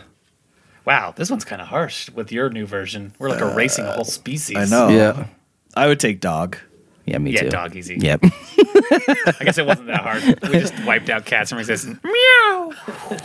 Wow, 0.91 1.12
this 1.14 1.30
one's 1.30 1.45
kind 1.45 1.62
of 1.62 1.68
harsh 1.68 2.11
with 2.11 2.32
your 2.32 2.51
new 2.51 2.66
version. 2.66 3.14
We're 3.20 3.28
like 3.28 3.41
erasing 3.41 3.84
a 3.84 3.93
whole 3.93 4.03
species. 4.03 4.57
I 4.57 4.64
know. 4.64 4.88
Yeah. 4.88 5.28
I 5.76 5.86
would 5.86 6.01
take 6.01 6.18
dog. 6.18 6.57
Yeah, 7.07 7.18
me 7.18 7.30
too. 7.30 7.36
Yeah, 7.36 7.43
too. 7.43 7.51
dog 7.51 7.76
easy. 7.76 7.95
Yep. 7.95 8.22
I 8.24 9.36
guess 9.43 9.57
it 9.57 9.66
wasn't 9.66 9.86
that 9.86 10.01
hard. 10.01 10.24
We 10.43 10.59
just 10.59 10.74
wiped 10.84 11.09
out 11.09 11.26
cats 11.26 11.53
and 11.53 11.61
we 11.61 11.64
says 11.64 11.86
meow. 11.86 12.72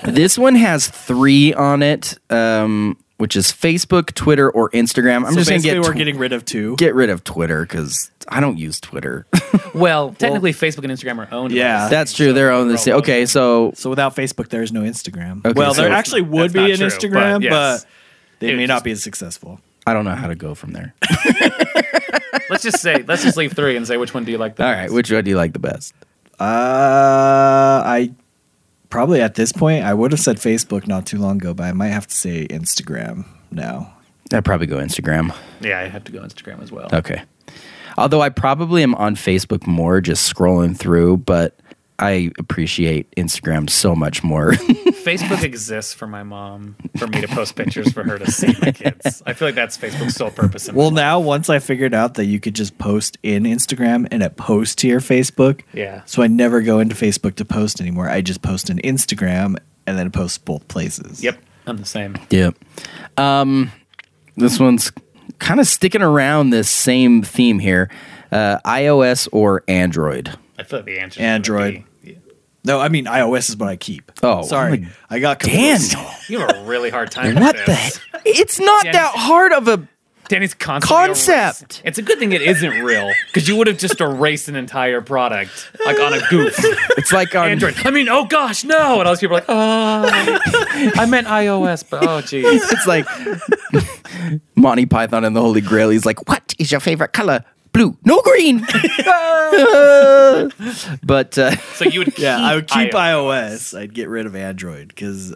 this 0.04 0.38
one 0.38 0.54
has 0.54 0.88
three 0.88 1.56
on 1.56 1.82
it, 1.82 2.20
um, 2.30 3.00
which 3.18 3.36
is 3.36 3.48
Facebook, 3.48 4.14
Twitter, 4.14 4.50
or 4.50 4.70
Instagram. 4.72 5.26
I'm 5.26 5.32
so 5.34 5.40
just 5.40 5.50
gonna 5.50 5.58
basically, 5.60 5.80
get 5.80 5.84
we're 5.88 5.94
tw- 5.94 5.98
getting 5.98 6.18
rid 6.18 6.34
of 6.34 6.44
two. 6.46 6.76
get 6.78 6.96
rid 6.96 7.10
of 7.10 7.24
Twitter 7.24 7.62
because 7.64 8.12
I 8.28 8.40
don't 8.40 8.58
use 8.58 8.80
Twitter. 8.80 9.26
Well, 9.74 10.14
technically, 10.14 10.54
Facebook 10.54 10.86
and 10.86 10.94
Instagram 10.94 11.18
are 11.18 11.34
owned. 11.34 11.52
Yeah. 11.52 11.86
the 11.86 11.90
That's 11.90 12.14
true. 12.14 12.28
so 12.28 12.34
They're 12.34 12.50
owned 12.52 12.70
the 12.72 12.78
same. 12.78 12.96
Okay, 12.96 13.26
so 13.26 13.74
so 13.76 13.90
without 13.90 14.16
Facebook, 14.16 14.48
there 14.48 14.62
is 14.64 14.72
no 14.72 14.82
Instagram. 14.84 15.46
Okay, 15.46 15.52
well, 15.54 15.74
so 15.74 15.82
there 15.82 15.90
it's- 15.90 16.00
actually 16.00 16.22
would 16.22 16.54
be 16.54 16.72
an 16.72 16.78
true, 16.78 16.88
Instagram, 16.88 17.34
but 17.40 17.44
yes. 17.44 17.52
but 17.84 17.86
they 18.40 18.52
It 18.52 18.56
may 18.56 18.62
was 18.64 18.68
not 18.70 18.84
be 18.86 18.92
as 18.92 19.04
successful. 19.04 19.60
I 19.86 19.94
don't 19.94 20.06
know 20.06 20.16
how 20.16 20.28
to 20.28 20.36
go 20.36 20.56
from 20.56 20.72
there. 20.72 20.94
let's 22.50 22.64
just 22.64 22.80
say, 22.80 23.04
let's 23.06 23.24
just 23.24 23.36
leave 23.36 23.52
three 23.54 23.76
and 23.76 23.86
say 23.86 23.98
which 23.98 24.14
one 24.14 24.24
do 24.24 24.32
you 24.32 24.38
like 24.38 24.56
the 24.56 24.64
All 24.66 24.72
best? 24.72 24.80
right, 24.80 24.92
which 24.94 25.12
one 25.12 25.24
do 25.26 25.30
you 25.30 25.36
like 25.38 25.52
the 25.52 25.60
best? 25.60 25.94
Uh, 26.40 26.44
I 27.86 28.12
probably 28.96 29.22
at 29.22 29.36
this 29.36 29.52
point 29.52 29.84
I 29.84 29.94
would 29.94 30.12
have 30.12 30.20
said 30.20 30.38
Facebook 30.38 30.88
not 30.88 31.06
too 31.06 31.18
long 31.18 31.38
ago, 31.38 31.54
but 31.54 31.66
I 31.66 31.74
might 31.74 31.90
have 31.90 32.08
to 32.08 32.16
say 32.16 32.48
Instagram 32.48 33.26
now. 33.52 33.94
I'd 34.34 34.46
probably 34.46 34.68
go 34.68 34.78
Instagram. 34.78 35.36
Yeah, 35.62 35.80
I 35.80 35.88
have 35.88 36.04
to 36.06 36.12
go 36.12 36.22
Instagram 36.22 36.62
as 36.64 36.72
well. 36.72 36.90
Okay. 36.92 37.22
Although 37.98 38.22
I 38.22 38.30
probably 38.30 38.84
am 38.84 38.96
on 38.96 39.16
Facebook 39.16 39.68
more, 39.68 40.02
just 40.02 40.34
scrolling 40.34 40.76
through, 40.78 41.18
but 41.18 41.60
I 41.98 42.32
appreciate 42.38 43.10
Instagram 43.16 43.70
so 43.70 43.96
much 43.96 44.24
more. 44.24 44.52
Facebook 45.06 45.44
exists 45.44 45.94
for 45.94 46.08
my 46.08 46.24
mom, 46.24 46.76
for 46.98 47.08
me 47.08 47.22
to 47.22 47.28
post 47.28 47.56
pictures 47.56 47.92
for 47.94 48.04
her 48.04 48.18
to 48.18 48.30
see 48.30 48.54
my 48.62 48.72
kids. 48.72 49.24
I 49.26 49.34
feel 49.34 49.48
like 49.48 49.56
that's 49.56 49.78
Facebook's 49.78 50.16
sole 50.16 50.32
purpose. 50.32 50.70
Well, 50.72 50.92
now 50.92 51.20
once 51.20 51.50
I 51.50 51.60
figured 51.60 51.94
out 51.94 52.16
that 52.16 52.26
you 52.26 52.40
could 52.40 52.56
just 52.56 52.78
post 52.78 53.18
in 53.24 53.44
Instagram 53.44 54.08
and 54.12 54.24
it 54.24 54.36
posts 54.36 54.76
to 54.76 54.88
your 54.88 55.00
Facebook, 55.00 55.62
Yeah. 55.74 56.02
So 56.06 56.22
I 56.22 56.28
never 56.28 56.62
go 56.62 56.80
into 56.80 56.96
Facebook 56.96 57.36
to 57.36 57.46
post 57.46 57.80
anymore. 57.80 58.10
I 58.10 58.22
just 58.22 58.42
post 58.42 58.70
in 58.70 58.78
Instagram 58.80 59.58
and 59.88 59.98
then 59.98 60.12
post 60.12 60.44
both 60.46 60.68
places. 60.68 61.24
Yep, 61.24 61.38
I'm 61.68 61.78
the 61.78 61.86
same. 61.86 62.18
Yep. 62.30 62.56
Um, 63.18 63.72
this 64.36 64.60
one's 64.60 64.92
kind 65.40 65.60
of 65.60 65.68
sticking 65.68 66.02
around 66.02 66.50
this 66.50 66.70
same 66.70 67.22
theme 67.22 67.60
here. 67.60 67.90
Uh, 68.32 68.60
iOS 68.66 69.30
or 69.32 69.64
Android? 69.68 70.38
I 70.58 70.64
feel 70.64 70.80
like 70.80 70.86
the 70.86 71.00
answer. 71.00 71.22
Android. 71.22 71.84
No, 72.64 72.80
I 72.80 72.90
mean 72.90 73.06
iOS 73.06 73.50
is 73.50 73.58
what 73.58 73.70
I 73.70 73.76
keep. 73.76 74.12
Oh, 74.24 74.40
oh 74.40 74.42
sorry, 74.44 74.80
my- 74.80 74.88
I 75.10 75.20
got 75.20 75.40
confused. 75.40 75.92
Daniel. 75.92 76.12
You 76.30 76.40
have 76.40 76.56
a 76.58 76.64
really 76.66 76.90
hard 76.90 77.12
time. 77.12 77.36
What 77.36 77.56
with 77.56 77.66
the? 77.66 77.72
this. 77.72 78.00
Heck? 78.12 78.22
It's 78.26 78.60
not 78.60 78.84
Danny- 78.84 78.98
that 78.98 79.12
hard 79.16 79.54
of 79.54 79.68
a. 79.68 79.88
Danny's 80.28 80.56
constantly 80.56 81.06
Concept. 81.06 81.62
erasing- 81.62 81.82
It's 81.86 81.98
a 82.00 82.02
good 82.02 82.18
thing 82.18 82.32
it 82.32 82.42
isn't 82.42 82.84
real 82.84 83.12
because 83.28 83.48
you 83.48 83.56
would 83.58 83.68
have 83.68 83.78
just 83.78 84.02
erased 84.02 84.48
an 84.48 84.56
entire 84.56 85.00
product 85.02 85.70
like 85.86 86.00
on 86.00 86.14
a 86.14 86.20
goof. 86.32 86.56
It's 86.98 87.12
like 87.14 87.36
on 87.36 87.50
Android. 87.50 87.76
I 87.86 87.92
mean, 87.92 88.10
oh 88.10 88.26
gosh, 88.26 88.64
no! 88.64 88.98
And 89.00 89.08
all 89.08 89.14
these 89.14 89.20
people 89.20 89.36
are 89.38 89.42
like, 89.42 89.46
oh, 89.48 90.08
I 90.98 91.06
meant 91.06 91.28
iOS, 91.28 91.88
but 91.88 92.08
oh 92.08 92.22
geez. 92.22 92.72
It's 92.72 92.88
like 92.88 93.06
Monty 94.56 94.88
Python 94.88 95.24
and 95.26 95.36
the 95.36 95.42
Holy 95.42 95.62
Grail. 95.62 95.92
He's 95.92 96.06
like, 96.08 96.28
"What 96.28 96.56
is 96.58 96.72
your 96.72 96.80
favorite 96.80 97.14
color? 97.14 97.44
Blue, 97.76 97.98
no 98.06 98.22
green." 98.22 98.60
but 101.04 101.38
uh, 101.38 101.56
So 101.74 101.86
you 101.86 102.00
would 102.00 102.14
Yeah, 102.18 102.38
I 102.40 102.56
would 102.56 102.68
keep 102.68 102.92
iOS. 102.92 103.74
iOS. 103.74 103.78
I'd 103.80 103.94
get 103.94 104.10
rid 104.10 104.26
of 104.26 104.36
Android 104.36 104.88
because 104.90 105.36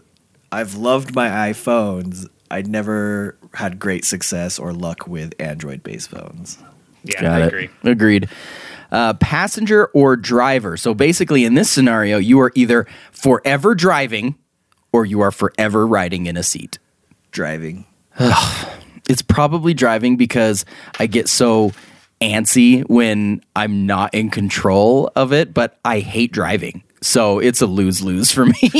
I've 0.51 0.75
loved 0.75 1.15
my 1.15 1.27
iPhones. 1.51 2.27
I'd 2.51 2.67
never 2.67 3.37
had 3.53 3.79
great 3.79 4.05
success 4.05 4.57
or 4.59 4.73
luck 4.73 5.07
with 5.07 5.33
Android-based 5.39 6.09
phones. 6.09 6.57
Yeah, 7.03 7.21
got 7.21 7.41
I 7.41 7.45
it. 7.45 7.47
agree. 7.47 7.69
Agreed. 7.83 8.29
Uh, 8.91 9.13
passenger 9.15 9.85
or 9.93 10.15
driver. 10.15 10.75
So 10.75 10.93
basically, 10.95 11.45
in 11.45 11.53
this 11.53 11.69
scenario, 11.69 12.17
you 12.17 12.39
are 12.39 12.51
either 12.55 12.87
forever 13.11 13.75
driving 13.75 14.35
or 14.91 15.05
you 15.05 15.21
are 15.21 15.31
forever 15.31 15.85
riding 15.85 16.25
in 16.25 16.35
a 16.37 16.43
seat. 16.43 16.79
Driving. 17.31 17.85
It's 19.07 19.21
probably 19.21 19.73
driving 19.75 20.17
because 20.17 20.65
I 20.99 21.05
get 21.05 21.29
so 21.29 21.71
antsy 22.21 22.87
when 22.89 23.41
I'm 23.55 23.85
not 23.85 24.13
in 24.13 24.29
control 24.29 25.11
of 25.15 25.33
it, 25.33 25.53
but 25.53 25.77
I 25.85 25.99
hate 25.99 26.31
driving. 26.31 26.83
So 27.01 27.39
it's 27.39 27.61
a 27.61 27.67
lose 27.67 28.01
lose 28.01 28.31
for 28.31 28.45
me. 28.45 28.59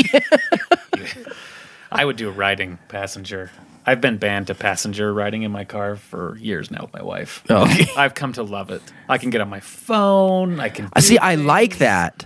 I 1.91 2.05
would 2.05 2.17
do 2.17 2.29
riding 2.29 2.77
passenger. 2.87 3.51
I've 3.85 4.01
been 4.01 4.17
banned 4.17 4.47
to 4.47 4.55
passenger 4.55 5.11
riding 5.13 5.43
in 5.43 5.51
my 5.51 5.63
car 5.63 5.95
for 5.95 6.37
years 6.37 6.69
now 6.69 6.81
with 6.83 6.93
my 6.93 7.01
wife. 7.01 7.43
Oh. 7.49 7.65
I've 7.97 8.13
come 8.13 8.33
to 8.33 8.43
love 8.43 8.69
it. 8.69 8.81
I 9.07 9.17
can 9.17 9.31
get 9.31 9.41
on 9.41 9.49
my 9.49 9.61
phone. 9.61 10.59
I 10.59 10.69
can. 10.69 10.89
I 10.93 10.99
see. 10.99 11.15
do 11.15 11.19
I 11.23 11.35
like 11.35 11.79
that, 11.79 12.25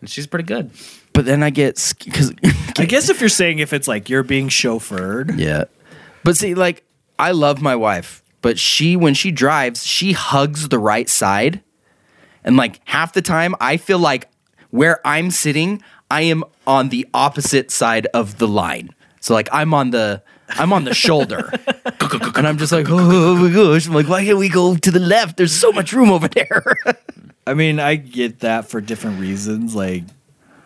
and 0.00 0.10
she's 0.10 0.26
pretty 0.26 0.44
good. 0.44 0.70
but 1.14 1.24
then 1.24 1.42
I 1.42 1.50
get 1.50 1.94
because 2.04 2.32
I 2.78 2.84
guess 2.84 3.08
if 3.08 3.20
you're 3.20 3.30
saying 3.30 3.60
if 3.60 3.72
it's 3.72 3.88
like 3.88 4.10
you're 4.10 4.22
being 4.22 4.48
chauffeured, 4.48 5.38
yeah. 5.38 5.64
But 6.24 6.36
see, 6.36 6.54
like 6.54 6.84
I 7.18 7.30
love 7.30 7.62
my 7.62 7.76
wife, 7.76 8.21
but 8.42 8.58
she 8.58 8.96
when 8.96 9.14
she 9.14 9.30
drives, 9.30 9.86
she 9.86 10.12
hugs 10.12 10.68
the 10.68 10.78
right 10.78 11.08
side, 11.08 11.62
and 12.44 12.56
like 12.56 12.80
half 12.86 13.12
the 13.12 13.22
time, 13.22 13.54
I 13.60 13.76
feel 13.76 13.98
like 13.98 14.28
where 14.70 15.00
I'm 15.06 15.30
sitting, 15.30 15.82
I 16.10 16.22
am 16.22 16.44
on 16.66 16.90
the 16.90 17.08
opposite 17.14 17.70
side 17.70 18.06
of 18.12 18.38
the 18.38 18.48
line. 18.48 18.90
So 19.20 19.32
like 19.32 19.48
I'm 19.52 19.72
on 19.72 19.90
the 19.90 20.22
I'm 20.50 20.72
on 20.72 20.84
the 20.84 20.92
shoulder, 20.92 21.50
and 22.34 22.46
I'm 22.46 22.58
just 22.58 22.72
like, 22.72 22.90
oh, 22.90 22.98
oh 22.98 23.36
my 23.36 23.54
gosh! 23.54 23.86
I'm 23.86 23.94
like, 23.94 24.08
why 24.08 24.24
can't 24.24 24.38
we 24.38 24.48
go 24.48 24.76
to 24.76 24.90
the 24.90 25.00
left? 25.00 25.36
There's 25.36 25.52
so 25.54 25.72
much 25.72 25.92
room 25.92 26.10
over 26.10 26.28
there. 26.28 26.76
I 27.46 27.54
mean, 27.54 27.80
I 27.80 27.96
get 27.96 28.40
that 28.40 28.68
for 28.68 28.80
different 28.80 29.20
reasons. 29.20 29.74
Like, 29.74 30.04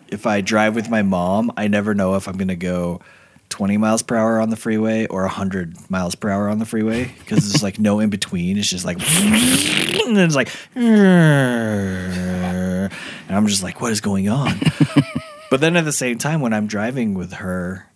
if 0.09 0.25
I 0.25 0.41
drive 0.41 0.75
with 0.75 0.89
my 0.89 1.03
mom, 1.03 1.51
I 1.55 1.67
never 1.67 1.93
know 1.93 2.15
if 2.15 2.27
I'm 2.27 2.37
going 2.37 2.49
to 2.49 2.55
go 2.55 3.01
20 3.49 3.77
miles 3.77 4.01
per 4.01 4.15
hour 4.15 4.39
on 4.39 4.49
the 4.49 4.55
freeway 4.55 5.07
or 5.07 5.21
100 5.21 5.89
miles 5.89 6.15
per 6.15 6.29
hour 6.29 6.49
on 6.49 6.59
the 6.59 6.65
freeway 6.65 7.13
because 7.19 7.49
there's 7.49 7.63
like 7.63 7.79
no 7.79 7.99
in 7.99 8.09
between. 8.09 8.57
It's 8.57 8.69
just 8.69 8.85
like, 8.85 8.97
and 9.17 10.17
it's 10.17 10.35
like, 10.35 10.49
and 10.75 12.91
I'm 13.29 13.47
just 13.47 13.63
like, 13.63 13.81
what 13.81 13.91
is 13.91 14.01
going 14.01 14.29
on? 14.29 14.59
but 15.49 15.61
then 15.61 15.77
at 15.77 15.85
the 15.85 15.91
same 15.91 16.17
time, 16.17 16.41
when 16.41 16.53
I'm 16.53 16.67
driving 16.67 17.13
with 17.13 17.33
her, 17.33 17.89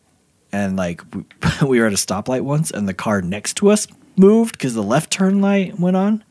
and 0.52 0.76
like 0.76 1.02
we, 1.14 1.26
we 1.68 1.80
were 1.80 1.88
at 1.88 1.94
a 1.94 1.98
stoplight 1.98 2.42
once, 2.42 2.72
and 2.72 2.88
the 2.88 2.94
car 2.94 3.22
next 3.22 3.56
to 3.58 3.70
us 3.70 3.88
moved 4.18 4.54
because 4.54 4.74
the 4.74 4.84
left 4.84 5.12
turn 5.12 5.42
light 5.42 5.80
went 5.80 5.98
on 5.98 6.24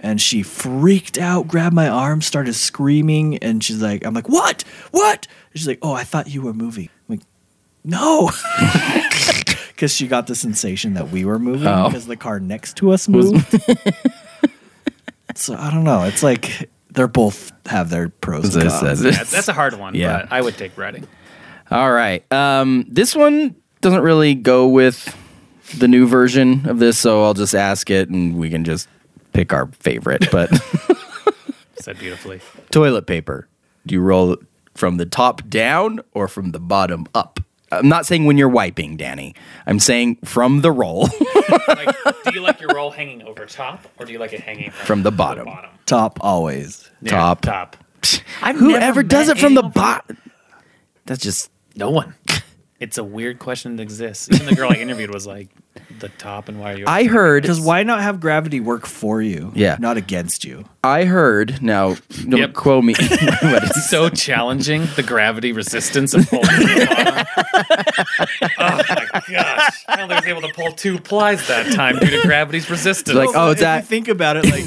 and 0.00 0.20
she 0.20 0.42
freaked 0.42 1.18
out, 1.18 1.48
grabbed 1.48 1.74
my 1.74 1.88
arm, 1.88 2.22
started 2.22 2.54
screaming, 2.54 3.38
and 3.38 3.62
she's 3.62 3.82
like, 3.82 4.04
I'm 4.04 4.14
like, 4.14 4.28
what? 4.28 4.62
What? 4.90 5.26
And 5.52 5.58
she's 5.58 5.66
like, 5.66 5.80
oh, 5.82 5.92
I 5.92 6.04
thought 6.04 6.28
you 6.28 6.42
were 6.42 6.54
moving. 6.54 6.88
I'm 7.84 7.90
like, 7.90 8.00
no. 8.00 8.30
Because 9.78 9.94
she 9.94 10.08
got 10.08 10.26
the 10.26 10.34
sensation 10.34 10.94
that 10.94 11.10
we 11.10 11.24
were 11.24 11.38
moving 11.38 11.68
Oh. 11.68 11.86
because 11.86 12.06
the 12.08 12.16
car 12.16 12.40
next 12.40 12.78
to 12.78 12.90
us 12.90 13.06
moved. 13.06 13.46
so 15.36 15.54
I 15.54 15.70
don't 15.70 15.84
know. 15.84 16.02
It's 16.02 16.24
like 16.24 16.68
they're 16.90 17.06
both 17.06 17.52
have 17.66 17.88
their 17.88 18.08
pros 18.08 18.56
and 18.56 18.68
cons. 18.68 19.00
That's, 19.02 19.30
that's 19.30 19.46
a 19.46 19.52
hard 19.52 19.74
one. 19.78 19.94
Yeah. 19.94 20.22
but 20.22 20.32
I 20.32 20.40
would 20.40 20.56
take 20.58 20.76
riding. 20.76 21.06
All 21.70 21.92
right. 21.92 22.24
Um, 22.32 22.86
this 22.88 23.14
one 23.14 23.54
doesn't 23.80 24.00
really 24.02 24.34
go 24.34 24.66
with 24.66 25.16
the 25.76 25.86
new 25.86 26.08
version 26.08 26.68
of 26.68 26.80
this, 26.80 26.98
so 26.98 27.22
I'll 27.22 27.34
just 27.34 27.54
ask 27.54 27.88
it 27.88 28.08
and 28.08 28.36
we 28.36 28.50
can 28.50 28.64
just 28.64 28.88
pick 29.32 29.52
our 29.52 29.68
favorite. 29.78 30.26
But 30.32 30.50
Said 31.80 32.00
beautifully. 32.00 32.40
toilet 32.72 33.06
paper. 33.06 33.46
Do 33.86 33.94
you 33.94 34.00
roll 34.00 34.32
it 34.32 34.40
from 34.74 34.96
the 34.96 35.06
top 35.06 35.48
down 35.48 36.00
or 36.14 36.26
from 36.26 36.50
the 36.50 36.58
bottom 36.58 37.06
up? 37.14 37.38
I'm 37.70 37.88
not 37.88 38.06
saying 38.06 38.24
when 38.24 38.38
you're 38.38 38.48
wiping, 38.48 38.96
Danny. 38.96 39.34
I'm 39.66 39.78
saying 39.78 40.16
from 40.24 40.62
the 40.62 40.72
roll, 40.72 41.08
Like, 41.68 41.94
do 42.24 42.32
you 42.34 42.40
like 42.40 42.60
your 42.60 42.70
roll 42.74 42.90
hanging 43.00 43.22
over 43.22 43.44
top, 43.46 43.86
or 43.98 44.06
do 44.06 44.12
you 44.12 44.18
like 44.18 44.32
it 44.32 44.40
hanging 44.40 44.70
from, 44.70 44.86
from 44.86 45.02
the 45.02 45.10
bottom. 45.10 45.44
bottom? 45.46 45.70
Top 45.86 46.18
always. 46.22 46.90
Yeah, 47.02 47.10
Top. 47.12 47.40
top. 47.42 47.76
I've 48.42 48.56
Whoever 48.56 48.80
never 48.80 49.02
does 49.02 49.28
it 49.28 49.38
from 49.38 49.54
the 49.54 49.60
anyone 49.60 49.72
bottom. 49.72 50.16
That's 51.06 51.22
just 51.22 51.50
No 51.74 51.90
one. 51.90 52.14
It's 52.80 52.96
a 52.96 53.02
weird 53.02 53.40
question 53.40 53.74
that 53.74 53.82
exists. 53.82 54.28
Even 54.32 54.46
the 54.46 54.54
girl 54.54 54.70
I 54.70 54.76
interviewed 54.76 55.12
was 55.12 55.26
like, 55.26 55.48
"The 56.00 56.08
top 56.10 56.48
and 56.48 56.58
why 56.60 56.72
are 56.72 56.76
you?" 56.78 56.84
I 56.86 57.04
heard 57.04 57.42
Because 57.42 57.60
why 57.60 57.82
not 57.82 58.00
have 58.02 58.20
gravity 58.20 58.60
work 58.60 58.86
for 58.86 59.20
you? 59.22 59.52
Yeah. 59.54 59.76
Not 59.78 59.96
against 59.96 60.44
you. 60.44 60.64
I 60.84 61.04
heard 61.04 61.62
now 61.62 61.96
don't 62.28 62.38
Yep. 62.38 62.54
quote 62.54 62.84
me 62.84 62.94
what 63.42 63.64
is 63.64 63.90
so 63.90 64.08
challenging 64.08 64.86
the 64.96 65.02
gravity 65.02 65.52
resistance 65.52 66.14
of 66.14 66.28
pulling 66.28 66.44
the 66.46 67.26
bottom. 67.36 68.50
oh 68.58 68.82
my 68.88 69.22
gosh! 69.32 69.84
I 69.88 69.96
don't 69.96 70.08
think 70.08 70.12
I 70.12 70.20
was 70.20 70.26
able 70.26 70.42
to 70.42 70.52
pull 70.54 70.72
two 70.72 70.98
plies 70.98 71.46
that 71.48 71.72
time 71.72 71.98
due 71.98 72.10
to 72.10 72.22
gravity's 72.22 72.70
resistance. 72.70 73.16
Like, 73.16 73.30
oh, 73.34 73.50
it's 73.50 73.60
if 73.60 73.64
that- 73.64 73.82
you 73.82 73.86
think 73.86 74.08
about 74.08 74.36
it, 74.36 74.44
like 74.46 74.64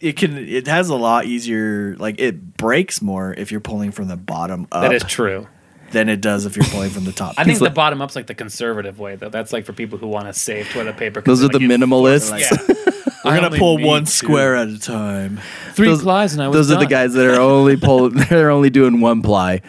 it 0.00 0.16
can, 0.16 0.36
it 0.36 0.66
has 0.66 0.88
a 0.88 0.94
lot 0.96 1.24
easier. 1.26 1.96
Like 1.98 2.18
it 2.20 2.56
breaks 2.56 3.00
more 3.02 3.32
if 3.34 3.50
you're 3.52 3.60
pulling 3.60 3.90
from 3.92 4.08
the 4.08 4.16
bottom 4.16 4.66
up. 4.72 4.82
that 4.82 4.92
is 4.94 5.04
true. 5.04 5.46
Than 5.92 6.08
it 6.08 6.20
does 6.20 6.46
if 6.46 6.56
you're 6.56 6.64
pulling 6.66 6.90
from 6.90 7.04
the 7.04 7.12
top. 7.12 7.34
I 7.38 7.44
think 7.44 7.58
the 7.58 7.70
bottom 7.70 8.00
up's 8.02 8.16
like 8.16 8.26
the 8.26 8.34
conservative 8.34 8.98
way, 8.98 9.16
though. 9.16 9.28
That's 9.28 9.52
like 9.52 9.64
for 9.66 9.72
people 9.72 9.98
who 9.98 10.06
want 10.08 10.26
to 10.26 10.32
save 10.32 10.68
toilet 10.70 10.96
paper. 10.96 11.20
Those 11.20 11.42
are 11.44 11.48
they're 11.48 11.58
the 11.60 11.66
like, 11.68 11.80
minimalists. 11.80 12.30
Yeah. 13.22 13.32
We're 13.34 13.38
gonna 13.38 13.58
pull 13.58 13.76
one 13.78 14.04
two. 14.06 14.10
square 14.10 14.56
at 14.56 14.68
a 14.68 14.78
time. 14.78 15.40
Three 15.74 15.88
Those- 15.88 16.00
plies, 16.02 16.32
and 16.32 16.42
I 16.42 16.48
was 16.48 16.56
Those 16.56 16.70
are 16.74 16.80
the 16.80 16.86
guys 16.86 17.12
that 17.12 17.26
are 17.26 17.38
only 17.40 17.76
pull. 17.76 18.08
They're 18.08 18.50
only 18.50 18.70
doing 18.70 19.02
one 19.02 19.20
ply, 19.20 19.60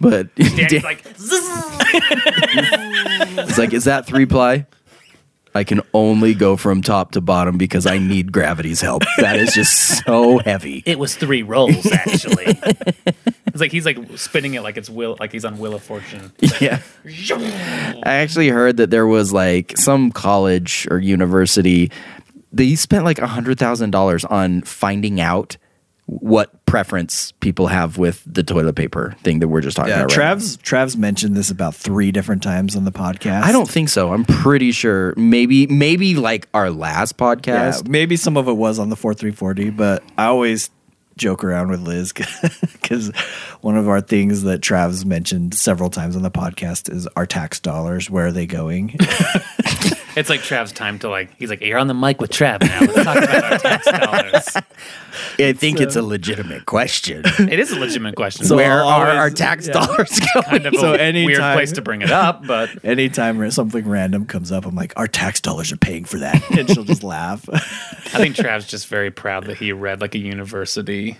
but 0.00 0.32
Danny's 0.36 0.84
like, 0.84 1.02
it's 2.24 3.58
like, 3.58 3.72
is 3.72 3.84
that 3.84 4.06
three 4.06 4.26
ply? 4.26 4.66
I 5.54 5.64
can 5.64 5.80
only 5.92 6.34
go 6.34 6.56
from 6.56 6.82
top 6.82 7.12
to 7.12 7.20
bottom 7.20 7.58
because 7.58 7.86
I 7.86 7.98
need 7.98 8.32
gravity's 8.32 8.80
help. 8.80 9.02
That 9.18 9.36
is 9.36 9.52
just 9.52 10.04
so 10.04 10.38
heavy. 10.38 10.82
it 10.86 10.98
was 10.98 11.16
three 11.16 11.42
rolls 11.42 11.90
actually. 11.90 12.58
it's 13.46 13.60
like 13.60 13.72
he's 13.72 13.84
like 13.84 13.98
spinning 14.16 14.54
it 14.54 14.62
like 14.62 14.76
it's 14.76 14.88
will, 14.88 15.16
like 15.18 15.32
he's 15.32 15.44
on 15.44 15.58
Wheel 15.58 15.74
of 15.74 15.82
Fortune. 15.82 16.32
Yeah. 16.60 16.80
I 17.04 18.14
actually 18.14 18.48
heard 18.48 18.76
that 18.76 18.90
there 18.90 19.06
was 19.06 19.32
like 19.32 19.76
some 19.76 20.12
college 20.12 20.86
or 20.90 20.98
university, 20.98 21.90
they 22.52 22.74
spent 22.74 23.04
like 23.04 23.18
a 23.18 23.26
hundred 23.26 23.58
thousand 23.58 23.90
dollars 23.90 24.24
on 24.24 24.62
finding 24.62 25.20
out 25.20 25.56
what 26.12 26.66
preference 26.66 27.30
people 27.38 27.68
have 27.68 27.96
with 27.96 28.20
the 28.26 28.42
toilet 28.42 28.74
paper 28.74 29.14
thing 29.22 29.38
that 29.38 29.46
we're 29.46 29.60
just 29.60 29.76
talking 29.76 29.90
Yeah, 29.90 30.00
about. 30.02 30.16
right 30.16 30.36
Trav's 30.36 30.56
Trav's 30.56 30.96
mentioned 30.96 31.36
this 31.36 31.50
about 31.52 31.72
three 31.74 32.10
different 32.10 32.42
times 32.42 32.74
on 32.74 32.84
the 32.84 32.90
podcast. 32.90 33.42
I 33.44 33.52
don't 33.52 33.70
think 33.70 33.88
so. 33.88 34.12
I'm 34.12 34.24
pretty 34.24 34.72
sure. 34.72 35.14
Maybe, 35.16 35.68
maybe 35.68 36.16
like 36.16 36.48
our 36.52 36.68
last 36.70 37.14
Yeah, 37.16 37.26
podcast. 37.36 37.86
maybe 37.86 38.16
some 38.16 38.36
of 38.36 38.48
it 38.48 38.54
was 38.54 38.80
on 38.80 38.88
the 38.88 38.96
four 38.96 39.14
three 39.14 39.30
forty, 39.30 39.70
but 39.70 40.02
I 40.18 40.24
always 40.26 40.70
joke 41.16 41.44
around 41.44 41.68
with 41.68 41.80
Liz 41.80 42.12
because 42.72 43.14
one 43.60 43.76
of 43.76 43.88
our 43.88 44.00
things 44.00 44.42
that 44.44 44.60
Trav's 44.62 45.04
mentioned 45.06 45.54
several 45.54 45.90
times 45.90 46.16
on 46.16 46.22
the 46.22 46.30
podcast 46.30 46.90
is 46.92 47.06
our 47.14 47.26
tax 47.26 47.60
dollars. 47.60 48.10
Where 48.10 48.26
are 48.26 48.32
they 48.32 48.46
going? 48.46 48.96
It's 50.20 50.28
like 50.28 50.40
Trav's 50.40 50.72
time 50.72 50.98
to 51.00 51.08
like. 51.08 51.34
He's 51.38 51.48
like, 51.50 51.62
you're 51.62 51.78
on 51.78 51.86
the 51.86 51.94
mic 51.94 52.20
with 52.20 52.30
Trav 52.30 52.60
now. 52.62 52.80
Let's 52.80 52.94
talk 53.04 53.16
about 53.16 53.44
our 53.52 53.58
tax 53.58 53.86
dollars. 53.90 54.56
I 55.38 55.52
think 55.54 55.80
it's 55.80 55.96
a 55.96 56.00
uh, 56.00 56.02
legitimate 56.02 56.66
question. 56.66 57.22
It 57.38 57.58
is 57.58 57.72
a 57.72 57.78
legitimate 57.78 58.16
question. 58.16 58.44
So 58.44 58.56
Where 58.56 58.82
I'll 58.82 58.88
are 58.88 59.06
always- 59.06 59.16
our 59.18 59.30
tax 59.30 59.66
yeah. 59.66 59.72
dollars 59.72 60.20
going? 60.34 60.44
kind 60.44 60.66
of 60.66 60.74
So 60.76 60.88
a 60.88 60.90
weird 60.90 61.00
anytime- 61.00 61.56
place 61.56 61.72
to 61.72 61.82
bring 61.82 62.02
it 62.02 62.10
up, 62.10 62.46
but 62.46 62.70
Anytime 62.84 63.50
something 63.50 63.88
random 63.88 64.26
comes 64.26 64.52
up, 64.52 64.66
I'm 64.66 64.74
like, 64.74 64.92
our 64.96 65.06
tax 65.08 65.40
dollars 65.40 65.72
are 65.72 65.76
paying 65.76 66.04
for 66.04 66.18
that, 66.18 66.42
and 66.50 66.68
she'll 66.70 66.84
just 66.84 67.02
laugh. 67.02 67.48
I 67.50 67.58
think 68.18 68.36
Trav's 68.36 68.66
just 68.66 68.86
very 68.88 69.10
proud 69.10 69.44
that 69.44 69.56
he 69.56 69.72
read 69.72 70.00
like 70.00 70.14
a 70.14 70.18
university 70.18 71.16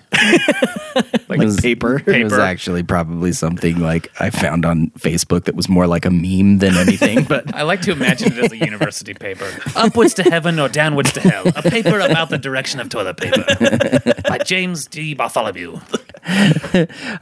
like 1.28 1.38
was- 1.40 1.60
Paper. 1.60 1.96
It 2.06 2.24
was 2.24 2.32
Paper. 2.32 2.40
actually 2.40 2.82
probably 2.82 3.32
something 3.32 3.80
like 3.80 4.10
I 4.20 4.30
found 4.30 4.64
on 4.64 4.90
Facebook 4.98 5.44
that 5.44 5.54
was 5.54 5.68
more 5.68 5.86
like 5.86 6.04
a 6.04 6.10
meme 6.10 6.58
than 6.58 6.76
anything. 6.76 7.24
But 7.24 7.54
I 7.54 7.62
like 7.62 7.80
to 7.82 7.92
imagine 7.92 8.32
it 8.32 8.38
as 8.44 8.52
a 8.52 8.56
university 8.90 9.14
paper. 9.14 9.48
Upwards 9.76 10.14
to 10.14 10.24
heaven 10.24 10.58
or 10.58 10.68
downwards 10.68 11.12
to 11.12 11.20
hell. 11.20 11.44
A 11.54 11.62
paper 11.62 12.00
about 12.00 12.28
the 12.30 12.38
direction 12.38 12.80
of 12.80 12.88
toilet 12.88 13.16
paper. 13.16 13.44
By 14.28 14.38
James 14.38 14.86
D. 14.86 15.14
Bartholomew. 15.14 15.78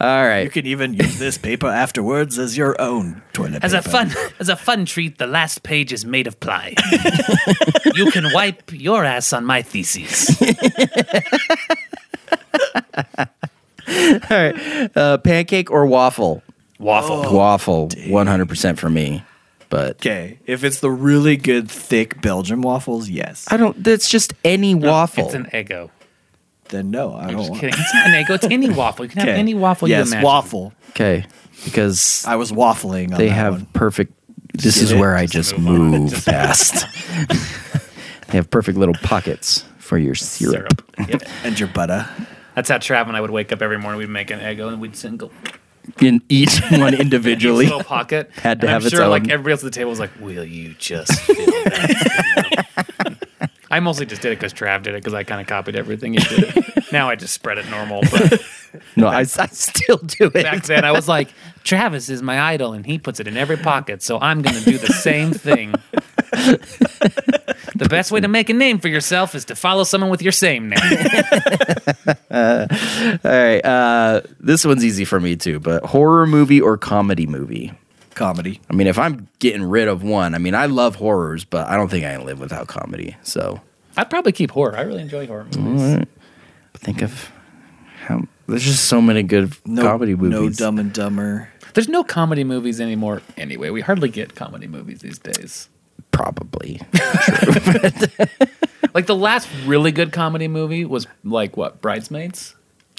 all 0.01 0.27
right, 0.27 0.43
You 0.45 0.51
can 0.51 0.67
even 0.67 0.95
use 0.95 1.19
this 1.19 1.37
paper 1.37 1.67
afterwards 1.67 2.39
as 2.39 2.57
your 2.57 2.81
own 2.81 3.23
toilet 3.33 3.63
As 3.63 3.75
a 3.75 3.83
fun 3.83 4.11
as 4.41 4.49
a 4.49 4.57
fun 4.57 4.87
treat, 4.87 5.19
the 5.19 5.27
last 5.27 5.63
page 5.63 5.93
is 5.93 6.05
made 6.05 6.27
of 6.27 6.41
ply. 6.41 6.75
you 7.95 8.11
can 8.11 8.33
wipe 8.33 8.73
your 8.73 9.05
ass 9.05 9.33
on 9.33 9.45
my 9.45 9.63
theses. 9.63 10.31
uh, 14.31 15.19
pancake 15.23 15.71
or 15.71 15.87
waffle? 15.87 16.43
Waffle. 16.79 17.33
waffle, 17.33 17.89
one 18.09 18.27
hundred 18.27 18.49
percent 18.49 18.79
for 18.79 18.89
me. 18.91 19.23
But 19.71 19.97
Okay, 19.97 20.39
if 20.47 20.65
it's 20.65 20.81
the 20.81 20.91
really 20.91 21.37
good 21.37 21.71
thick 21.71 22.21
Belgian 22.23 22.63
waffles, 22.63 23.09
yes. 23.11 23.47
I 23.51 23.57
don't. 23.59 23.83
That's 23.85 24.09
just 24.09 24.33
any 24.45 24.75
waffle. 24.75 25.27
It's 25.27 25.35
an 25.35 25.45
Eggo. 25.47 25.91
Then 26.71 26.91
no, 26.91 27.13
I 27.15 27.25
I'm 27.25 27.29
don't 27.31 27.39
just 27.39 27.51
want. 27.51 27.61
kidding. 27.61 27.75
It's 27.81 27.95
not 27.95 28.07
an 28.07 28.13
Eggo. 28.25 28.31
It's 28.35 28.47
any 28.47 28.71
waffle. 28.71 29.05
You 29.05 29.11
can 29.11 29.21
have 29.21 29.29
Okay. 29.29 29.39
any 29.39 29.55
waffle 29.55 29.89
yes, 29.89 30.07
you 30.07 30.13
imagine. 30.13 30.25
waffle. 30.25 30.73
okay, 30.91 31.27
because 31.65 32.25
I 32.27 32.37
was 32.37 32.51
waffling. 32.53 33.13
On 33.13 33.19
they 33.19 33.29
that 33.29 33.35
have 33.35 33.53
one. 33.55 33.67
perfect. 33.75 34.13
This 34.55 34.77
Get 34.77 34.85
is 34.85 34.93
it? 34.93 34.99
where 34.99 35.15
I 35.15 35.27
Just 35.27 35.51
just 35.51 35.59
move 35.61 35.95
on. 35.95 36.09
Just- 36.09 36.27
past. 36.27 36.87
they 38.29 38.33
have 38.39 38.51
perfect 38.51 38.79
little 38.79 38.95
pockets 39.03 39.65
for 39.79 39.99
your 39.99 40.15
syrup. 40.15 40.83
Syrup. 40.97 41.11
Yep. 41.11 41.23
and 41.45 41.59
your 41.61 41.69
butter. 41.69 42.09
That's 42.55 42.69
how 42.69 42.79
Trav 42.79 43.07
and 43.07 43.17
I 43.17 43.21
would 43.21 43.31
wake 43.31 43.53
up 43.53 43.63
every 43.63 43.79
morning. 43.79 43.99
We'd 43.99 44.09
make 44.09 44.31
an 44.31 44.41
Eggo 44.41 44.69
and 44.69 44.81
we'd 44.81 44.97
sit 44.97 45.11
and 45.11 45.19
go 45.19 45.31
In 46.01 46.23
each 46.29 46.61
one 46.71 46.95
each 46.95 47.01
individually. 47.01 47.65
little 47.67 47.83
pocket. 47.85 48.31
Had 48.43 48.61
to 48.61 48.67
And 48.67 48.73
have 48.73 48.83
I'm 48.83 48.87
its 48.87 48.95
sure 48.97 49.09
like 49.09 49.29
everybody 49.29 49.53
else 49.53 49.63
at 49.63 49.67
the 49.67 49.71
table 49.71 49.91
was 49.91 49.99
like, 50.01 50.11
"Will 50.21 50.45
you 50.45 50.75
just?" 50.79 51.13
Fill 51.21 51.37
that?" 51.47 53.17
I 53.71 53.81
mostly 53.81 54.07
just 54.07 54.23
did 54.23 54.33
it 54.33 54.37
because 54.37 54.55
Trav 54.55 54.83
did 54.83 54.95
it 54.95 55.03
because 55.03 55.13
I 55.15 55.25
kind 55.25 55.41
of 55.43 55.47
copied 55.47 55.77
everything 55.77 56.15
he 56.15 56.21
did. 56.21 56.65
now 56.91 57.11
I 57.11 57.17
just 57.17 57.35
spread 57.35 57.59
it 57.59 57.69
normal. 57.69 58.01
But 58.11 58.43
No, 58.97 59.09
I, 59.09 59.21
I 59.21 59.25
still 59.25 59.99
do 59.99 60.27
it. 60.27 60.33
back 60.43 60.63
then 60.65 60.85
I 60.87 60.93
was 60.93 61.07
like, 61.07 61.29
Travis 61.65 62.09
is 62.09 62.23
my 62.23 62.41
idol 62.41 62.73
and 62.73 62.87
he 62.87 62.99
puts 62.99 63.21
it 63.21 63.29
in 63.29 63.37
every 63.37 63.59
pocket, 63.59 64.03
so 64.03 64.19
I'm 64.21 64.41
going 64.41 64.57
to 64.57 64.65
do 64.65 64.79
the 64.79 64.93
same 64.95 65.33
thing. 65.33 65.75
The 66.31 67.87
best 67.89 68.11
way 68.11 68.21
to 68.21 68.29
make 68.29 68.49
a 68.51 68.53
name 68.53 68.79
for 68.79 68.89
yourself 68.89 69.35
is 69.35 69.45
to 69.47 69.55
follow 69.57 69.85
someone 69.85 70.11
with 70.11 70.23
your 70.23 70.33
same 70.33 70.69
name. 70.69 70.81
All 72.31 72.67
right, 73.25 73.61
uh, 73.65 74.21
this 74.41 74.65
one's 74.65 74.85
easy 74.85 75.05
for 75.05 75.21
me 75.21 75.37
too. 75.37 75.61
But 75.61 75.85
horror 75.85 76.27
movie 76.27 76.61
or 76.61 76.77
comedy 76.77 77.27
movie? 77.27 77.73
Comedy. 78.15 78.61
I 78.71 78.75
mean, 78.75 78.87
if 78.87 78.99
I'm 78.99 79.29
getting 79.39 79.63
rid 79.63 79.89
of 79.89 80.03
one, 80.03 80.35
I 80.35 80.39
mean, 80.39 80.55
I 80.55 80.67
love 80.67 80.97
horrors, 80.97 81.45
but 81.45 81.69
I 81.69 81.77
don't 81.77 81.89
think 81.89 82.05
I 82.05 82.15
can 82.17 82.27
live 82.27 82.41
without 82.41 82.67
comedy. 82.67 83.17
So 83.23 83.61
I'd 83.97 84.11
probably 84.11 84.33
keep 84.33 84.51
horror. 84.51 84.77
I 84.77 84.83
really 84.83 85.03
enjoy 85.03 85.27
horror 85.27 85.47
movies. 85.57 86.07
think 86.75 87.03
of 87.03 87.31
how 88.07 88.25
there's 88.47 88.65
just 88.65 88.87
so 88.87 89.01
many 89.01 89.23
good 89.23 89.55
No 89.67 89.83
comedy 89.83 90.15
No. 90.15 90.49
Dumb 90.49 90.79
and 90.79 90.93
Dumber. 90.93 91.51
There's 91.75 91.89
no 91.89 92.03
comedy 92.03 92.45
movies 92.45 92.81
anymore 92.81 93.23
anyway. 93.37 93.71
We 93.71 93.83
hardly 93.83 94.09
get 94.09 94.35
comedy 94.35 94.67
movies 94.67 95.01
these 95.01 95.19
days. 95.19 95.69
Probably. 96.13 96.81
Like 98.95 99.07
the 99.07 99.15
last 99.15 99.49
really 99.67 99.93
good 99.93 100.13
comedy 100.13 100.49
movie 100.49 100.85
was 100.85 101.07
like 101.23 101.57
what, 101.57 101.81
Bridesmaids? 101.81 102.57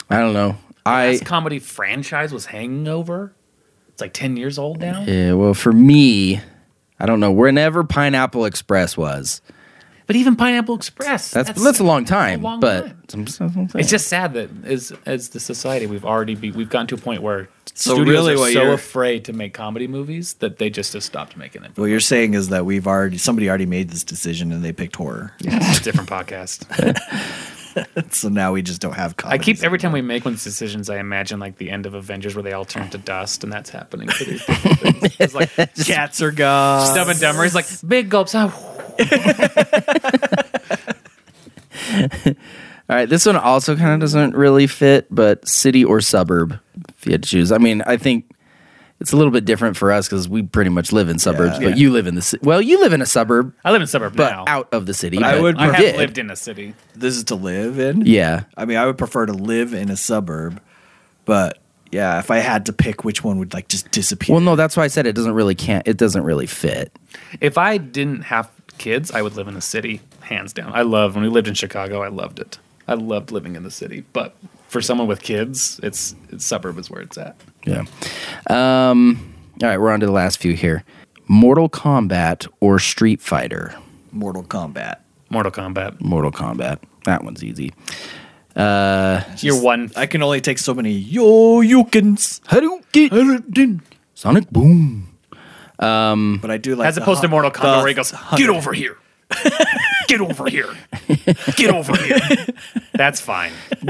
I 0.10 0.20
don't 0.20 0.34
know. 0.34 0.56
I 0.86 1.12
last 1.12 1.26
comedy 1.26 1.60
franchise 1.60 2.32
was 2.32 2.46
Hangover. 2.46 3.34
It's 3.90 4.00
like 4.00 4.14
10 4.14 4.38
years 4.38 4.58
old 4.58 4.80
now. 4.80 5.04
yeah. 5.04 5.34
Well, 5.34 5.54
for 5.54 5.74
me, 5.74 6.40
I 7.00 7.06
don't 7.06 7.20
know. 7.20 7.32
Whenever 7.32 7.84
Pineapple 7.84 8.46
Express 8.46 8.96
was, 8.96 9.42
But 10.10 10.16
even 10.16 10.36
Pineapple 10.36 10.74
Express. 10.74 11.30
that's 11.30 11.52
that's, 11.52 11.80
a 11.80 11.84
long 11.84 12.04
time. 12.04 12.42
long 12.42 12.60
but 12.60 13.08
time. 13.08 13.28
It's 13.76 13.92
just 13.92 14.08
sad 14.08 14.34
that 14.34 14.50
as 14.64 14.92
as 15.06 15.30
the 15.30 15.40
society 15.40 15.86
we've 15.86 16.04
already 16.04 16.34
be, 16.34 16.50
we've 16.50 16.68
gotten 16.68 16.88
to 16.88 16.96
a 16.96 16.98
point 16.98 17.22
where 17.22 17.48
So 17.76 17.94
studios 17.94 18.28
really 18.28 18.34
are 18.34 18.54
so 18.54 18.72
afraid 18.72 19.26
to 19.26 19.34
make 19.34 19.54
comedy 19.54 19.86
movies 19.86 20.34
that 20.40 20.58
they 20.58 20.72
just 20.72 20.94
have 20.94 21.04
stopped 21.04 21.38
making 21.38 21.64
it. 21.64 21.78
What 21.78 21.92
you're 21.92 22.00
saying 22.00 22.34
is 22.34 22.50
that 22.50 22.66
we've 22.66 22.88
already 22.88 23.20
somebody 23.20 23.50
already 23.50 23.68
made 23.68 23.92
this 23.92 24.04
decision 24.04 24.52
and 24.52 24.66
they 24.66 24.72
picked 24.74 24.96
horror. 24.96 25.36
It's 25.42 25.78
a 25.78 25.84
different 25.84 26.10
podcast. 26.10 26.66
so 28.12 28.30
now 28.30 28.54
we 28.54 28.62
just 28.62 28.82
don't 28.82 28.94
have 28.94 29.16
I 29.24 29.38
keep 29.38 29.64
every 29.64 29.80
time 29.80 29.92
we 29.92 30.02
make 30.02 30.26
one 30.26 30.34
of 30.34 30.40
these 30.40 30.44
decisions, 30.44 30.90
I 30.90 30.98
imagine 30.98 31.40
like 31.40 31.58
the 31.58 31.70
end 31.70 31.86
of 31.86 31.94
Avengers 31.94 32.36
where 32.36 32.44
they 32.44 32.54
all 32.54 32.66
turn 32.66 32.90
to 32.92 32.98
dust, 33.10 33.44
and 33.44 33.52
that's 33.52 33.70
happening 33.70 34.10
for 34.10 34.24
these. 34.24 34.44
It's 35.20 35.34
like 35.34 35.54
cats 35.86 36.22
are 36.22 36.32
gone. 36.32 36.96
Dumb 36.96 37.10
and 37.10 37.20
Dumber. 37.20 37.44
He's 37.44 37.56
like 37.56 37.68
big 37.88 38.10
gulps. 38.10 38.34
All 38.36 38.52
right, 42.96 43.08
this 43.08 43.26
one 43.26 43.36
also 43.36 43.76
kind 43.76 43.94
of 43.94 44.00
doesn't 44.00 44.36
really 44.36 44.66
fit, 44.66 45.08
but 45.12 45.48
city 45.48 45.84
or 45.86 46.02
suburb, 46.02 46.60
if 46.98 47.06
you 47.06 47.12
had 47.12 47.24
to 47.24 47.30
choose. 47.30 47.52
I 47.52 47.58
mean, 47.60 47.84
I 47.86 47.98
think 47.98 48.32
it's 49.00 49.12
a 49.14 49.18
little 49.18 49.32
bit 49.32 49.46
different 49.46 49.78
for 49.78 49.92
us 49.92 50.08
because 50.08 50.28
we 50.28 50.44
pretty 50.44 50.70
much 50.70 50.92
live 50.92 51.10
in 51.10 51.20
suburbs, 51.20 51.58
Yeah. 51.60 51.70
but 51.70 51.78
you 51.78 51.92
live 51.92 52.08
in 52.08 52.16
the 52.16 52.22
ci- 52.22 52.38
well, 52.42 52.62
you 52.62 52.80
live 52.82 52.94
in 52.94 53.02
a 53.02 53.06
suburb, 53.06 53.54
I 53.64 53.72
live 53.72 53.78
in 53.82 53.84
a 53.84 53.88
suburb 53.88 54.16
but 54.16 54.30
now. 54.32 54.44
out 54.48 54.68
of 54.74 54.86
the 54.86 54.94
city. 54.94 55.18
I 55.20 55.34
but 55.36 55.42
would 55.42 55.58
I 55.58 55.66
have 55.68 55.78
did. 55.78 55.96
lived 55.98 56.18
in 56.18 56.30
a 56.30 56.36
city. 56.36 56.74
This 56.96 57.16
is 57.18 57.24
to 57.26 57.36
live 57.36 57.80
in. 57.80 58.02
Yeah, 58.06 58.44
I 58.58 58.66
mean, 58.66 58.78
I 58.78 58.86
would 58.86 58.98
prefer 58.98 59.26
to 59.26 59.34
live 59.34 59.74
in 59.74 59.90
a 59.90 59.98
suburb, 59.98 60.62
but 61.26 61.60
yeah, 61.92 62.20
if 62.20 62.30
I 62.30 62.38
had 62.38 62.66
to 62.68 62.74
pick 62.74 63.04
which 63.04 63.24
one 63.24 63.40
would 63.40 63.54
like 63.54 63.68
just 63.68 63.90
disappear. 63.92 64.34
Well, 64.36 64.42
no, 64.44 64.56
that's 64.56 64.78
why 64.78 64.84
I 64.84 64.88
said 64.88 65.08
it 65.08 65.14
doesn't 65.16 65.34
really 65.34 65.56
can't. 65.56 65.88
It 65.88 65.98
doesn't 65.98 66.24
really 66.24 66.46
fit. 66.46 66.92
If 67.42 67.58
I 67.58 67.78
didn't 67.78 68.22
have 68.24 68.50
kids, 68.78 69.12
I 69.12 69.22
would 69.24 69.36
live 69.36 69.48
in 69.48 69.56
a 69.58 69.62
city, 69.62 70.02
hands 70.22 70.54
down. 70.54 70.72
I 70.74 70.84
love 70.84 71.16
when 71.16 71.24
we 71.24 71.30
lived 71.30 71.48
in 71.48 71.54
Chicago. 71.56 72.04
I 72.04 72.10
loved 72.10 72.40
it. 72.40 72.60
I 72.88 72.94
loved 72.94 73.32
living 73.32 73.56
in 73.56 73.64
the 73.64 73.72
city. 73.72 74.04
But 74.14 74.36
for 74.68 74.82
someone 74.82 75.08
with 75.08 75.22
kids, 75.22 75.80
it's, 75.82 76.16
it's 76.32 76.46
suburb 76.46 76.78
is 76.78 76.90
where 76.92 77.02
it's 77.02 77.18
at. 77.18 77.36
Yeah. 77.66 77.84
Um. 78.50 79.34
All 79.62 79.70
right, 79.70 79.80
we're 79.80 79.92
on 79.92 80.00
to 80.00 80.06
the 80.06 80.12
last 80.12 80.40
few 80.40 80.54
here. 80.54 80.84
Mortal 81.28 81.70
Kombat 81.70 82.48
or 82.60 82.80
Street 82.80 83.22
Fighter? 83.22 83.76
Mortal 84.12 84.44
Kombat. 84.44 84.98
Mortal 85.30 85.52
Kombat. 85.52 86.00
Mortal 86.02 86.32
Kombat. 86.32 86.80
That 87.06 87.24
one's 87.24 87.44
easy. 87.44 87.74
Uh, 88.56 89.22
You're 89.38 89.62
one. 89.62 89.92
I 89.96 90.06
can 90.06 90.24
only 90.24 90.42
take 90.42 90.58
so 90.58 90.74
many 90.74 90.92
yo 90.92 91.62
yukins. 91.62 92.42
Hadouken. 92.48 93.82
Sonic 94.16 94.50
Boom. 94.50 95.08
But 95.78 96.52
I 96.52 96.58
do 96.58 96.76
like 96.76 96.88
As 96.88 96.96
the 96.96 97.02
opposed 97.02 97.22
to 97.22 97.28
Mortal 97.28 97.52
Kombat, 97.52 97.62
the 97.62 97.78
where 97.80 97.88
he 97.88 97.94
goes, 97.94 98.14
"Get 98.36 98.50
over 98.50 98.74
here, 98.74 98.98
get 100.08 100.20
over 100.20 100.50
here, 100.50 100.76
get 101.56 101.74
over 101.74 101.96
here." 101.96 102.20
That's 102.94 103.22
fine. 103.22 103.52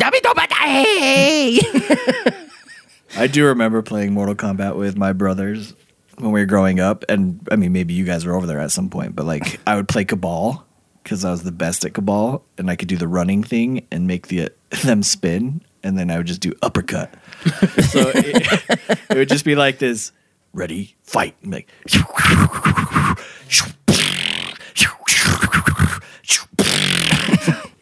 I 3.15 3.27
do 3.27 3.45
remember 3.45 3.81
playing 3.81 4.14
Mortal 4.14 4.36
Kombat 4.36 4.76
with 4.76 4.98
my 4.98 5.14
brothers 5.14 5.73
when 6.18 6.31
we 6.31 6.40
were 6.41 6.45
growing 6.45 6.80
up, 6.80 7.06
and 7.10 7.48
I 7.52 7.56
mean, 7.56 7.72
maybe 7.73 7.94
you 7.94 8.06
guys 8.06 8.26
were 8.26 8.34
over 8.36 8.45
there 8.45 8.60
at 8.60 8.72
some 8.72 8.90
point, 8.90 9.15
but 9.15 9.26
like 9.26 9.60
I 9.65 9.76
would 9.76 9.88
play 9.88 10.06
Kabal 10.06 10.64
because 11.03 11.26
I 11.26 11.31
was 11.31 11.44
the 11.44 11.52
best 11.52 11.86
at 11.86 11.94
Kabal, 11.94 12.44
and 12.57 12.69
I 12.69 12.76
could 12.76 12.88
do 12.88 12.98
the 12.98 13.07
running 13.07 13.44
thing 13.44 13.86
and 13.91 14.06
make 14.06 14.27
the 14.27 14.52
them 14.84 15.03
spin, 15.03 15.61
and 15.84 15.98
then 15.98 16.11
I 16.11 16.18
would 16.18 16.27
just 16.27 16.41
do 16.41 16.53
uppercut. 16.61 17.14
so 17.90 18.11
it, 18.14 18.99
it 19.10 19.18
would 19.18 19.30
just 19.30 19.45
be 19.45 19.56
like 19.56 19.80
this: 19.80 20.11
ready, 20.53 20.95
fight, 21.03 21.36
and 21.41 21.52
like. 21.52 21.69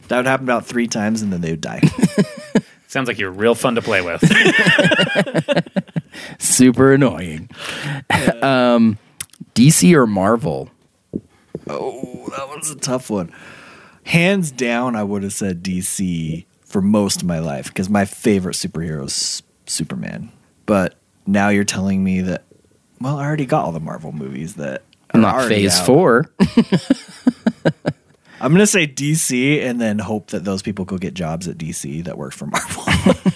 That 0.07 0.19
would 0.19 0.25
happen 0.25 0.45
about 0.45 0.65
three 0.65 0.87
times, 0.87 1.21
and 1.21 1.33
then 1.33 1.41
they 1.41 1.51
would 1.51 1.59
die. 1.59 1.81
Sounds 2.97 3.07
like 3.07 3.19
you're 3.19 3.29
real 3.29 3.53
fun 3.53 3.75
to 3.75 3.81
play 3.83 4.01
with. 4.01 4.23
Super 6.39 6.93
annoying. 6.93 7.47
um, 8.41 8.97
DC 9.53 9.93
or 9.93 10.07
Marvel? 10.07 10.71
Oh, 11.67 12.27
that 12.35 12.49
was 12.49 12.71
a 12.71 12.75
tough 12.75 13.11
one. 13.11 13.31
Hands 14.01 14.49
down, 14.49 14.95
I 14.95 15.03
would 15.03 15.21
have 15.21 15.33
said 15.33 15.61
DC 15.61 16.45
for 16.65 16.81
most 16.81 17.21
of 17.21 17.27
my 17.27 17.37
life 17.37 17.67
because 17.67 17.87
my 17.87 18.03
favorite 18.03 18.55
superhero 18.55 19.05
is 19.05 19.43
Superman. 19.67 20.31
But 20.65 20.95
now 21.27 21.49
you're 21.49 21.65
telling 21.65 22.03
me 22.03 22.21
that, 22.21 22.45
well, 22.99 23.19
I 23.19 23.25
already 23.25 23.45
got 23.45 23.63
all 23.63 23.73
the 23.73 23.79
Marvel 23.79 24.11
movies 24.11 24.55
that 24.55 24.81
are 25.13 25.19
Not 25.19 25.47
Phase 25.47 25.77
out. 25.81 25.85
Four. 25.85 26.31
I'm 28.39 28.51
gonna 28.51 28.67
say 28.67 28.87
DC 28.87 29.61
and 29.63 29.81
then 29.81 29.99
hope 29.99 30.27
that 30.27 30.43
those 30.45 30.61
people 30.61 30.85
go 30.85 30.97
get 30.97 31.13
jobs 31.13 31.47
at 31.47 31.57
DC 31.57 32.03
that 32.05 32.17
work 32.17 32.33
for 32.33 32.45
Marvel. 32.47 32.83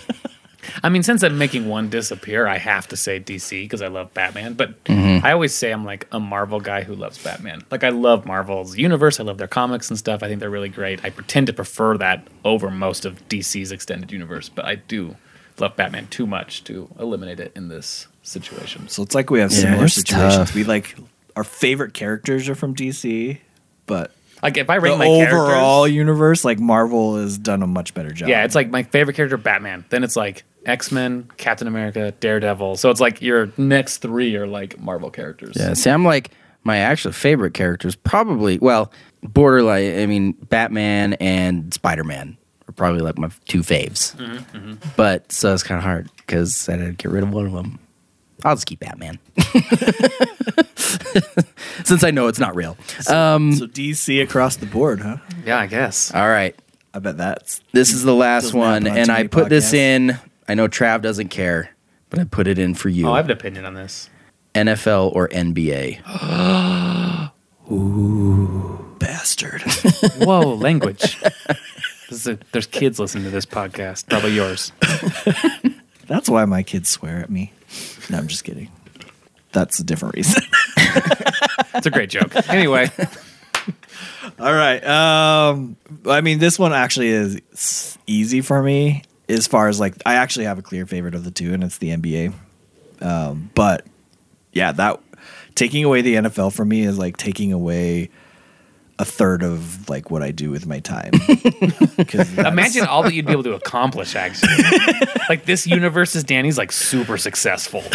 I 0.84 0.90
mean, 0.90 1.04
since 1.04 1.22
I'm 1.24 1.38
making 1.38 1.68
one 1.68 1.90
disappear, 1.90 2.48
I 2.48 2.58
have 2.58 2.88
to 2.90 2.98
say 2.98 3.20
DC 3.20 3.50
because 3.64 3.82
I 3.82 3.88
love 3.88 4.14
Batman. 4.14 4.54
But 4.54 4.84
mm-hmm. 4.86 5.26
I 5.26 5.32
always 5.34 5.54
say 5.54 5.72
I'm 5.72 5.86
like 5.86 6.08
a 6.12 6.20
Marvel 6.20 6.60
guy 6.60 6.84
who 6.84 6.96
loves 6.96 7.22
Batman. 7.22 7.64
Like 7.70 7.84
I 7.84 7.90
love 7.90 8.26
Marvel's 8.26 8.78
universe. 8.78 9.20
I 9.20 9.24
love 9.24 9.38
their 9.38 9.48
comics 9.48 9.90
and 9.90 10.00
stuff. 10.00 10.24
I 10.24 10.28
think 10.28 10.40
they're 10.40 10.50
really 10.50 10.70
great. 10.70 11.04
I 11.04 11.10
pretend 11.10 11.48
to 11.48 11.54
prefer 11.54 11.98
that 11.98 12.28
over 12.46 12.72
most 12.72 13.06
of 13.06 13.28
DC's 13.28 13.72
extended 13.72 14.12
universe, 14.12 14.50
but 14.50 14.66
I 14.66 14.76
do 14.76 15.16
love 15.60 15.76
Batman 15.76 16.08
too 16.08 16.26
much 16.26 16.64
to 16.66 16.90
eliminate 17.00 17.40
it 17.40 17.52
in 17.56 17.68
this 17.68 18.08
situation. 18.24 18.88
so 18.88 19.04
it's 19.04 19.14
like 19.16 19.30
we 19.30 19.40
have 19.40 19.52
Yeah, 19.52 19.60
similar 19.60 19.86
it's 19.86 19.96
situations. 19.96 20.36
tough. 20.36 20.56
We 20.56 20.64
like 20.64 20.96
our 21.36 21.44
favorite 21.44 21.94
characters 21.94 22.48
are 22.50 22.56
from 22.56 22.76
DC, 22.76 23.38
but 23.86 24.12
Like 24.44 24.58
if 24.58 24.70
I 24.70 24.80
the 24.80 24.96
my 24.96 25.06
overall 25.06 25.88
universe, 25.88 26.44
like 26.44 26.60
Marvel 26.60 27.18
has 27.18 27.38
done 27.38 27.62
a 27.62 27.68
much 27.68 27.94
better 27.94 28.12
job. 28.12 28.30
yeah, 28.30 28.44
it's 28.44 28.56
like 28.56 28.70
my 28.70 28.84
favorite 28.84 29.16
character 29.16 29.38
Batman. 29.38 29.86
Then 29.90 30.04
it's 30.04 30.16
like 30.16 30.44
X 30.66 30.92
Men, 30.92 31.30
Captain 31.38 31.68
America, 31.68 32.12
Daredevil. 32.20 32.78
So 32.78 32.90
it's 32.90 33.00
like 33.00 33.22
your 33.22 33.52
next 33.58 33.98
three 33.98 34.36
are 34.36 34.48
like 34.48 34.80
Marvel 34.80 35.12
characters. 35.12 35.56
Yeah, 35.60 35.74
see, 35.74 35.90
I'm 35.90 36.06
like 36.06 36.32
my 36.64 36.78
actual 36.78 37.12
favorite 37.12 37.54
characters. 37.54 37.96
Probably, 37.96 38.58
well, 38.60 38.92
borderline. 39.22 40.00
I 40.00 40.06
mean, 40.06 40.34
Batman 40.34 41.14
and 41.14 41.74
Spider 41.74 42.04
Man 42.04 42.38
are 42.68 42.74
probably 42.74 43.02
like 43.02 43.18
my 43.18 43.30
two 43.48 43.62
faves. 43.62 44.16
Mm-hmm, 44.16 44.58
mm-hmm. 44.58 44.90
But 44.96 45.32
so 45.32 45.54
it's 45.54 45.64
kind 45.64 45.78
of 45.78 45.84
hard 45.84 46.10
because 46.18 46.68
I 46.70 46.78
had 46.78 46.86
to 46.86 46.92
get 46.94 47.12
rid 47.12 47.24
of 47.24 47.32
one 47.32 47.46
of 47.46 47.54
them. 47.54 47.80
I'll 48.44 48.56
just 48.56 48.66
keep 48.66 48.80
Batman, 48.80 49.20
since 51.84 52.04
I 52.04 52.12
know 52.12 52.28
it's 52.28 52.40
not 52.40 52.56
real. 52.56 52.78
Um, 53.08 53.54
so 53.54 53.68
DC 53.68 54.22
across 54.24 54.56
the 54.58 54.66
board, 54.66 55.00
huh? 55.02 55.18
yeah, 55.46 55.60
I 55.60 55.68
guess. 55.68 56.14
all 56.14 56.28
right, 56.28 56.56
I 56.94 57.00
bet 57.00 57.18
that's 57.18 57.62
this 57.72 57.94
is 57.94 58.04
the 58.04 58.16
last 58.16 58.44
Doesn't 58.46 58.60
one, 58.60 58.82
happen 58.84 58.92
on 58.92 58.98
and 58.98 59.06
too 59.08 59.12
I 59.14 59.18
many 59.18 59.28
put 59.30 59.50
this 59.50 59.70
podcasts. 59.72 59.74
in. 59.74 60.20
I 60.48 60.54
know 60.56 60.68
Trav 60.68 61.02
doesn't 61.02 61.30
care, 61.30 61.70
but 62.10 62.20
I 62.20 62.24
put 62.26 62.48
it 62.48 62.58
in 62.60 62.74
for 62.76 62.90
you. 62.90 63.08
Oh, 63.08 63.14
I 63.14 63.18
have 63.18 63.26
an 63.26 63.32
opinion 63.32 63.66
on 63.66 63.74
this. 63.74 64.10
NFL 64.56 65.16
or 65.16 65.30
NBA? 65.30 66.02
Ooh. 67.72 68.96
Bastard. 69.00 69.62
Whoa, 70.18 70.56
language. 70.56 71.18
This 72.10 72.20
is 72.20 72.28
a, 72.28 72.40
there's 72.52 72.68
kids 72.68 73.00
listening 73.00 73.24
to 73.24 73.30
this 73.30 73.46
podcast, 73.46 74.10
probably 74.10 74.34
yours. 74.34 74.74
that's 76.08 76.30
why 76.30 76.44
my 76.46 76.64
kids 76.64 76.90
swear 76.90 77.20
at 77.20 77.30
me. 77.30 77.54
No, 78.12 78.18
I'm 78.18 78.28
just 78.28 78.44
kidding. 78.44 78.70
That's 79.52 79.80
a 79.80 79.84
different 79.84 80.16
reason. 80.16 80.44
It's 81.74 81.88
a 81.88 81.90
great 81.90 82.10
joke. 82.10 82.36
Anyway, 82.50 82.90
All 84.40 84.54
right. 84.54 84.84
Um, 84.86 85.78
I 86.06 86.22
mean, 86.22 86.40
this 86.40 86.60
one 86.60 86.74
actually 86.74 87.10
is 87.10 87.98
easy 88.08 88.42
for 88.42 88.62
me 88.62 89.04
as 89.30 89.48
far 89.48 89.68
as 89.68 89.80
like 89.80 89.96
I 90.06 90.16
actually 90.16 90.46
have 90.46 90.60
a 90.60 90.62
clear 90.62 90.86
favorite 90.86 91.16
of 91.16 91.24
the 91.24 91.32
two, 91.32 91.54
and 91.54 91.64
it's 91.64 91.78
the 91.78 91.90
NBA. 91.90 92.34
Um, 93.02 93.50
but 93.56 93.86
yeah, 94.52 94.72
that 94.74 95.00
taking 95.56 95.84
away 95.84 96.02
the 96.02 96.16
NFL 96.16 96.54
for 96.54 96.66
me 96.66 96.82
is 96.82 96.98
like 96.98 97.18
taking 97.18 97.54
away 97.54 98.10
a 99.02 99.06
third 99.06 99.42
of 99.42 99.90
like 99.90 100.12
what 100.12 100.22
I 100.22 100.30
do 100.30 100.52
with 100.52 100.68
my 100.68 100.80
time. 100.80 101.12
'Cause 101.18 102.30
that's- 102.36 102.38
imagine 102.54 102.86
all 102.86 103.02
that 103.04 103.14
you'd 103.16 103.26
be 103.26 103.32
able 103.32 103.44
to 103.50 103.54
accomplish. 103.56 104.16
Actually, 104.16 104.54
like 105.30 105.46
this 105.46 105.66
universe 105.66 106.16
is 106.16 106.24
Danny's 106.24 106.58
like 106.58 106.72
super 106.72 107.18
successful. 107.18 107.84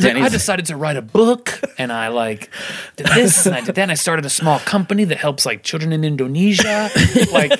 Like, 0.00 0.16
I 0.16 0.28
decided 0.28 0.66
to 0.66 0.76
write 0.76 0.96
a 0.96 1.02
book, 1.02 1.60
and 1.78 1.92
I 1.92 2.08
like 2.08 2.50
did 2.96 3.06
this, 3.08 3.46
and 3.46 3.54
I 3.54 3.60
did 3.60 3.74
that. 3.74 3.82
And 3.82 3.90
I 3.90 3.94
started 3.94 4.24
a 4.24 4.30
small 4.30 4.58
company 4.60 5.04
that 5.04 5.18
helps 5.18 5.44
like 5.44 5.62
children 5.62 5.92
in 5.92 6.04
Indonesia. 6.04 6.88
Like, 7.32 7.50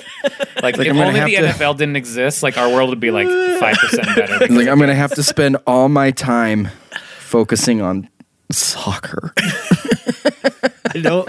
like, 0.62 0.78
if 0.78 0.88
I'm 0.88 0.98
only 0.98 1.18
have 1.20 1.28
the 1.28 1.36
to- 1.36 1.42
NFL 1.48 1.76
didn't 1.78 1.96
exist, 1.96 2.42
like 2.42 2.56
our 2.56 2.68
world 2.72 2.90
would 2.90 3.00
be 3.00 3.10
like 3.10 3.28
five 3.60 3.76
percent 3.76 4.06
better. 4.16 4.38
Like 4.52 4.68
I'm 4.68 4.78
gonna 4.78 4.94
have 4.94 5.14
to 5.14 5.22
spend 5.22 5.56
all 5.66 5.88
my 5.88 6.10
time 6.12 6.68
focusing 7.18 7.80
on 7.82 8.08
soccer. 8.50 9.32
I 10.94 11.00
don't. 11.02 11.28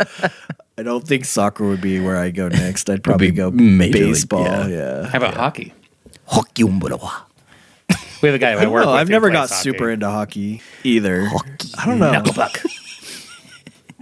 I 0.80 0.84
don't 0.84 1.06
think 1.06 1.26
soccer 1.26 1.68
would 1.68 1.82
be 1.82 2.00
where 2.00 2.16
I 2.16 2.32
go 2.32 2.48
next. 2.64 2.90
I'd 2.90 3.04
probably 3.04 3.32
go 3.32 3.52
Major 3.52 3.98
League, 4.00 4.08
baseball. 4.14 4.44
yeah. 4.46 4.68
yeah. 4.68 5.08
How 5.08 5.18
about 5.18 5.34
hockey? 5.36 5.74
Hockey 6.26 6.64
umbalawa. 6.64 7.12
We 8.22 8.28
have 8.28 8.36
a 8.36 8.40
guy 8.40 8.52
who 8.54 8.58
I 8.58 8.62
I 8.62 8.64
don't 8.64 8.74
work 8.74 8.86
know. 8.86 8.92
with. 8.92 9.00
I've 9.02 9.08
who 9.08 9.12
never 9.12 9.30
plays 9.30 9.40
got 9.40 9.50
hockey. 9.50 9.62
super 9.72 9.90
into 9.92 10.10
hockey 10.10 10.62
either. 10.84 11.26
Hockey. 11.26 11.70
I 11.78 11.86
don't 11.86 12.00
know. 12.00 12.12
Knucklepuck. 12.12 12.66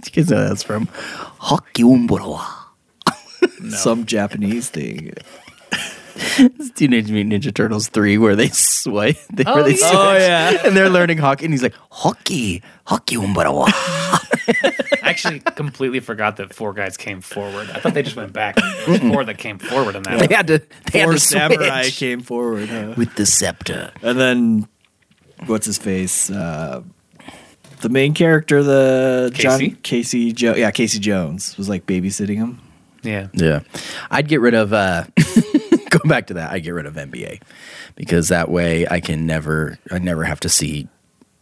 You 0.06 0.12
guys 0.22 0.30
know 0.30 0.48
that's 0.48 0.62
from 0.62 0.86
Hockey 0.92 1.82
umbalawa. 1.82 2.46
Some 3.70 4.06
Japanese 4.06 4.70
thing. 4.70 5.12
It's 6.20 6.70
Teenage 6.70 7.10
Mutant 7.10 7.42
Ninja 7.44 7.54
Turtles 7.54 7.88
three, 7.88 8.18
where 8.18 8.34
they 8.36 8.48
sway, 8.48 9.12
they, 9.32 9.44
where 9.44 9.58
Oh, 9.58 9.62
they 9.62 9.70
yeah. 9.70 9.76
switch, 9.76 9.92
Oh, 9.94 10.16
yeah. 10.16 10.66
and 10.66 10.76
they're 10.76 10.90
learning 10.90 11.18
hockey, 11.18 11.44
and 11.44 11.54
he's 11.54 11.62
like 11.62 11.74
hockey, 11.90 12.62
hockey 12.84 13.16
umbalawa. 13.16 13.66
I 15.02 15.10
actually 15.10 15.40
completely 15.40 16.00
forgot 16.00 16.36
that 16.36 16.52
four 16.54 16.72
guys 16.72 16.96
came 16.96 17.20
forward. 17.20 17.70
I 17.70 17.80
thought 17.80 17.94
they 17.94 18.02
just 18.02 18.16
went 18.16 18.32
back. 18.32 18.56
There 18.56 18.88
was 18.90 19.00
four 19.00 19.24
that 19.24 19.38
came 19.38 19.58
forward 19.58 19.94
in 19.96 20.02
that. 20.04 20.28
they 20.28 20.34
had 20.34 20.46
to, 20.48 20.58
they 20.92 20.98
had 21.00 21.04
Four 21.06 21.12
to 21.14 21.18
samurai 21.20 21.82
switch 21.82 21.96
came 21.96 22.20
forward, 22.20 22.68
huh? 22.68 22.94
with 22.96 23.14
the 23.16 23.24
scepter. 23.26 23.92
And 24.02 24.18
then 24.18 24.68
what's 25.46 25.66
his 25.66 25.78
face? 25.78 26.30
Uh, 26.30 26.82
the 27.80 27.88
main 27.88 28.12
character, 28.14 28.62
the 28.62 29.30
Casey? 29.34 29.68
John 29.68 29.78
Casey 29.82 30.32
Jo 30.32 30.54
yeah, 30.56 30.70
Casey 30.72 30.98
Jones 30.98 31.56
was 31.56 31.68
like 31.68 31.86
babysitting 31.86 32.36
him. 32.36 32.60
Yeah. 33.04 33.28
Yeah, 33.32 33.60
I'd 34.10 34.26
get 34.28 34.40
rid 34.40 34.54
of. 34.54 34.72
uh 34.72 35.04
Go 35.90 35.98
back 36.08 36.26
to 36.28 36.34
that. 36.34 36.50
I 36.52 36.58
get 36.58 36.70
rid 36.70 36.86
of 36.86 36.94
NBA 36.94 37.40
because 37.96 38.28
that 38.28 38.50
way 38.50 38.86
I 38.88 39.00
can 39.00 39.26
never, 39.26 39.78
I 39.90 39.98
never 39.98 40.24
have 40.24 40.40
to 40.40 40.48
see 40.48 40.88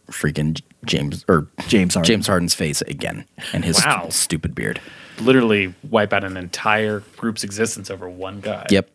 freaking 0.09 0.61
James 0.85 1.25
or 1.27 1.47
James 1.67 1.93
Harden. 1.95 2.07
James 2.07 2.27
Harden's 2.27 2.53
face 2.53 2.81
again 2.83 3.25
and 3.53 3.65
his 3.65 3.83
Wow. 3.83 4.01
st- 4.03 4.13
stupid 4.13 4.55
beard. 4.55 4.79
Literally 5.19 5.73
wipe 5.89 6.13
out 6.13 6.23
an 6.23 6.37
entire 6.37 7.01
group's 7.17 7.43
existence 7.43 7.89
over 7.89 8.07
one 8.09 8.39
guy. 8.39 8.65
Yep. 8.69 8.89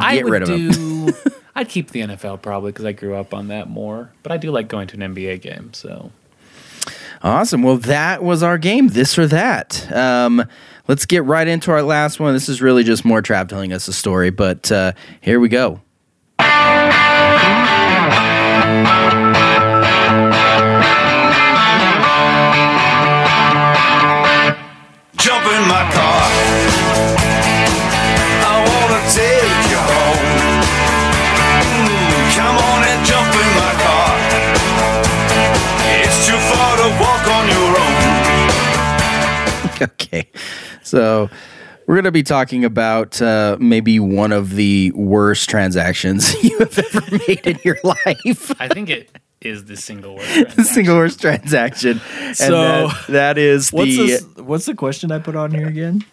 I 0.00 0.16
Get 0.16 0.24
would 0.24 0.32
rid 0.32 0.42
of 0.42 0.48
him. 0.48 1.14
I'd 1.54 1.68
keep 1.68 1.90
the 1.92 2.00
NFL 2.00 2.42
probably 2.42 2.72
because 2.72 2.84
I 2.84 2.92
grew 2.92 3.14
up 3.14 3.32
on 3.32 3.48
that 3.48 3.68
more. 3.70 4.10
But 4.22 4.32
I 4.32 4.36
do 4.36 4.50
like 4.50 4.66
going 4.68 4.88
to 4.88 5.00
an 5.02 5.14
NBA 5.14 5.40
game. 5.40 5.72
So 5.72 6.10
Awesome. 7.22 7.62
Well, 7.62 7.76
that 7.78 8.22
was 8.22 8.42
our 8.42 8.58
game, 8.58 8.88
this 8.88 9.16
or 9.18 9.26
that. 9.28 9.90
Um, 9.92 10.44
let's 10.88 11.06
get 11.06 11.24
right 11.24 11.46
into 11.46 11.70
our 11.70 11.82
last 11.82 12.20
one. 12.20 12.34
This 12.34 12.48
is 12.48 12.60
really 12.62 12.84
just 12.84 13.04
more 13.04 13.22
Trav 13.22 13.48
telling 13.48 13.72
us 13.72 13.88
a 13.88 13.92
story, 13.92 14.30
but 14.30 14.70
uh, 14.70 14.92
here 15.20 15.40
we 15.40 15.48
go. 15.48 15.80
Jump 25.16 25.46
in 25.46 25.62
my 25.68 25.84
car. 25.94 26.28
I 28.44 28.56
wanna 28.68 29.00
take 29.08 29.70
you 29.72 29.80
home. 29.80 30.26
Mm, 31.80 32.36
come 32.36 32.56
on 32.58 32.80
and 32.84 33.00
jump 33.06 33.32
in 33.32 33.48
my 33.56 33.72
car. 33.84 34.12
It's 36.02 36.26
too 36.26 36.40
far 36.52 36.76
to 36.76 36.88
walk 37.00 37.24
on 37.28 37.44
your 37.48 37.70
own. 37.80 37.94
okay. 39.90 40.28
So 40.84 41.28
we're 41.86 41.96
going 41.96 42.04
to 42.04 42.12
be 42.12 42.22
talking 42.22 42.64
about 42.64 43.20
uh, 43.20 43.56
maybe 43.60 43.98
one 44.00 44.32
of 44.32 44.50
the 44.54 44.90
worst 44.92 45.50
transactions 45.50 46.32
you 46.44 46.58
have 46.58 46.78
ever 46.78 47.18
made 47.28 47.46
in 47.46 47.58
your 47.64 47.78
life. 47.82 48.52
I 48.60 48.68
think 48.68 48.88
it 48.90 49.10
is 49.40 49.64
the 49.66 49.76
single 49.76 50.16
word. 50.16 50.50
the 50.56 50.64
single 50.64 50.96
worst 50.96 51.20
transaction. 51.20 52.00
And 52.20 52.36
So- 52.36 52.50
that, 52.52 53.06
that 53.08 53.38
is 53.38 53.70
What's 53.72 53.96
the. 53.96 54.06
this, 54.06 54.24
what's 54.36 54.64
the 54.66 54.74
question 54.74 55.10
I 55.12 55.18
put 55.18 55.36
on 55.36 55.50
here 55.50 55.66
again? 55.68 56.04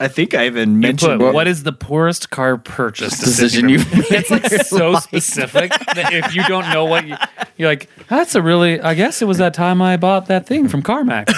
I 0.00 0.08
think 0.08 0.34
I 0.34 0.46
even 0.46 0.74
You 0.74 0.78
mentioned 0.78 1.20
put, 1.20 1.34
what 1.34 1.46
is 1.46 1.62
the 1.62 1.72
poorest 1.72 2.30
car 2.30 2.56
purchase 2.56 3.18
Decision 3.18 3.66
decision 3.66 3.68
you've 3.68 3.94
you've 3.94 4.12
It's 4.12 4.30
like 4.30 4.46
so 4.66 4.94
specific 4.96 5.70
that 5.94 6.12
if 6.12 6.34
you 6.34 6.42
don't 6.44 6.68
know 6.70 6.84
what 6.84 7.06
you, 7.06 7.16
you're 7.56 7.68
like, 7.68 7.88
that's 8.08 8.34
a 8.34 8.42
really. 8.42 8.80
I 8.80 8.94
guess 8.94 9.22
it 9.22 9.26
was 9.26 9.38
that 9.38 9.54
time 9.54 9.82
I 9.82 9.96
bought 9.96 10.26
that 10.26 10.46
thing 10.46 10.68
from 10.68 10.82
CarMax. 10.82 11.32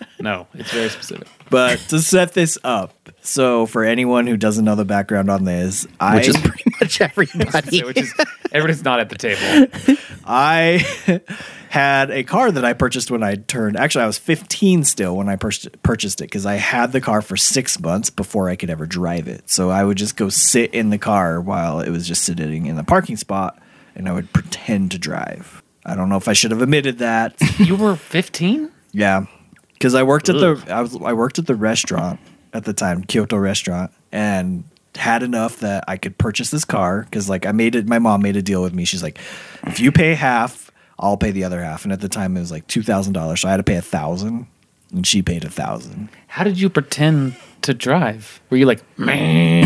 no, 0.20 0.46
it's 0.54 0.70
very 0.70 0.88
specific. 0.88 1.28
But 1.50 1.78
to 1.88 2.00
set 2.00 2.34
this 2.34 2.58
up, 2.64 3.01
so 3.22 3.66
for 3.66 3.84
anyone 3.84 4.26
who 4.26 4.36
doesn't 4.36 4.64
know 4.64 4.74
the 4.74 4.84
background 4.84 5.30
on 5.30 5.44
this, 5.44 5.86
I 6.00 6.16
which 6.16 6.28
is 6.28 6.36
pretty 6.36 6.64
much 6.80 7.00
everybody. 7.00 7.82
Which 7.82 7.98
is 7.98 8.12
everybody's 8.50 8.84
not 8.84 9.00
at 9.00 9.08
the 9.08 9.16
table. 9.16 9.98
I 10.26 10.84
had 11.70 12.10
a 12.10 12.24
car 12.24 12.50
that 12.52 12.64
I 12.64 12.72
purchased 12.72 13.10
when 13.10 13.22
I 13.22 13.36
turned. 13.36 13.76
Actually, 13.76 14.04
I 14.04 14.06
was 14.06 14.18
15 14.18 14.84
still 14.84 15.16
when 15.16 15.28
I 15.28 15.36
pur- 15.36 15.50
purchased 15.82 16.20
it 16.20 16.24
because 16.24 16.44
I 16.46 16.56
had 16.56 16.92
the 16.92 17.00
car 17.00 17.22
for 17.22 17.36
six 17.36 17.80
months 17.80 18.10
before 18.10 18.48
I 18.48 18.56
could 18.56 18.70
ever 18.70 18.86
drive 18.86 19.28
it. 19.28 19.48
So 19.48 19.70
I 19.70 19.84
would 19.84 19.96
just 19.96 20.16
go 20.16 20.28
sit 20.28 20.74
in 20.74 20.90
the 20.90 20.98
car 20.98 21.40
while 21.40 21.80
it 21.80 21.90
was 21.90 22.06
just 22.06 22.24
sitting 22.24 22.66
in 22.66 22.76
the 22.76 22.84
parking 22.84 23.16
spot, 23.16 23.58
and 23.94 24.08
I 24.08 24.12
would 24.12 24.32
pretend 24.32 24.90
to 24.90 24.98
drive. 24.98 25.62
I 25.86 25.94
don't 25.94 26.08
know 26.08 26.16
if 26.16 26.28
I 26.28 26.32
should 26.32 26.50
have 26.50 26.62
admitted 26.62 26.98
that. 26.98 27.34
You 27.58 27.76
were 27.76 27.96
15. 27.96 28.70
Yeah, 28.94 29.24
because 29.72 29.94
I 29.94 30.02
worked 30.02 30.28
at 30.28 30.34
the 30.34 30.62
I 30.68 30.82
was 30.82 30.94
I 30.96 31.14
worked 31.14 31.38
at 31.38 31.46
the 31.46 31.54
restaurant 31.54 32.20
at 32.52 32.64
the 32.64 32.72
time, 32.72 33.02
Kyoto 33.04 33.36
restaurant, 33.36 33.90
and 34.10 34.64
had 34.94 35.22
enough 35.22 35.60
that 35.60 35.84
I 35.88 35.96
could 35.96 36.18
purchase 36.18 36.50
this 36.50 36.64
car 36.64 37.02
because 37.02 37.28
like 37.28 37.46
I 37.46 37.52
made 37.52 37.74
it. 37.74 37.86
My 37.88 37.98
mom 37.98 38.22
made 38.22 38.36
a 38.36 38.42
deal 38.42 38.62
with 38.62 38.74
me. 38.74 38.84
She's 38.84 39.02
like, 39.02 39.18
if 39.64 39.80
you 39.80 39.90
pay 39.92 40.14
half, 40.14 40.70
I'll 40.98 41.16
pay 41.16 41.30
the 41.30 41.44
other 41.44 41.62
half. 41.62 41.84
And 41.84 41.92
at 41.92 42.00
the 42.00 42.08
time, 42.08 42.36
it 42.36 42.40
was 42.40 42.50
like 42.50 42.66
two 42.66 42.82
thousand 42.82 43.14
dollars, 43.14 43.40
so 43.40 43.48
I 43.48 43.52
had 43.52 43.56
to 43.58 43.62
pay 43.62 43.76
a 43.76 43.82
thousand, 43.82 44.46
and 44.92 45.06
she 45.06 45.22
paid 45.22 45.44
a 45.44 45.50
thousand. 45.50 46.08
How 46.28 46.44
did 46.44 46.60
you 46.60 46.68
pretend 46.68 47.36
to 47.62 47.72
drive? 47.74 48.40
Were 48.50 48.56
you 48.56 48.66
like, 48.66 48.82
meh? 48.98 49.62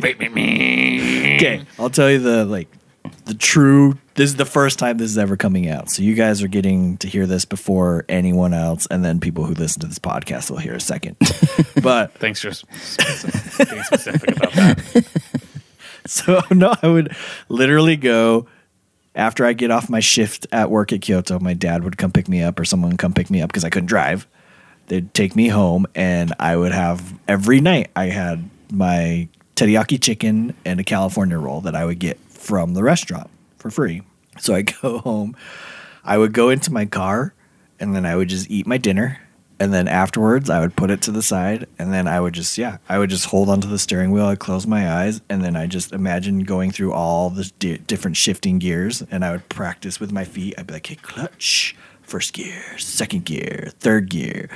Okay, 1.36 1.64
I'll 1.78 1.90
tell 1.90 2.10
you 2.10 2.18
the 2.18 2.44
like 2.44 2.68
the 3.26 3.34
true. 3.34 3.96
This 4.20 4.28
is 4.28 4.36
the 4.36 4.44
first 4.44 4.78
time 4.78 4.98
this 4.98 5.10
is 5.10 5.16
ever 5.16 5.38
coming 5.38 5.66
out, 5.66 5.88
so 5.88 6.02
you 6.02 6.14
guys 6.14 6.42
are 6.42 6.46
getting 6.46 6.98
to 6.98 7.08
hear 7.08 7.24
this 7.24 7.46
before 7.46 8.04
anyone 8.06 8.52
else, 8.52 8.86
and 8.90 9.02
then 9.02 9.18
people 9.18 9.44
who 9.44 9.54
listen 9.54 9.80
to 9.80 9.86
this 9.86 9.98
podcast 9.98 10.50
will 10.50 10.58
hear 10.58 10.74
a 10.74 10.80
second. 10.80 11.16
but 11.82 12.12
thanks 12.18 12.42
for 12.42 12.48
being 12.48 13.82
specific 13.82 14.36
about 14.36 14.52
that. 14.52 15.06
So 16.04 16.42
no, 16.50 16.74
I 16.82 16.86
would 16.86 17.16
literally 17.48 17.96
go 17.96 18.46
after 19.14 19.46
I 19.46 19.54
get 19.54 19.70
off 19.70 19.88
my 19.88 20.00
shift 20.00 20.46
at 20.52 20.70
work 20.70 20.92
at 20.92 21.00
Kyoto. 21.00 21.38
My 21.38 21.54
dad 21.54 21.82
would 21.82 21.96
come 21.96 22.12
pick 22.12 22.28
me 22.28 22.42
up, 22.42 22.60
or 22.60 22.66
someone 22.66 22.90
would 22.90 22.98
come 22.98 23.14
pick 23.14 23.30
me 23.30 23.40
up 23.40 23.48
because 23.48 23.64
I 23.64 23.70
couldn't 23.70 23.86
drive. 23.86 24.26
They'd 24.88 25.14
take 25.14 25.34
me 25.34 25.48
home, 25.48 25.86
and 25.94 26.34
I 26.38 26.58
would 26.58 26.72
have 26.72 27.18
every 27.26 27.62
night. 27.62 27.88
I 27.96 28.08
had 28.08 28.50
my 28.70 29.28
teriyaki 29.56 29.98
chicken 29.98 30.54
and 30.66 30.78
a 30.78 30.84
California 30.84 31.38
roll 31.38 31.62
that 31.62 31.74
I 31.74 31.86
would 31.86 31.98
get 31.98 32.20
from 32.28 32.74
the 32.74 32.82
restaurant 32.82 33.30
for 33.56 33.70
free. 33.70 34.02
So 34.44 34.54
I 34.54 34.62
go 34.62 34.98
home. 34.98 35.36
I 36.02 36.16
would 36.16 36.32
go 36.32 36.48
into 36.48 36.72
my 36.72 36.86
car, 36.86 37.34
and 37.78 37.94
then 37.94 38.06
I 38.06 38.16
would 38.16 38.28
just 38.28 38.50
eat 38.50 38.66
my 38.66 38.78
dinner. 38.78 39.20
And 39.58 39.74
then 39.74 39.86
afterwards, 39.86 40.48
I 40.48 40.60
would 40.60 40.74
put 40.74 40.90
it 40.90 41.02
to 41.02 41.10
the 41.10 41.22
side, 41.22 41.66
and 41.78 41.92
then 41.92 42.08
I 42.08 42.18
would 42.18 42.32
just, 42.32 42.56
yeah, 42.56 42.78
I 42.88 42.98
would 42.98 43.10
just 43.10 43.26
hold 43.26 43.50
onto 43.50 43.68
the 43.68 43.78
steering 43.78 44.10
wheel. 44.10 44.24
I'd 44.24 44.38
close 44.38 44.66
my 44.66 44.90
eyes, 44.90 45.20
and 45.28 45.44
then 45.44 45.56
I 45.56 45.66
just 45.66 45.92
imagine 45.92 46.44
going 46.44 46.70
through 46.70 46.94
all 46.94 47.28
the 47.28 47.52
di- 47.58 47.76
different 47.76 48.16
shifting 48.16 48.58
gears, 48.58 49.02
and 49.10 49.22
I 49.22 49.32
would 49.32 49.50
practice 49.50 50.00
with 50.00 50.10
my 50.10 50.24
feet. 50.24 50.54
I'd 50.56 50.66
be 50.66 50.72
like, 50.72 50.86
hey, 50.86 50.94
clutch, 50.94 51.76
first 52.00 52.32
gear, 52.32 52.78
second 52.78 53.26
gear, 53.26 53.70
third 53.78 54.08
gear. 54.08 54.48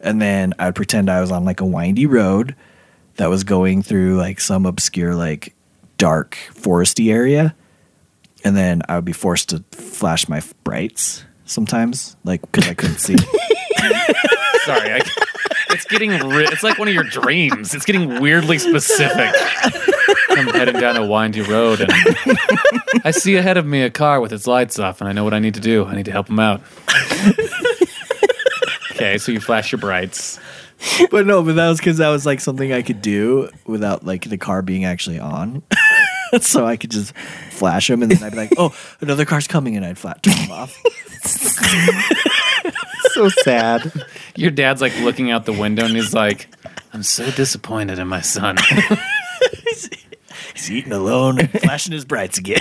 And 0.00 0.22
then 0.22 0.54
I 0.60 0.66
would 0.66 0.76
pretend 0.76 1.10
I 1.10 1.20
was 1.20 1.32
on 1.32 1.44
like 1.44 1.60
a 1.60 1.66
windy 1.66 2.06
road 2.06 2.54
that 3.16 3.28
was 3.28 3.42
going 3.42 3.82
through 3.82 4.16
like 4.16 4.38
some 4.38 4.66
obscure, 4.66 5.16
like 5.16 5.52
dark 5.98 6.38
foresty 6.54 7.12
area. 7.12 7.56
And 8.44 8.56
then 8.56 8.82
I 8.88 8.94
would 8.96 9.04
be 9.04 9.12
forced 9.12 9.48
to 9.50 9.64
flash 9.72 10.28
my 10.28 10.42
brights 10.64 11.24
sometimes, 11.46 12.16
like 12.24 12.42
because 12.42 12.68
I 12.68 12.74
couldn't 12.74 12.98
see. 12.98 13.16
Sorry, 14.64 14.92
I, 14.92 15.00
it's 15.70 15.84
getting. 15.86 16.10
Ri- 16.10 16.44
it's 16.44 16.62
like 16.62 16.78
one 16.78 16.88
of 16.88 16.94
your 16.94 17.04
dreams. 17.04 17.74
It's 17.74 17.84
getting 17.84 18.20
weirdly 18.20 18.58
specific. 18.58 19.34
I'm 20.30 20.48
heading 20.48 20.78
down 20.80 20.96
a 20.96 21.06
windy 21.06 21.40
road, 21.42 21.80
and 21.80 21.90
I 23.04 23.10
see 23.10 23.36
ahead 23.36 23.56
of 23.56 23.66
me 23.66 23.82
a 23.82 23.90
car 23.90 24.20
with 24.20 24.32
its 24.32 24.46
lights 24.46 24.78
off, 24.78 25.00
and 25.00 25.08
I 25.08 25.12
know 25.12 25.24
what 25.24 25.34
I 25.34 25.38
need 25.38 25.54
to 25.54 25.60
do. 25.60 25.84
I 25.84 25.94
need 25.94 26.04
to 26.06 26.12
help 26.12 26.28
him 26.28 26.38
out. 26.38 26.62
okay, 28.92 29.18
so 29.18 29.32
you 29.32 29.40
flash 29.40 29.72
your 29.72 29.80
brights. 29.80 30.38
but 31.10 31.26
no, 31.26 31.42
but 31.42 31.54
that 31.56 31.68
was 31.68 31.78
because 31.78 31.98
that 31.98 32.08
was 32.08 32.26
like 32.26 32.40
something 32.40 32.72
I 32.72 32.82
could 32.82 33.00
do 33.00 33.48
without 33.66 34.04
like 34.04 34.28
the 34.28 34.36
car 34.38 34.62
being 34.62 34.84
actually 34.84 35.18
on. 35.18 35.62
so 36.40 36.66
I 36.66 36.76
could 36.76 36.90
just 36.90 37.16
flash 37.50 37.88
them, 37.88 38.02
and 38.02 38.10
then 38.10 38.22
I'd 38.22 38.32
be 38.32 38.36
like, 38.38 38.52
"Oh, 38.56 38.74
another 39.00 39.24
car's 39.24 39.46
coming," 39.46 39.76
and 39.76 39.84
I'd 39.84 39.98
flat 39.98 40.22
turn 40.22 40.36
them 40.36 40.52
off. 40.52 40.76
so 43.12 43.28
sad. 43.28 43.92
Your 44.34 44.50
dad's 44.50 44.80
like 44.80 44.98
looking 45.00 45.30
out 45.30 45.44
the 45.44 45.52
window, 45.52 45.84
and 45.84 45.94
he's 45.94 46.14
like, 46.14 46.48
"I'm 46.92 47.02
so 47.02 47.30
disappointed 47.30 47.98
in 47.98 48.08
my 48.08 48.20
son." 48.20 48.56
He's 50.54 50.70
eating 50.70 50.92
alone, 50.92 51.38
and 51.38 51.50
flashing 51.50 51.92
his 51.92 52.06
brights 52.06 52.38
again. 52.38 52.60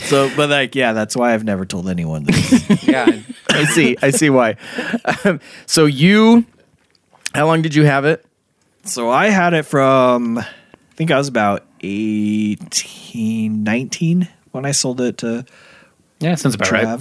so, 0.00 0.28
but 0.34 0.50
like, 0.50 0.74
yeah, 0.74 0.92
that's 0.92 1.14
why 1.14 1.32
I've 1.34 1.44
never 1.44 1.64
told 1.64 1.88
anyone 1.88 2.24
this. 2.24 2.82
yeah, 2.82 3.06
I 3.48 3.64
see. 3.66 3.96
I 4.02 4.10
see 4.10 4.28
why. 4.28 4.56
Um, 5.24 5.38
so 5.66 5.86
you, 5.86 6.44
how 7.32 7.46
long 7.46 7.62
did 7.62 7.76
you 7.76 7.84
have 7.84 8.04
it? 8.04 8.26
so 8.84 9.10
I 9.10 9.28
had 9.28 9.54
it 9.54 9.64
from, 9.64 10.38
I 10.38 10.46
think 10.96 11.10
I 11.10 11.18
was 11.18 11.28
about 11.28 11.64
18, 11.80 13.62
19 13.64 14.28
when 14.52 14.64
I 14.64 14.72
sold 14.72 15.00
it 15.00 15.18
to 15.18 15.44
yeah, 16.20 16.34
sounds 16.34 16.54
about 16.54 16.70
right. 16.70 17.00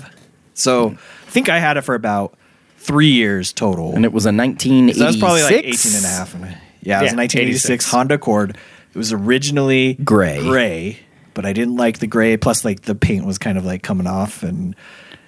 So 0.54 0.92
I 0.92 1.30
think 1.30 1.50
I 1.50 1.60
had 1.60 1.78
it 1.78 1.82
for 1.82 1.96
about 1.96 2.38
three 2.78 3.12
years 3.12 3.54
total. 3.54 3.94
And 3.94 4.06
it 4.06 4.14
was 4.14 4.26
a 4.26 4.32
1986. 4.32 4.98
So 4.98 5.04
that 5.04 5.08
was 5.08 5.18
probably 5.18 5.44
like 5.44 5.66
18 5.66 5.96
and 5.96 6.06
a 6.06 6.08
half. 6.08 6.34
Yeah, 6.34 6.40
it 6.40 6.42
was 6.42 6.52
Yeah, 6.82 6.98
a 7.00 7.16
1986 7.16 7.66
86. 7.66 7.92
Honda 7.92 8.16
Accord. 8.16 8.58
It 8.94 8.98
was 8.98 9.14
originally 9.14 9.96
Gray. 9.96 10.42
Gray, 10.42 11.00
but 11.34 11.46
I 11.46 11.54
didn't 11.54 11.76
like 11.76 12.00
the 12.00 12.08
gray. 12.08 12.38
Plus, 12.38 12.66
like 12.66 12.82
the 12.82 12.96
paint 12.96 13.26
was 13.26 13.38
kind 13.38 13.58
of 13.58 13.66
like 13.66 13.84
coming 13.84 14.08
off 14.08 14.42
and 14.42 14.76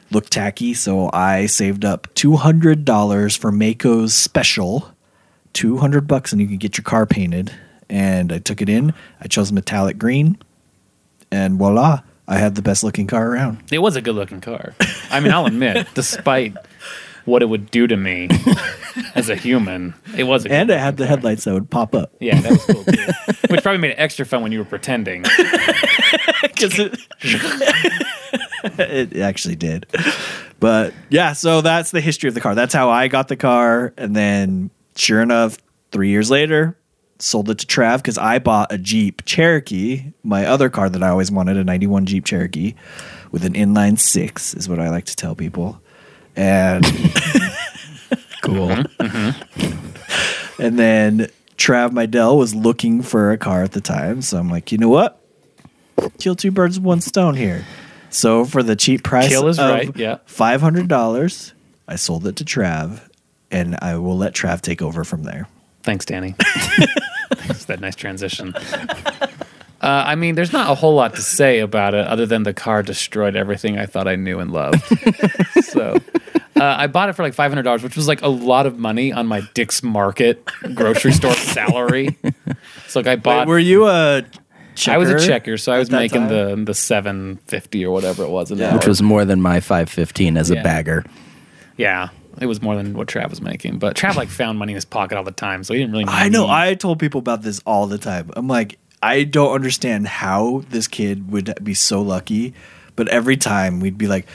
looked 0.10 0.32
tacky. 0.32 0.74
So 0.74 1.10
I 1.14 1.46
saved 1.46 1.86
up 1.86 2.08
$200 2.16 3.38
for 3.38 3.52
Maaco's 3.52 4.14
special. 4.14 4.92
200 5.54 6.08
bucks 6.08 6.32
and 6.32 6.40
you 6.42 6.48
can 6.48 6.58
get 6.58 6.78
your 6.78 6.84
car 6.84 7.06
painted. 7.06 7.52
And 7.92 8.32
I 8.32 8.40
took 8.40 8.62
it 8.62 8.70
in. 8.70 8.94
I 9.20 9.28
chose 9.28 9.52
metallic 9.52 9.98
green. 9.98 10.38
And 11.30 11.58
voila, 11.58 12.02
I 12.28 12.38
had 12.38 12.56
the 12.56 12.62
best 12.62 12.84
looking 12.84 13.06
car 13.06 13.30
around. 13.30 13.62
It 13.72 13.80
was 13.80 13.98
a 13.98 14.02
good 14.02 14.16
looking 14.16 14.40
car. 14.40 14.74
I 15.10 15.20
mean, 15.20 15.34
I'll 15.34 15.46
admit, 15.46 15.88
despite 15.94 16.56
what 17.26 17.42
it 17.42 17.48
would 17.48 17.70
do 17.70 17.88
to 17.88 17.98
me 17.98 18.30
as 19.14 19.30
a 19.30 19.36
human, 19.36 19.94
it 20.18 20.24
was 20.24 20.46
a 20.46 20.50
good 20.50 20.56
And 20.56 20.70
it 20.70 20.80
had 20.80 20.96
the 20.96 21.06
headlights 21.06 21.44
that 21.44 21.54
would 21.54 21.70
pop 21.70 21.94
up. 21.94 22.14
Yeah, 22.22 22.40
that 22.40 22.52
was 22.52 22.66
cool 22.66 22.84
too. 22.86 23.08
Which 23.50 23.62
probably 23.62 23.80
made 23.80 23.92
it 23.92 24.00
extra 24.00 24.26
fun 24.26 24.42
when 24.42 24.54
you 24.54 24.60
were 24.60 24.66
pretending. 24.66 25.22
because 26.42 26.80
it, 26.80 26.98
it 28.80 29.18
actually 29.18 29.58
did. 29.58 29.86
But 30.62 30.94
yeah, 31.10 31.34
so 31.34 31.62
that's 31.62 31.92
the 31.92 32.02
history 32.02 32.30
of 32.30 32.34
the 32.34 32.42
car. 32.42 32.56
That's 32.56 32.74
how 32.74 32.90
I 32.90 33.10
got 33.10 33.28
the 33.28 33.36
car, 33.36 33.94
and 33.98 34.16
then 34.16 34.70
sure 34.96 35.22
enough, 35.22 35.58
three 35.92 36.10
years 36.10 36.30
later, 36.32 36.78
sold 37.22 37.50
it 37.50 37.60
to 37.60 37.68
Trav 37.68 37.98
because 37.98 38.18
I 38.18 38.40
bought 38.40 38.72
a 38.72 38.78
Jeep 38.78 39.24
Cherokee, 39.26 40.12
my 40.24 40.46
other 40.46 40.70
car 40.70 40.90
that 40.90 41.04
I 41.04 41.10
always 41.10 41.32
wanted, 41.32 41.58
a 41.58 41.64
'91 41.64 42.06
Jeep 42.06 42.26
Cherokee 42.26 42.74
with 43.32 43.46
an 43.46 43.54
inline 43.54 43.98
six, 44.00 44.54
is 44.54 44.68
what 44.68 44.80
I 44.80 44.90
like 44.90 45.06
to 45.06 45.16
tell 45.16 45.36
people, 45.36 45.82
and 46.36 46.84
cool. 48.42 48.70
Mm-hmm. 48.70 49.62
Mm-hmm. 49.62 50.62
and 50.62 50.80
then 50.80 51.28
Trav 51.58 51.92
Mydell 51.92 52.38
was 52.38 52.56
looking 52.56 53.02
for 53.02 53.32
a 53.32 53.38
car 53.38 53.64
at 53.64 53.72
the 53.72 53.82
time, 53.82 54.22
so 54.22 54.38
I'm 54.38 54.50
like, 54.50 54.72
you 54.72 54.78
know 54.78 54.90
what? 54.90 55.20
Kill 56.18 56.36
two 56.36 56.52
birds 56.52 56.80
with 56.80 56.86
one 56.86 57.02
stone 57.02 57.36
here. 57.36 57.66
So 58.10 58.44
for 58.44 58.64
the 58.64 58.76
cheap 58.76 59.04
price 59.04 59.30
Kill 59.30 59.48
is 59.48 59.60
of 59.60 59.70
right, 59.70 59.96
yeah. 59.96 60.18
five 60.26 60.60
hundred 60.62 60.88
dollars, 60.88 61.54
I 61.88 61.96
sold 61.96 62.28
it 62.28 62.36
to 62.38 62.44
Trav, 62.44 63.02
and 63.52 63.78
I 63.82 63.96
will 63.98 64.18
let 64.18 64.34
Trav 64.34 64.62
take 64.62 64.82
over 64.82 65.04
from 65.04 65.24
there. 65.24 65.48
Thanks, 65.84 66.06
Danny. 66.06 66.36
Thanks 67.54 67.66
for 67.66 67.68
that 67.74 67.80
nice 67.82 67.96
transition. 67.96 68.54
Uh, 68.56 70.04
I 70.06 70.14
mean, 70.16 70.36
there's 70.36 70.54
not 70.54 70.70
a 70.70 70.76
whole 70.76 70.94
lot 70.94 71.16
to 71.16 71.22
say 71.24 71.60
about 71.60 71.94
it 71.96 72.06
other 72.06 72.26
than 72.28 72.44
the 72.44 72.54
car 72.54 72.84
destroyed 72.84 73.36
everything 73.36 73.80
I 73.80 73.88
thought 73.88 74.08
I 74.08 74.16
knew 74.16 74.40
and 74.40 74.52
loved. 74.52 74.80
so, 75.64 75.98
uh, 76.56 76.64
I 76.78 76.86
bought 76.86 77.10
it 77.10 77.14
for 77.14 77.24
like 77.24 77.34
five 77.34 77.50
hundred 77.52 77.64
dollars, 77.64 77.82
which 77.82 77.96
was 77.96 78.08
like 78.08 78.22
a 78.22 78.28
lot 78.28 78.68
of 78.68 78.78
money 78.78 79.12
on 79.12 79.26
my 79.26 79.42
Dick's 79.56 79.82
Market 79.82 80.46
grocery 80.76 81.12
store 81.14 81.34
salary. 81.36 82.16
So 82.88 83.00
like 83.00 83.08
I 83.08 83.16
bought. 83.16 83.48
Were 83.48 83.58
you 83.58 83.88
a 83.88 84.24
checker? 84.76 84.94
I 84.94 84.98
was 85.00 85.10
a 85.10 85.28
checker, 85.28 85.58
so 85.58 85.72
I 85.72 85.80
was 85.80 85.90
making 85.90 86.28
time? 86.28 86.58
the 86.58 86.64
the 86.66 86.74
seven 86.76 87.38
fifty 87.48 87.84
or 87.84 87.92
whatever 87.92 88.24
it 88.24 88.30
was. 88.30 88.52
An 88.52 88.60
Yeah. 88.60 88.70
hour. 88.70 88.78
Which 88.78 88.86
was 88.88 89.02
more 89.02 89.26
than 89.26 89.42
my 89.42 89.62
515 89.62 90.38
as 90.38 90.52
a 90.52 90.56
bagger. 90.62 91.04
yeah, 91.78 92.10
it 92.40 92.46
was 92.46 92.62
more 92.62 92.76
than 92.76 92.94
what 92.94 93.08
Trav 93.08 93.30
was 93.30 93.42
making. 93.42 93.80
But 93.80 93.96
Trav 93.96 94.16
like 94.16 94.30
found 94.30 94.58
money 94.60 94.72
in 94.74 94.76
his 94.76 94.86
pocket 94.86 95.18
all 95.18 95.24
the 95.24 95.32
time, 95.32 95.64
so 95.64 95.74
he 95.74 95.80
didn't 95.80 95.92
really. 95.94 96.06
I 96.08 96.30
know. 96.30 96.46
need- 96.48 96.52
I 96.54 96.74
told 96.76 97.00
people 97.00 97.20
about 97.20 97.42
this 97.42 97.60
all 97.66 97.88
the 97.88 97.98
time. 97.98 98.32
I'm 98.36 98.48
like, 98.48 98.78
I 99.04 99.24
don't 99.24 99.54
understand 99.54 100.08
how 100.08 100.64
this 100.70 100.88
kid 100.88 101.32
would 101.32 101.54
be 101.64 101.74
so 101.74 102.02
lucky, 102.02 102.54
but 102.96 103.08
every 103.10 103.38
time 103.38 103.80
we'd 103.80 103.98
be 103.98 104.08
like, 104.08 104.28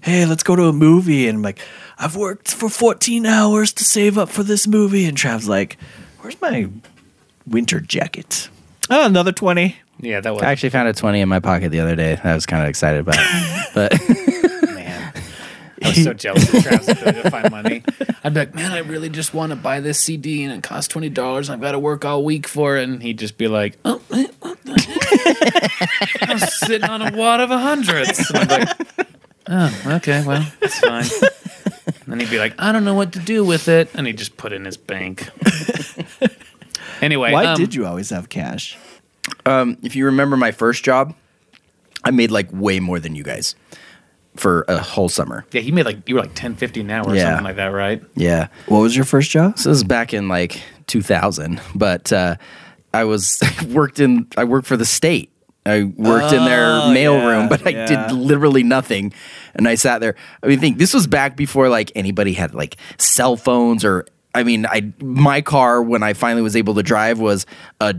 "Hey, 0.00 0.24
let's 0.26 0.42
go 0.42 0.54
to 0.56 0.64
a 0.64 0.72
movie," 0.72 1.26
and 1.28 1.36
I'm 1.38 1.42
like, 1.42 1.58
"I've 1.98 2.14
worked 2.16 2.52
for 2.54 2.68
14 2.68 3.26
hours 3.26 3.72
to 3.74 3.84
save 3.84 4.16
up 4.16 4.28
for 4.28 4.42
this 4.42 4.66
movie," 4.66 5.04
and 5.06 5.16
Trav's 5.16 5.48
like, 5.48 5.76
"Where's 6.20 6.40
my 6.40 6.68
winter 7.46 7.80
jacket?" 7.80 8.48
Oh, 8.90 9.04
another 9.04 9.32
20. 9.32 9.76
yeah, 10.00 10.20
that 10.20 10.32
was 10.32 10.42
I 10.42 10.50
actually 10.52 10.70
found 10.70 10.88
a 10.88 10.92
20 10.94 11.20
in 11.20 11.28
my 11.28 11.40
pocket 11.40 11.70
the 11.70 11.80
other 11.80 11.96
day. 11.96 12.18
I 12.22 12.34
was 12.34 12.46
kind 12.46 12.62
of 12.62 12.68
excited 12.68 13.00
about 13.00 13.16
it. 13.18 13.68
But 13.74 13.92
man. 14.74 14.87
I 15.84 15.88
was 15.88 16.02
so 16.04 16.12
jealous 16.14 16.52
of 16.52 16.62
Trav's 16.62 16.88
ability 16.88 17.22
to 17.22 17.30
find 17.30 17.50
money. 17.50 17.82
I'd 18.24 18.34
be 18.34 18.40
like, 18.40 18.54
man, 18.54 18.72
I 18.72 18.78
really 18.78 19.08
just 19.08 19.34
want 19.34 19.50
to 19.50 19.56
buy 19.56 19.80
this 19.80 20.00
CD 20.00 20.42
and 20.44 20.52
it 20.52 20.62
costs 20.62 20.88
twenty 20.88 21.08
dollars. 21.08 21.50
I've 21.50 21.60
got 21.60 21.72
to 21.72 21.78
work 21.78 22.04
all 22.04 22.24
week 22.24 22.46
for 22.48 22.76
it, 22.76 22.84
and 22.88 23.02
he'd 23.02 23.18
just 23.18 23.38
be 23.38 23.48
like, 23.48 23.78
oh, 23.84 24.00
eh, 24.12 24.26
what 24.40 24.62
the 24.64 25.68
heck? 26.00 26.28
I'm 26.30 26.38
sitting 26.38 26.88
on 26.88 27.02
a 27.02 27.16
wad 27.16 27.40
of 27.40 27.50
hundreds. 27.50 28.30
And 28.34 28.38
I'm 28.38 28.48
like, 28.48 29.86
oh, 29.86 29.96
okay, 29.96 30.22
well, 30.26 30.46
it's 30.60 30.78
fine. 30.80 31.06
And 31.86 32.12
then 32.12 32.20
he'd 32.20 32.30
be 32.30 32.38
like, 32.38 32.54
I 32.58 32.72
don't 32.72 32.84
know 32.84 32.94
what 32.94 33.12
to 33.12 33.18
do 33.18 33.44
with 33.44 33.68
it, 33.68 33.88
and 33.94 34.06
he'd 34.06 34.18
just 34.18 34.36
put 34.36 34.52
it 34.52 34.56
in 34.56 34.64
his 34.66 34.76
bank. 34.76 35.28
anyway, 37.00 37.32
Why 37.32 37.46
um, 37.46 37.56
did 37.56 37.74
you 37.74 37.86
always 37.86 38.10
have 38.10 38.28
cash? 38.28 38.76
um, 39.46 39.78
if 39.82 39.96
you 39.96 40.06
remember 40.06 40.36
my 40.36 40.50
first 40.50 40.84
job, 40.84 41.14
I 42.04 42.10
made 42.10 42.30
like 42.30 42.48
way 42.52 42.80
more 42.80 42.98
than 43.00 43.14
you 43.14 43.22
guys 43.22 43.54
for 44.38 44.64
a 44.68 44.78
whole 44.78 45.08
summer. 45.08 45.44
Yeah, 45.52 45.60
he 45.60 45.72
made 45.72 45.84
like 45.86 46.08
you 46.08 46.14
were 46.14 46.20
like 46.22 46.34
ten 46.34 46.54
fifty 46.54 46.80
an 46.80 46.90
hour 46.90 47.06
or 47.08 47.14
Yeah. 47.14 47.24
something 47.30 47.44
like 47.44 47.56
that, 47.56 47.66
right? 47.68 48.02
Yeah. 48.14 48.48
What 48.66 48.80
was 48.80 48.94
your 48.96 49.04
first 49.04 49.30
job? 49.30 49.58
So 49.58 49.68
this 49.70 49.78
is 49.78 49.84
back 49.84 50.12
in 50.14 50.28
like 50.28 50.60
2000, 50.86 51.60
but 51.74 52.12
uh, 52.12 52.36
I 52.94 53.04
was 53.04 53.40
worked 53.68 54.00
in 54.00 54.26
I 54.36 54.44
worked 54.44 54.66
for 54.66 54.76
the 54.76 54.84
state. 54.86 55.32
I 55.66 55.82
worked 55.82 56.32
in 56.32 56.44
their 56.46 56.66
Oh, 56.80 56.92
mail 56.92 57.12
yeah, 57.14 57.26
room, 57.28 57.48
but 57.50 57.66
I 57.66 57.70
yeah. 57.70 58.06
did 58.08 58.12
literally 58.16 58.62
nothing. 58.62 59.12
And 59.54 59.68
I 59.68 59.74
sat 59.74 60.00
there. 60.00 60.14
I 60.42 60.46
mean, 60.46 60.60
think 60.60 60.78
this 60.78 60.94
was 60.94 61.06
back 61.06 61.36
before 61.36 61.68
like 61.68 61.92
anybody 61.94 62.32
had 62.32 62.54
like 62.54 62.76
cell 62.98 63.36
phones 63.36 63.84
or. 63.84 64.06
I 64.34 64.44
mean, 64.44 64.66
I 64.66 64.92
my 65.02 65.40
car 65.40 65.82
when 65.82 66.02
I 66.02 66.12
finally 66.12 66.42
was 66.42 66.54
able 66.54 66.74
to 66.74 66.82
drive 66.82 67.18
was 67.18 67.44
a 67.80 67.96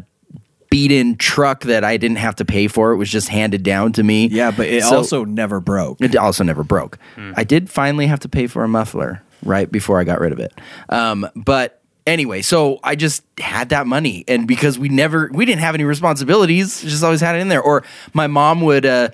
beat-in 0.70 1.16
truck 1.18 1.64
that 1.64 1.84
I 1.84 1.98
didn't 1.98 2.18
have 2.18 2.36
to 2.36 2.46
pay 2.46 2.68
for. 2.68 2.92
It 2.92 2.98
was 2.98 3.10
just 3.10 3.28
handed 3.30 3.64
down 3.64 3.92
to 3.94 4.04
me. 4.04 4.28
Yeah, 4.28 4.52
but 4.52 4.68
it 4.68 4.84
So- 4.84 4.98
also 4.98 5.26
never 5.26 5.60
broke. 5.60 6.00
it 6.02 6.16
also 6.16 6.44
never 6.44 6.64
broke. 6.64 6.98
I 7.36 7.44
did 7.44 7.70
finally 7.70 8.08
have 8.08 8.20
to 8.22 8.30
pay 8.30 8.48
for 8.48 8.64
a 8.64 8.68
muffler 8.68 9.22
right 9.44 9.72
before 9.72 10.00
I 10.00 10.04
got 10.04 10.20
rid 10.20 10.32
of 10.32 10.40
it. 10.40 10.54
Um, 10.90 11.28
but 11.36 11.82
anyway, 12.06 12.42
so 12.42 12.80
I 12.84 12.96
just 12.96 13.24
had 13.40 13.70
that 13.70 13.88
money, 13.88 14.24
and 14.28 14.48
because 14.48 14.78
we 14.78 14.90
never, 14.90 15.30
we 15.34 15.46
didn't 15.46 15.62
have 15.62 15.74
any 15.76 15.86
responsibilities, 15.86 16.82
just 16.82 17.04
always 17.04 17.22
had 17.22 17.36
it 17.36 17.40
in 17.40 17.48
there. 17.50 17.62
Or 17.62 17.84
my 18.14 18.28
mom 18.28 18.62
would, 18.62 18.86
uh, 18.86 19.10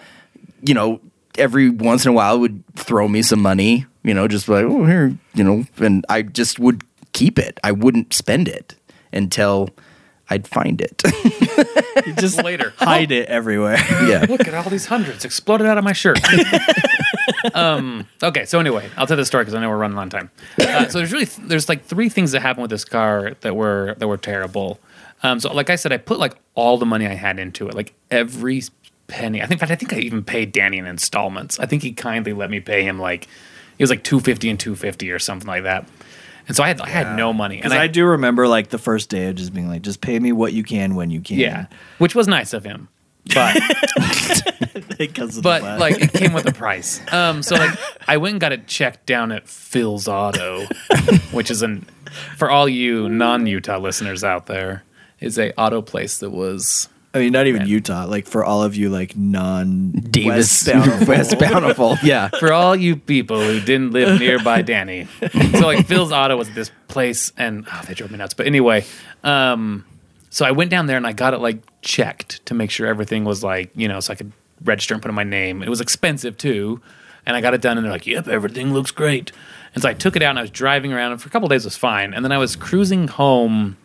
you 0.61 0.73
know, 0.73 0.99
every 1.38 1.69
once 1.69 2.06
in 2.06 2.10
a 2.10 2.14
while 2.14 2.40
would 2.40 2.64
throw 2.76 3.07
me 3.07 3.22
some 3.22 3.41
money, 3.41 3.86
you 4.03 4.14
know, 4.14 4.27
just 4.27 4.48
like 4.49 4.65
oh 4.65 4.86
here, 4.86 5.15
you 5.34 5.44
know, 5.44 5.65
and 5.77 6.06
I 6.10 6.22
just 6.23 6.60
would 6.60 6.84
keep 7.14 7.38
it. 7.40 7.60
I 7.64 7.72
wouldn't 7.72 8.14
spend 8.14 8.48
it 8.48 8.76
until 9.14 9.69
I'd 10.30 10.48
find 10.48 10.82
it. 10.82 11.04
Just 12.18 12.44
Later. 12.44 12.74
hide 12.78 13.12
it 13.12 13.30
everywhere. 13.30 13.78
yeah. 14.08 14.26
Look 14.28 14.48
at 14.48 14.54
all 14.54 14.70
these 14.70 14.88
hundreds 14.88 15.24
exploded 15.24 15.68
out 15.68 15.78
of 15.78 15.84
my 15.84 15.94
shirt. 15.94 16.20
um, 17.54 18.08
okay, 18.24 18.46
so 18.46 18.60
anyway, 18.60 18.90
I'll 18.98 19.08
tell 19.08 19.18
the 19.18 19.26
story 19.26 19.44
because 19.44 19.54
I 19.54 19.62
know 19.62 19.70
we're 19.70 19.78
running 19.78 19.98
on 19.98 20.10
time. 20.10 20.32
Uh, 20.60 20.88
so 20.88 20.98
there's 20.98 21.12
really 21.12 21.26
there's 21.26 21.70
like 21.70 21.86
three 21.86 22.10
things 22.10 22.32
that 22.32 22.42
happened 22.42 22.64
with 22.64 22.72
this 22.72 22.86
car 22.86 23.34
that 23.42 23.56
were 23.56 23.96
that 24.00 24.08
were 24.08 24.18
terrible. 24.18 24.80
Um, 25.24 25.40
so 25.40 25.54
like 25.54 25.70
I 25.70 25.76
said, 25.76 25.92
I 25.92 25.98
put 25.98 26.20
like 26.20 26.36
all 26.56 26.78
the 26.78 26.86
money 26.86 27.06
I 27.08 27.14
had 27.14 27.40
into 27.40 27.68
it, 27.68 27.76
like 27.76 27.94
every 28.10 28.64
penny. 29.08 29.42
I 29.42 29.46
think, 29.46 29.54
in 29.54 29.60
fact, 29.60 29.72
I 29.72 29.76
think 29.76 29.94
I 29.94 29.98
even 30.00 30.24
paid 30.24 30.52
Danny 30.52 30.78
in 30.78 30.86
installments. 30.86 31.60
I 31.60 31.66
think 31.66 31.84
he 31.84 31.94
kindly 31.94 32.34
let 32.34 32.50
me 32.50 32.60
pay 32.60 32.84
him 32.84 33.00
like 33.00 33.26
it 33.78 33.84
was 33.84 33.90
like 33.90 34.04
two 34.04 34.20
fifty 34.20 34.50
and 34.50 34.60
two 34.60 34.76
fifty 34.76 35.12
or 35.12 35.20
something 35.20 35.48
like 35.48 35.64
that. 35.64 35.86
And 36.48 36.56
so 36.56 36.64
I 36.64 36.68
had 36.68 36.80
I 36.82 36.90
had 36.90 37.16
no 37.16 37.34
money, 37.34 37.56
and 37.56 37.64
Because 37.64 37.78
I, 37.78 37.88
do 37.88 38.06
remember 38.06 38.48
like 38.48 38.70
the 38.70 38.78
first 38.78 39.10
day 39.10 39.30
of 39.30 39.36
just 39.36 39.54
being 39.54 39.68
like, 39.68 39.82
just 39.82 40.02
pay 40.02 40.20
me 40.20 40.32
what 40.32 40.54
you 40.54 40.64
can 40.64 40.96
when 40.96 41.10
you 41.10 41.22
can. 41.22 41.38
yeah, 41.40 41.66
which 41.98 42.14
was 42.16 42.28
nice 42.28 42.54
of 42.54 42.64
him, 42.64 42.88
but. 43.34 43.58
because 44.98 45.38
of 45.38 45.44
but 45.44 45.62
the 45.62 45.78
like 45.78 46.02
it 46.02 46.14
came 46.14 46.34
with 46.34 46.46
a 46.48 46.54
price. 46.54 47.02
Um, 47.12 47.42
so 47.44 47.56
like 47.56 47.78
I 48.08 48.18
went 48.18 48.34
and 48.34 48.42
got 48.42 48.52
it 48.52 48.68
checked 48.68 49.06
down 49.06 49.32
at 49.32 49.48
Phil's 49.48 50.08
Auto, 50.08 50.66
which 51.32 51.50
is 51.50 51.62
an 51.62 51.86
for 52.38 52.50
all 52.50 52.68
you 52.70 53.10
non-Utah 53.10 53.78
listeners 53.78 54.24
out 54.24 54.46
there, 54.46 54.84
is 55.20 55.38
a 55.40 55.52
auto 55.60 55.82
place 55.82 56.20
that 56.20 56.30
was 56.30 56.90
I 57.16 57.20
mean, 57.20 57.32
not 57.32 57.48
even 57.48 57.66
Utah. 57.66 58.06
Like 58.06 58.28
for 58.28 58.44
all 58.44 58.62
of 58.62 58.76
you, 58.76 58.90
like 58.90 59.16
non 59.16 59.92
Davis 59.92 60.66
West 60.66 60.66
Bountiful. 60.68 61.08
West 61.16 61.40
Bountiful. 61.40 61.98
Yeah. 62.04 62.28
for 62.40 62.52
all 62.52 62.76
you 62.76 62.98
people 62.98 63.40
who 63.40 63.62
didn't 63.62 63.92
live 63.92 64.20
nearby 64.20 64.62
Danny. 64.62 65.08
So 65.54 65.66
like 65.66 65.88
Phil's 65.88 66.12
Auto 66.12 66.36
was 66.36 66.52
this 66.52 66.70
place, 66.90 67.32
and 67.38 67.66
oh, 67.72 67.82
they 67.88 67.94
drove 67.94 68.12
me 68.12 68.18
nuts. 68.18 68.34
But 68.34 68.48
anyway, 68.48 68.86
um, 69.24 69.86
so 70.30 70.46
I 70.46 70.52
went 70.52 70.72
down 70.72 70.88
there 70.88 70.98
and 70.98 71.08
I 71.08 71.14
got 71.14 71.34
it 71.34 71.40
like 71.40 71.60
checked 71.82 72.46
to 72.48 72.54
make 72.54 72.70
sure 72.70 72.86
everything 72.86 73.24
was 73.24 73.44
like 73.44 73.72
you 73.76 73.88
know, 73.88 74.02
so 74.02 74.12
I 74.12 74.16
could 74.18 74.34
register 74.64 74.94
and 74.94 75.02
put 75.02 75.10
in 75.10 75.16
my 75.16 75.24
name. 75.24 75.64
It 75.64 75.70
was 75.70 75.80
expensive 75.80 76.38
too, 76.38 76.82
and 77.26 77.38
I 77.38 77.42
got 77.42 77.54
it 77.54 77.62
done, 77.62 77.78
and 77.78 77.86
they're 77.86 77.94
like, 77.94 78.06
"Yep, 78.08 78.28
everything 78.28 78.74
looks 78.74 78.92
great." 78.92 79.32
And 79.74 79.82
so 79.82 79.90
I 79.90 79.94
took 79.94 80.16
it 80.16 80.22
out 80.22 80.32
and 80.32 80.40
I 80.40 80.42
was 80.42 80.52
driving 80.52 80.92
around, 80.94 81.14
and 81.14 81.22
for 81.22 81.28
a 81.28 81.32
couple 81.32 81.48
days 81.48 81.64
it 81.64 81.68
was 81.68 81.78
fine. 81.78 82.14
And 82.14 82.26
then 82.26 82.32
I 82.34 82.38
was 82.38 82.56
cruising 82.56 83.08
home. 83.08 83.78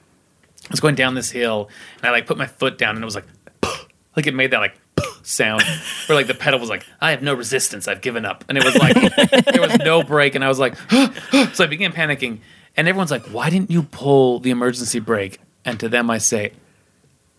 I 0.70 0.72
was 0.72 0.80
going 0.80 0.94
down 0.94 1.14
this 1.14 1.30
hill, 1.30 1.68
and 1.98 2.06
I 2.06 2.10
like 2.12 2.26
put 2.26 2.38
my 2.38 2.46
foot 2.46 2.78
down, 2.78 2.94
and 2.94 3.02
it 3.02 3.04
was 3.04 3.16
like, 3.16 3.26
like 4.16 4.26
it 4.28 4.34
made 4.34 4.52
that 4.52 4.58
like 4.58 4.78
sound 5.22 5.62
where 6.06 6.14
like 6.14 6.28
the 6.28 6.34
pedal 6.34 6.60
was 6.60 6.68
like, 6.68 6.86
I 7.00 7.10
have 7.10 7.22
no 7.22 7.34
resistance, 7.34 7.88
I've 7.88 8.00
given 8.00 8.24
up, 8.24 8.44
and 8.48 8.56
it 8.56 8.64
was 8.64 8.76
like 8.76 8.94
there 9.46 9.60
was 9.60 9.76
no 9.78 10.04
brake, 10.04 10.36
and 10.36 10.44
I 10.44 10.48
was 10.48 10.60
like, 10.60 10.76
so 11.52 11.64
I 11.64 11.66
began 11.66 11.92
panicking, 11.92 12.38
and 12.76 12.86
everyone's 12.86 13.10
like, 13.10 13.26
why 13.26 13.50
didn't 13.50 13.70
you 13.70 13.82
pull 13.82 14.38
the 14.38 14.50
emergency 14.50 15.00
brake? 15.00 15.40
And 15.64 15.78
to 15.80 15.88
them, 15.88 16.08
I 16.08 16.18
say, 16.18 16.52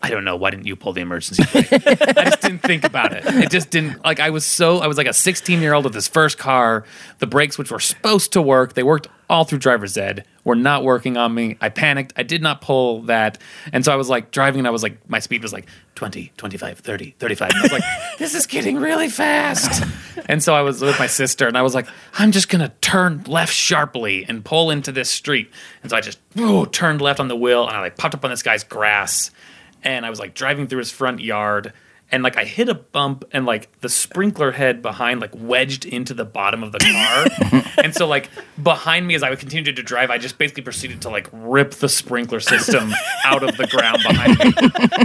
I 0.02 0.10
don't 0.10 0.24
know. 0.24 0.36
Why 0.36 0.50
didn't 0.50 0.66
you 0.66 0.74
pull 0.74 0.92
the 0.92 1.00
emergency 1.00 1.44
brake? 1.50 1.72
I 1.72 2.24
just 2.24 2.42
didn't 2.42 2.58
think 2.58 2.84
about 2.84 3.12
it. 3.12 3.24
It 3.24 3.50
just 3.50 3.70
didn't 3.70 4.04
like 4.04 4.18
I 4.18 4.30
was 4.30 4.44
so 4.44 4.78
I 4.78 4.88
was 4.88 4.98
like 4.98 5.06
a 5.06 5.12
16 5.12 5.60
year 5.60 5.74
old 5.74 5.84
with 5.84 5.94
this 5.94 6.08
first 6.08 6.38
car. 6.38 6.84
The 7.20 7.26
brakes, 7.26 7.56
which 7.56 7.70
were 7.70 7.78
supposed 7.78 8.32
to 8.32 8.42
work, 8.42 8.74
they 8.74 8.82
worked 8.82 9.06
all 9.32 9.44
through 9.44 9.58
driver's 9.58 9.96
ed, 9.96 10.26
were 10.44 10.54
not 10.54 10.84
working 10.84 11.16
on 11.16 11.34
me. 11.34 11.56
I 11.58 11.70
panicked. 11.70 12.12
I 12.16 12.22
did 12.22 12.42
not 12.42 12.60
pull 12.60 13.00
that. 13.02 13.38
And 13.72 13.82
so 13.82 13.90
I 13.90 13.96
was 13.96 14.10
like 14.10 14.30
driving 14.30 14.60
and 14.60 14.68
I 14.68 14.70
was 14.70 14.82
like, 14.82 15.08
my 15.08 15.20
speed 15.20 15.42
was 15.42 15.54
like 15.54 15.66
20, 15.94 16.30
25, 16.36 16.80
30, 16.80 17.14
35. 17.18 17.50
And 17.50 17.58
I 17.58 17.62
was 17.62 17.72
like, 17.72 17.82
this 18.18 18.34
is 18.34 18.46
getting 18.46 18.76
really 18.76 19.08
fast. 19.08 19.82
And 20.26 20.42
so 20.42 20.54
I 20.54 20.60
was 20.60 20.82
with 20.82 20.98
my 20.98 21.06
sister 21.06 21.48
and 21.48 21.56
I 21.56 21.62
was 21.62 21.74
like, 21.74 21.88
I'm 22.18 22.30
just 22.30 22.50
going 22.50 22.60
to 22.60 22.74
turn 22.82 23.24
left 23.26 23.54
sharply 23.54 24.26
and 24.28 24.44
pull 24.44 24.70
into 24.70 24.92
this 24.92 25.08
street. 25.10 25.50
And 25.82 25.90
so 25.90 25.96
I 25.96 26.02
just 26.02 26.18
whoa, 26.36 26.66
turned 26.66 27.00
left 27.00 27.18
on 27.18 27.28
the 27.28 27.36
wheel 27.36 27.66
and 27.66 27.74
I 27.74 27.80
like 27.80 27.96
popped 27.96 28.14
up 28.14 28.24
on 28.26 28.30
this 28.30 28.42
guy's 28.42 28.64
grass 28.64 29.30
and 29.82 30.04
I 30.04 30.10
was 30.10 30.18
like 30.18 30.34
driving 30.34 30.66
through 30.66 30.80
his 30.80 30.90
front 30.90 31.20
yard 31.20 31.72
and 32.12 32.22
like 32.22 32.36
I 32.36 32.44
hit 32.44 32.68
a 32.68 32.74
bump 32.74 33.24
and 33.32 33.46
like 33.46 33.80
the 33.80 33.88
sprinkler 33.88 34.52
head 34.52 34.82
behind 34.82 35.20
like 35.20 35.30
wedged 35.34 35.86
into 35.86 36.12
the 36.12 36.26
bottom 36.26 36.62
of 36.62 36.70
the 36.70 36.78
car. 36.78 37.72
and 37.84 37.94
so 37.94 38.06
like 38.06 38.28
behind 38.62 39.06
me 39.06 39.14
as 39.14 39.22
I 39.22 39.30
would 39.30 39.38
continue 39.38 39.72
to 39.72 39.82
drive, 39.82 40.10
I 40.10 40.18
just 40.18 40.36
basically 40.36 40.62
proceeded 40.62 41.00
to 41.02 41.08
like 41.08 41.28
rip 41.32 41.72
the 41.72 41.88
sprinkler 41.88 42.38
system 42.38 42.92
out 43.24 43.42
of 43.42 43.56
the 43.56 43.66
ground 43.66 44.02
behind 44.06 44.38
me. 44.38 44.52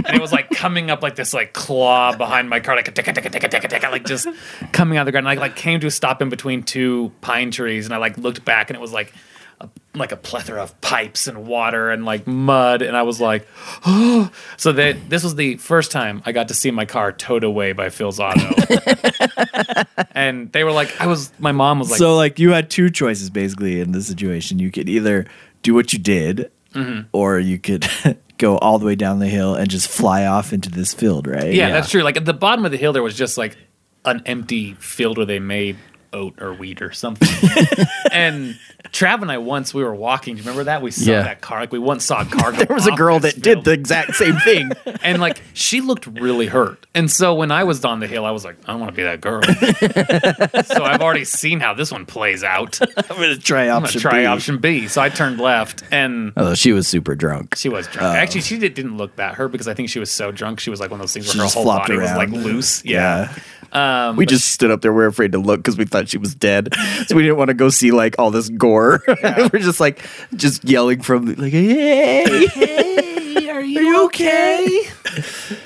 And 0.06 0.14
it 0.14 0.20
was 0.20 0.32
like 0.32 0.50
coming 0.50 0.90
up 0.90 1.02
like 1.02 1.16
this 1.16 1.32
like 1.32 1.54
claw 1.54 2.14
behind 2.14 2.50
my 2.50 2.60
car, 2.60 2.76
like 2.76 2.88
a 2.88 2.92
ticka 2.92 3.14
ticka 3.14 3.30
ticka 3.30 3.48
ticka 3.48 3.68
ticka, 3.68 3.90
like 3.90 4.04
just 4.04 4.28
coming 4.72 4.98
out 4.98 5.02
of 5.02 5.06
the 5.06 5.12
ground. 5.12 5.26
And 5.26 5.38
I 5.38 5.40
like 5.40 5.56
came 5.56 5.80
to 5.80 5.86
a 5.86 5.90
stop 5.90 6.20
in 6.20 6.28
between 6.28 6.62
two 6.62 7.10
pine 7.22 7.50
trees 7.50 7.86
and 7.86 7.94
I 7.94 7.96
like 7.96 8.18
looked 8.18 8.44
back 8.44 8.68
and 8.68 8.76
it 8.76 8.80
was 8.80 8.92
like 8.92 9.14
like 9.98 10.12
a 10.12 10.16
plethora 10.16 10.62
of 10.62 10.78
pipes 10.80 11.26
and 11.26 11.46
water 11.46 11.90
and 11.90 12.04
like 12.04 12.26
mud 12.26 12.82
and 12.82 12.96
I 12.96 13.02
was 13.02 13.20
like 13.20 13.46
oh 13.86 14.30
so 14.56 14.72
that 14.72 15.10
this 15.10 15.22
was 15.24 15.34
the 15.34 15.56
first 15.56 15.90
time 15.92 16.22
I 16.26 16.32
got 16.32 16.48
to 16.48 16.54
see 16.54 16.70
my 16.70 16.84
car 16.84 17.12
towed 17.12 17.44
away 17.44 17.72
by 17.72 17.88
Phil's 17.90 18.18
Auto 18.20 18.50
and 20.12 20.50
they 20.52 20.64
were 20.64 20.72
like 20.72 21.00
I 21.00 21.06
was 21.06 21.32
my 21.38 21.52
mom 21.52 21.78
was 21.78 21.90
like 21.90 21.98
so 21.98 22.16
like 22.16 22.38
you 22.38 22.50
had 22.52 22.70
two 22.70 22.90
choices 22.90 23.30
basically 23.30 23.80
in 23.80 23.92
this 23.92 24.06
situation. 24.06 24.58
You 24.58 24.70
could 24.70 24.88
either 24.88 25.26
do 25.62 25.74
what 25.74 25.92
you 25.92 25.98
did, 25.98 26.50
Mm-hmm. 26.74 27.08
or 27.12 27.38
you 27.38 27.58
could 27.58 27.88
go 28.36 28.58
all 28.58 28.78
the 28.78 28.84
way 28.84 28.94
down 28.94 29.20
the 29.20 29.26
hill 29.26 29.54
and 29.54 29.70
just 29.70 29.88
fly 29.88 30.26
off 30.26 30.52
into 30.52 30.70
this 30.70 30.92
field, 30.92 31.26
right? 31.26 31.50
yeah, 31.54 31.70
that's 31.70 31.90
true 31.90 32.02
like 32.02 32.18
at 32.18 32.26
the 32.26 32.34
bottom 32.34 32.66
of 32.66 32.70
the 32.70 32.76
hill 32.76 32.92
there 32.92 33.02
was 33.02 33.16
just 33.16 33.38
like 33.38 33.56
an 34.04 34.22
empty 34.26 34.74
field 34.74 35.16
where 35.16 35.24
they 35.26 35.38
made 35.38 35.76
oat 36.12 36.40
or 36.40 36.54
wheat 36.54 36.82
or 36.82 36.92
something. 36.92 37.28
and 38.12 38.58
Trav 38.90 39.22
and 39.22 39.30
I 39.30 39.38
once 39.38 39.74
we 39.74 39.82
were 39.84 39.94
walking. 39.94 40.34
Do 40.34 40.38
you 40.42 40.44
remember 40.44 40.64
that? 40.64 40.82
We 40.82 40.90
saw 40.90 41.10
Yeah. 41.10 41.22
that 41.22 41.40
car. 41.40 41.60
Like 41.60 41.72
we 41.72 41.78
once 41.78 42.04
saw 42.04 42.22
a 42.22 42.24
car. 42.24 42.52
go 42.52 42.58
There 42.64 42.74
was 42.74 42.86
a 42.86 42.92
off 42.92 42.98
girl 42.98 43.20
this 43.20 43.34
that 43.34 43.42
did 43.42 43.64
the 43.64 43.72
exact 43.72 44.14
same 44.14 44.36
thing. 44.38 44.70
and 45.02 45.20
like 45.20 45.42
she 45.54 45.80
looked 45.80 46.06
really 46.06 46.46
hurt. 46.46 46.86
And 46.94 47.10
so 47.10 47.34
when 47.34 47.50
I 47.50 47.64
was 47.64 47.84
on 47.84 48.00
the 48.00 48.06
hill, 48.06 48.24
I 48.24 48.30
was 48.30 48.44
like, 48.44 48.56
I 48.66 48.72
don't 48.72 48.80
want 48.80 48.92
to 48.92 48.96
be 48.96 49.02
that 49.02 49.20
girl. 49.20 49.42
so 50.64 50.84
I've 50.84 51.00
already 51.02 51.24
seen 51.24 51.60
how 51.60 51.74
this 51.74 51.90
one 51.92 52.06
plays 52.06 52.42
out. 52.44 52.80
I'm 52.80 52.88
I'm 53.10 53.16
gonna 53.16 53.36
try 53.36 53.68
option 53.68 54.00
gonna 54.00 54.10
try 54.10 54.20
B. 54.22 54.26
option 54.26 54.58
B. 54.58 54.88
So 54.88 55.00
I 55.02 55.08
turned 55.08 55.38
left, 55.40 55.82
and 55.90 56.32
Although 56.36 56.54
she 56.54 56.72
was 56.72 56.86
super 56.88 57.14
drunk. 57.14 57.54
she 57.56 57.68
was 57.68 57.86
drunk. 57.88 58.14
Uh, 58.14 58.18
Actually, 58.18 58.42
she 58.42 58.58
did, 58.58 58.74
didn't 58.74 58.96
look 58.96 59.16
that 59.16 59.34
hurt 59.34 59.48
because 59.52 59.68
I 59.68 59.74
think 59.74 59.88
she 59.88 59.98
was 59.98 60.10
so 60.10 60.30
drunk. 60.32 60.60
She 60.60 60.70
was 60.70 60.80
like 60.80 60.90
one 60.90 61.00
of 61.00 61.02
those 61.04 61.12
things 61.12 61.26
She 61.30 61.36
where 61.38 61.42
her 61.42 61.46
just 61.46 61.54
whole 61.54 61.64
flopped 61.64 61.88
body 61.88 61.98
was 62.00 62.10
like 62.12 62.28
around. 62.30 62.44
loose. 62.44 62.84
Yeah. 62.84 63.34
Um, 63.72 64.16
We 64.16 64.26
just 64.26 64.50
stood 64.50 64.70
up 64.70 64.80
there. 64.80 64.92
We 64.92 65.04
are 65.04 65.08
afraid 65.08 65.32
to 65.32 65.38
look 65.38 65.60
because 65.60 65.76
we 65.76 65.84
thought 65.84 66.08
she 66.08 66.18
was 66.18 66.34
dead. 66.34 66.72
So 67.06 67.14
we 67.16 67.22
didn't 67.22 67.36
want 67.36 67.48
to 67.48 67.54
go 67.54 67.68
see 67.68 67.90
like 67.90 68.18
all 68.18 68.30
this 68.30 68.48
gore. 68.48 69.02
we're 69.06 69.60
just 69.60 69.80
like 69.80 70.04
just 70.34 70.64
yelling 70.64 71.02
from 71.02 71.26
like, 71.34 71.52
hey, 71.52 72.46
hey, 72.46 73.48
are 73.50 73.62
you 73.62 74.04
okay? 74.06 74.82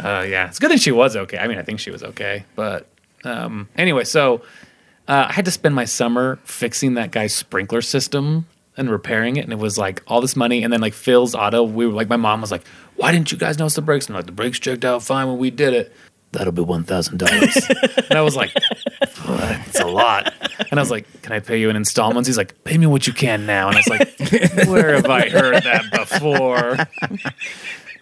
Uh, 0.00 0.24
yeah, 0.28 0.46
it's 0.46 0.60
good 0.60 0.70
that 0.70 0.80
she 0.80 0.92
was 0.92 1.16
okay. 1.16 1.38
I 1.38 1.48
mean, 1.48 1.58
I 1.58 1.62
think 1.62 1.80
she 1.80 1.90
was 1.90 2.04
okay. 2.04 2.44
But 2.54 2.86
um, 3.24 3.68
anyway, 3.76 4.04
so 4.04 4.42
uh, 5.08 5.26
I 5.28 5.32
had 5.32 5.44
to 5.46 5.50
spend 5.50 5.74
my 5.74 5.86
summer 5.86 6.38
fixing 6.44 6.94
that 6.94 7.10
guy's 7.10 7.34
sprinkler 7.34 7.82
system 7.82 8.46
and 8.76 8.88
repairing 8.88 9.36
it, 9.36 9.42
and 9.42 9.52
it 9.52 9.58
was 9.58 9.76
like 9.76 10.04
all 10.06 10.20
this 10.20 10.36
money. 10.36 10.62
And 10.62 10.72
then 10.72 10.80
like 10.80 10.94
Phil's 10.94 11.34
auto, 11.34 11.64
we 11.64 11.84
were 11.84 11.92
like, 11.92 12.08
my 12.08 12.16
mom 12.16 12.40
was 12.40 12.52
like, 12.52 12.64
"Why 12.94 13.10
didn't 13.10 13.32
you 13.32 13.38
guys 13.38 13.58
notice 13.58 13.74
the 13.74 13.82
brakes?" 13.82 14.06
And 14.06 14.14
I'm 14.14 14.20
like, 14.20 14.26
the 14.26 14.32
brakes 14.32 14.60
checked 14.60 14.84
out 14.84 15.02
fine 15.02 15.26
when 15.26 15.38
we 15.38 15.50
did 15.50 15.74
it. 15.74 15.92
That'll 16.32 16.52
be 16.52 16.62
one 16.62 16.84
thousand 16.84 17.18
dollars. 17.18 17.56
and 18.10 18.18
I 18.18 18.20
was 18.22 18.36
like, 18.36 18.52
"It's 19.00 19.80
a 19.80 19.86
lot." 19.86 20.32
And 20.70 20.78
I 20.78 20.82
was 20.82 20.90
like, 20.90 21.22
"Can 21.22 21.32
I 21.32 21.40
pay 21.40 21.58
you 21.58 21.70
in 21.70 21.76
installments?" 21.76 22.26
He's 22.26 22.36
like, 22.36 22.64
"Pay 22.64 22.76
me 22.78 22.86
what 22.86 23.06
you 23.06 23.12
can 23.12 23.46
now." 23.46 23.68
And 23.68 23.76
I 23.76 23.80
was 23.80 23.88
like, 23.88 24.68
"Where 24.68 24.94
have 24.96 25.06
I 25.06 25.28
heard 25.30 25.62
that 25.62 25.90
before?" 25.90 26.76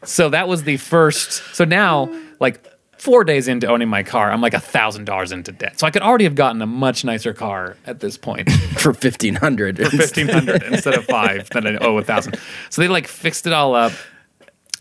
So 0.04 0.28
that 0.30 0.48
was 0.48 0.64
the 0.64 0.76
first. 0.76 1.32
So 1.54 1.64
now, 1.64 2.12
like 2.40 2.66
four 2.98 3.24
days 3.24 3.46
into 3.48 3.66
owning 3.68 3.88
my 3.88 4.02
car, 4.02 4.30
I'm 4.30 4.40
like 4.40 4.54
a 4.54 4.60
thousand 4.60 5.04
dollars 5.04 5.30
into 5.32 5.52
debt. 5.52 5.78
So 5.78 5.86
I 5.86 5.90
could 5.90 6.02
already 6.02 6.24
have 6.24 6.34
gotten 6.34 6.60
a 6.62 6.66
much 6.66 7.04
nicer 7.04 7.32
car 7.32 7.76
at 7.86 8.00
this 8.00 8.16
point 8.18 8.50
For 8.78 8.92
fifteen 8.92 9.34
hundred. 9.36 9.78
for 9.78 9.90
fifteen 9.90 10.28
hundred 10.28 10.62
instead 10.64 10.94
of 10.94 11.04
five 11.04 11.48
that 11.50 11.66
I 11.66 11.76
owe 11.76 11.96
a 11.98 12.02
thousand. 12.02 12.38
So 12.70 12.82
they 12.82 12.88
like 12.88 13.06
fixed 13.06 13.46
it 13.46 13.52
all 13.52 13.74
up. 13.74 13.92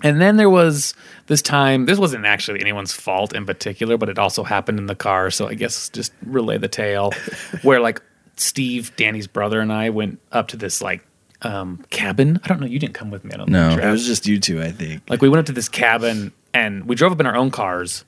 And 0.03 0.21
then 0.21 0.37
there 0.37 0.49
was 0.49 0.93
this 1.27 1.41
time. 1.41 1.85
This 1.85 1.97
wasn't 1.97 2.25
actually 2.25 2.61
anyone's 2.61 2.93
fault 2.93 3.33
in 3.33 3.45
particular, 3.45 3.97
but 3.97 4.09
it 4.09 4.19
also 4.19 4.43
happened 4.43 4.79
in 4.79 4.87
the 4.87 4.95
car. 4.95 5.31
So 5.31 5.47
I 5.47 5.53
guess 5.53 5.89
just 5.89 6.11
relay 6.25 6.57
the 6.57 6.67
tale, 6.67 7.11
where 7.61 7.79
like 7.79 8.01
Steve, 8.37 8.95
Danny's 8.95 9.27
brother, 9.27 9.59
and 9.59 9.71
I 9.71 9.89
went 9.89 10.19
up 10.31 10.49
to 10.49 10.57
this 10.57 10.81
like 10.81 11.05
um, 11.41 11.83
cabin. 11.89 12.39
I 12.43 12.47
don't 12.47 12.59
know. 12.59 12.67
You 12.67 12.79
didn't 12.79 12.93
come 12.93 13.11
with 13.11 13.23
me. 13.23 13.31
I 13.33 13.37
don't 13.37 13.49
No. 13.49 13.77
It 13.77 13.89
was 13.89 14.05
just 14.05 14.27
you 14.27 14.39
two, 14.39 14.61
I 14.61 14.71
think. 14.71 15.03
Like 15.09 15.21
we 15.21 15.29
went 15.29 15.39
up 15.39 15.45
to 15.47 15.53
this 15.53 15.69
cabin 15.69 16.31
and 16.53 16.85
we 16.85 16.95
drove 16.95 17.11
up 17.11 17.19
in 17.19 17.25
our 17.25 17.35
own 17.35 17.51
cars, 17.51 18.05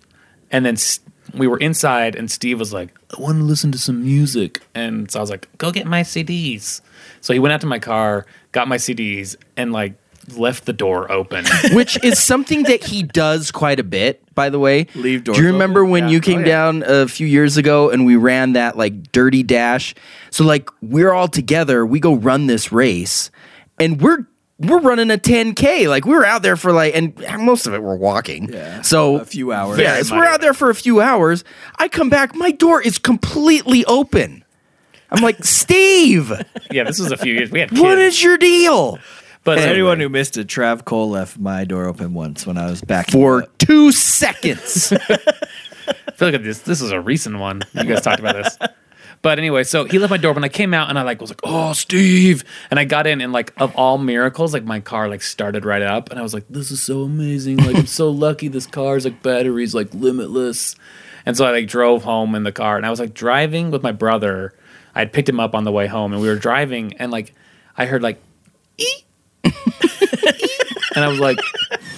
and 0.52 0.66
then 0.66 0.78
we 1.34 1.48
were 1.48 1.58
inside, 1.58 2.16
and 2.16 2.32
Steve 2.32 2.60
was 2.60 2.74
like, 2.74 2.90
"I 3.18 3.22
want 3.22 3.38
to 3.38 3.44
listen 3.44 3.72
to 3.74 3.78
some 3.78 4.04
music," 4.04 4.62
and 4.74 5.10
so 5.12 5.20
I 5.20 5.22
was 5.22 5.30
like, 5.30 5.50
"Go 5.58 5.72
get 5.72 5.86
my 5.86 6.02
CDs." 6.02 6.82
So 7.22 7.34
he 7.34 7.40
went 7.40 7.54
out 7.54 7.62
to 7.62 7.68
my 7.68 7.80
car, 7.80 8.26
got 8.52 8.68
my 8.68 8.78
CDs, 8.78 9.36
and 9.56 9.72
like 9.72 9.94
left 10.36 10.66
the 10.66 10.74
door 10.74 11.12
open. 11.12 11.46
Which 11.72 12.04
is 12.04 12.20
something 12.20 12.64
that 12.64 12.84
he 12.84 13.04
does 13.04 13.52
quite 13.52 13.80
a 13.80 13.84
bit, 13.84 14.24
by 14.36 14.50
the 14.50 14.60
way. 14.60 14.88
Leave 14.96 15.24
doors 15.24 15.38
Do 15.38 15.44
you 15.44 15.52
remember 15.52 15.82
open? 15.82 15.92
when 15.92 16.04
Yeah. 16.06 16.10
you 16.10 16.18
oh, 16.18 16.22
came 16.22 16.38
Oh, 16.38 16.42
yeah. 16.42 16.46
down 16.46 16.84
a 16.86 17.08
few 17.08 17.28
years 17.28 17.58
ago 17.58 17.90
and 17.90 18.06
we 18.06 18.16
ran 18.16 18.54
that 18.54 18.78
like 18.78 19.12
dirty 19.12 19.44
dash? 19.44 19.96
So 20.32 20.44
like 20.44 20.70
we're 20.82 21.12
all 21.14 21.28
together, 21.28 21.86
we 21.86 22.00
go 22.00 22.14
run 22.16 22.48
this 22.48 22.72
race, 22.72 23.32
and 23.80 24.02
we're 24.02 24.26
we're 24.60 24.80
running 24.80 25.12
a 25.12 25.18
10k. 25.18 25.88
Like 25.88 26.06
we 26.06 26.14
were 26.14 26.26
out 26.26 26.42
there 26.42 26.58
for 26.58 26.72
like, 26.72 26.96
and 26.96 27.14
most 27.46 27.68
of 27.68 27.74
it 27.76 27.82
we're 27.84 27.96
walking. 27.96 28.52
Yeah. 28.52 28.82
So 28.82 29.20
A 29.20 29.26
few 29.26 29.52
hours. 29.54 29.78
Yeah, 29.80 30.02
so 30.02 30.18
we're 30.18 30.26
out 30.26 30.42
there 30.42 30.56
for 30.56 30.70
a 30.72 30.76
few 30.76 31.00
hours. 31.00 31.44
I 31.78 31.88
come 31.88 32.10
back, 32.10 32.34
my 32.36 32.50
door 32.52 32.82
is 32.82 32.98
completely 32.98 33.86
open. 33.86 34.44
I'm 35.12 35.22
like, 35.24 35.44
Steve, 35.46 36.34
yeah, 36.72 36.84
this 36.84 37.00
was 37.00 37.12
a 37.12 37.18
few 37.18 37.34
years. 37.34 37.50
We 37.52 37.60
had 37.60 37.70
kids, 37.70 37.80
what 37.82 37.98
is 38.00 38.22
your 38.22 38.38
deal? 38.38 38.98
But 39.48 39.60
anyway, 39.60 39.72
anyone 39.72 40.00
who 40.02 40.10
missed 40.10 40.38
it, 40.38 40.48
Trav 40.48 40.84
Cole 40.84 41.10
left 41.10 41.40
my 41.40 41.64
door 41.64 41.86
open 41.86 42.14
once 42.14 42.46
when 42.46 42.58
I 42.58 42.70
was 42.70 42.82
back 42.82 43.12
For 43.12 43.48
two 43.60 43.94
seconds. 43.94 44.92
I 45.88 46.12
feel 46.16 46.32
like 46.32 46.44
this 46.44 46.60
this 46.60 46.82
is 46.82 46.92
a 46.92 47.00
recent 47.00 47.40
one. 47.40 47.62
You 47.74 47.86
guys 47.86 48.02
talked 48.02 48.20
about 48.20 48.36
this. 48.36 48.58
But 49.22 49.40
anyway, 49.40 49.64
so 49.64 49.86
he 49.86 50.00
left 50.00 50.12
my 50.12 50.18
door 50.18 50.32
open. 50.32 50.44
I 50.44 50.50
came 50.50 50.74
out 50.74 50.90
and 50.90 51.00
I 51.00 51.04
like 51.04 51.22
was 51.22 51.30
like, 51.30 51.40
"Oh, 51.46 51.72
Steve!" 51.72 52.44
And 52.70 52.78
I 52.78 52.84
got 52.84 53.08
in 53.08 53.22
and 53.22 53.32
like 53.32 53.54
of 53.56 53.74
all 53.78 53.98
miracles, 53.98 54.54
like 54.54 54.66
my 54.66 54.82
car 54.82 55.08
like 55.08 55.22
started 55.22 55.64
right 55.64 55.82
up, 55.82 56.10
and 56.10 56.20
I 56.20 56.24
was 56.24 56.34
like, 56.34 56.44
"This 56.50 56.70
is 56.70 56.82
so 56.82 57.04
amazing! 57.04 57.56
Like 57.56 57.78
I'm 57.78 57.88
so 57.88 58.10
lucky. 58.26 58.50
This 58.50 58.68
car's 58.68 59.06
like 59.06 59.24
batteries 59.24 59.74
like 59.74 59.94
limitless." 59.94 60.76
And 61.26 61.38
so 61.38 61.46
I 61.46 61.52
like 61.52 61.68
drove 61.68 62.04
home 62.04 62.36
in 62.36 62.44
the 62.44 62.52
car, 62.52 62.76
and 62.76 62.86
I 62.86 62.90
was 62.90 63.00
like 63.00 63.14
driving 63.14 63.72
with 63.72 63.82
my 63.82 63.94
brother. 63.94 64.54
I 64.94 65.00
had 65.00 65.14
picked 65.14 65.30
him 65.30 65.40
up 65.40 65.56
on 65.56 65.64
the 65.64 65.72
way 65.72 65.88
home, 65.88 66.12
and 66.12 66.22
we 66.22 66.28
were 66.28 66.36
driving, 66.36 66.94
and 66.98 67.14
like 67.14 67.34
I 67.78 67.86
heard 67.86 68.02
like, 68.02 68.22
"Eek." 68.78 69.07
And 70.96 71.04
I 71.04 71.08
was 71.08 71.20
like, 71.20 71.40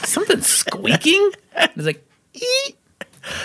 "Something 0.03 0.41
squeaking." 0.41 1.31
And 1.55 1.71
it's 1.75 1.85
like. 1.85 2.05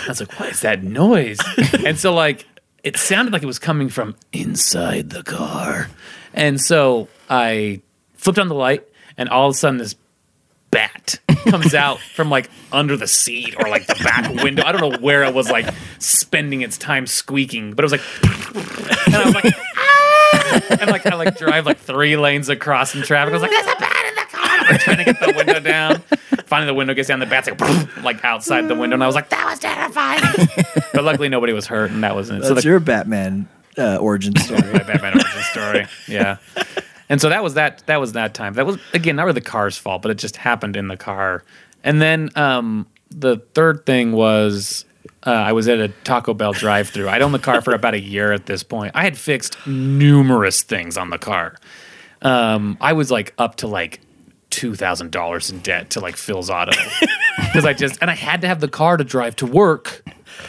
I 0.05 0.07
was 0.07 0.19
like, 0.19 0.39
what 0.39 0.49
is 0.49 0.61
that 0.61 0.83
noise? 0.83 1.37
and 1.85 1.97
so, 1.97 2.13
like, 2.13 2.47
it 2.83 2.97
sounded 2.97 3.33
like 3.33 3.43
it 3.43 3.47
was 3.47 3.59
coming 3.59 3.89
from 3.89 4.15
inside 4.31 5.09
the 5.09 5.23
car. 5.23 5.89
And 6.33 6.59
so 6.59 7.07
I 7.29 7.81
flipped 8.13 8.39
on 8.39 8.47
the 8.47 8.55
light, 8.55 8.83
and 9.17 9.29
all 9.29 9.49
of 9.49 9.55
a 9.55 9.57
sudden, 9.57 9.77
this 9.77 9.95
bat 10.71 11.19
comes 11.49 11.73
out 11.73 11.99
from 11.99 12.29
like 12.29 12.49
under 12.71 12.97
the 12.97 13.07
seat 13.07 13.55
or 13.57 13.69
like 13.69 13.87
the 13.87 13.95
back 13.95 14.43
window. 14.43 14.63
I 14.65 14.71
don't 14.71 14.81
know 14.81 14.97
where 14.99 15.23
it 15.23 15.33
was 15.33 15.49
like 15.49 15.73
spending 15.99 16.61
its 16.61 16.77
time 16.77 17.07
squeaking, 17.07 17.73
but 17.73 17.83
it 17.83 17.85
was 17.85 17.91
like, 17.93 18.01
and 19.07 19.15
I 19.15 19.25
was 19.25 19.33
like, 19.33 19.53
ah! 19.77 20.77
and 20.81 20.91
like 20.91 21.05
I 21.05 21.15
like 21.15 21.37
drive 21.37 21.65
like 21.65 21.77
three 21.77 22.17
lanes 22.17 22.49
across 22.49 22.93
in 22.93 23.03
traffic. 23.03 23.31
I 23.31 23.33
was 23.33 23.41
like, 23.41 23.51
there's 23.51 23.67
a 23.67 23.79
bat 23.79 24.05
in 24.09 24.15
the 24.15 24.24
trying 24.79 24.97
to 24.97 25.03
get 25.03 25.19
the 25.19 25.33
window 25.35 25.59
down. 25.59 26.01
Finally, 26.45 26.67
the 26.67 26.73
window 26.73 26.93
gets 26.93 27.07
down. 27.07 27.19
The 27.19 27.25
bat's 27.25 27.47
like, 27.47 28.03
like 28.03 28.23
outside 28.23 28.67
the 28.67 28.75
window, 28.75 28.95
and 28.95 29.03
I 29.03 29.07
was 29.07 29.15
like, 29.15 29.29
that 29.29 29.45
was 29.45 29.59
terrifying. 29.59 30.21
but 30.93 31.03
luckily, 31.03 31.29
nobody 31.29 31.53
was 31.53 31.67
hurt, 31.67 31.91
and 31.91 32.03
that 32.03 32.15
wasn't. 32.15 32.41
That's 32.41 32.49
so 32.49 32.55
the, 32.55 32.61
your 32.63 32.79
Batman 32.79 33.47
uh, 33.77 33.97
origin 33.97 34.35
story. 34.39 34.61
my 34.61 34.79
Batman 34.79 35.13
origin 35.13 35.41
story. 35.51 35.87
Yeah. 36.07 36.37
And 37.09 37.21
so 37.21 37.29
that 37.29 37.43
was 37.43 37.55
that. 37.55 37.85
That 37.87 37.99
was 37.99 38.13
that 38.13 38.33
time. 38.33 38.53
That 38.53 38.65
was 38.65 38.77
again 38.93 39.15
not 39.15 39.23
really 39.23 39.39
the 39.39 39.41
car's 39.41 39.77
fault, 39.77 40.01
but 40.01 40.11
it 40.11 40.17
just 40.17 40.37
happened 40.37 40.75
in 40.75 40.87
the 40.87 40.97
car. 40.97 41.43
And 41.83 42.01
then 42.01 42.29
um, 42.35 42.87
the 43.11 43.37
third 43.53 43.85
thing 43.85 44.11
was 44.11 44.85
uh, 45.25 45.31
I 45.31 45.53
was 45.53 45.67
at 45.67 45.79
a 45.79 45.89
Taco 46.03 46.33
Bell 46.33 46.53
drive-through. 46.53 47.09
I'd 47.09 47.21
owned 47.21 47.33
the 47.33 47.39
car 47.39 47.61
for 47.61 47.73
about 47.73 47.93
a 47.93 47.99
year 47.99 48.31
at 48.31 48.45
this 48.45 48.63
point. 48.63 48.91
I 48.95 49.03
had 49.03 49.17
fixed 49.17 49.57
numerous 49.67 50.61
things 50.61 50.97
on 50.97 51.09
the 51.09 51.17
car. 51.17 51.55
Um, 52.21 52.77
I 52.81 52.93
was 52.93 53.11
like 53.11 53.33
up 53.37 53.57
to 53.57 53.67
like 53.67 53.99
two 54.55 54.73
thousand 54.73 55.11
dollars 55.11 55.49
in 55.49 55.59
debt 55.59 55.89
to 55.91 55.99
like 55.99 56.15
Phil's 56.15 56.49
Auto 56.49 56.71
because 57.37 57.65
I 57.65 57.73
just 57.73 57.97
and 58.01 58.09
I 58.09 58.15
had 58.15 58.39
to 58.41 58.47
have 58.47 58.61
the 58.61 58.69
car 58.69 58.95
to 58.95 59.03
drive 59.03 59.35
to 59.37 59.45
work. 59.45 60.01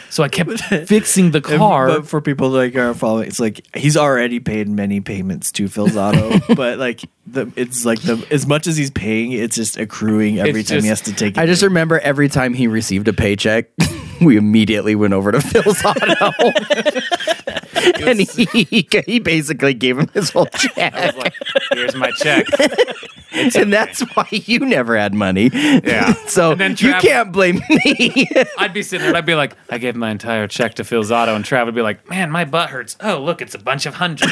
So 0.09 0.23
I 0.23 0.29
kept 0.29 0.51
fixing 0.87 1.31
the 1.31 1.41
car. 1.41 1.87
But 1.87 2.07
for 2.07 2.21
people 2.21 2.49
like 2.49 2.75
are 2.75 2.93
following, 2.93 3.27
it's 3.27 3.39
like 3.39 3.65
he's 3.75 3.97
already 3.97 4.39
paid 4.39 4.69
many 4.69 5.01
payments 5.01 5.51
to 5.53 5.67
Phil's 5.67 5.97
Auto, 5.97 6.39
but 6.55 6.79
like 6.79 7.01
the 7.25 7.51
it's 7.57 7.83
like 7.85 8.01
the 8.01 8.25
as 8.31 8.47
much 8.47 8.67
as 8.67 8.77
he's 8.77 8.91
paying, 8.91 9.33
it's 9.33 9.55
just 9.55 9.75
accruing 9.77 10.39
every 10.39 10.61
It's 10.61 10.69
time 10.69 10.81
he 10.81 10.87
has 10.87 11.01
to 11.01 11.13
take. 11.13 11.37
It 11.37 11.41
I 11.41 11.45
just 11.45 11.63
in. 11.63 11.67
remember 11.69 11.99
every 11.99 12.29
time 12.29 12.53
he 12.53 12.67
received 12.67 13.09
a 13.09 13.13
paycheck, 13.13 13.67
we 14.21 14.37
immediately 14.37 14.95
went 14.95 15.13
over 15.13 15.31
to 15.31 15.41
Phil's 15.41 15.83
Auto. 15.83 16.31
and 18.07 18.21
he, 18.21 18.83
he 19.05 19.19
basically 19.19 19.73
gave 19.73 19.97
him 19.97 20.07
his 20.09 20.29
whole 20.31 20.47
I 20.53 20.57
check. 20.57 20.93
was 20.93 21.15
like, 21.15 21.33
here's 21.71 21.95
my 21.95 22.11
check. 22.11 22.45
and 23.55 23.71
that's 23.71 24.01
why 24.15 24.27
you 24.31 24.59
never 24.59 24.97
had 24.97 25.13
money. 25.13 25.49
Yeah. 25.53 26.13
So 26.27 26.55
then 26.55 26.75
you 26.79 26.93
can't 26.95 27.31
blame 27.31 27.61
me. 27.69 28.27
I'd 28.57 28.73
be 28.73 28.83
sitting 28.83 29.05
there 29.07 29.15
I'd 29.15 29.25
be 29.25 29.35
like, 29.35 29.55
I 29.69 29.77
gave 29.77 29.95
my 29.95 30.09
entire 30.09 30.47
check 30.47 30.75
to 30.75 30.83
Phil's 30.83 31.11
Auto, 31.11 31.35
and 31.35 31.45
Trav 31.45 31.65
would 31.65 31.75
be 31.75 31.81
like, 31.81 32.09
Man, 32.09 32.31
my 32.31 32.45
butt 32.45 32.69
hurts. 32.69 32.97
Oh, 33.01 33.21
look, 33.21 33.41
it's 33.41 33.55
a 33.55 33.59
bunch 33.59 33.85
of 33.85 33.95
hundreds. 33.95 34.31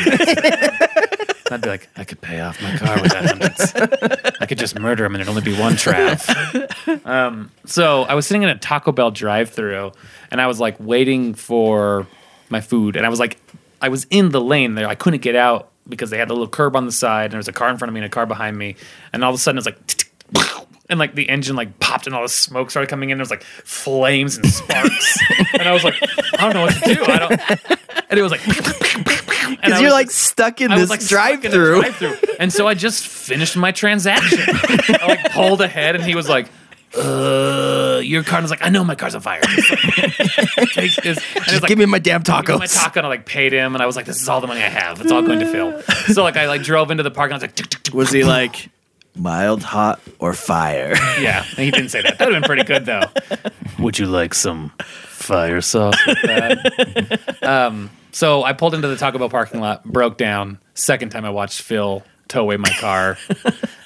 I'd 1.55 1.61
be 1.61 1.69
like, 1.69 1.87
I 1.95 2.03
could 2.03 2.19
pay 2.19 2.41
off 2.41 2.61
my 2.61 2.75
car 2.75 3.01
with 3.01 3.13
that 3.13 3.25
hundreds. 3.25 4.35
I 4.41 4.45
could 4.45 4.57
just 4.57 4.77
murder 4.77 5.05
him 5.05 5.15
and 5.15 5.21
it'd 5.21 5.29
only 5.29 5.41
be 5.41 5.57
one 5.57 5.73
Trav. 5.73 7.05
Um, 7.05 7.49
so 7.65 8.03
I 8.03 8.13
was 8.13 8.27
sitting 8.27 8.43
in 8.43 8.49
a 8.49 8.57
Taco 8.57 8.91
Bell 8.91 9.09
drive 9.09 9.51
through 9.51 9.93
and 10.31 10.41
I 10.41 10.47
was 10.47 10.59
like 10.59 10.75
waiting 10.79 11.33
for 11.33 12.07
my 12.49 12.59
food. 12.59 12.97
And 12.97 13.05
I 13.05 13.09
was 13.09 13.19
like, 13.19 13.39
I 13.81 13.87
was 13.87 14.05
in 14.09 14.29
the 14.29 14.41
lane 14.41 14.75
there. 14.75 14.87
I 14.87 14.95
couldn't 14.95 15.21
get 15.21 15.35
out 15.35 15.69
because 15.87 16.09
they 16.09 16.17
had 16.17 16.27
the 16.27 16.33
little 16.33 16.49
curb 16.49 16.75
on 16.75 16.85
the 16.85 16.91
side 16.91 17.25
and 17.25 17.31
there 17.33 17.39
was 17.39 17.47
a 17.47 17.53
car 17.53 17.69
in 17.69 17.77
front 17.77 17.89
of 17.89 17.93
me 17.93 18.01
and 18.01 18.05
a 18.05 18.09
car 18.09 18.25
behind 18.25 18.57
me. 18.57 18.75
And 19.13 19.23
all 19.23 19.29
of 19.29 19.35
a 19.35 19.39
sudden 19.39 19.57
it 19.57 19.59
was 19.59 19.65
like, 19.65 20.04
and 20.89 20.99
like 20.99 21.15
the 21.15 21.29
engine 21.29 21.55
like 21.55 21.79
popped 21.79 22.05
and 22.05 22.15
all 22.15 22.21
the 22.21 22.29
smoke 22.29 22.71
started 22.71 22.89
coming 22.89 23.09
in. 23.09 23.17
There 23.17 23.23
was 23.23 23.31
like 23.31 23.43
flames 23.43 24.37
and 24.37 24.47
sparks. 24.47 25.19
and 25.53 25.63
I 25.63 25.73
was 25.73 25.83
like, 25.83 25.95
I 26.37 26.37
don't 26.41 26.53
know 26.53 26.61
what 26.63 26.75
to 26.83 26.93
do. 26.95 27.03
I 27.03 27.17
don't. 27.17 27.79
and 28.09 28.19
it 28.19 28.21
was 28.21 28.31
like 28.31 28.41
because 28.45 29.81
you're 29.81 29.91
like 29.91 30.11
stuck 30.11 30.61
in 30.61 30.71
I 30.71 30.79
this 30.79 30.89
like 30.89 31.01
stuck 31.01 31.43
in 31.43 31.51
a 31.51 31.53
drive-through. 31.53 31.81
drive-through. 31.81 32.17
and 32.39 32.51
so 32.53 32.67
I 32.67 32.73
just 32.73 33.05
finished 33.07 33.55
my 33.55 33.71
transaction. 33.71 34.39
I 34.47 35.07
like 35.07 35.31
pulled 35.31 35.61
ahead, 35.61 35.95
and 35.95 36.03
he 36.03 36.15
was 36.15 36.29
like, 36.29 36.47
"Uh, 36.95 37.99
your 38.03 38.23
car." 38.23 38.37
And 38.37 38.43
I 38.43 38.45
was 38.45 38.51
like, 38.51 38.65
"I 38.65 38.69
know 38.69 38.83
my 38.83 38.95
car's 38.95 39.15
on 39.15 39.21
fire." 39.21 39.41
Takes 39.41 40.97
his, 40.99 41.19
Just 41.45 41.61
like, 41.61 41.69
give 41.69 41.77
me 41.77 41.85
my 41.85 41.99
damn 41.99 42.23
tacos. 42.23 42.59
my 42.59 42.65
taco, 42.65 42.99
and 42.99 43.07
I 43.07 43.09
like 43.09 43.25
paid 43.25 43.53
him, 43.53 43.75
and 43.75 43.81
I 43.81 43.85
was 43.85 43.95
like, 43.95 44.05
"This 44.05 44.21
is 44.21 44.29
all 44.29 44.41
the 44.41 44.47
money 44.47 44.61
I 44.61 44.69
have. 44.69 45.01
It's 45.01 45.11
all 45.11 45.21
going 45.21 45.39
to 45.39 45.51
Phil." 45.51 45.81
So 46.13 46.23
like, 46.23 46.37
I 46.37 46.47
like 46.47 46.63
drove 46.63 46.91
into 46.91 47.03
the 47.03 47.11
park, 47.11 47.31
and 47.31 47.41
I 47.41 47.45
was 47.45 47.55
like. 47.57 47.93
Was 47.93 48.11
he 48.11 48.23
like 48.23 48.69
mild, 49.15 49.63
hot, 49.63 49.99
or 50.19 50.33
fire? 50.33 50.95
"Yeah." 51.19 51.43
He 51.43 51.71
didn't 51.71 51.89
say 51.89 52.01
that. 52.01 52.17
That 52.17 52.25
would 52.25 52.33
have 52.33 52.43
been 52.43 52.47
pretty 52.47 52.63
good 52.63 52.85
though. 52.85 53.03
Would 53.79 53.99
you 53.99 54.05
like 54.05 54.33
some 54.33 54.71
fire 54.79 55.61
sauce 55.61 55.97
with 56.07 56.21
that? 56.23 57.43
um, 57.43 57.89
so 58.11 58.43
I 58.43 58.53
pulled 58.53 58.73
into 58.73 58.87
the 58.87 58.95
Taco 58.95 59.17
Bell 59.17 59.29
parking 59.29 59.59
lot, 59.59 59.83
broke 59.83 60.17
down. 60.17 60.59
Second 60.73 61.09
time 61.09 61.25
I 61.25 61.29
watched 61.29 61.61
Phil 61.61 62.03
tow 62.27 62.41
away 62.41 62.57
my 62.57 62.71
car. 62.79 63.17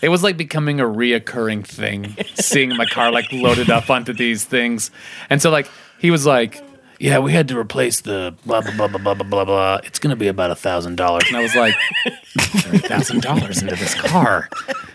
it 0.01 0.10
was 0.10 0.23
like 0.23 0.38
becoming 0.38 0.80
a 0.80 0.85
reoccurring 0.85 1.65
thing, 1.65 2.15
seeing 2.35 2.76
my 2.76 2.85
car 2.85 3.11
like 3.11 3.31
loaded 3.31 3.69
up 3.69 3.89
onto 3.89 4.14
these 4.14 4.45
things. 4.45 4.91
And 5.30 5.41
so 5.41 5.49
like 5.49 5.69
he 5.99 6.11
was 6.11 6.26
like, 6.26 6.64
yeah, 6.99 7.19
we 7.19 7.31
had 7.31 7.47
to 7.47 7.57
replace 7.57 8.01
the 8.01 8.35
blah 8.45 8.61
blah 8.61 8.76
blah 8.76 8.88
blah 8.88 9.13
blah 9.13 9.23
blah 9.23 9.45
blah. 9.45 9.80
It's 9.85 9.99
going 9.99 10.11
to 10.11 10.17
be 10.17 10.27
about 10.27 10.51
a 10.51 10.55
thousand 10.55 10.97
dollars. 10.97 11.23
And 11.27 11.38
I 11.38 11.41
was 11.41 11.55
like, 11.55 11.73
thousand 12.88 13.21
dollars 13.21 13.61
into 13.61 13.76
this 13.76 13.95
car, 13.95 14.49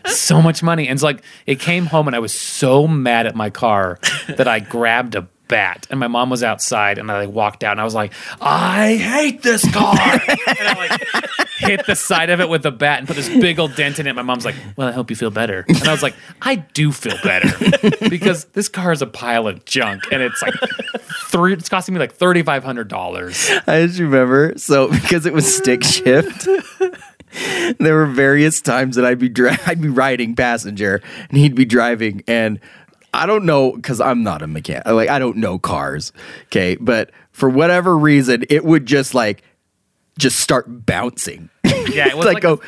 so 0.06 0.43
much 0.43 0.62
money. 0.62 0.86
And 0.86 0.97
it's 0.97 1.02
like 1.02 1.22
it 1.47 1.60
came 1.60 1.86
home, 1.86 2.06
and 2.06 2.14
I 2.14 2.18
was 2.18 2.32
so 2.32 2.86
mad 2.86 3.26
at 3.26 3.35
my 3.35 3.48
car 3.48 3.98
that 4.28 4.47
I 4.47 4.60
grabbed 4.60 5.14
a 5.14 5.26
bat 5.49 5.87
and 5.91 6.01
my 6.01 6.09
mom 6.09 6.31
was 6.31 6.43
outside 6.43 6.99
and 6.99 7.11
I 7.11 7.25
like 7.25 7.35
walked 7.35 7.65
out 7.65 7.73
and 7.73 7.81
I 7.81 7.85
was 7.85 7.95
like, 7.95 8.12
I 8.41 8.97
hate 8.97 9.43
this 9.43 9.71
car. 9.73 9.95
and 10.29 10.59
I 10.61 10.89
like 10.89 11.31
hit 11.59 11.87
the 11.87 11.95
side 11.95 12.31
of 12.31 12.41
it 12.41 12.49
with 12.49 12.65
a 12.66 12.71
bat 12.71 12.99
and 12.99 13.07
put 13.07 13.16
this 13.16 13.29
big 13.29 13.59
old 13.59 13.75
dent 13.75 13.99
in 13.99 14.07
it. 14.07 14.15
My 14.15 14.23
mom's 14.23 14.45
like, 14.45 14.55
Well, 14.77 14.89
I 14.89 14.93
hope 14.93 15.11
you 15.11 15.16
feel 15.16 15.31
better. 15.31 15.65
And 15.69 15.89
I 15.89 15.93
was 15.93 16.03
like, 16.03 16.15
I 16.43 16.57
do 16.57 16.93
feel 16.93 17.16
better. 17.23 17.49
because 18.09 18.45
this 18.47 18.69
car 18.69 18.93
is 18.93 19.03
a 19.03 19.07
pile 19.07 19.47
of 19.47 19.65
junk 19.65 20.05
and 20.11 20.23
it's 20.23 20.41
like 20.43 20.55
three 21.29 21.53
it's 21.53 21.69
costing 21.69 21.95
me 21.95 22.01
like 22.01 22.15
thirty 22.15 22.43
five 22.43 22.65
hundred 22.65 22.89
dollars. 22.89 23.51
I 23.66 23.87
just 23.87 23.99
remember. 23.99 24.55
So 24.57 24.89
because 24.91 25.27
it 25.27 25.33
was 25.33 25.55
stick 25.55 25.85
shift, 25.85 26.49
there 27.79 27.95
were 27.95 28.07
various 28.07 28.61
times 28.61 28.97
that 28.97 29.05
I'd 29.05 29.19
be 29.19 29.29
dri- 29.29 29.57
I'd 29.66 29.81
be 29.81 29.89
riding 29.89 30.35
passenger 30.35 31.03
and 31.29 31.39
he'd 31.39 31.55
be 31.55 31.65
driving, 31.65 32.23
and 32.27 32.61
I 33.15 33.27
don't 33.27 33.45
know 33.45 33.73
because 33.73 34.01
I'm 34.01 34.23
not 34.23 34.43
a 34.43 34.47
mechanic. 34.47 34.86
Like 34.86 35.09
I 35.09 35.19
don't 35.19 35.36
know 35.36 35.59
cars. 35.59 36.12
Okay, 36.47 36.77
but 36.77 37.11
for 37.32 37.49
whatever 37.49 37.97
reason, 37.97 38.45
it 38.51 38.65
would 38.65 38.86
just 38.86 39.15
like 39.15 39.43
just 40.19 40.41
start 40.41 40.86
bouncing. 40.86 41.49
Yeah, 41.65 42.09
it 42.09 42.16
was 42.16 42.27
like, 42.27 42.35
like 42.35 42.43
go 42.43 42.61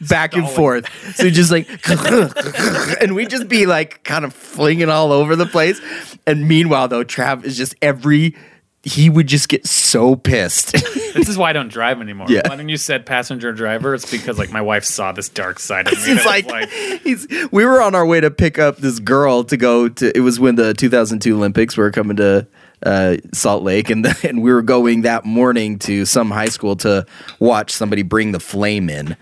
back 0.00 0.34
and 0.34 0.48
forth. 0.48 0.88
So 1.14 1.30
just 1.30 1.50
like, 1.50 1.68
and 3.00 3.14
we'd 3.14 3.30
just 3.30 3.48
be 3.48 3.66
like 3.66 4.04
kind 4.04 4.24
of 4.24 4.34
flinging 4.34 4.88
all 4.88 5.12
over 5.12 5.36
the 5.36 5.46
place. 5.46 5.80
And 6.26 6.48
meanwhile, 6.48 6.88
though, 6.88 7.04
Trav 7.04 7.44
is 7.44 7.56
just 7.56 7.74
every. 7.82 8.36
He 8.84 9.08
would 9.08 9.28
just 9.28 9.48
get 9.48 9.64
so 9.64 10.16
pissed. 10.16 10.74
This 11.14 11.28
is 11.28 11.36
why 11.38 11.50
I 11.50 11.52
don't 11.52 11.68
drive 11.68 12.00
anymore. 12.00 12.26
Yeah. 12.28 12.48
When 12.48 12.68
you 12.68 12.76
said 12.76 13.06
passenger 13.06 13.52
driver, 13.52 13.94
it's 13.94 14.10
because 14.10 14.38
like 14.38 14.50
my 14.50 14.60
wife 14.60 14.84
saw 14.84 15.12
this 15.12 15.28
dark 15.28 15.58
side 15.58 15.86
of 15.86 15.94
me. 15.94 15.98
It's 16.12 16.24
that 16.24 16.44
was 16.44 16.52
like, 16.52 16.70
he's. 17.02 17.26
We 17.50 17.64
were 17.64 17.80
on 17.80 17.94
our 17.94 18.06
way 18.06 18.20
to 18.20 18.30
pick 18.30 18.58
up 18.58 18.78
this 18.78 18.98
girl 18.98 19.44
to 19.44 19.56
go 19.56 19.88
to. 19.88 20.16
It 20.16 20.20
was 20.20 20.38
when 20.40 20.56
the 20.56 20.74
2002 20.74 21.36
Olympics 21.36 21.76
were 21.76 21.90
coming 21.90 22.16
to 22.16 22.46
uh, 22.84 23.16
Salt 23.32 23.62
Lake, 23.62 23.90
and 23.90 24.04
the, 24.04 24.28
and 24.28 24.42
we 24.42 24.52
were 24.52 24.62
going 24.62 25.02
that 25.02 25.24
morning 25.24 25.78
to 25.80 26.04
some 26.04 26.30
high 26.30 26.48
school 26.48 26.76
to 26.76 27.06
watch 27.38 27.70
somebody 27.70 28.02
bring 28.02 28.32
the 28.32 28.40
flame 28.40 28.90
in, 28.90 29.16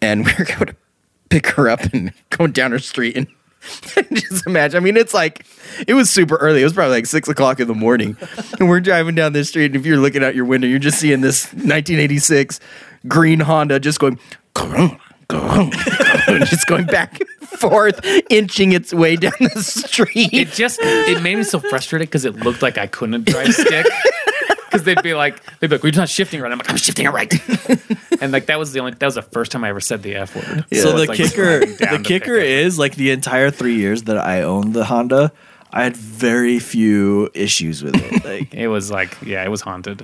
and 0.00 0.24
we 0.24 0.32
were 0.38 0.44
going 0.44 0.66
to 0.66 0.76
pick 1.28 1.46
her 1.48 1.68
up 1.68 1.80
and 1.92 2.12
going 2.30 2.52
down 2.52 2.72
her 2.72 2.78
street 2.78 3.16
and. 3.16 3.26
Just 4.12 4.46
imagine. 4.46 4.76
I 4.76 4.80
mean, 4.80 4.96
it's 4.96 5.14
like 5.14 5.46
it 5.86 5.94
was 5.94 6.10
super 6.10 6.36
early. 6.36 6.60
It 6.60 6.64
was 6.64 6.72
probably 6.72 6.96
like 6.96 7.06
six 7.06 7.28
o'clock 7.28 7.60
in 7.60 7.68
the 7.68 7.74
morning, 7.74 8.16
and 8.58 8.68
we're 8.68 8.80
driving 8.80 9.14
down 9.14 9.32
this 9.32 9.48
street. 9.48 9.66
And 9.66 9.76
if 9.76 9.86
you're 9.86 9.98
looking 9.98 10.24
out 10.24 10.34
your 10.34 10.44
window, 10.44 10.66
you're 10.66 10.78
just 10.78 10.98
seeing 10.98 11.20
this 11.20 11.46
1986 11.52 12.60
green 13.08 13.40
Honda 13.40 13.80
just 13.80 13.98
going, 14.00 14.18
just 16.44 16.66
going 16.66 16.86
back 16.86 17.20
and 17.20 17.28
forth, 17.60 18.00
inching 18.30 18.72
its 18.72 18.92
way 18.92 19.16
down 19.16 19.32
the 19.40 19.62
street. 19.62 20.32
it 20.32 20.48
just 20.52 20.78
it 20.82 21.22
made 21.22 21.36
me 21.36 21.44
so 21.44 21.60
frustrated 21.60 22.08
because 22.08 22.24
it 22.24 22.36
looked 22.36 22.62
like 22.62 22.78
I 22.78 22.86
couldn't 22.86 23.24
drive 23.26 23.52
stick. 23.54 23.86
Because 24.72 24.84
they'd 24.84 25.02
be 25.02 25.12
like, 25.14 25.42
they'd 25.60 25.68
be 25.68 25.76
like, 25.76 25.82
"We're 25.82 25.92
not 25.92 26.08
shifting 26.08 26.40
right." 26.40 26.50
I'm 26.50 26.56
like, 26.56 26.70
"I'm 26.70 26.78
shifting 26.78 27.04
it 27.04 27.10
right," 27.10 27.30
and 28.22 28.32
like 28.32 28.46
that 28.46 28.58
was 28.58 28.72
the 28.72 28.80
only 28.80 28.92
that 28.92 29.04
was 29.06 29.16
the 29.16 29.22
first 29.22 29.52
time 29.52 29.64
I 29.64 29.68
ever 29.68 29.80
said 29.80 30.02
the 30.02 30.14
f 30.16 30.34
word. 30.34 30.64
Yeah. 30.70 30.82
so 30.82 30.92
the 30.92 31.06
like 31.06 31.16
kicker, 31.18 31.60
sliding 31.60 31.76
down 31.76 32.02
the 32.02 32.08
kicker 32.08 32.36
pick 32.38 32.44
it. 32.44 32.64
is 32.64 32.78
like 32.78 32.94
the 32.94 33.10
entire 33.10 33.50
three 33.50 33.76
years 33.76 34.04
that 34.04 34.16
I 34.16 34.42
owned 34.42 34.72
the 34.72 34.86
Honda, 34.86 35.30
I 35.70 35.84
had 35.84 35.94
very 35.96 36.58
few 36.58 37.30
issues 37.34 37.82
with 37.82 37.96
it. 37.96 38.24
Like 38.24 38.54
It 38.54 38.68
was 38.68 38.90
like, 38.90 39.16
yeah, 39.22 39.44
it 39.44 39.48
was 39.50 39.60
haunted. 39.60 40.02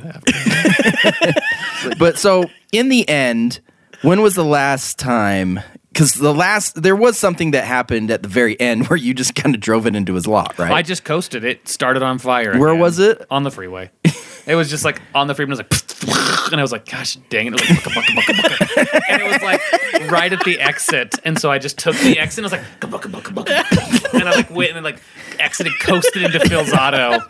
but 1.99 2.19
so 2.19 2.45
in 2.73 2.89
the 2.89 3.09
end, 3.09 3.61
when 4.03 4.21
was 4.21 4.35
the 4.35 4.45
last 4.45 4.99
time? 4.99 5.61
Because 5.93 6.15
the 6.15 6.33
last 6.33 6.81
there 6.83 6.95
was 6.95 7.19
something 7.19 7.51
that 7.53 7.65
happened 7.65 8.11
at 8.11 8.23
the 8.23 8.29
very 8.29 8.59
end 8.61 8.87
where 8.87 8.97
you 8.97 9.15
just 9.15 9.35
kind 9.35 9.55
of 9.55 9.61
drove 9.61 9.87
it 9.87 9.97
into 9.97 10.15
his 10.15 10.27
lot, 10.27 10.59
right? 10.59 10.71
I 10.73 10.83
just 10.83 11.05
coasted. 11.05 11.45
It 11.45 11.69
started 11.69 12.03
on 12.03 12.19
fire. 12.19 12.57
Where 12.59 12.71
again. 12.71 12.81
was 12.81 12.99
it? 12.99 13.27
On 13.31 13.43
the 13.43 13.51
freeway. 13.51 13.91
It 14.49 14.55
was 14.55 14.71
just 14.71 14.85
like 14.85 15.01
on 15.15 15.27
the 15.27 15.35
freeway. 15.35 15.53
And 15.53 15.61
I 15.61 15.65
was 15.65 15.71
like, 15.71 16.49
and 16.53 16.61
I 16.61 16.63
was 16.63 16.73
like, 16.73 16.87
gosh 16.89 17.17
dang 17.29 17.49
it! 17.49 17.55
It 17.55 17.61
was 17.61 17.69
like, 17.71 17.79
bucka, 17.81 18.15
bucka, 18.15 18.33
bucka, 18.55 19.01
and 19.11 19.23
it 19.23 19.31
was 19.31 19.43
like 19.43 20.11
right 20.11 20.33
at 20.33 20.43
the 20.45 20.59
exit. 20.61 21.17
And 21.25 21.39
so 21.39 21.51
I 21.51 21.59
just 21.59 21.79
took 21.79 21.95
the 21.97 22.19
exit. 22.19 22.45
and 22.45 22.53
I 22.53 22.57
was 22.57 22.65
like, 22.65 22.81
bucka, 22.81 23.11
bucka, 23.11 23.35
bucka. 23.35 24.15
and 24.19 24.29
I 24.29 24.35
like 24.37 24.51
went 24.51 24.73
and 24.73 24.83
like 24.85 25.01
exited, 25.39 25.73
coasted 25.81 26.23
into 26.23 26.41
Phil's 26.49 26.73
auto. 26.73 27.21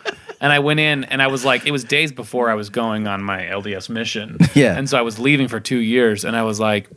And 0.40 0.52
I 0.52 0.60
went 0.60 0.78
in, 0.78 1.02
and 1.04 1.20
I 1.20 1.26
was 1.26 1.44
like, 1.44 1.66
it 1.66 1.72
was 1.72 1.82
days 1.82 2.12
before 2.12 2.48
I 2.48 2.54
was 2.54 2.70
going 2.70 3.08
on 3.08 3.24
my 3.24 3.42
LDS 3.42 3.88
mission. 3.88 4.38
Yeah. 4.54 4.78
And 4.78 4.88
so 4.88 4.96
I 4.96 5.02
was 5.02 5.18
leaving 5.18 5.48
for 5.48 5.58
two 5.58 5.78
years, 5.78 6.24
and 6.24 6.36
I 6.36 6.44
was 6.44 6.60
like, 6.60 6.88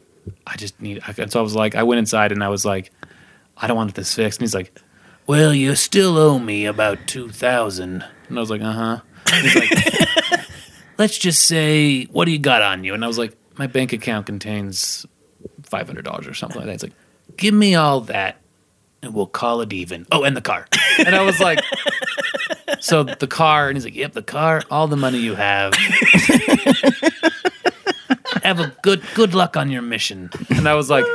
I 0.45 0.56
just 0.57 0.80
need. 0.80 1.02
And 1.18 1.31
so 1.31 1.39
I 1.39 1.43
was 1.43 1.56
like, 1.56 1.73
I 1.73 1.81
went 1.81 1.98
inside, 1.98 2.31
and 2.31 2.43
I 2.43 2.49
was 2.49 2.65
like, 2.65 2.91
I 3.57 3.65
don't 3.65 3.77
want 3.77 3.95
this 3.95 4.14
fixed. 4.14 4.39
And 4.39 4.43
he's 4.43 4.53
like, 4.53 4.72
Well, 5.26 5.53
you 5.56 5.73
still 5.76 6.18
owe 6.18 6.38
me 6.38 6.65
about 6.65 7.07
two 7.07 7.30
thousand. 7.30 8.06
And 8.30 8.38
I 8.38 8.41
was 8.41 8.52
like, 8.52 8.61
Uh 8.61 8.73
huh. 8.73 8.99
He's 9.41 9.56
like, 9.56 9.72
Let's 10.98 11.18
just 11.18 11.48
say, 11.48 12.03
what 12.06 12.26
do 12.26 12.32
you 12.32 12.40
got 12.40 12.62
on 12.62 12.84
you? 12.84 12.94
And 12.94 13.03
I 13.03 13.08
was 13.08 13.18
like, 13.18 13.36
My 13.58 13.68
bank 13.68 13.94
account 13.94 14.26
contains 14.26 15.06
five 15.64 15.88
hundred 15.88 16.06
dollars 16.06 16.28
or 16.28 16.34
something 16.34 16.58
like 16.58 16.66
that. 16.68 16.74
He's 16.74 16.84
like, 16.84 16.94
Give 17.38 17.53
me 17.53 17.76
all 17.76 18.02
that, 18.02 18.38
and 19.02 19.14
we'll 19.14 19.28
call 19.28 19.62
it 19.62 19.74
even. 19.74 20.06
Oh, 20.12 20.24
and 20.24 20.36
the 20.36 20.41
car. 20.41 20.68
And 20.99 21.16
I 21.16 21.22
was 21.24 21.40
like. 21.40 21.60
So 22.80 23.03
the 23.03 23.28
car, 23.28 23.68
and 23.68 23.78
he's 23.78 23.86
like, 23.86 23.95
"Yep, 23.95 24.14
the 24.14 24.24
car, 24.24 24.64
all 24.72 24.88
the 24.88 24.98
money 24.98 25.20
you 25.20 25.36
have. 25.36 25.74
have 28.44 28.60
a 28.60 28.76
good 28.82 29.03
good 29.14 29.36
luck 29.36 29.56
on 29.56 29.70
your 29.70 29.84
mission." 29.84 30.32
And 30.49 30.68
I 30.68 30.74
was 30.74 30.90
like, 30.90 31.06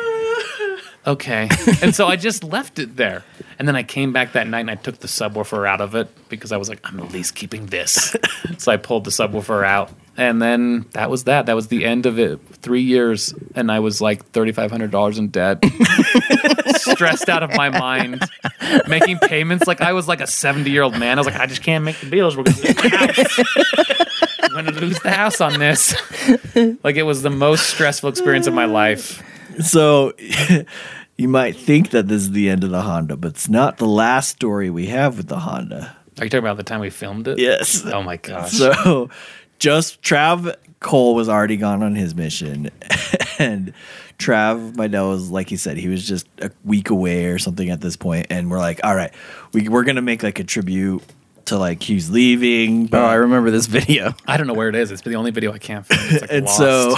"Okay." 1.06 1.48
And 1.82 1.94
so 1.94 2.06
I 2.06 2.16
just 2.16 2.42
left 2.44 2.78
it 2.78 2.96
there. 2.96 3.24
And 3.58 3.66
then 3.66 3.76
I 3.76 3.82
came 3.82 4.12
back 4.12 4.32
that 4.32 4.46
night 4.46 4.60
and 4.60 4.70
I 4.70 4.74
took 4.74 4.98
the 4.98 5.08
subwoofer 5.08 5.66
out 5.66 5.80
of 5.80 5.94
it 5.94 6.08
because 6.28 6.52
I 6.52 6.56
was 6.56 6.68
like, 6.68 6.80
"I'm 6.84 7.00
at 7.00 7.12
least 7.12 7.34
keeping 7.34 7.66
this." 7.66 8.14
so 8.58 8.72
I 8.72 8.76
pulled 8.76 9.04
the 9.04 9.10
subwoofer 9.10 9.64
out, 9.64 9.90
and 10.16 10.40
then 10.42 10.86
that 10.92 11.10
was 11.10 11.24
that. 11.24 11.46
That 11.46 11.54
was 11.56 11.68
the 11.68 11.84
end 11.84 12.06
of 12.06 12.18
it. 12.18 12.40
Three 12.56 12.82
years, 12.82 13.34
and 13.54 13.70
I 13.70 13.80
was 13.80 14.00
like 14.00 14.26
thirty 14.30 14.52
five 14.52 14.70
hundred 14.70 14.90
dollars 14.90 15.18
in 15.18 15.28
debt. 15.28 15.64
Stressed 16.76 17.28
out 17.28 17.42
of 17.42 17.54
my 17.54 17.68
mind, 17.70 18.22
making 18.88 19.18
payments 19.18 19.66
like 19.66 19.80
I 19.80 19.92
was 19.92 20.08
like 20.08 20.20
a 20.20 20.26
seventy 20.26 20.70
year 20.70 20.82
old 20.82 20.98
man. 20.98 21.18
I 21.18 21.20
was 21.20 21.26
like, 21.26 21.40
I 21.40 21.46
just 21.46 21.62
can't 21.62 21.84
make 21.84 21.98
the 22.00 22.10
bills. 22.10 22.36
We're 22.36 22.44
gonna 22.44 22.56
lose 22.58 22.74
the 22.74 22.88
house. 22.90 24.40
I'm 24.42 24.64
gonna 24.64 24.80
lose 24.80 24.98
the 25.00 25.10
house 25.10 25.40
on 25.40 25.58
this. 25.58 25.94
Like 26.82 26.96
it 26.96 27.02
was 27.02 27.22
the 27.22 27.30
most 27.30 27.68
stressful 27.70 28.08
experience 28.08 28.46
of 28.46 28.54
my 28.54 28.64
life. 28.66 29.22
So. 29.60 30.12
You 31.18 31.28
might 31.28 31.56
think 31.56 31.92
that 31.92 32.08
this 32.08 32.20
is 32.20 32.32
the 32.32 32.50
end 32.50 32.62
of 32.62 32.68
the 32.68 32.82
Honda, 32.82 33.16
but 33.16 33.28
it's 33.28 33.48
not 33.48 33.78
the 33.78 33.86
last 33.86 34.28
story 34.28 34.68
we 34.68 34.88
have 34.88 35.16
with 35.16 35.28
the 35.28 35.38
Honda. 35.38 35.96
Are 36.18 36.24
you 36.24 36.28
talking 36.28 36.44
about 36.44 36.58
the 36.58 36.62
time 36.62 36.80
we 36.80 36.90
filmed 36.90 37.26
it? 37.26 37.38
Yes. 37.38 37.86
Oh 37.86 38.02
my 38.02 38.18
gosh. 38.18 38.52
So, 38.52 39.08
just 39.58 40.02
Trav 40.02 40.54
Cole 40.80 41.14
was 41.14 41.30
already 41.30 41.56
gone 41.56 41.82
on 41.82 41.94
his 41.94 42.14
mission, 42.14 42.70
and 43.38 43.72
Trav, 44.18 44.76
my 44.76 44.88
dad 44.88 45.02
was 45.02 45.30
like 45.30 45.48
he 45.48 45.56
said, 45.56 45.78
he 45.78 45.88
was 45.88 46.06
just 46.06 46.26
a 46.40 46.50
week 46.64 46.90
away 46.90 47.26
or 47.26 47.38
something 47.38 47.70
at 47.70 47.80
this 47.80 47.96
point, 47.96 48.26
and 48.28 48.50
we're 48.50 48.58
like, 48.58 48.80
all 48.84 48.94
right, 48.94 49.12
we 49.52 49.68
we're 49.68 49.84
gonna 49.84 50.02
make 50.02 50.22
like 50.22 50.38
a 50.38 50.44
tribute 50.44 51.02
to 51.46 51.58
like 51.58 51.82
he's 51.82 52.10
leaving, 52.10 52.90
oh, 52.92 53.04
I 53.04 53.14
remember 53.14 53.50
this 53.50 53.66
video. 53.78 54.14
I 54.26 54.36
don't 54.36 54.46
know 54.46 54.54
where 54.54 54.68
it 54.68 54.74
is. 54.74 54.90
It's 54.90 55.02
the 55.02 55.14
only 55.14 55.30
video 55.30 55.52
I 55.52 55.58
can't 55.58 55.86
find. 55.86 56.00
It's 56.12 56.20
like 56.22 56.32
and 56.32 56.46
lost. 56.46 56.58
so 56.58 56.96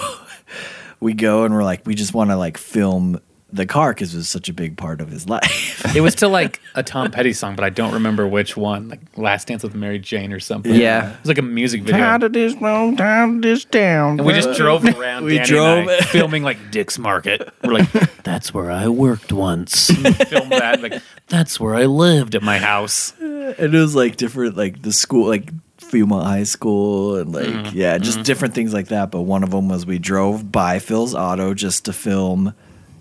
we 1.00 1.12
go 1.14 1.44
and 1.44 1.54
we're 1.54 1.64
like, 1.64 1.86
we 1.86 1.94
just 1.94 2.14
want 2.14 2.30
to 2.30 2.36
like 2.36 2.58
film 2.58 3.20
the 3.50 3.64
car 3.64 3.94
because 3.94 4.12
it 4.12 4.18
was 4.18 4.28
such 4.28 4.50
a 4.50 4.52
big 4.52 4.76
part 4.76 5.00
of 5.00 5.08
his 5.08 5.26
life. 5.30 5.96
It 5.96 6.02
was 6.02 6.16
to 6.16 6.28
like 6.28 6.60
a 6.74 6.82
Tom 6.82 7.10
Petty 7.10 7.32
song, 7.32 7.56
but 7.56 7.64
I 7.64 7.70
don't 7.70 7.94
remember 7.94 8.26
which 8.28 8.56
one. 8.56 8.88
Like 8.88 9.00
Last 9.16 9.48
Dance 9.48 9.62
with 9.62 9.74
Mary 9.74 9.98
Jane 9.98 10.32
or 10.32 10.40
something. 10.40 10.74
Yeah. 10.74 11.12
It 11.12 11.20
was 11.20 11.28
like 11.28 11.38
a 11.38 11.42
music 11.42 11.82
video. 11.82 12.00
Tired 12.04 12.22
of 12.24 12.32
this 12.34 12.54
long, 12.60 12.96
tired 12.96 13.36
of 13.36 13.42
this 13.42 13.64
town. 13.64 14.18
And 14.18 14.26
we 14.26 14.34
just 14.34 14.58
drove 14.58 14.84
around. 14.98 15.24
We 15.24 15.36
Danny 15.36 15.48
drove 15.48 15.78
and 15.78 15.90
I, 15.90 16.00
filming 16.00 16.42
like 16.42 16.70
Dick's 16.70 16.98
Market. 16.98 17.48
We're 17.64 17.74
like, 17.74 17.90
that's 18.22 18.52
where 18.52 18.70
I 18.70 18.88
worked 18.88 19.32
once. 19.32 19.86
Film 19.90 20.50
that. 20.50 20.80
Like, 20.82 21.00
that's 21.28 21.58
where 21.58 21.74
I 21.74 21.86
lived 21.86 22.34
at 22.34 22.42
my 22.42 22.58
house. 22.58 23.14
and 23.18 23.74
it 23.74 23.78
was 23.78 23.94
like 23.94 24.16
different, 24.16 24.56
like 24.58 24.82
the 24.82 24.92
school, 24.92 25.26
like 25.26 25.50
Fremont 25.90 26.24
High 26.27 26.44
School, 26.44 27.16
and 27.16 27.32
like 27.32 27.47
Mm-hmm. 27.47 27.77
yeah, 27.77 27.98
just 27.98 28.23
different 28.23 28.55
things 28.55 28.73
like 28.73 28.89
that. 28.89 29.10
But 29.10 29.23
one 29.23 29.43
of 29.43 29.51
them 29.51 29.69
was 29.69 29.86
we 29.86 29.98
drove 29.98 30.51
by 30.52 30.78
Phil's 30.78 31.15
auto 31.15 31.55
just 31.55 31.85
to 31.86 31.93
film 31.93 32.55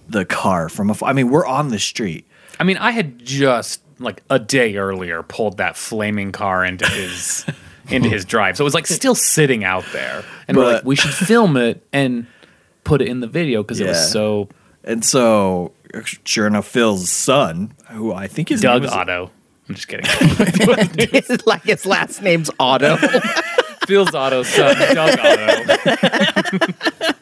the 0.09 0.25
car 0.25 0.69
from 0.69 0.89
a. 0.89 0.95
I 1.03 1.13
mean, 1.13 1.29
we're 1.29 1.45
on 1.45 1.69
the 1.69 1.79
street. 1.79 2.25
I 2.59 2.63
mean, 2.63 2.77
I 2.77 2.91
had 2.91 3.23
just 3.23 3.81
like 3.99 4.21
a 4.29 4.39
day 4.39 4.77
earlier 4.77 5.23
pulled 5.23 5.57
that 5.57 5.75
flaming 5.75 6.31
car 6.31 6.63
into 6.63 6.87
his 6.89 7.45
into 7.89 8.09
his 8.09 8.25
drive, 8.25 8.57
so 8.57 8.63
it 8.63 8.65
was 8.65 8.73
like 8.73 8.87
still 8.87 9.15
sitting 9.15 9.63
out 9.63 9.85
there. 9.93 10.23
And 10.47 10.57
we're 10.57 10.73
like, 10.73 10.85
we 10.85 10.95
should 10.95 11.13
film 11.13 11.55
it 11.57 11.85
and 11.93 12.27
put 12.83 13.01
it 13.01 13.07
in 13.07 13.19
the 13.19 13.27
video 13.27 13.63
because 13.63 13.79
it 13.79 13.87
was 13.87 14.11
so 14.11 14.49
And 14.83 15.03
so, 15.03 15.73
sure 16.23 16.47
enough, 16.47 16.67
Phil's 16.67 17.09
son, 17.09 17.73
who 17.89 18.13
I 18.13 18.27
think 18.27 18.51
is 18.51 18.61
Doug 18.61 18.85
Otto. 18.85 19.31
I'm 19.69 19.75
just 19.75 19.87
kidding. 19.87 20.05
it's 20.09 21.45
like 21.47 21.63
his 21.63 21.85
last 21.85 22.21
name's 22.21 22.49
Otto. 22.59 22.97
Phil's 23.85 24.13
Otto's 24.13 24.47
son, 24.47 24.75
Doug 24.95 25.19
Otto. 25.19 26.73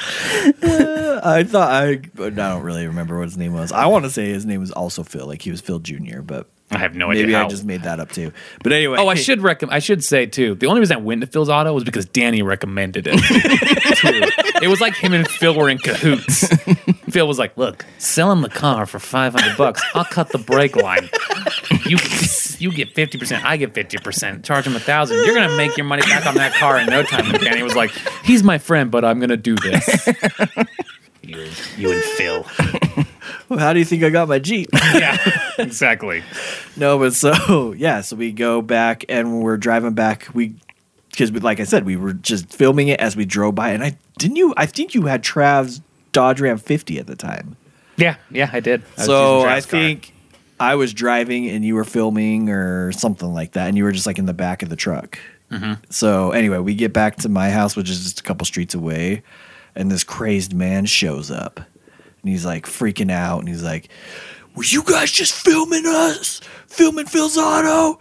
I 0.00 1.42
thought 1.44 1.70
I, 1.70 1.96
but 2.14 2.32
I 2.34 2.50
don't 2.50 2.62
really 2.62 2.86
remember 2.86 3.18
what 3.18 3.24
his 3.24 3.36
name 3.36 3.52
was. 3.52 3.72
I 3.72 3.86
want 3.86 4.04
to 4.04 4.10
say 4.10 4.28
his 4.28 4.46
name 4.46 4.60
was 4.60 4.70
also 4.70 5.02
Phil, 5.02 5.26
like 5.26 5.42
he 5.42 5.50
was 5.50 5.60
Phil 5.60 5.80
Jr., 5.80 6.20
but 6.20 6.48
I 6.70 6.78
have 6.78 6.94
no 6.94 7.10
idea 7.10 7.24
maybe 7.24 7.32
how. 7.32 7.46
I 7.46 7.48
just 7.48 7.64
made 7.64 7.82
that 7.82 7.98
up 7.98 8.12
too. 8.12 8.32
But 8.62 8.72
anyway, 8.72 8.98
Oh, 9.00 9.08
I 9.08 9.14
should 9.14 9.40
recommend. 9.42 9.74
I 9.74 9.78
should 9.80 10.04
say 10.04 10.26
too. 10.26 10.54
The 10.54 10.66
only 10.66 10.80
reason 10.80 10.96
I 10.98 11.00
went 11.00 11.22
to 11.22 11.26
Phil's 11.26 11.48
Auto 11.48 11.72
was 11.72 11.82
because 11.82 12.04
Danny 12.06 12.42
recommended 12.42 13.06
it. 13.10 13.14
It 14.62 14.68
was 14.68 14.80
like 14.80 14.94
him 14.94 15.14
and 15.14 15.26
Phil 15.28 15.54
were 15.54 15.68
in 15.68 15.78
cahoots. 15.78 16.48
Phil 17.12 17.26
was 17.26 17.38
like, 17.38 17.56
"Look, 17.56 17.84
sell 17.98 18.30
him 18.32 18.42
the 18.42 18.48
car 18.48 18.86
for 18.86 18.98
five 18.98 19.34
hundred 19.34 19.56
bucks. 19.56 19.82
I'll 19.94 20.04
cut 20.04 20.30
the 20.30 20.38
brake 20.38 20.76
line. 20.76 21.08
You 21.86 21.98
you 22.58 22.72
get 22.72 22.94
fifty 22.94 23.18
percent. 23.18 23.44
I 23.44 23.56
get 23.56 23.74
fifty 23.74 23.98
percent. 23.98 24.44
Charge 24.44 24.66
him 24.66 24.76
a 24.76 24.80
thousand. 24.80 25.24
You're 25.24 25.34
gonna 25.34 25.56
make 25.56 25.76
your 25.76 25.86
money 25.86 26.02
back 26.02 26.26
on 26.26 26.34
that 26.36 26.52
car 26.54 26.78
in 26.78 26.86
no 26.86 27.02
time." 27.02 27.26
And 27.34 27.42
Danny 27.42 27.62
was 27.62 27.76
like, 27.76 27.90
"He's 28.24 28.42
my 28.42 28.58
friend, 28.58 28.90
but 28.90 29.04
I'm 29.04 29.20
gonna 29.20 29.36
do 29.36 29.54
this." 29.56 30.06
you, 31.22 31.46
you 31.76 31.92
and 31.92 32.02
Phil. 32.02 32.46
Well, 33.48 33.58
How 33.58 33.72
do 33.72 33.78
you 33.78 33.84
think 33.86 34.02
I 34.02 34.10
got 34.10 34.28
my 34.28 34.38
Jeep? 34.38 34.68
Yeah, 34.94 35.16
exactly. 35.58 36.22
no, 36.76 36.98
but 36.98 37.14
so 37.14 37.72
yeah, 37.72 38.02
so 38.02 38.14
we 38.16 38.30
go 38.32 38.60
back 38.60 39.06
and 39.08 39.40
we're 39.40 39.56
driving 39.56 39.94
back. 39.94 40.28
We 40.34 40.54
because 41.10 41.32
like 41.32 41.58
I 41.58 41.64
said, 41.64 41.84
we 41.86 41.96
were 41.96 42.12
just 42.12 42.52
filming 42.52 42.88
it 42.88 43.00
as 43.00 43.16
we 43.16 43.24
drove 43.24 43.54
by, 43.54 43.70
and 43.70 43.82
I 43.82 43.96
didn't 44.18 44.36
you. 44.36 44.52
I 44.56 44.66
think 44.66 44.94
you 44.94 45.06
had 45.06 45.22
Trav's 45.22 45.80
Dodge 46.12 46.40
Ram 46.40 46.58
50 46.58 46.98
at 46.98 47.06
the 47.06 47.16
time. 47.16 47.56
Yeah, 47.96 48.16
yeah, 48.30 48.50
I 48.52 48.60
did. 48.60 48.82
I 48.96 49.00
was 49.00 49.06
so 49.06 49.40
I 49.40 49.44
Trav's 49.44 49.66
car. 49.66 49.80
think 49.80 50.14
I 50.60 50.74
was 50.76 50.92
driving 50.92 51.48
and 51.48 51.64
you 51.64 51.74
were 51.74 51.84
filming 51.84 52.48
or 52.48 52.92
something 52.92 53.32
like 53.32 53.52
that, 53.52 53.68
and 53.68 53.76
you 53.76 53.84
were 53.84 53.92
just 53.92 54.06
like 54.06 54.18
in 54.18 54.26
the 54.26 54.34
back 54.34 54.62
of 54.62 54.68
the 54.68 54.76
truck. 54.76 55.18
Mm-hmm. 55.50 55.74
So 55.90 56.30
anyway, 56.32 56.58
we 56.58 56.74
get 56.74 56.92
back 56.92 57.16
to 57.16 57.28
my 57.28 57.50
house, 57.50 57.74
which 57.76 57.90
is 57.90 58.02
just 58.02 58.20
a 58.20 58.22
couple 58.22 58.44
streets 58.44 58.74
away, 58.74 59.22
and 59.74 59.90
this 59.90 60.04
crazed 60.04 60.54
man 60.54 60.84
shows 60.86 61.30
up, 61.30 61.56
and 61.58 62.30
he's 62.30 62.44
like 62.44 62.66
freaking 62.66 63.10
out, 63.10 63.40
and 63.40 63.48
he's 63.48 63.62
like, 63.62 63.88
"Were 64.54 64.64
you 64.64 64.82
guys 64.82 65.10
just 65.10 65.32
filming 65.34 65.86
us? 65.86 66.40
Filming 66.66 67.06
Phil's 67.06 67.38
auto?" 67.38 67.98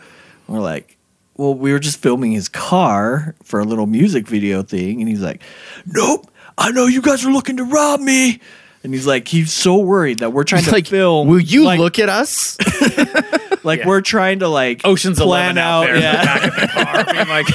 We're 0.47 0.59
like, 0.59 0.97
"Well, 1.37 1.53
we 1.53 1.71
were 1.71 1.79
just 1.79 1.99
filming 1.99 2.33
his 2.33 2.49
car 2.49 3.35
for 3.43 3.59
a 3.59 3.65
little 3.65 3.87
music 3.87 4.27
video 4.27 4.61
thing," 4.61 4.99
and 4.99 5.09
he's 5.09 5.21
like, 5.21 5.41
"Nope, 5.85 6.29
I 6.57 6.71
know 6.71 6.85
you 6.87 7.01
guys 7.01 7.25
are 7.25 7.31
looking 7.31 7.57
to 7.57 7.63
rob 7.63 7.99
me." 7.99 8.39
And 8.83 8.93
he's 8.93 9.07
like, 9.07 9.27
he's 9.27 9.51
so 9.51 9.77
worried 9.79 10.19
that 10.19 10.31
we're 10.31 10.43
trying 10.45 10.63
to 10.63 10.71
like, 10.71 10.87
film. 10.87 11.27
will 11.27 11.39
you 11.41 11.63
like, 11.65 11.79
look 11.79 11.99
at 11.99 12.07
us? 12.09 12.57
like 13.63 13.79
Yeah. 13.79 13.87
we're 13.87 14.01
trying 14.01 14.39
to 14.39 14.47
like 14.47 14.81
Ocean's 14.85 15.17
plan 15.17 15.27
Eleven 15.27 15.57
out, 15.57 15.81
there 15.85 15.95
in 15.95 16.01
yeah. 16.03 16.11
the 16.21 16.25
back 16.25 16.43
of 16.43 16.55
the 16.61 16.67
car, 16.83 17.13
being 17.13 17.27
like, 17.27 17.47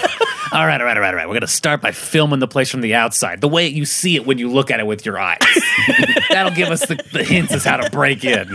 "All 0.52 0.66
right, 0.66 0.80
all 0.80 0.86
right, 0.86 0.96
all 0.96 1.00
right, 1.02 1.08
all 1.08 1.14
right. 1.14 1.28
We're 1.28 1.34
gonna 1.34 1.46
start 1.46 1.80
by 1.80 1.92
filming 1.92 2.40
the 2.40 2.48
place 2.48 2.70
from 2.70 2.80
the 2.82 2.94
outside, 2.94 3.40
the 3.40 3.48
way 3.48 3.66
you 3.68 3.84
see 3.86 4.16
it 4.16 4.26
when 4.26 4.36
you 4.38 4.50
look 4.50 4.70
at 4.70 4.80
it 4.80 4.86
with 4.86 5.06
your 5.06 5.18
eyes. 5.18 5.38
That'll 6.30 6.52
give 6.52 6.68
us 6.68 6.84
the, 6.86 6.96
the 7.12 7.24
hints 7.24 7.52
as 7.52 7.64
how 7.64 7.78
to 7.78 7.88
break 7.90 8.24
in." 8.24 8.48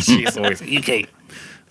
Jeez, 0.00 0.36
always 0.36 0.60
you 0.62 0.82
can't. 0.82 1.08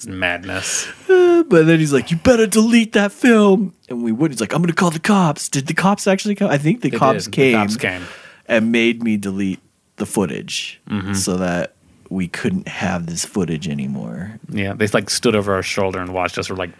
It's 0.03 0.11
madness. 0.11 0.87
But 1.07 1.65
then 1.65 1.79
he's 1.79 1.91
like, 1.93 2.09
"You 2.11 2.17
better 2.17 2.47
delete 2.47 2.93
that 2.93 3.11
film." 3.11 3.73
And 3.89 4.03
we 4.03 4.11
would. 4.11 4.31
He's 4.31 4.41
like, 4.41 4.53
"I'm 4.53 4.61
gonna 4.61 4.73
call 4.73 4.91
the 4.91 4.99
cops." 4.99 5.49
Did 5.49 5.67
the 5.67 5.73
cops 5.73 6.07
actually 6.07 6.35
come? 6.35 6.49
I 6.49 6.57
think 6.57 6.81
the 6.81 6.89
They 6.89 6.97
cops 6.97 7.25
did. 7.25 7.31
The 7.33 7.35
came. 7.35 7.55
cops 7.57 7.77
came. 7.77 8.01
and 8.47 8.71
made 8.71 9.03
me 9.03 9.17
delete 9.17 9.59
the 9.97 10.05
footage 10.05 10.79
Mm-hmm. 10.89 11.13
so 11.13 11.37
that 11.37 11.73
we 12.09 12.27
couldn't 12.27 12.67
have 12.67 13.05
this 13.07 13.25
footage 13.25 13.67
anymore. 13.67 14.39
Yeah, 14.49 14.73
they 14.73 14.87
like 14.87 15.09
stood 15.09 15.35
over 15.35 15.53
our 15.53 15.63
shoulder 15.63 15.99
and 15.99 16.13
watched 16.13 16.37
us. 16.37 16.49
We're 16.49 16.55
like, 16.55 16.71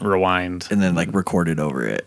rewind. 0.00 0.68
And 0.70 0.82
then 0.82 0.94
like 0.94 1.12
recorded 1.14 1.60
over 1.60 1.86
it. 1.86 2.06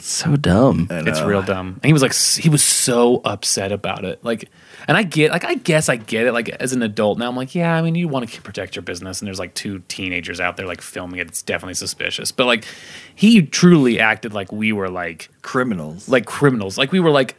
so 0.00 0.36
dumb. 0.36 0.88
It's 0.90 1.20
real 1.22 1.42
dumb. 1.42 1.74
And 1.82 1.84
he 1.84 1.92
was 1.92 2.02
like, 2.02 2.14
he 2.14 2.48
was 2.48 2.62
so 2.62 3.20
upset 3.24 3.72
about 3.72 4.04
it. 4.04 4.22
Like, 4.24 4.48
and 4.88 4.96
I 4.96 5.04
get, 5.04 5.30
like, 5.30 5.44
I 5.44 5.54
guess 5.54 5.88
I 5.88 5.96
get 5.96 6.26
it. 6.26 6.32
Like, 6.32 6.48
as 6.48 6.72
an 6.72 6.82
adult 6.82 7.18
now, 7.18 7.28
I'm 7.28 7.36
like, 7.36 7.54
yeah, 7.54 7.76
I 7.76 7.82
mean, 7.82 7.94
you 7.94 8.08
want 8.08 8.28
to 8.28 8.42
protect 8.42 8.74
your 8.74 8.82
business, 8.82 9.20
and 9.20 9.26
there's 9.26 9.38
like 9.38 9.54
two 9.54 9.80
teenagers 9.88 10.40
out 10.40 10.56
there 10.56 10.66
like 10.66 10.80
filming 10.80 11.20
it. 11.20 11.28
It's 11.28 11.42
definitely 11.42 11.74
suspicious. 11.74 12.32
But 12.32 12.46
like, 12.46 12.64
he 13.14 13.42
truly 13.42 14.00
acted 14.00 14.32
like 14.32 14.50
we 14.50 14.72
were 14.72 14.88
like, 14.88 15.28
Criminals. 15.42 16.08
like 16.08 16.26
criminals. 16.26 16.76
Like 16.76 16.90
we 16.90 17.00
were 17.00 17.10
like 17.10 17.36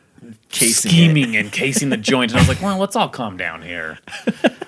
Casing 0.49 0.91
scheming 0.91 1.35
and 1.35 1.51
casing 1.51 1.89
the 1.89 1.97
joint. 1.97 2.31
And 2.31 2.39
I 2.39 2.41
was 2.41 2.49
like, 2.49 2.61
well, 2.61 2.77
let's 2.77 2.95
all 2.95 3.07
calm 3.07 3.37
down 3.37 3.61
here. 3.61 3.99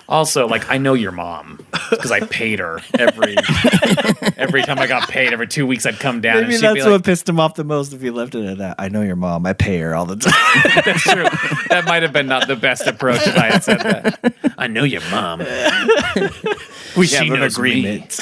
Also, 0.08 0.46
like, 0.46 0.70
I 0.70 0.78
know 0.78 0.94
your 0.94 1.12
mom 1.12 1.64
because 1.90 2.10
I 2.12 2.20
paid 2.20 2.58
her 2.58 2.80
every 2.98 3.36
every 4.36 4.62
time 4.62 4.78
I 4.78 4.86
got 4.86 5.08
paid. 5.08 5.32
Every 5.32 5.48
two 5.48 5.66
weeks, 5.66 5.84
I'd 5.84 5.98
come 5.98 6.20
down 6.20 6.42
Maybe 6.42 6.44
and 6.46 6.54
she'd 6.54 6.66
that's 6.66 6.74
be 6.74 6.82
what 6.82 6.92
like, 6.92 7.04
pissed 7.04 7.28
him 7.28 7.40
off 7.40 7.54
the 7.54 7.64
most 7.64 7.92
if 7.92 8.00
he 8.00 8.10
left 8.10 8.34
it 8.34 8.44
at 8.46 8.58
that. 8.58 8.76
I 8.78 8.88
know 8.88 9.02
your 9.02 9.16
mom. 9.16 9.44
I 9.46 9.52
pay 9.52 9.78
her 9.78 9.94
all 9.94 10.06
the 10.06 10.16
time. 10.16 10.82
That's 10.84 11.02
true. 11.02 11.24
That 11.68 11.84
might 11.86 12.02
have 12.02 12.12
been 12.12 12.26
not 12.26 12.46
the 12.46 12.56
best 12.56 12.86
approach 12.86 13.26
if 13.26 13.36
I 13.36 13.50
had 13.52 13.64
said 13.64 13.80
that. 13.80 14.54
I 14.58 14.66
know 14.66 14.84
your 14.84 15.02
mom. 15.10 15.40
we 16.96 17.06
She 17.06 17.16
have 17.16 17.30
an 17.30 17.42
agreement. 17.42 18.20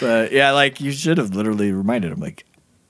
but 0.00 0.32
yeah, 0.32 0.50
like 0.52 0.80
you 0.80 0.92
should 0.92 1.18
have 1.18 1.34
literally 1.34 1.72
reminded 1.72 2.12
him, 2.12 2.20
like, 2.20 2.44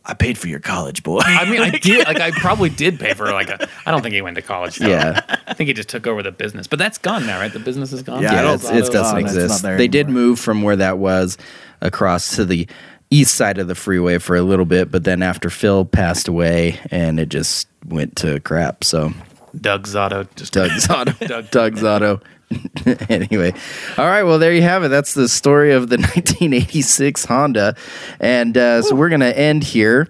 I 0.07 0.13
paid 0.15 0.37
for 0.37 0.49
your 0.49 0.61
college, 0.61 1.03
boy. 1.03 1.21
I 1.25 1.49
mean, 1.51 1.63
I 1.63 1.71
did. 1.79 2.07
Like, 2.07 2.21
I 2.21 2.31
probably 2.33 2.69
did 2.69 3.01
pay 3.01 3.15
for 3.15 3.33
like 3.33 3.49
a. 3.49 3.69
I 3.87 3.91
don't 3.91 4.03
think 4.03 4.15
he 4.15 4.21
went 4.21 4.37
to 4.37 4.43
college. 4.43 4.77
Though. 4.77 4.89
Yeah. 4.89 5.21
I 5.47 5.55
think 5.55 5.69
he 5.69 5.75
just 5.75 5.89
took 5.89 6.07
over 6.07 6.23
the 6.23 6.31
business. 6.33 6.67
But 6.67 6.79
that's 6.79 6.99
gone 6.99 7.27
now, 7.27 7.39
right? 7.41 7.53
The 7.53 7.59
business 7.59 7.93
is 7.93 8.03
gone. 8.03 8.23
Yeah, 8.23 8.43
Yeah, 8.43 8.55
it's, 8.55 8.69
it 8.69 8.93
doesn't 8.93 9.19
exist. 9.19 9.49
not 9.49 9.69
there 9.69 9.79
They 9.79 9.89
did 9.89 10.09
move 10.11 10.39
from 10.39 10.63
where 10.63 10.77
that 10.77 10.99
was 10.99 11.39
across 11.81 12.37
to 12.37 12.45
the 12.45 12.67
east 13.11 13.35
side 13.35 13.59
of 13.59 13.69
the 13.69 13.75
freeway 13.75 14.19
for 14.19 14.37
a 14.37 14.43
little 14.43 14.65
bit, 14.65 14.91
but 14.91 15.05
then 15.05 15.23
after 15.23 15.49
Phil 15.49 15.85
passed 15.85 16.29
away, 16.29 16.81
and 16.91 17.19
it 17.21 17.29
just 17.29 17.69
went 17.87 18.17
to 18.17 18.41
crap. 18.41 18.85
So 18.85 19.13
Doug's 19.59 19.95
auto. 19.95 20.25
Just 20.37 20.53
Doug's 20.53 20.89
auto. 20.91 21.13
Doug. 21.27 21.51
Doug's 21.51 21.85
auto. 21.85 22.21
anyway, 23.09 23.53
all 23.99 24.07
right. 24.07 24.23
Well, 24.23 24.39
there 24.39 24.53
you 24.53 24.63
have 24.63 24.85
it. 24.85 24.89
That's 24.89 25.15
the 25.15 25.29
story 25.29 25.73
of 25.73 25.89
the 25.89 25.97
1986 25.99 27.25
Honda, 27.25 27.77
and 28.21 28.57
uh, 28.57 28.83
so 28.83 28.95
we're 28.95 29.09
gonna 29.09 29.27
end 29.27 29.65
here. 29.65 30.09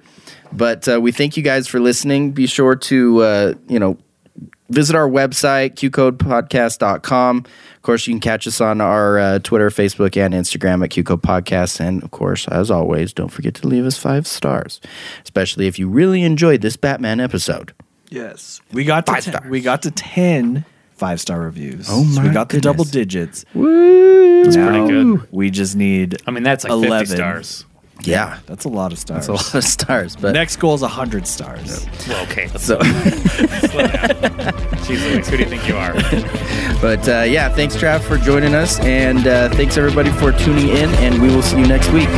But 0.52 0.88
uh, 0.88 1.00
we 1.00 1.10
thank 1.12 1.36
you 1.36 1.42
guys 1.42 1.66
for 1.68 1.80
listening. 1.80 2.32
Be 2.32 2.46
sure 2.46 2.76
to 2.76 3.22
uh, 3.22 3.54
you 3.68 3.78
know 3.78 3.98
visit 4.70 4.96
our 4.96 5.08
website 5.08 5.74
qcodepodcast.com 5.74 7.36
of 7.76 7.82
course 7.82 8.06
you 8.06 8.14
can 8.14 8.20
catch 8.20 8.46
us 8.46 8.62
on 8.62 8.80
our 8.80 9.18
uh, 9.18 9.38
twitter 9.40 9.68
facebook 9.68 10.16
and 10.16 10.32
instagram 10.32 10.82
at 10.82 10.88
qcode 10.90 11.20
podcast 11.20 11.80
and 11.80 12.02
of 12.02 12.10
course 12.10 12.48
as 12.48 12.70
always 12.70 13.12
don't 13.12 13.28
forget 13.28 13.52
to 13.54 13.68
leave 13.68 13.84
us 13.84 13.98
five 13.98 14.26
stars 14.26 14.80
especially 15.22 15.66
if 15.66 15.78
you 15.78 15.86
really 15.86 16.22
enjoyed 16.22 16.62
this 16.62 16.76
batman 16.76 17.20
episode 17.20 17.72
Yes, 18.10 18.60
we 18.72 18.84
got 18.84 19.06
to 19.06 19.12
Five 19.12 19.24
10, 19.24 19.34
stars. 19.34 19.50
we 19.50 19.60
got 19.60 19.82
to 19.82 19.90
10 19.90 20.64
five 20.96 21.20
star 21.20 21.40
reviews. 21.40 21.86
Oh 21.90 22.04
my! 22.04 22.14
So 22.14 22.20
we 22.22 22.28
my 22.28 22.34
got 22.34 22.48
the 22.48 22.60
double 22.60 22.84
digits. 22.84 23.44
Woo! 23.54 24.44
That's 24.44 24.56
Now, 24.56 24.68
pretty 24.68 24.86
good. 24.88 25.28
We 25.32 25.50
just 25.50 25.74
need. 25.76 26.20
I 26.26 26.30
mean, 26.30 26.42
that's 26.42 26.64
like 26.64 26.72
11. 26.72 27.06
50 27.06 27.16
stars. 27.16 27.64
yeah 28.02 28.38
That's 28.46 28.64
a 28.64 28.68
lot 28.68 28.92
of 28.92 28.98
stars. 28.98 29.26
that's 29.26 29.28
a 29.28 29.32
lot 29.32 29.54
of 29.54 29.64
stars 29.64 30.16
but 30.16 30.32
Next 30.32 30.56
goal 30.56 30.74
is 30.74 30.82
100 30.82 31.26
stars. 31.26 31.86
Well, 32.08 32.22
okay. 32.24 32.48
So 32.48 32.78
slow 32.78 32.78
down. 32.78 34.52
Jeez 34.84 35.26
who 35.26 35.36
do 35.38 35.42
you 35.42 35.48
think 35.48 35.66
you 35.66 35.76
are? 35.76 35.94
but 36.82 37.08
uh, 37.08 37.22
yeah 37.22 37.48
thanks 37.48 37.74
trav 37.76 38.00
for 38.02 38.18
joining 38.18 38.54
us 38.54 38.78
and 38.80 39.26
uh, 39.26 39.48
thanks 39.50 39.78
everybody 39.78 40.10
for 40.10 40.32
tuning 40.32 40.68
in 40.68 40.90
and 40.96 41.22
we 41.22 41.28
will 41.28 41.42
see 41.42 41.58
you 41.58 41.66
next 41.66 41.90
week 41.92 42.08